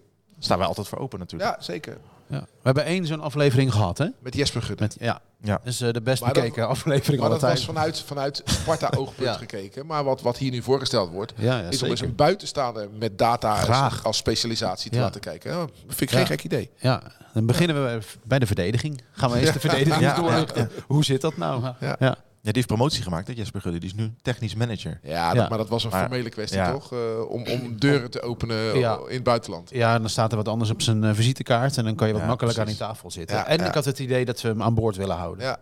Staan 0.44 0.58
wij 0.58 0.68
altijd 0.68 0.88
voor 0.88 0.98
open 0.98 1.20
natuurlijk. 1.20 1.56
Ja, 1.56 1.64
zeker. 1.64 1.98
Ja. 2.28 2.40
We 2.40 2.46
hebben 2.64 2.86
één 2.86 3.06
zo'n 3.06 3.22
aflevering 3.22 3.72
gehad, 3.72 3.98
hè? 3.98 4.08
Met 4.20 4.36
Jesper 4.36 4.62
Gudde. 4.62 4.84
Met, 4.84 4.96
ja. 5.00 5.22
Ja. 5.42 5.60
Dus 5.64 5.82
eh, 5.82 5.92
de 5.94 6.02
best 6.02 6.22
Maar 6.24 6.34
dat- 6.34 6.44
bekeken 6.44 6.68
aflevering 6.68 7.22
Maar 7.22 7.30
dat 7.30 7.42
was 7.42 7.66
vanuit, 7.66 8.00
vanuit 8.00 8.42
Sparta-oogpunt 8.46 9.28
Ja. 9.30 9.34
gekeken. 9.34 9.86
Maar 9.86 10.04
wat, 10.04 10.22
wat 10.22 10.38
hier 10.38 10.52
nu 10.52 10.62
voorgesteld 10.62 11.12
wordt, 11.12 11.34
Ja, 11.36 11.58
ja, 11.60 11.68
is 11.70 11.84
om 11.84 11.90
eens 11.90 12.02
een 12.02 12.16
buitenstaander 12.16 12.88
met 13.00 13.18
data 13.18 13.52
als, 13.52 13.64
Graag. 13.64 14.04
als 14.04 14.18
specialisatie 14.18 14.92
te 14.92 14.98
Ja. 14.98 15.04
laten 15.04 15.22
kijken. 15.22 15.52
Ja, 15.52 15.68
vind 15.88 16.02
ik 16.02 16.10
geen 16.12 16.26
gek 16.26 16.44
idee. 16.44 16.70
Ja, 16.78 17.02
dan 17.34 17.46
beginnen 17.46 17.84
we 17.86 18.00
bij 18.24 18.40
de 18.40 18.46
verdediging. 18.46 19.02
Gaan 19.12 19.32
we 19.32 19.40
eens 19.40 19.52
de 19.54 19.60
verdediging 19.60 20.00
Ja, 20.02 20.16
doorlichten. 20.16 20.70
Hoe 20.88 21.04
zit 21.04 21.22
dat 21.22 21.38
nou? 21.38 21.64
Ja. 22.00 22.18
Ja. 22.44 22.52
Die 22.52 22.54
heeft 22.54 22.68
promotie 22.68 23.04
gemaakt, 23.04 23.28
hè, 23.28 23.34
Jesper 23.34 23.62
Gudde. 23.62 23.80
Die 23.80 23.90
is 23.90 23.96
nu 23.96 24.14
technisch 24.22 24.56
manager. 24.56 25.00
Ja, 25.04 25.34
dat, 25.34 25.50
maar 25.50 25.58
dat 25.58 25.70
was 25.70 25.84
een 25.84 25.90
Maar- 25.90 26.00
formele 26.00 26.30
kwestie, 26.30 26.58
ja. 26.58 26.72
toch? 26.72 26.94
Eh, 26.94 27.00
om, 27.30 27.46
om 27.48 27.80
deuren 27.80 28.12
te 28.12 28.22
openen 28.22 28.78
Ja. 28.80 29.00
in 29.08 29.14
het 29.14 29.24
buitenland. 29.24 29.70
Ja, 29.70 30.00
dan 30.00 30.10
staat 30.10 30.32
er 30.32 30.38
wat 30.38 30.48
anders 30.48 30.70
op 30.70 30.82
zijn 30.82 31.04
eh, 31.04 31.14
visitekaart 31.14 31.78
en 31.78 31.84
dan 31.84 31.96
kan 31.96 32.08
je 32.08 32.14
wat 32.14 32.22
Ja, 32.22 32.28
makkelijker 32.28 32.64
precies. 32.64 32.82
aan 32.82 32.88
die 32.88 32.96
tafel 32.96 33.12
zitten. 33.12 33.38
Ja, 33.38 33.46
en 33.48 33.58
ja. 33.60 33.66
ik 33.68 33.74
had 33.74 33.86
het 33.86 34.00
idee 34.00 34.26
dat 34.26 34.42
we 34.42 34.48
hem 34.48 34.64
aan 34.64 34.74
boord 34.74 34.96
willen 34.96 35.16
houden. 35.16 35.46
Ja, 35.46 35.58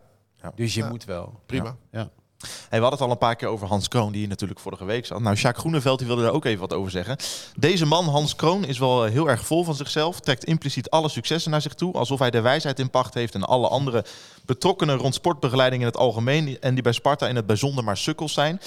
Dus 0.56 0.74
je 0.74 0.82
Ja. 0.82 0.90
moet 0.90 1.06
wel. 1.06 1.40
prima. 1.46 1.76
Ja. 1.92 2.10
We 2.42 2.48
hadden 2.70 2.92
het 2.92 3.02
al 3.02 3.12
een 3.12 3.18
paar 3.18 3.36
keer 3.36 3.48
over 3.48 3.68
Hans 3.68 3.88
Kroon, 3.88 4.12
die 4.12 4.20
hier 4.20 4.30
natuurlijk 4.30 4.60
vorige 4.60 4.86
week 4.86 5.06
zat. 5.06 5.20
Nou, 5.20 5.36
Sjaak 5.36 5.58
Groeneveld 5.58 5.98
die 5.98 6.08
wilde 6.08 6.22
daar 6.22 6.32
ook 6.32 6.46
even 6.46 6.60
wat 6.60 6.74
over 6.74 6.92
zeggen. 6.92 7.18
Deze 7.56 7.86
man, 7.86 8.06
Hans 8.06 8.36
Kroon, 8.36 8.66
is 8.66 8.78
wel 8.78 9.06
eh, 9.06 9.12
heel 9.12 9.30
erg 9.30 9.46
vol 9.46 9.64
van 9.64 9.76
zichzelf. 9.76 10.20
Trekt 10.20 10.44
impliciet 10.44 10.90
alle 10.90 11.10
successen 11.10 11.52
naar 11.52 11.62
zich 11.62 11.74
toe. 11.74 11.94
Alsof 11.94 12.20
hij 12.20 12.32
de 12.32 12.42
wijsheid 12.42 12.80
in 12.80 12.90
pacht 12.90 13.14
heeft 13.14 13.36
en 13.36 13.44
alle 13.44 13.68
andere 13.68 14.06
betrokkenen 14.46 14.98
rond 14.98 15.14
sportbegeleiding 15.14 15.82
in 15.82 15.88
het 15.88 15.98
algemeen. 15.98 16.58
En 16.60 16.74
die 16.74 16.84
bij 16.84 16.92
Sparta 16.92 17.28
in 17.28 17.36
het 17.36 17.46
bijzonder 17.46 17.84
maar 17.84 17.98
sukkels 17.98 18.34
zijn. 18.34 18.62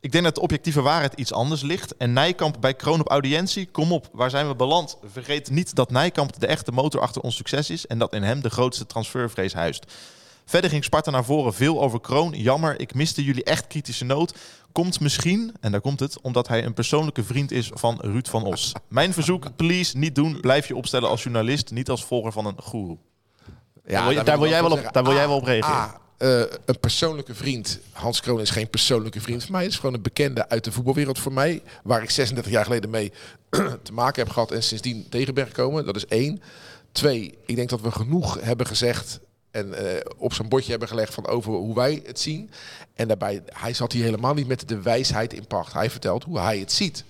Ik 0.00 0.12
denk 0.12 0.24
dat 0.24 0.34
de 0.34 0.40
objectieve 0.40 0.82
waarheid 0.82 1.14
iets 1.14 1.32
anders 1.32 1.62
ligt. 1.62 1.96
En 1.96 2.12
Nijkamp 2.12 2.56
bij 2.60 2.74
Kroon 2.74 3.00
op 3.00 3.08
audiëntie, 3.08 3.66
kom 3.66 3.92
op, 3.92 4.08
waar 4.12 4.30
zijn 4.30 4.48
we 4.48 4.54
beland? 4.54 4.96
Vergeet 5.04 5.50
niet 5.50 5.74
dat 5.74 5.90
Nijkamp 5.90 6.40
de 6.40 6.46
echte 6.46 6.72
motor 6.72 7.00
achter 7.00 7.22
ons 7.22 7.36
succes 7.36 7.70
is. 7.70 7.86
En 7.86 7.98
dat 7.98 8.14
in 8.14 8.22
hem 8.22 8.42
de 8.42 8.50
grootste 8.50 8.86
transfervrees 8.86 9.52
huist. 9.52 9.92
Verder 10.46 10.70
ging 10.70 10.84
Sparta 10.84 11.10
naar 11.10 11.24
voren 11.24 11.54
veel 11.54 11.82
over 11.82 12.00
Kroon. 12.00 12.32
Jammer, 12.32 12.80
ik 12.80 12.94
miste 12.94 13.24
jullie 13.24 13.44
echt 13.44 13.66
kritische 13.66 14.04
noot. 14.04 14.34
Komt 14.72 15.00
misschien, 15.00 15.54
en 15.60 15.72
daar 15.72 15.80
komt 15.80 16.00
het, 16.00 16.20
omdat 16.20 16.48
hij 16.48 16.64
een 16.64 16.74
persoonlijke 16.74 17.24
vriend 17.24 17.50
is 17.50 17.70
van 17.74 17.98
Ruud 18.00 18.26
van 18.28 18.44
Os. 18.44 18.72
Mijn 18.88 19.12
verzoek, 19.12 19.56
please, 19.56 19.96
niet 19.96 20.14
doen. 20.14 20.40
Blijf 20.40 20.68
je 20.68 20.76
opstellen 20.76 21.08
als 21.08 21.22
journalist, 21.22 21.70
niet 21.70 21.90
als 21.90 22.04
volger 22.04 22.32
van 22.32 22.46
een 22.46 22.54
goeroe. 22.62 22.96
Daar 23.86 24.02
wil 24.02 24.10
je- 24.12 24.22
daar 24.22 24.38
wil 24.38 24.48
jij 24.48 24.62
wel 24.62 24.70
op- 24.70 24.88
daar 24.92 25.04
wil 25.04 25.12
jij 25.14 25.26
wel 25.28 25.36
op 25.36 25.44
reageren. 25.44 25.76
A, 25.78 26.00
eh, 26.18 26.40
een 26.64 26.80
persoonlijke 26.80 27.34
vriend. 27.34 27.78
Hans 27.92 28.20
Kroon 28.20 28.40
is 28.40 28.50
geen 28.50 28.70
persoonlijke 28.70 29.20
vriend 29.20 29.42
van 29.42 29.52
mij. 29.52 29.62
Het 29.62 29.70
is 29.72 29.78
gewoon 29.78 29.94
een 29.94 30.02
bekende 30.02 30.48
uit 30.48 30.64
de 30.64 30.72
voetbalwereld 30.72 31.18
voor 31.18 31.32
mij. 31.32 31.62
Waar 31.82 32.02
ik 32.02 32.10
36 32.10 32.52
jaar 32.52 32.64
geleden 32.64 32.90
mee 32.90 33.12
te 33.82 33.92
maken 33.92 34.22
heb 34.22 34.32
gehad 34.32 34.50
en 34.50 34.62
sindsdien 34.62 35.06
tegen 35.08 35.34
ben 35.34 35.46
gekomen. 35.46 35.86
Dat 35.86 35.96
is 35.96 36.06
één. 36.06 36.42
Twee, 36.92 37.38
ik 37.46 37.56
denk 37.56 37.68
dat 37.68 37.80
we 37.80 37.90
genoeg 37.90 38.38
hebben 38.40 38.66
gezegd 38.66 39.18
en 39.56 39.74
eh, 39.74 40.00
op 40.16 40.32
zijn 40.32 40.48
bordje 40.48 40.70
hebben 40.70 40.88
gelegd 40.88 41.14
van 41.14 41.26
over 41.26 41.52
hoe 41.52 41.74
wij 41.74 42.02
het 42.06 42.20
zien. 42.20 42.50
En 42.94 43.08
daarbij, 43.08 43.42
hij 43.46 43.72
zat 43.72 43.92
hier 43.92 44.04
helemaal 44.04 44.34
niet 44.34 44.46
met 44.46 44.68
de 44.68 44.82
wijsheid 44.82 45.32
in 45.32 45.46
pacht. 45.46 45.72
Hij 45.72 45.90
vertelt 45.90 46.24
hoe 46.24 46.38
hij 46.38 46.58
het 46.58 46.72
ziet. 46.72 47.04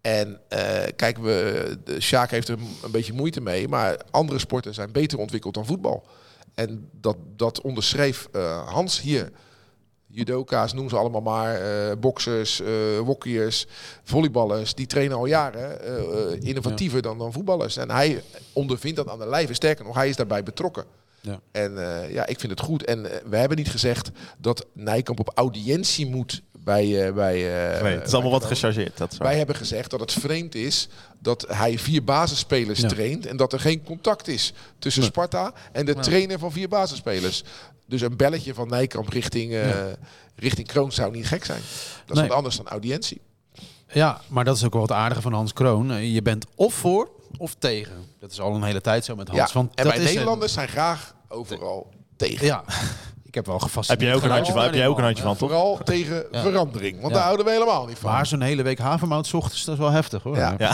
En 0.00 0.40
eh, 0.48 0.92
kijk, 0.96 1.18
we, 1.18 1.78
de 1.84 2.00
Sjaak 2.00 2.30
heeft 2.30 2.48
er 2.48 2.58
een 2.82 2.90
beetje 2.90 3.12
moeite 3.12 3.40
mee, 3.40 3.68
maar 3.68 3.96
andere 4.10 4.38
sporten 4.38 4.74
zijn 4.74 4.92
beter 4.92 5.18
ontwikkeld 5.18 5.54
dan 5.54 5.66
voetbal. 5.66 6.04
En 6.54 6.88
dat, 6.92 7.16
dat 7.36 7.60
onderschreef 7.60 8.28
eh, 8.32 8.68
Hans 8.68 9.00
hier. 9.00 9.30
Judoka's, 10.06 10.72
noem 10.72 10.88
ze 10.88 10.96
allemaal 10.96 11.20
maar, 11.20 11.54
eh 11.60 11.96
boksers, 11.98 12.62
wokkiers, 13.04 13.66
volleyballers, 14.02 14.74
die 14.74 14.86
trainen 14.86 15.16
al 15.16 15.26
jaren 15.26 16.42
innovatiever 16.42 17.02
dan, 17.02 17.18
dan 17.18 17.32
voetballers. 17.32 17.76
En 17.76 17.90
hij 17.90 18.22
ondervindt 18.52 18.96
dat 18.96 19.08
aan 19.08 19.18
de 19.18 19.28
lijve. 19.28 19.54
Sterker 19.54 19.84
nog, 19.84 19.94
hij 19.94 20.08
is 20.08 20.16
daarbij 20.16 20.42
betrokken. 20.42 20.84
Ja. 21.22 21.40
En 21.52 21.78
eh, 22.02 22.12
ja, 22.12 22.26
ik 22.26 22.40
vind 22.40 22.52
het 22.52 22.60
goed. 22.60 22.84
En 22.84 23.10
eh, 23.12 23.28
we 23.30 23.36
hebben 23.36 23.56
niet 23.56 23.70
gezegd 23.70 24.10
dat 24.38 24.66
Nijkamp 24.72 25.20
op 25.20 25.30
audiëntie 25.34 26.06
moet 26.06 26.42
bij... 26.58 27.06
eh, 27.06 27.12
bij 27.14 27.34
eh, 27.76 27.82
Nee, 27.82 27.94
het 27.96 28.06
is 28.06 28.12
allemaal 28.12 28.30
wat 28.32 28.44
gechargeerd. 28.44 28.96
Dat. 28.98 29.16
Wij 29.16 29.36
hebben 29.36 29.54
gezegd 29.56 29.90
dat 29.90 30.00
het 30.00 30.12
vreemd 30.12 30.54
is 30.54 30.88
dat 31.18 31.44
hij 31.48 31.78
vier 31.78 32.04
basisspelers 32.04 32.80
Ja. 32.80 32.88
traint 32.88 33.26
en 33.26 33.36
dat 33.36 33.52
er 33.52 33.60
geen 33.60 33.82
contact 33.82 34.28
is 34.28 34.52
tussen 34.78 35.02
Sparta 35.02 35.52
en 35.72 35.86
de 35.86 35.94
trainer 35.94 36.38
van 36.38 36.52
vier 36.52 36.68
basisspelers. 36.68 37.42
Dus 37.86 38.00
een 38.00 38.16
belletje 38.16 38.54
van 38.54 38.68
Nijkamp 38.68 39.08
richting, 39.08 39.52
eh 39.52 39.70
richting 40.36 40.66
Kroon 40.66 40.92
zou 40.92 41.12
niet 41.12 41.26
gek 41.26 41.44
zijn. 41.44 41.60
Dat 42.06 42.16
is 42.16 42.18
Nee. 42.18 42.28
wat 42.28 42.36
anders 42.36 42.56
dan 42.56 42.68
audiëntie. 42.68 43.20
Ja, 43.92 44.20
maar 44.28 44.44
dat 44.44 44.56
is 44.56 44.64
ook 44.64 44.72
wel 44.72 44.82
het 44.82 44.92
aardige 44.92 45.20
van 45.20 45.32
Hans 45.32 45.52
Kroon. 45.52 46.10
Je 46.12 46.22
bent 46.22 46.46
of 46.54 46.74
voor 46.74 47.08
of 47.38 47.54
tegen. 47.58 47.92
Dat 48.20 48.30
is 48.30 48.40
al 48.40 48.54
een 48.54 48.62
hele 48.62 48.80
tijd 48.80 49.04
zo 49.04 49.16
met 49.16 49.28
Hans. 49.28 49.40
Ja. 49.40 49.48
Want 49.58 49.74
En 49.74 49.84
dat 49.84 49.92
wij 49.92 50.02
is 50.02 50.08
een- 50.08 50.14
Nederlanders 50.14 50.52
zijn 50.52 50.68
graag 50.68 51.14
overal 51.28 51.90
tegen. 52.16 52.46
Ja, 52.46 52.64
ik 53.28 53.34
heb 53.34 53.46
wel 53.46 53.54
Heb 53.54 53.64
gefascineerd. 53.64 54.02
jij 54.06 54.14
ook 54.14 54.22
een 54.22 54.30
handje 54.30 54.52
van? 54.52 54.62
Heb 54.62 54.74
jij 54.74 54.86
ook 54.88 54.98
een 54.98 55.04
handje 55.04 55.22
van, 55.22 55.36
toch? 55.36 55.48
Vooral 55.50 55.80
tegen 55.84 56.24
Ja. 56.30 56.42
verandering. 56.42 56.94
Want 57.00 57.08
Ja. 57.08 57.14
daar 57.14 57.24
houden 57.24 57.46
we 57.46 57.52
helemaal 57.52 57.86
niet 57.86 57.98
van. 57.98 58.10
Maar 58.12 58.26
zo'n 58.26 58.40
hele 58.40 58.62
week 58.62 58.78
havermout 58.78 59.26
's 59.26 59.32
ochtends, 59.32 59.64
dat 59.64 59.74
is 59.74 59.80
wel 59.80 59.90
heftig 59.90 60.22
hoor. 60.22 60.36
Ja. 60.36 60.54
Ja. 60.58 60.72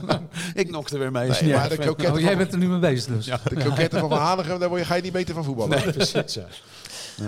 Ik 0.54 0.70
nokte 0.70 0.98
weer 0.98 1.10
mee. 1.12 1.30
Nee, 1.30 1.52
maar 1.54 1.68
de 1.68 1.94
Oh, 2.12 2.20
jij 2.20 2.36
bent 2.36 2.52
er 2.52 2.58
nu 2.58 2.68
mee 2.68 2.78
bezig 2.78 3.14
dus. 3.14 3.24
de 3.24 3.54
kroketten 3.56 4.00
van 4.00 4.08
Van 4.08 4.18
Hanegem, 4.18 4.58
daar 4.58 4.68
word 4.68 4.80
je, 4.80 4.86
ga 4.86 4.94
je 4.94 5.02
niet 5.02 5.12
beter 5.12 5.34
van 5.34 5.44
voetballen. 5.44 5.78
Nee, 5.84 5.92
precies. 5.92 6.38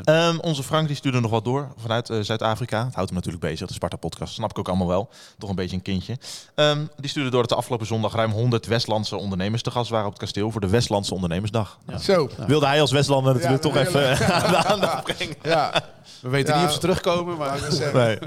Ja. 0.05 0.29
Ehm, 0.29 0.39
onze 0.39 0.63
Frank 0.63 0.87
die 0.87 0.97
stuurde 0.97 1.21
nog 1.21 1.31
wat 1.31 1.45
door 1.45 1.69
vanuit 1.77 2.11
eh, 2.11 2.19
Zuid-Afrika. 2.21 2.85
Het 2.85 2.95
houdt 2.95 3.09
hem 3.11 3.19
natuurlijk 3.19 3.45
bezig, 3.45 3.67
de 3.67 3.73
Sparta-podcast. 3.75 4.35
Snap 4.35 4.51
ik 4.51 4.59
ook 4.59 4.69
allemaal 4.69 4.87
wel. 4.89 5.09
Toch 5.39 5.51
een 5.51 5.57
beetje 5.57 5.77
een 5.77 5.83
kindje. 5.83 6.19
Ehm, 6.55 6.79
die 6.97 7.11
stuurde 7.11 7.31
door 7.31 7.41
dat 7.41 7.49
de 7.51 7.55
afgelopen 7.57 7.87
zondag 7.87 8.15
ruim 8.15 8.31
100 8.31 8.67
Westlandse 8.67 9.17
ondernemers 9.17 9.63
te 9.63 9.71
gast 9.71 9.91
waren 9.91 10.07
op 10.07 10.13
het 10.13 10.21
kasteel 10.21 10.51
voor 10.51 10.61
de 10.61 10.69
Westlandse 10.69 11.15
Ondernemersdag. 11.15 11.79
Zo. 12.01 12.31
Wilde 12.47 12.67
hij 12.67 12.81
als 12.81 12.91
Westlander 12.91 13.35
natuurlijk 13.35 13.63
Ja, 13.65 13.71
toch 13.71 13.81
even 13.81 14.33
aan 14.35 14.51
de 14.63 14.65
aandacht 14.65 15.05
brengen. 15.05 15.37
Ja, 15.43 15.73
We 16.21 16.29
weten 16.29 16.55
Ja. 16.55 16.59
niet 16.61 16.69
of 16.69 16.75
ze 16.75 16.81
terugkomen, 16.81 17.37
maar... 17.37 17.59
Nee. 17.95 18.19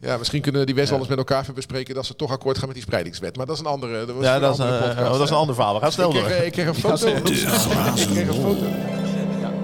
Ja, 0.00 0.16
misschien 0.16 0.40
kunnen 0.40 0.66
die 0.66 0.74
Westlanders 0.74 1.10
met 1.10 1.18
elkaar 1.18 1.42
even 1.42 1.54
bespreken 1.54 1.94
dat 1.94 2.06
ze 2.06 2.16
toch 2.16 2.30
akkoord 2.30 2.56
gaan 2.58 2.66
met 2.66 2.74
die 2.76 2.84
spreidingswet. 2.84 3.36
Maar 3.36 3.46
dat 3.46 3.54
is 3.54 3.60
een 3.60 3.66
andere. 3.68 4.04
Dat 4.06 4.14
was 4.14 4.24
Ja, 4.24 4.34
een 4.34 4.40
dat 4.40 4.54
is, 4.54 4.60
andere 4.60 4.78
een, 4.78 4.84
podcast, 4.88 5.06
oh, 5.06 5.12
dat 5.12 5.22
is 5.22 5.30
een 5.30 5.36
ander 5.36 5.54
verhaal. 5.54 5.74
We 5.74 5.80
gaan 5.80 5.92
snel 5.92 6.08
ik, 6.08 6.14
door. 6.14 6.24
kreeg, 6.24 6.44
ik 6.44 6.52
kreeg 6.52 6.66
een 6.66 6.74
foto. 6.74 7.06
ik 7.06 7.22
kreeg 7.22 8.28
een 8.28 8.34
foto. 8.34 9.01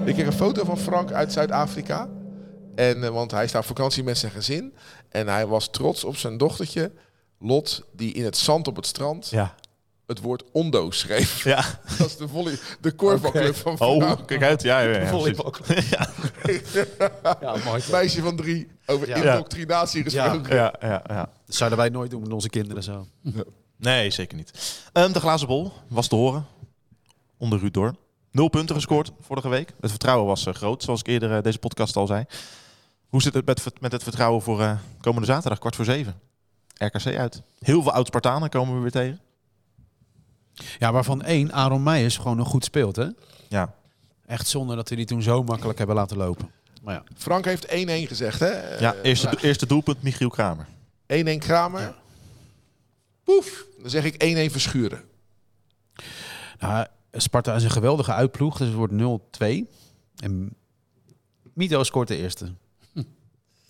Ik 0.09 0.15
kreeg 0.15 0.27
een 0.27 0.33
foto 0.33 0.63
van 0.63 0.77
Frank 0.77 1.11
uit 1.11 1.33
Zuid-Afrika. 1.33 2.09
En 2.75 3.03
eh, 3.03 3.09
want 3.09 3.31
hij 3.31 3.47
staat 3.47 3.61
op 3.61 3.67
vakantie 3.67 4.03
met 4.03 4.17
zijn 4.17 4.31
gezin. 4.31 4.73
En 5.09 5.27
hij 5.27 5.45
was 5.47 5.69
trots 5.69 6.03
op 6.03 6.17
zijn 6.17 6.37
dochtertje 6.37 6.91
Lot, 7.39 7.83
die 7.91 8.13
in 8.13 8.23
het 8.23 8.37
zand 8.37 8.67
op 8.67 8.75
het 8.75 8.85
strand 8.85 9.29
Ja. 9.29 9.55
het 10.05 10.21
woord 10.21 10.43
Ondo 10.51 10.91
schreef. 10.91 11.43
Ja. 11.43 11.63
Dat 11.97 12.07
is 12.07 12.17
de 12.17 12.27
volley, 12.27 12.57
de 12.81 12.91
korfbalclub 12.91 13.55
van 13.55 13.77
Frank. 13.77 14.03
Oh, 14.03 14.25
kijk 14.25 14.43
uit. 14.43 14.61
Ja, 14.61 14.79
ja, 14.79 14.89
ja. 14.89 15.11
Ja, 17.41 17.55
mooi. 17.65 17.81
Meisje 17.91 18.21
van 18.21 18.35
drie, 18.35 18.67
over 18.85 19.07
Ja. 19.07 19.15
indoctrinatie 19.15 20.03
gesproken. 20.03 20.55
ja, 20.55 20.73
ja, 20.81 21.03
ja. 21.07 21.29
Dat 21.45 21.55
zouden 21.55 21.77
wij 21.77 21.89
nooit 21.89 22.11
doen 22.11 22.21
met 22.21 22.33
onze 22.33 22.49
kinderen 22.49 22.83
zo. 22.83 23.07
Nee, 23.77 24.09
zeker 24.11 24.37
niet. 24.37 24.79
Ehm, 24.93 25.11
de 25.11 25.19
glazen 25.19 25.47
bol 25.47 25.71
was 25.87 26.07
te 26.07 26.15
horen. 26.15 26.45
Onder 27.37 27.59
Ruud 27.59 27.73
door. 27.73 27.95
Nul 28.31 28.47
punten 28.47 28.75
gescoord 28.75 29.11
vorige 29.21 29.49
week. 29.49 29.73
Het 29.79 29.89
vertrouwen 29.89 30.27
was 30.27 30.45
eh, 30.45 30.53
groot, 30.53 30.83
zoals 30.83 30.99
ik 30.99 31.07
eerder 31.07 31.35
eh, 31.35 31.43
deze 31.43 31.59
podcast 31.59 31.95
al 31.95 32.07
zei. 32.07 32.25
Hoe 33.07 33.21
zit 33.21 33.33
het 33.33 33.45
met, 33.45 33.81
met 33.81 33.91
het 33.91 34.03
vertrouwen 34.03 34.41
voor 34.41 34.61
eh, 34.61 34.77
komende 35.01 35.27
zaterdag, 35.27 35.59
kwart 35.59 35.75
voor 35.75 35.85
zeven? 35.85 36.19
RKC 36.77 37.15
uit. 37.15 37.41
Heel 37.59 37.81
veel 37.81 37.91
oud-Spartanen 37.91 38.49
komen 38.49 38.75
we 38.75 38.81
weer 38.81 38.91
tegen. 38.91 39.19
Ja, 40.79 40.91
waarvan 40.91 41.21
één, 41.21 41.53
Aaron 41.53 41.83
Meijers, 41.83 42.17
gewoon 42.17 42.37
nog 42.37 42.47
goed 42.47 42.63
speelt, 42.63 42.95
hè? 42.95 43.07
Ja. 43.47 43.73
Echt 44.25 44.47
zonde 44.47 44.75
dat 44.75 44.89
we 44.89 44.95
die 44.95 45.05
toen 45.05 45.21
zo 45.21 45.43
makkelijk 45.43 45.77
hebben 45.77 45.95
laten 45.95 46.17
lopen. 46.17 46.51
Maar 46.81 46.93
ja, 46.93 47.03
Frank 47.17 47.45
heeft 47.45 47.67
1-1 47.67 47.71
gezegd, 48.07 48.39
hè? 48.39 48.77
ja 48.77 48.95
eerste, 49.01 49.37
eerste 49.41 49.65
doelpunt 49.65 50.03
Michiel 50.03 50.29
Kramer. 50.29 50.67
1-1 51.13 51.37
Kramer. 51.37 51.95
Poef. 53.23 53.65
Dan 53.81 53.89
zeg 53.89 54.03
ik 54.03 54.47
1-1 54.49 54.51
Verschuren. 54.51 55.03
nou, 56.59 56.87
Sparta 57.11 57.55
is 57.55 57.63
een 57.63 57.69
geweldige 57.71 58.13
uitploeg, 58.13 58.57
dus 58.57 58.67
het 58.67 58.75
wordt 58.75 58.93
0-2. 58.93 59.45
En 60.23 60.53
Mito 61.53 61.83
scoort 61.83 62.07
de 62.07 62.17
eerste. 62.17 62.53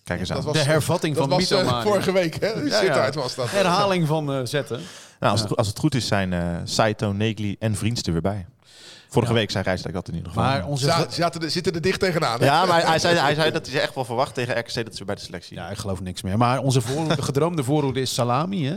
Kijk 0.04 0.20
eens 0.20 0.32
aan. 0.32 0.42
was- 0.42 0.52
de 0.52 0.58
hervatting 0.62 1.14
Dat 1.14 1.22
van 1.28 1.38
was 1.38 1.50
Mito 1.50 1.58
eh, 1.62 1.82
vorige 1.82 2.12
week, 2.12 2.40
hè? 2.40 2.46
Ja, 2.48 3.12
was 3.12 3.34
dat. 3.34 3.50
Herhaling 3.50 4.06
van 4.06 4.32
eh, 4.32 4.40
zetten. 4.44 4.80
Nou, 5.20 5.32
als, 5.32 5.40
het, 5.40 5.56
als 5.56 5.66
het 5.66 5.78
goed 5.78 5.94
is 5.94 6.06
zijn 6.06 6.32
eh 6.32 6.56
Saito, 6.64 7.12
Negli 7.12 7.56
en 7.58 7.74
Vriends 7.74 8.02
er 8.02 8.12
weer 8.12 8.20
bij. 8.22 8.46
Vorige 9.08 9.32
Ja. 9.32 9.38
week 9.38 9.50
zei 9.50 9.64
Rijsdijk 9.64 9.94
dat 9.94 10.08
in 10.08 10.14
ieder 10.14 10.28
geval. 10.28 10.44
Maar 10.44 10.66
onze... 10.66 10.84
Ze 10.84 11.06
zaten 11.10 11.42
er, 11.42 11.50
zitten 11.50 11.72
er 11.74 11.80
dicht 11.80 12.00
tegenaan. 12.00 12.38
hè? 12.40 12.44
ja, 12.46 12.64
maar 12.64 12.86
hij 12.86 12.98
zei, 12.98 13.16
hij 13.16 13.34
zei 13.34 13.50
dat 13.50 13.62
hij 13.66 13.74
zich 13.74 13.82
echt 13.82 13.94
wel 13.94 14.04
verwacht 14.04 14.34
tegen 14.34 14.58
RKC 14.58 14.74
dat 14.84 14.96
ze 14.96 15.04
bij 15.04 15.14
de 15.14 15.20
selectie. 15.20 15.56
Ja, 15.56 15.70
ik 15.70 15.76
geloof 15.76 16.00
niks 16.00 16.22
meer. 16.22 16.38
Maar 16.38 16.58
onze 16.58 16.80
voorhoede, 16.80 17.22
gedroomde 17.32 17.64
voorhoede 17.64 18.00
is 18.00 18.14
Salami, 18.14 18.66
hè? 18.66 18.76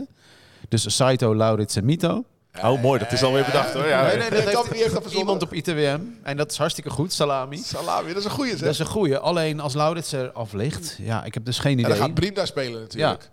Dus 0.68 0.96
Saito, 0.96 1.34
Laurits 1.36 1.76
en 1.76 1.84
Mito. 1.84 2.24
Oh, 2.62 2.82
mooi. 2.82 2.98
Dat 2.98 3.12
is 3.12 3.22
alweer 3.22 3.44
bedacht 3.44 3.72
hoor. 3.72 3.86
Ja, 3.86 4.02
Nee, 4.06 4.16
nee, 4.16 4.30
dat 4.30 4.30
heeft 4.30 4.44
heeft 4.46 4.92
dat 4.92 5.02
verzonnen? 5.02 5.18
iemand 5.18 5.42
op 5.42 5.52
ITWM. 5.52 6.00
En 6.22 6.36
dat 6.36 6.50
is 6.50 6.58
hartstikke 6.58 6.90
goed, 6.90 7.12
Salami. 7.12 7.56
Salami, 7.56 8.08
dat 8.08 8.16
is 8.16 8.24
een 8.24 8.30
goeie, 8.30 8.50
zeg. 8.50 8.60
Dat 8.60 8.70
is 8.70 8.78
een 8.78 8.86
goeie. 8.86 9.18
Alleen 9.18 9.60
als 9.60 9.74
Laurits 9.74 10.12
er 10.12 10.32
af 10.32 10.52
ligt, 10.52 10.96
ja, 11.00 11.24
ik 11.24 11.34
heb 11.34 11.44
dus 11.44 11.58
geen 11.58 11.72
En 11.72 11.78
idee. 11.78 11.90
dan 11.90 12.00
gaat 12.06 12.14
Briem 12.14 12.34
daar 12.34 12.46
spelen 12.46 12.80
natuurlijk. 12.80 13.30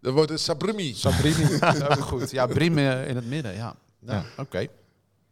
Dan 0.00 0.12
wordt 0.12 0.30
het 0.30 0.40
Sabrumi. 0.40 0.94
Sabrini. 0.94 1.58
ook 1.90 2.00
goed. 2.04 2.30
Ja, 2.30 2.46
Brim 2.46 2.78
eh, 2.78 3.08
in 3.08 3.16
het 3.16 3.26
midden, 3.26 3.54
ja. 3.54 3.74
ja. 4.06 4.24
Oké. 4.36 4.66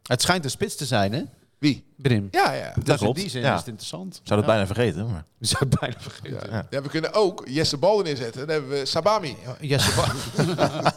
Het 0.03 0.23
schijnt 0.23 0.45
een 0.45 0.51
spits 0.51 0.77
te 0.77 0.85
zijn, 0.85 1.13
hè? 1.13 1.23
Wie? 1.59 1.85
Brim. 1.97 2.29
Ja, 2.31 2.53
ja. 2.53 2.75
In 2.75 2.97
klopt. 2.97 3.19
die 3.19 3.31
zin 3.31 3.43
Ja. 3.43 3.53
is 3.53 3.59
het 3.59 3.69
interessant. 3.69 4.21
Zou 4.25 4.41
dat 4.41 4.49
ja. 4.49 4.55
bijna 4.55 4.67
vergeten. 4.67 5.11
Maar... 5.11 5.25
We 5.39 5.47
zouden 5.47 5.71
het 5.71 5.81
bijna 5.81 6.01
vergeten. 6.01 6.51
Ja. 6.51 6.67
Ja, 6.71 6.83
we 6.83 6.89
kunnen 6.89 7.13
ook 7.13 7.43
Jesse 7.49 7.77
Bal 7.77 8.01
erin 8.03 8.17
zetten. 8.17 8.41
Dan 8.41 8.51
hebben 8.51 8.71
we 8.79 8.85
Sabami. 8.87 9.37
Jesse 9.61 9.95
Bal. 9.95 10.07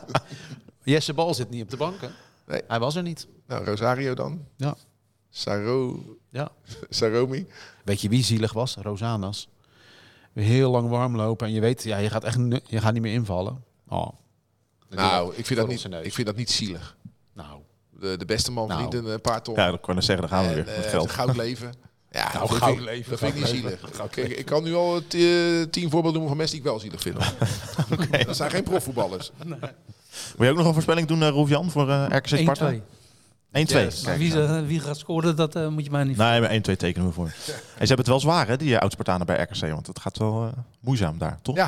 Jesse 0.84 1.14
Bal 1.14 1.34
zit 1.34 1.50
niet 1.50 1.64
op 1.64 1.70
de 1.70 1.78
bank, 1.78 2.02
hè? 2.02 2.08
Nee. 2.46 2.62
Hij 2.68 2.80
was 2.80 2.96
er 2.96 3.04
niet. 3.04 3.28
Nou, 3.48 3.66
Rosario 3.66 4.14
dan. 4.14 4.46
Ja. 4.56 4.76
Saro... 5.30 6.04
Ja. 6.30 6.52
Saromi. 6.90 7.48
Weet 7.84 8.02
je 8.02 8.10
wie 8.10 8.24
zielig 8.24 8.54
was? 8.54 8.76
Rosanas. 8.82 9.48
Heel 10.34 10.72
lang 10.72 10.90
warm 10.90 11.16
lopen 11.16 11.48
en 11.48 11.54
je 11.54 11.60
weet, 11.62 11.84
ja, 11.84 11.98
je 11.98 12.10
gaat 12.10 12.24
echt 12.24 12.38
je 12.66 12.80
gaat 12.80 12.94
niet 12.94 13.02
meer 13.02 13.14
invallen. 13.14 13.64
Oh. 13.88 14.08
Nou, 14.90 15.34
ik 15.36 15.46
vind, 15.46 15.60
dat 15.60 15.68
niet, 15.68 15.88
ik 16.06 16.14
vind 16.14 16.28
dat 16.28 16.36
niet 16.36 16.52
zielig. 16.52 16.98
Nou, 17.34 17.60
De, 18.00 18.18
de 18.18 18.26
beste 18.26 18.52
man 18.52 18.68
Nou. 18.68 18.82
verdient 18.82 19.06
een 19.06 19.14
eh, 19.14 19.22
paar 19.22 19.42
ton. 19.42 19.56
Ja, 19.56 19.72
dat 19.72 19.80
kan 19.82 19.98
ik 19.98 20.04
zeggen. 20.04 20.30
Dan 20.30 20.38
gaan 20.38 20.48
we 20.48 20.50
En, 20.50 20.56
weer. 20.66 20.68
eh, 20.74 20.78
Met 20.78 20.86
geld. 20.86 21.04
zijn 21.12 21.20
goud 21.20 21.36
leven. 21.36 21.74
Ja, 22.12 22.34
Nou, 22.34 22.40
dat 22.48 22.58
goud 22.58 22.64
vind 22.70 22.78
ik- 22.80 22.86
leven, 22.86 23.10
Dat 23.10 23.20
vind 23.20 23.34
ik 23.34 23.40
niet 23.40 23.48
zielig. 23.48 23.80
Kijk, 24.10 24.28
ik 24.38 24.46
kan 24.46 24.64
nu 24.64 24.74
al 24.74 24.96
eh, 24.96 25.02
tien 25.70 25.90
voorbeelden 25.90 26.22
noemen 26.22 26.28
van 26.28 26.38
mensen 26.38 26.56
die 26.56 26.66
ik 26.66 26.72
wel 26.72 26.80
zielig 26.80 27.02
vind. 27.02 27.18
Dat 28.28 28.36
zijn 28.36 28.50
geen 28.52 28.64
profvoetballers. 28.64 29.32
Wil 30.38 30.46
je 30.46 30.52
ook 30.52 30.58
nog 30.58 30.68
een 30.68 30.74
voorspelling 30.74 31.08
doen, 31.08 31.22
uh, 31.22 31.30
Roef-Jan, 31.30 31.72
voor 31.72 31.90
eh, 31.90 32.06
RKC 32.10 32.28
Sparta? 32.28 32.72
1-2. 32.74 32.76
1-2. 32.76 32.80
Yes. 33.52 34.02
Maar 34.04 34.18
Kijk, 34.18 34.18
wie, 34.18 34.34
nou. 34.34 34.66
wie 34.68 34.80
gaat 34.80 34.98
scoren, 34.98 35.36
dat 35.36 35.56
eh, 35.56 35.68
moet 35.68 35.84
je 35.84 35.92
mij 35.92 36.04
niet 36.04 36.18
Nee, 36.18 36.42
maar 36.42 36.50
1-2 36.58 36.60
tekenen 36.78 37.08
we 37.08 37.14
voor. 37.14 37.26
En 37.28 37.34
ze 37.54 37.76
hebben 37.78 37.98
het 37.98 38.08
wel 38.08 38.20
zwaar, 38.20 38.48
hè, 38.48 38.58
die 38.58 38.70
uh, 38.70 38.78
oud-Spartanen 38.78 39.26
bij 39.26 39.42
RKC. 39.42 39.70
Want 39.72 39.88
het 39.88 40.00
gaat 40.00 40.18
wel 40.18 40.44
eh, 40.46 40.52
moeizaam 40.80 41.18
daar, 41.18 41.40
toch? 41.42 41.56
Ja, 41.56 41.66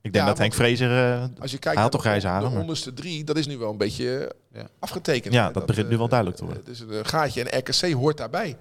Ik 0.00 0.12
denk 0.12 0.14
Ja, 0.24 0.30
dat 0.30 0.38
Henk 0.38 0.54
Vrezer... 0.54 1.12
eh, 1.14 1.22
als 1.40 1.50
je 1.50 1.58
kijkt 1.58 1.64
Hij 1.64 1.72
naar 1.74 1.82
had 1.82 1.92
toch 1.92 2.02
de, 2.02 2.08
grijze 2.08 2.26
haren, 2.26 2.44
de 2.44 2.50
maar- 2.52 2.60
onderste 2.60 2.92
drie, 2.92 3.24
dat 3.24 3.36
is 3.36 3.46
nu 3.46 3.58
wel 3.58 3.70
een 3.70 3.76
beetje 3.78 4.34
eh, 4.52 4.60
Ja. 4.60 4.68
afgetekend. 4.78 5.34
Ja, 5.34 5.50
dat 5.50 5.66
begint 5.66 5.88
nu 5.88 5.94
wel 5.96 6.04
eh, 6.04 6.10
duidelijk 6.10 6.38
te 6.38 6.44
worden. 6.44 6.62
Het 6.64 6.72
is 6.74 6.80
een 6.80 7.06
gaatje 7.06 7.44
en 7.44 7.58
RKC 7.58 7.92
hoort 7.92 8.16
daarbij. 8.16 8.56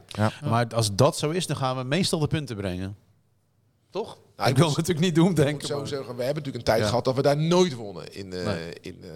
maar 0.46 0.68
als 0.76 0.96
dat 0.96 1.18
zo 1.18 1.30
is, 1.30 1.48
dan 1.48 1.58
gaan 1.58 1.78
we 1.78 1.84
meestal 1.84 2.20
de 2.20 2.28
punten 2.28 2.56
brengen. 2.56 2.96
Toch? 3.90 4.18
Nou, 4.42 4.54
ik 4.54 4.58
ik 4.58 4.58
wil 4.58 4.68
moet- 4.68 4.78
het 4.78 4.88
natuurlijk 4.88 5.16
niet 5.16 5.26
doen, 5.26 5.34
denk 5.46 5.62
ik. 5.62 5.68
zo 5.68 5.86
zeggen, 5.86 6.16
we 6.16 6.24
hebben 6.24 6.44
natuurlijk 6.44 6.56
een 6.56 6.74
tijd 6.74 6.80
Ja. 6.82 6.88
gehad 6.88 7.06
dat 7.06 7.16
we 7.16 7.22
daar 7.22 7.38
nooit 7.38 7.74
wonnen. 7.74 8.14
In, 8.14 8.34
eh, 8.34 8.46
Nee. 8.46 8.74
in, 8.82 8.98
eh, 9.04 9.10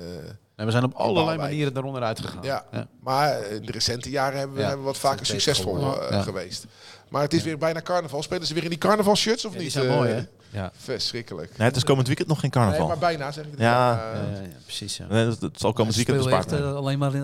Nee, 0.55 0.65
we 0.65 0.71
zijn 0.71 0.84
op 0.84 0.93
allerlei 0.93 1.38
manieren 1.38 1.73
daaronder 1.73 2.01
uitgegaan. 2.03 2.43
ja. 2.43 2.65
Ja. 2.71 2.88
Maar 3.01 3.45
in 3.45 3.65
de 3.65 3.71
recente 3.71 4.09
jaren 4.09 4.38
hebben 4.38 4.55
we, 4.55 4.61
Ja. 4.61 4.67
hebben 4.67 4.86
we 4.86 4.91
wat 4.91 5.01
vaker 5.01 5.26
succesvol 5.26 5.99
eh, 6.09 6.21
geweest. 6.23 6.65
Maar 7.09 7.21
het 7.21 7.34
is 7.34 7.43
weer 7.43 7.57
bijna 7.57 7.82
carnaval. 7.82 8.23
Spelen 8.23 8.47
ze 8.47 8.53
weer 8.53 8.63
in 8.63 8.69
die 8.69 8.78
carnavalshirts 8.78 9.45
of 9.45 9.51
Ja, 9.53 9.59
niet? 9.59 9.71
die 9.73 9.82
zijn 9.82 9.91
Eh, 9.91 9.95
mooi, 9.97 10.11
hè? 10.11 10.23
Ja. 10.49 10.71
Verschrikkelijk. 10.76 11.57
Nee, 11.57 11.67
het 11.67 11.76
is 11.76 11.84
komend 11.84 12.07
weekend 12.07 12.28
nog 12.28 12.39
geen 12.39 12.49
Nee, 12.53 12.61
carnaval. 12.63 12.88
maar 12.88 12.97
bijna 12.97 13.32
zeg 13.32 13.45
ik. 13.45 13.51
het. 13.51 13.59
Ja. 13.59 13.91
Eh, 14.13 14.19
Ja, 14.19 14.36
ja, 14.36 14.41
ja, 14.41 14.47
precies. 14.63 14.99
Nee, 15.09 15.26
dat 15.39 15.51
zal 15.59 15.73
komend 15.73 15.95
weekend 15.95 16.17
bespaard 16.17 16.51
eh, 16.51 16.76
alleen 16.76 16.99
maar 16.99 17.13
eh, 17.13 17.21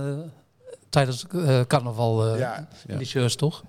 tijdens 0.91 1.25
eh, 1.33 1.59
carnaval 1.67 2.27
eh 2.33 2.39
ja. 2.39 2.67
in 2.87 2.97
die 2.97 3.07
shirts, 3.07 3.35
toch? 3.35 3.63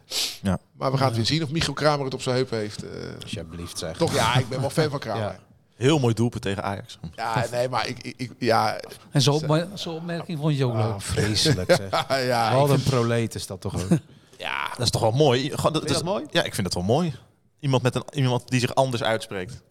Maar 0.72 0.90
we 0.92 0.96
gaan 0.98 1.06
het 1.06 1.16
weer 1.16 1.26
zien 1.26 1.42
of 1.42 1.50
Michiel 1.50 1.72
Kramer 1.74 2.04
het 2.04 2.14
op 2.14 2.22
zijn 2.22 2.34
heupen 2.36 2.58
heeft. 2.58 2.82
eh. 2.84 2.90
Alsjeblieft 3.22 3.78
zeg. 3.78 3.96
toch, 3.96 4.14
ja, 4.14 4.36
ik 4.36 4.48
ben 4.48 4.60
wel 4.60 4.70
fan 4.70 4.90
van 4.90 4.98
Kramer. 5.06 5.22
Ja. 5.22 5.38
Heel 5.76 5.98
mooi 5.98 6.14
doelpunt 6.14 6.42
tegen 6.42 6.62
Ajax. 6.62 6.98
Ja, 7.14 7.46
nee, 7.50 7.68
maar 7.68 7.88
ik, 7.88 7.98
ik, 8.02 8.14
ik- 8.16 8.32
ja, 8.38 8.80
En 9.10 9.22
zo'n 9.22 9.34
opmer- 9.34 9.68
zo'n 9.74 9.94
opmerking 9.94 10.38
vond 10.38 10.56
je 10.56 10.64
ook 10.66 10.74
leuk. 10.74 10.82
Oh, 10.84 10.98
vreselijk 10.98 11.74
zeg. 11.90 12.06
ja, 12.26 12.54
Wat 12.56 12.70
een 12.70 12.82
proleet 12.82 13.34
is 13.34 13.46
dat 13.46 13.60
toch 13.60 13.74
ook. 13.82 13.88
Ja, 14.38 14.68
dat 14.68 14.80
is 14.80 14.90
toch 14.90 15.00
wel 15.00 15.10
mooi. 15.12 15.50
Gewoon, 15.50 15.72
dat, 15.72 15.82
Vind 15.82 15.82
je 15.82 15.88
is- 15.88 15.94
dat 15.94 16.04
mooi? 16.04 16.24
Ja, 16.30 16.42
ik 16.42 16.54
vind 16.54 16.66
het 16.66 16.74
wel 16.74 16.84
mooi. 16.84 17.14
Iemand, 17.60 17.82
met 17.82 17.94
een, 17.94 18.02
iemand 18.12 18.48
die 18.48 18.60
zich 18.60 18.74
anders 18.74 19.02
uitspreekt. 19.02 19.62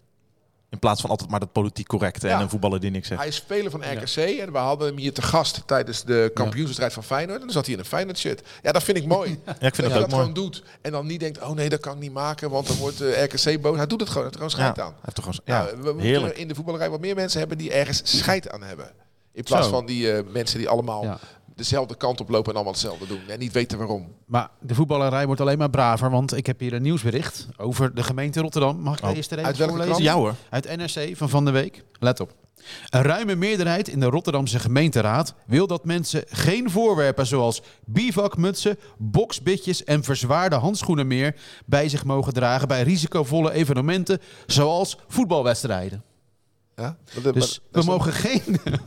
In 0.71 0.79
plaats 0.79 1.01
van 1.01 1.09
altijd 1.09 1.29
maar 1.29 1.39
dat 1.39 1.51
politiek 1.51 1.87
correcte 1.87 2.27
en 2.27 2.35
Ja. 2.37 2.41
een 2.41 2.49
voetballer 2.49 2.79
die 2.79 2.91
niks 2.91 3.07
zegt. 3.07 3.19
Hij 3.19 3.29
is 3.29 3.35
speler 3.35 3.71
van 3.71 3.81
RKC 3.83 4.15
en 4.15 4.51
we 4.51 4.57
hadden 4.57 4.87
hem 4.87 4.97
hier 4.97 5.13
te 5.13 5.21
gast 5.21 5.63
tijdens 5.65 6.03
de 6.03 6.31
kampioenswedstrijd 6.33 6.93
van 6.93 7.03
Feyenoord. 7.03 7.39
En 7.39 7.43
dan 7.45 7.53
zat 7.53 7.65
hij 7.65 7.73
in 7.73 7.79
een 7.79 7.85
Feyenoord 7.85 8.17
shirt. 8.17 8.47
Ja, 8.63 8.71
dat 8.71 8.83
vind 8.83 8.97
ik 8.97 9.05
mooi. 9.05 9.29
Ja, 9.45 9.51
ik 9.67 9.75
vind 9.75 9.75
dat 9.75 9.99
dat 9.99 10.09
mooi. 10.09 10.09
gewoon 10.21 10.33
doet. 10.33 10.63
En 10.81 10.91
dan 10.91 11.05
niet 11.05 11.19
denkt, 11.19 11.41
oh 11.41 11.49
nee, 11.51 11.69
dat 11.69 11.79
kan 11.79 11.93
ik 11.93 11.99
niet 11.99 12.13
maken, 12.13 12.49
want 12.49 12.67
dan 12.67 12.77
wordt 12.77 13.01
eh, 13.01 13.23
RKC 13.23 13.61
boos. 13.61 13.77
Hij 13.77 13.87
doet 13.87 13.99
het 13.99 14.09
gewoon, 14.09 14.27
hij 14.29 14.33
heeft 14.39 14.43
er 14.43 14.49
gewoon 14.49 14.49
Ja, 14.49 14.49
scheid 14.49 14.75
hij 14.75 14.85
aan. 14.85 14.93
heeft 15.01 15.15
toch 15.15 15.25
gewoon, 15.25 15.39
ja, 15.45 15.63
Nou, 15.63 15.81
we 15.83 15.93
moeten 15.93 16.37
in 16.37 16.47
de 16.47 16.55
voetballerij 16.55 16.89
wat 16.89 16.99
meer 16.99 17.15
mensen 17.15 17.39
hebben 17.39 17.57
die 17.57 17.71
ergens 17.71 18.01
scheid 18.03 18.49
aan 18.49 18.63
hebben. 18.63 18.91
In 19.33 19.43
plaats 19.43 19.65
Zo. 19.65 19.71
van 19.71 19.85
die 19.85 20.11
eh, 20.11 20.23
mensen 20.31 20.57
die 20.57 20.69
allemaal 20.69 21.03
Ja. 21.03 21.19
Dezelfde 21.61 21.95
kant 21.95 22.19
op 22.19 22.29
lopen 22.29 22.49
en 22.49 22.55
allemaal 22.55 22.73
hetzelfde 22.73 23.07
doen. 23.07 23.19
En 23.27 23.39
niet 23.39 23.51
weten 23.51 23.77
waarom. 23.77 24.07
Maar 24.25 24.49
de 24.59 24.75
voetballerij 24.75 25.25
wordt 25.25 25.41
alleen 25.41 25.57
maar 25.57 25.69
braver, 25.69 26.09
want 26.09 26.37
ik 26.37 26.45
heb 26.45 26.59
hier 26.59 26.73
een 26.73 26.81
nieuwsbericht 26.81 27.47
over 27.57 27.95
de 27.95 28.03
gemeente 28.03 28.41
Rotterdam. 28.41 28.79
Mag 28.79 28.97
ik 28.97 29.03
Oh. 29.03 29.09
de 29.09 29.15
eerste 29.15 29.35
even 29.35 29.47
Uit 29.47 29.57
welke 29.57 29.73
voorlezen? 29.73 30.03
krant? 30.03 30.15
Ja 30.15 30.21
hoor. 30.21 30.35
Uit 30.49 30.77
NRC 30.77 31.17
van 31.17 31.29
Van 31.29 31.45
de 31.45 31.51
Week. 31.51 31.83
Let 31.99 32.19
op. 32.19 32.33
Een 32.89 33.01
ruime 33.01 33.35
meerderheid 33.35 33.87
in 33.87 33.99
de 33.99 34.05
Rotterdamse 34.05 34.59
gemeenteraad 34.59 35.33
wil 35.45 35.67
dat 35.67 35.85
mensen 35.85 36.23
geen 36.27 36.69
voorwerpen 36.69 37.27
zoals 37.27 37.61
bivakmutsen, 37.85 38.77
boksbitjes 38.97 39.83
en 39.83 40.03
verzwaarde 40.03 40.55
handschoenen 40.55 41.07
meer 41.07 41.35
bij 41.65 41.89
zich 41.89 42.05
mogen 42.05 42.33
dragen 42.33 42.67
bij 42.67 42.81
risicovolle 42.83 43.51
evenementen 43.51 44.19
zoals 44.45 44.97
voetbalwedstrijden. 45.07 46.03
Ja? 46.75 46.97
Dus 47.33 47.59
maar- 47.71 47.83
we 47.83 47.89
mogen 47.91 48.13
geen... 48.13 48.41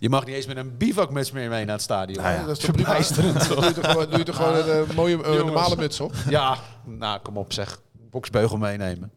Je 0.00 0.08
mag 0.08 0.24
niet 0.24 0.34
eens 0.34 0.46
met 0.46 0.56
een 0.56 0.76
bivakmuts 0.76 1.30
meer 1.30 1.48
mee 1.48 1.64
naar 1.64 1.74
het 1.74 1.82
stadion. 1.82 2.22
Nou 2.22 2.34
ja. 2.34 2.44
dat 2.44 2.56
is 2.56 2.64
toch 2.64 2.72
prima? 2.72 2.98
Doe 2.98 3.64
je 3.64 3.72
toch 3.72 3.90
gewoon, 3.90 4.10
doe 4.10 4.18
je 4.18 4.24
toch 4.24 4.36
gewoon 4.36 4.54
een 4.54 4.88
eh, 4.88 4.94
mooie 4.94 5.22
eh, 5.22 5.32
normale 5.32 5.76
muts 5.76 6.00
op? 6.00 6.14
Ja, 6.28 6.58
nou 6.84 7.20
kom 7.20 7.36
op 7.36 7.52
zeg. 7.52 7.80
Boksbeugel 8.10 8.56
meenemen. 8.56 9.12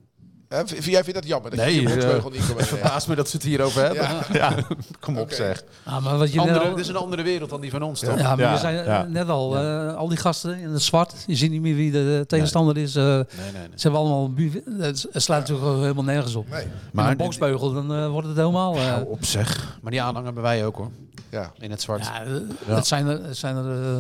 Hè, 0.52 0.68
v- 0.68 0.86
jij 0.86 1.04
vindt 1.04 1.20
dat 1.20 1.28
jammer 1.30 1.50
dat 1.52 1.60
Nee, 1.60 1.74
je 1.82 1.88
eh, 1.88 1.94
boksbeugel 1.94 2.30
niet 2.30 2.46
kan 2.56 2.66
verbaast 2.76 3.08
me 3.08 3.16
dat 3.16 3.30
ze 3.30 3.36
het 3.36 3.46
hierover 3.46 3.82
hebben. 3.84 4.08
Ja. 4.34 4.56
Kom 5.00 5.18
op 5.18 5.32
zeg. 5.32 5.64
Ah, 5.84 6.04
maar 6.04 6.18
wat 6.18 6.32
je 6.32 6.38
net 6.40 6.48
Andere, 6.48 6.66
al, 6.66 6.76
dit 6.76 6.80
is 6.84 6.88
een 6.88 6.96
andere 6.96 7.22
wereld 7.24 7.50
dan 7.50 7.62
die 7.62 7.72
van 7.72 7.82
ons 7.82 8.00
toch? 8.00 8.18
ja, 8.20 8.36
maar 8.36 8.40
Ja, 8.46 8.52
je 8.54 8.58
zei 8.60 8.78
eh, 8.78 8.86
ja. 8.86 9.04
net 9.04 9.30
al, 9.30 9.58
eh, 9.58 9.96
al 9.96 10.08
die 10.08 10.18
gasten 10.18 10.60
in 10.60 10.70
het 10.70 10.82
zwart, 10.82 11.14
je 11.28 11.36
ziet 11.36 11.52
niet 11.52 11.62
meer 11.62 11.76
wie 11.76 11.92
de 11.92 12.24
tegenstander 12.28 12.78
is. 12.78 12.96
eh, 12.96 13.04
Nee, 13.04 13.14
nee, 13.14 13.52
nee. 13.52 13.62
Ze 13.76 13.82
hebben 13.82 14.00
allemaal, 14.00 14.32
het 14.80 15.08
slaat 15.14 15.40
natuurlijk 15.40 15.80
helemaal 15.82 16.04
nergens 16.04 16.36
op. 16.36 16.50
Nee. 16.50 16.66
Maar 16.92 17.12
een 17.12 17.18
boksbeugel, 17.18 17.74
dan 17.74 17.94
eh, 17.94 18.08
wordt 18.10 18.28
het 18.28 18.38
helemaal... 18.38 18.76
eh, 18.76 18.98
op 19.06 19.26
zeg. 19.26 19.78
Maar 19.82 19.92
die 19.92 20.02
aanhang 20.02 20.26
hebben 20.26 20.44
wij 20.44 20.66
ook 20.66 20.76
hoor. 20.76 20.90
Ja. 21.30 21.52
In 21.60 21.72
het 21.72 21.82
zwart. 21.82 22.06
ja, 22.06 22.24
eh, 22.24 22.32
Het 22.76 22.88
zijn 22.88 23.08
er, 23.08 23.36
zijn 23.36 23.56
er 23.56 23.82
eh, 23.82 24.00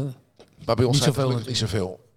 Maar 0.66 0.76
bij 0.76 0.86
ons 0.86 0.95
Niet 0.95 1.04
zijn 1.04 1.16
zoveel 1.28 1.39
niet 1.47 1.58
zoveel. 1.58 2.10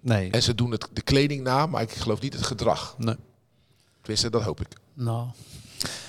Nee. 0.00 0.30
En 0.30 0.42
ze 0.42 0.54
doen 0.54 0.70
het, 0.70 0.88
de 0.92 1.00
kleding 1.02 1.42
na, 1.42 1.66
maar 1.66 1.82
ik 1.82 1.90
geloof 1.92 2.20
niet 2.20 2.32
het 2.34 2.42
gedrag. 2.46 2.94
nee. 2.98 3.14
Tenminste, 4.10 4.30
dat 4.30 4.42
hoop 4.42 4.60
ik. 4.60 4.80
nou, 4.94 5.26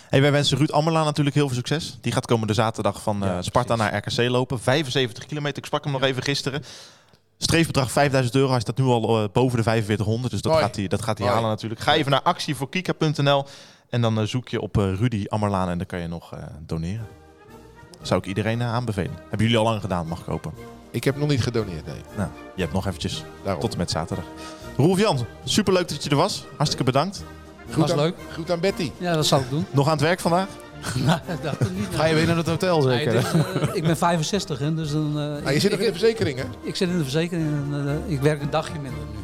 Hey, 0.10 0.22
wij 0.22 0.32
wensen 0.32 0.58
Ruud 0.58 0.72
Ammerlaan 0.72 1.06
natuurlijk 1.06 1.36
heel 1.36 1.48
veel 1.48 1.56
succes. 1.56 1.98
Die 2.02 2.12
gaat 2.12 2.26
komende 2.26 2.54
zaterdag 2.54 3.02
van 3.02 3.24
eh, 3.24 3.30
Ja, 3.30 3.42
Sparta 3.42 3.76
naar 3.76 3.96
RKC 3.96 4.30
lopen. 4.30 4.60
75 4.60 5.26
kilometer. 5.26 5.58
Ik 5.58 5.66
sprak 5.66 5.84
hem 5.84 5.94
nog 5.94 6.04
even 6.04 6.24
gisteren. 6.24 6.64
Streefbedrag 7.38 7.92
5000 7.92 8.36
euro. 8.36 8.52
Hij 8.52 8.60
staat 8.60 8.78
nu 8.78 8.84
al 8.84 9.24
eh, 9.24 9.30
boven 9.32 9.58
de 9.58 9.64
4500. 9.64 10.32
Dus 10.32 10.42
dat 10.42 10.58
gaat 10.58 10.76
hij, 10.76 10.88
dat 10.88 11.02
gaat 11.02 11.18
hij 11.18 11.28
halen 11.28 11.50
natuurlijk. 11.50 11.82
Ga 11.82 11.94
even 11.94 12.12
naar 12.12 12.22
actievoorkika.nl 12.22 13.46
en 13.90 14.02
dan 14.02 14.20
eh, 14.20 14.26
zoek 14.26 14.50
je 14.50 14.62
op 14.62 14.78
eh, 14.78 14.94
Rudy 14.94 15.26
Ammerlaan 15.28 15.70
en 15.70 15.78
dan 15.78 15.88
kan 15.88 16.00
je 16.00 16.08
nog 16.08 16.34
eh, 16.34 16.44
doneren. 16.66 17.08
Zou 18.02 18.20
ik 18.20 18.26
iedereen 18.26 18.64
aanbevelen. 18.64 19.18
Hebben 19.20 19.40
jullie 19.40 19.58
al 19.58 19.64
lang 19.64 19.82
gedaan, 19.82 20.08
mag 20.08 20.20
ik 20.20 20.26
hopen. 20.26 20.54
Ik 20.92 21.04
heb 21.04 21.16
nog 21.16 21.30
niet 21.30 21.44
gedoneerd, 21.44 21.86
nee. 21.86 22.02
Nou, 22.18 22.30
je 22.56 22.62
hebt 22.62 22.74
nog 22.74 22.88
eventjes 22.88 23.24
Daarom. 23.44 23.62
tot 23.62 23.72
en 23.72 23.78
met 23.78 23.92
zaterdag. 23.92 24.26
Rolf 24.78 25.00
Jan, 25.00 25.26
superleuk 25.44 25.90
dat 25.90 26.04
je 26.04 26.10
er 26.10 26.16
was. 26.16 26.46
Hartstikke 26.56 26.84
bedankt. 26.84 27.24
Goed 27.72 27.82
was 27.82 27.92
aan, 27.92 27.98
leuk. 27.98 28.16
Goed 28.34 28.52
aan 28.52 28.60
Betty. 28.60 28.92
Ja, 28.98 29.14
dat 29.14 29.26
zal 29.26 29.40
ik 29.40 29.50
doen. 29.50 29.66
Nog 29.72 29.86
aan 29.86 29.92
het 29.92 30.02
werk 30.02 30.20
vandaag? 30.20 30.48
Nou, 31.06 31.20
dat 31.42 31.60
niet. 31.60 31.88
Ga 31.96 32.06
je 32.06 32.16
weer 32.16 32.26
naar 32.28 32.38
het 32.38 32.48
hotel 32.48 32.82
zeker? 32.82 33.16
eh, 33.16 33.68
ik 33.74 33.84
ben 33.84 33.98
65, 33.98 34.60
hè, 34.60 34.74
dus 34.74 34.92
dan... 34.92 35.14
eh, 35.20 35.24
Ah, 35.24 35.50
je 35.50 35.54
ik, 35.56 35.62
zit 35.62 35.72
nog 35.72 35.80
in 35.80 35.86
de 35.86 35.92
verzekering, 35.92 36.38
hè? 36.38 36.44
ik 36.64 36.76
zit 36.76 36.90
in 36.90 36.98
de 36.98 37.04
verzekering 37.04 37.48
en 37.74 37.88
eh, 38.08 38.14
ik 38.14 38.22
werk 38.22 38.42
een 38.42 38.50
dagje 38.50 38.74
minder 38.74 39.00
nu. 39.14 39.20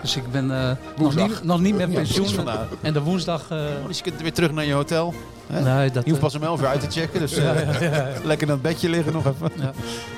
Dus 0.00 0.16
ik 0.16 0.30
ben 0.32 0.50
eh, 0.50 0.66
nog, 0.68 0.76
Woensdag. 0.96 1.28
niet, 1.28 1.42
nog 1.44 1.60
niet 1.60 1.76
met 1.76 1.92
pensioen. 1.94 2.28
vandaag. 2.28 2.66
en 2.82 2.92
de 2.92 3.00
woensdag... 3.02 3.42
eh, 3.50 3.58
Dus 3.86 3.96
je 3.96 4.02
kunt 4.02 4.20
weer 4.20 4.32
terug 4.32 4.50
naar 4.52 4.64
je 4.64 4.72
hotel. 4.72 5.14
Hè? 5.46 5.60
nee, 5.76 5.90
dat, 5.90 6.04
Je 6.04 6.10
hoeft 6.10 6.22
pas 6.22 6.34
om 6.34 6.42
11 6.42 6.60
uur 6.60 6.66
uit 6.66 6.80
te 6.90 7.00
checken. 7.00 7.20
Dus 7.20 7.36
eh, 7.36 7.54
lekker 8.24 8.46
in 8.46 8.52
het 8.52 8.62
bedje 8.62 8.88
liggen 8.88 9.12
nog 9.12 9.26
even. 9.26 9.50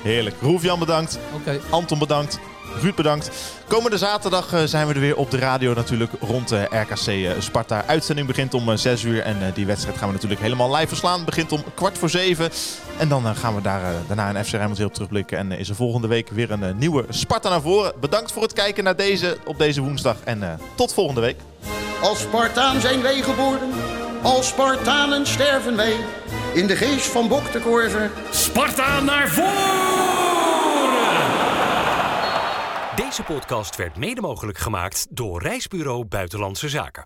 Heerlijk. 0.03 0.35
Rolf 0.41 0.63
Jan 0.63 0.79
bedankt. 0.79 1.19
Oké. 1.35 1.59
Anton 1.69 1.99
bedankt. 1.99 2.39
Ruud 2.81 2.95
bedankt. 2.95 3.29
Komende 3.67 3.97
zaterdag 3.97 4.53
eh, 4.53 4.61
zijn 4.65 4.87
we 4.87 4.93
er 4.93 4.99
weer 4.99 5.15
op 5.15 5.31
de 5.31 5.37
radio 5.37 5.73
natuurlijk 5.73 6.11
rond 6.19 6.47
de 6.47 6.61
RKC 6.69 7.07
eh, 7.07 7.29
Sparta. 7.39 7.83
Uitzending 7.87 8.27
begint 8.27 8.53
om 8.53 8.69
eh, 8.69 8.77
6 8.77 9.03
uur 9.03 9.21
en 9.21 9.35
eh, 9.41 9.47
die 9.53 9.65
wedstrijd 9.65 9.97
gaan 9.97 10.07
we 10.07 10.13
natuurlijk 10.13 10.41
helemaal 10.41 10.75
live 10.75 10.87
verslaan. 10.87 11.25
Begint 11.25 11.51
om 11.51 11.63
kwart 11.75 11.97
voor 11.97 12.09
zeven. 12.09 12.49
En 12.97 13.09
dan 13.09 13.25
eh, 13.25 13.35
gaan 13.35 13.55
we 13.55 13.61
daar, 13.61 13.83
eh, 13.83 13.89
daarna 14.07 14.29
een 14.35 14.45
FC 14.45 14.51
Rijnmond 14.51 14.77
heel 14.77 14.89
terugblikken. 14.89 15.37
En 15.37 15.51
eh, 15.51 15.59
is 15.59 15.69
er 15.69 15.75
volgende 15.75 16.07
week 16.07 16.29
weer 16.29 16.51
een 16.51 16.63
eh, 16.63 16.73
nieuwe 16.75 17.05
Sparta 17.09 17.49
naar 17.49 17.61
voren. 17.61 17.93
Bedankt 17.99 18.31
voor 18.31 18.41
het 18.41 18.53
kijken 18.53 18.83
naar 18.83 18.95
deze 18.95 19.37
op 19.45 19.57
deze 19.57 19.81
woensdag. 19.81 20.15
En 20.23 20.43
eh, 20.43 20.49
tot 20.75 20.93
volgende 20.93 21.21
week. 21.21 21.37
Als 22.01 22.19
Spartaan 22.19 22.81
zijn 22.81 23.01
wij 23.01 23.21
geboren, 23.21 23.69
als 24.21 24.47
Spartanen 24.47 25.27
sterven 25.27 25.75
wij. 25.75 25.93
In 26.53 26.67
de 26.67 26.75
geest 26.75 27.05
van 27.05 27.27
Bok 27.27 27.51
de 27.51 27.59
Korver 27.59 28.11
Sparta 28.31 28.99
naar 28.99 29.27
voren! 29.27 30.58
Deze 33.09 33.23
podcast 33.23 33.75
werd 33.75 33.97
mede 33.97 34.21
mogelijk 34.21 34.57
gemaakt 34.57 35.07
door 35.09 35.41
Reisbureau 35.41 36.05
Buitenlandse 36.05 36.69
Zaken. 36.69 36.97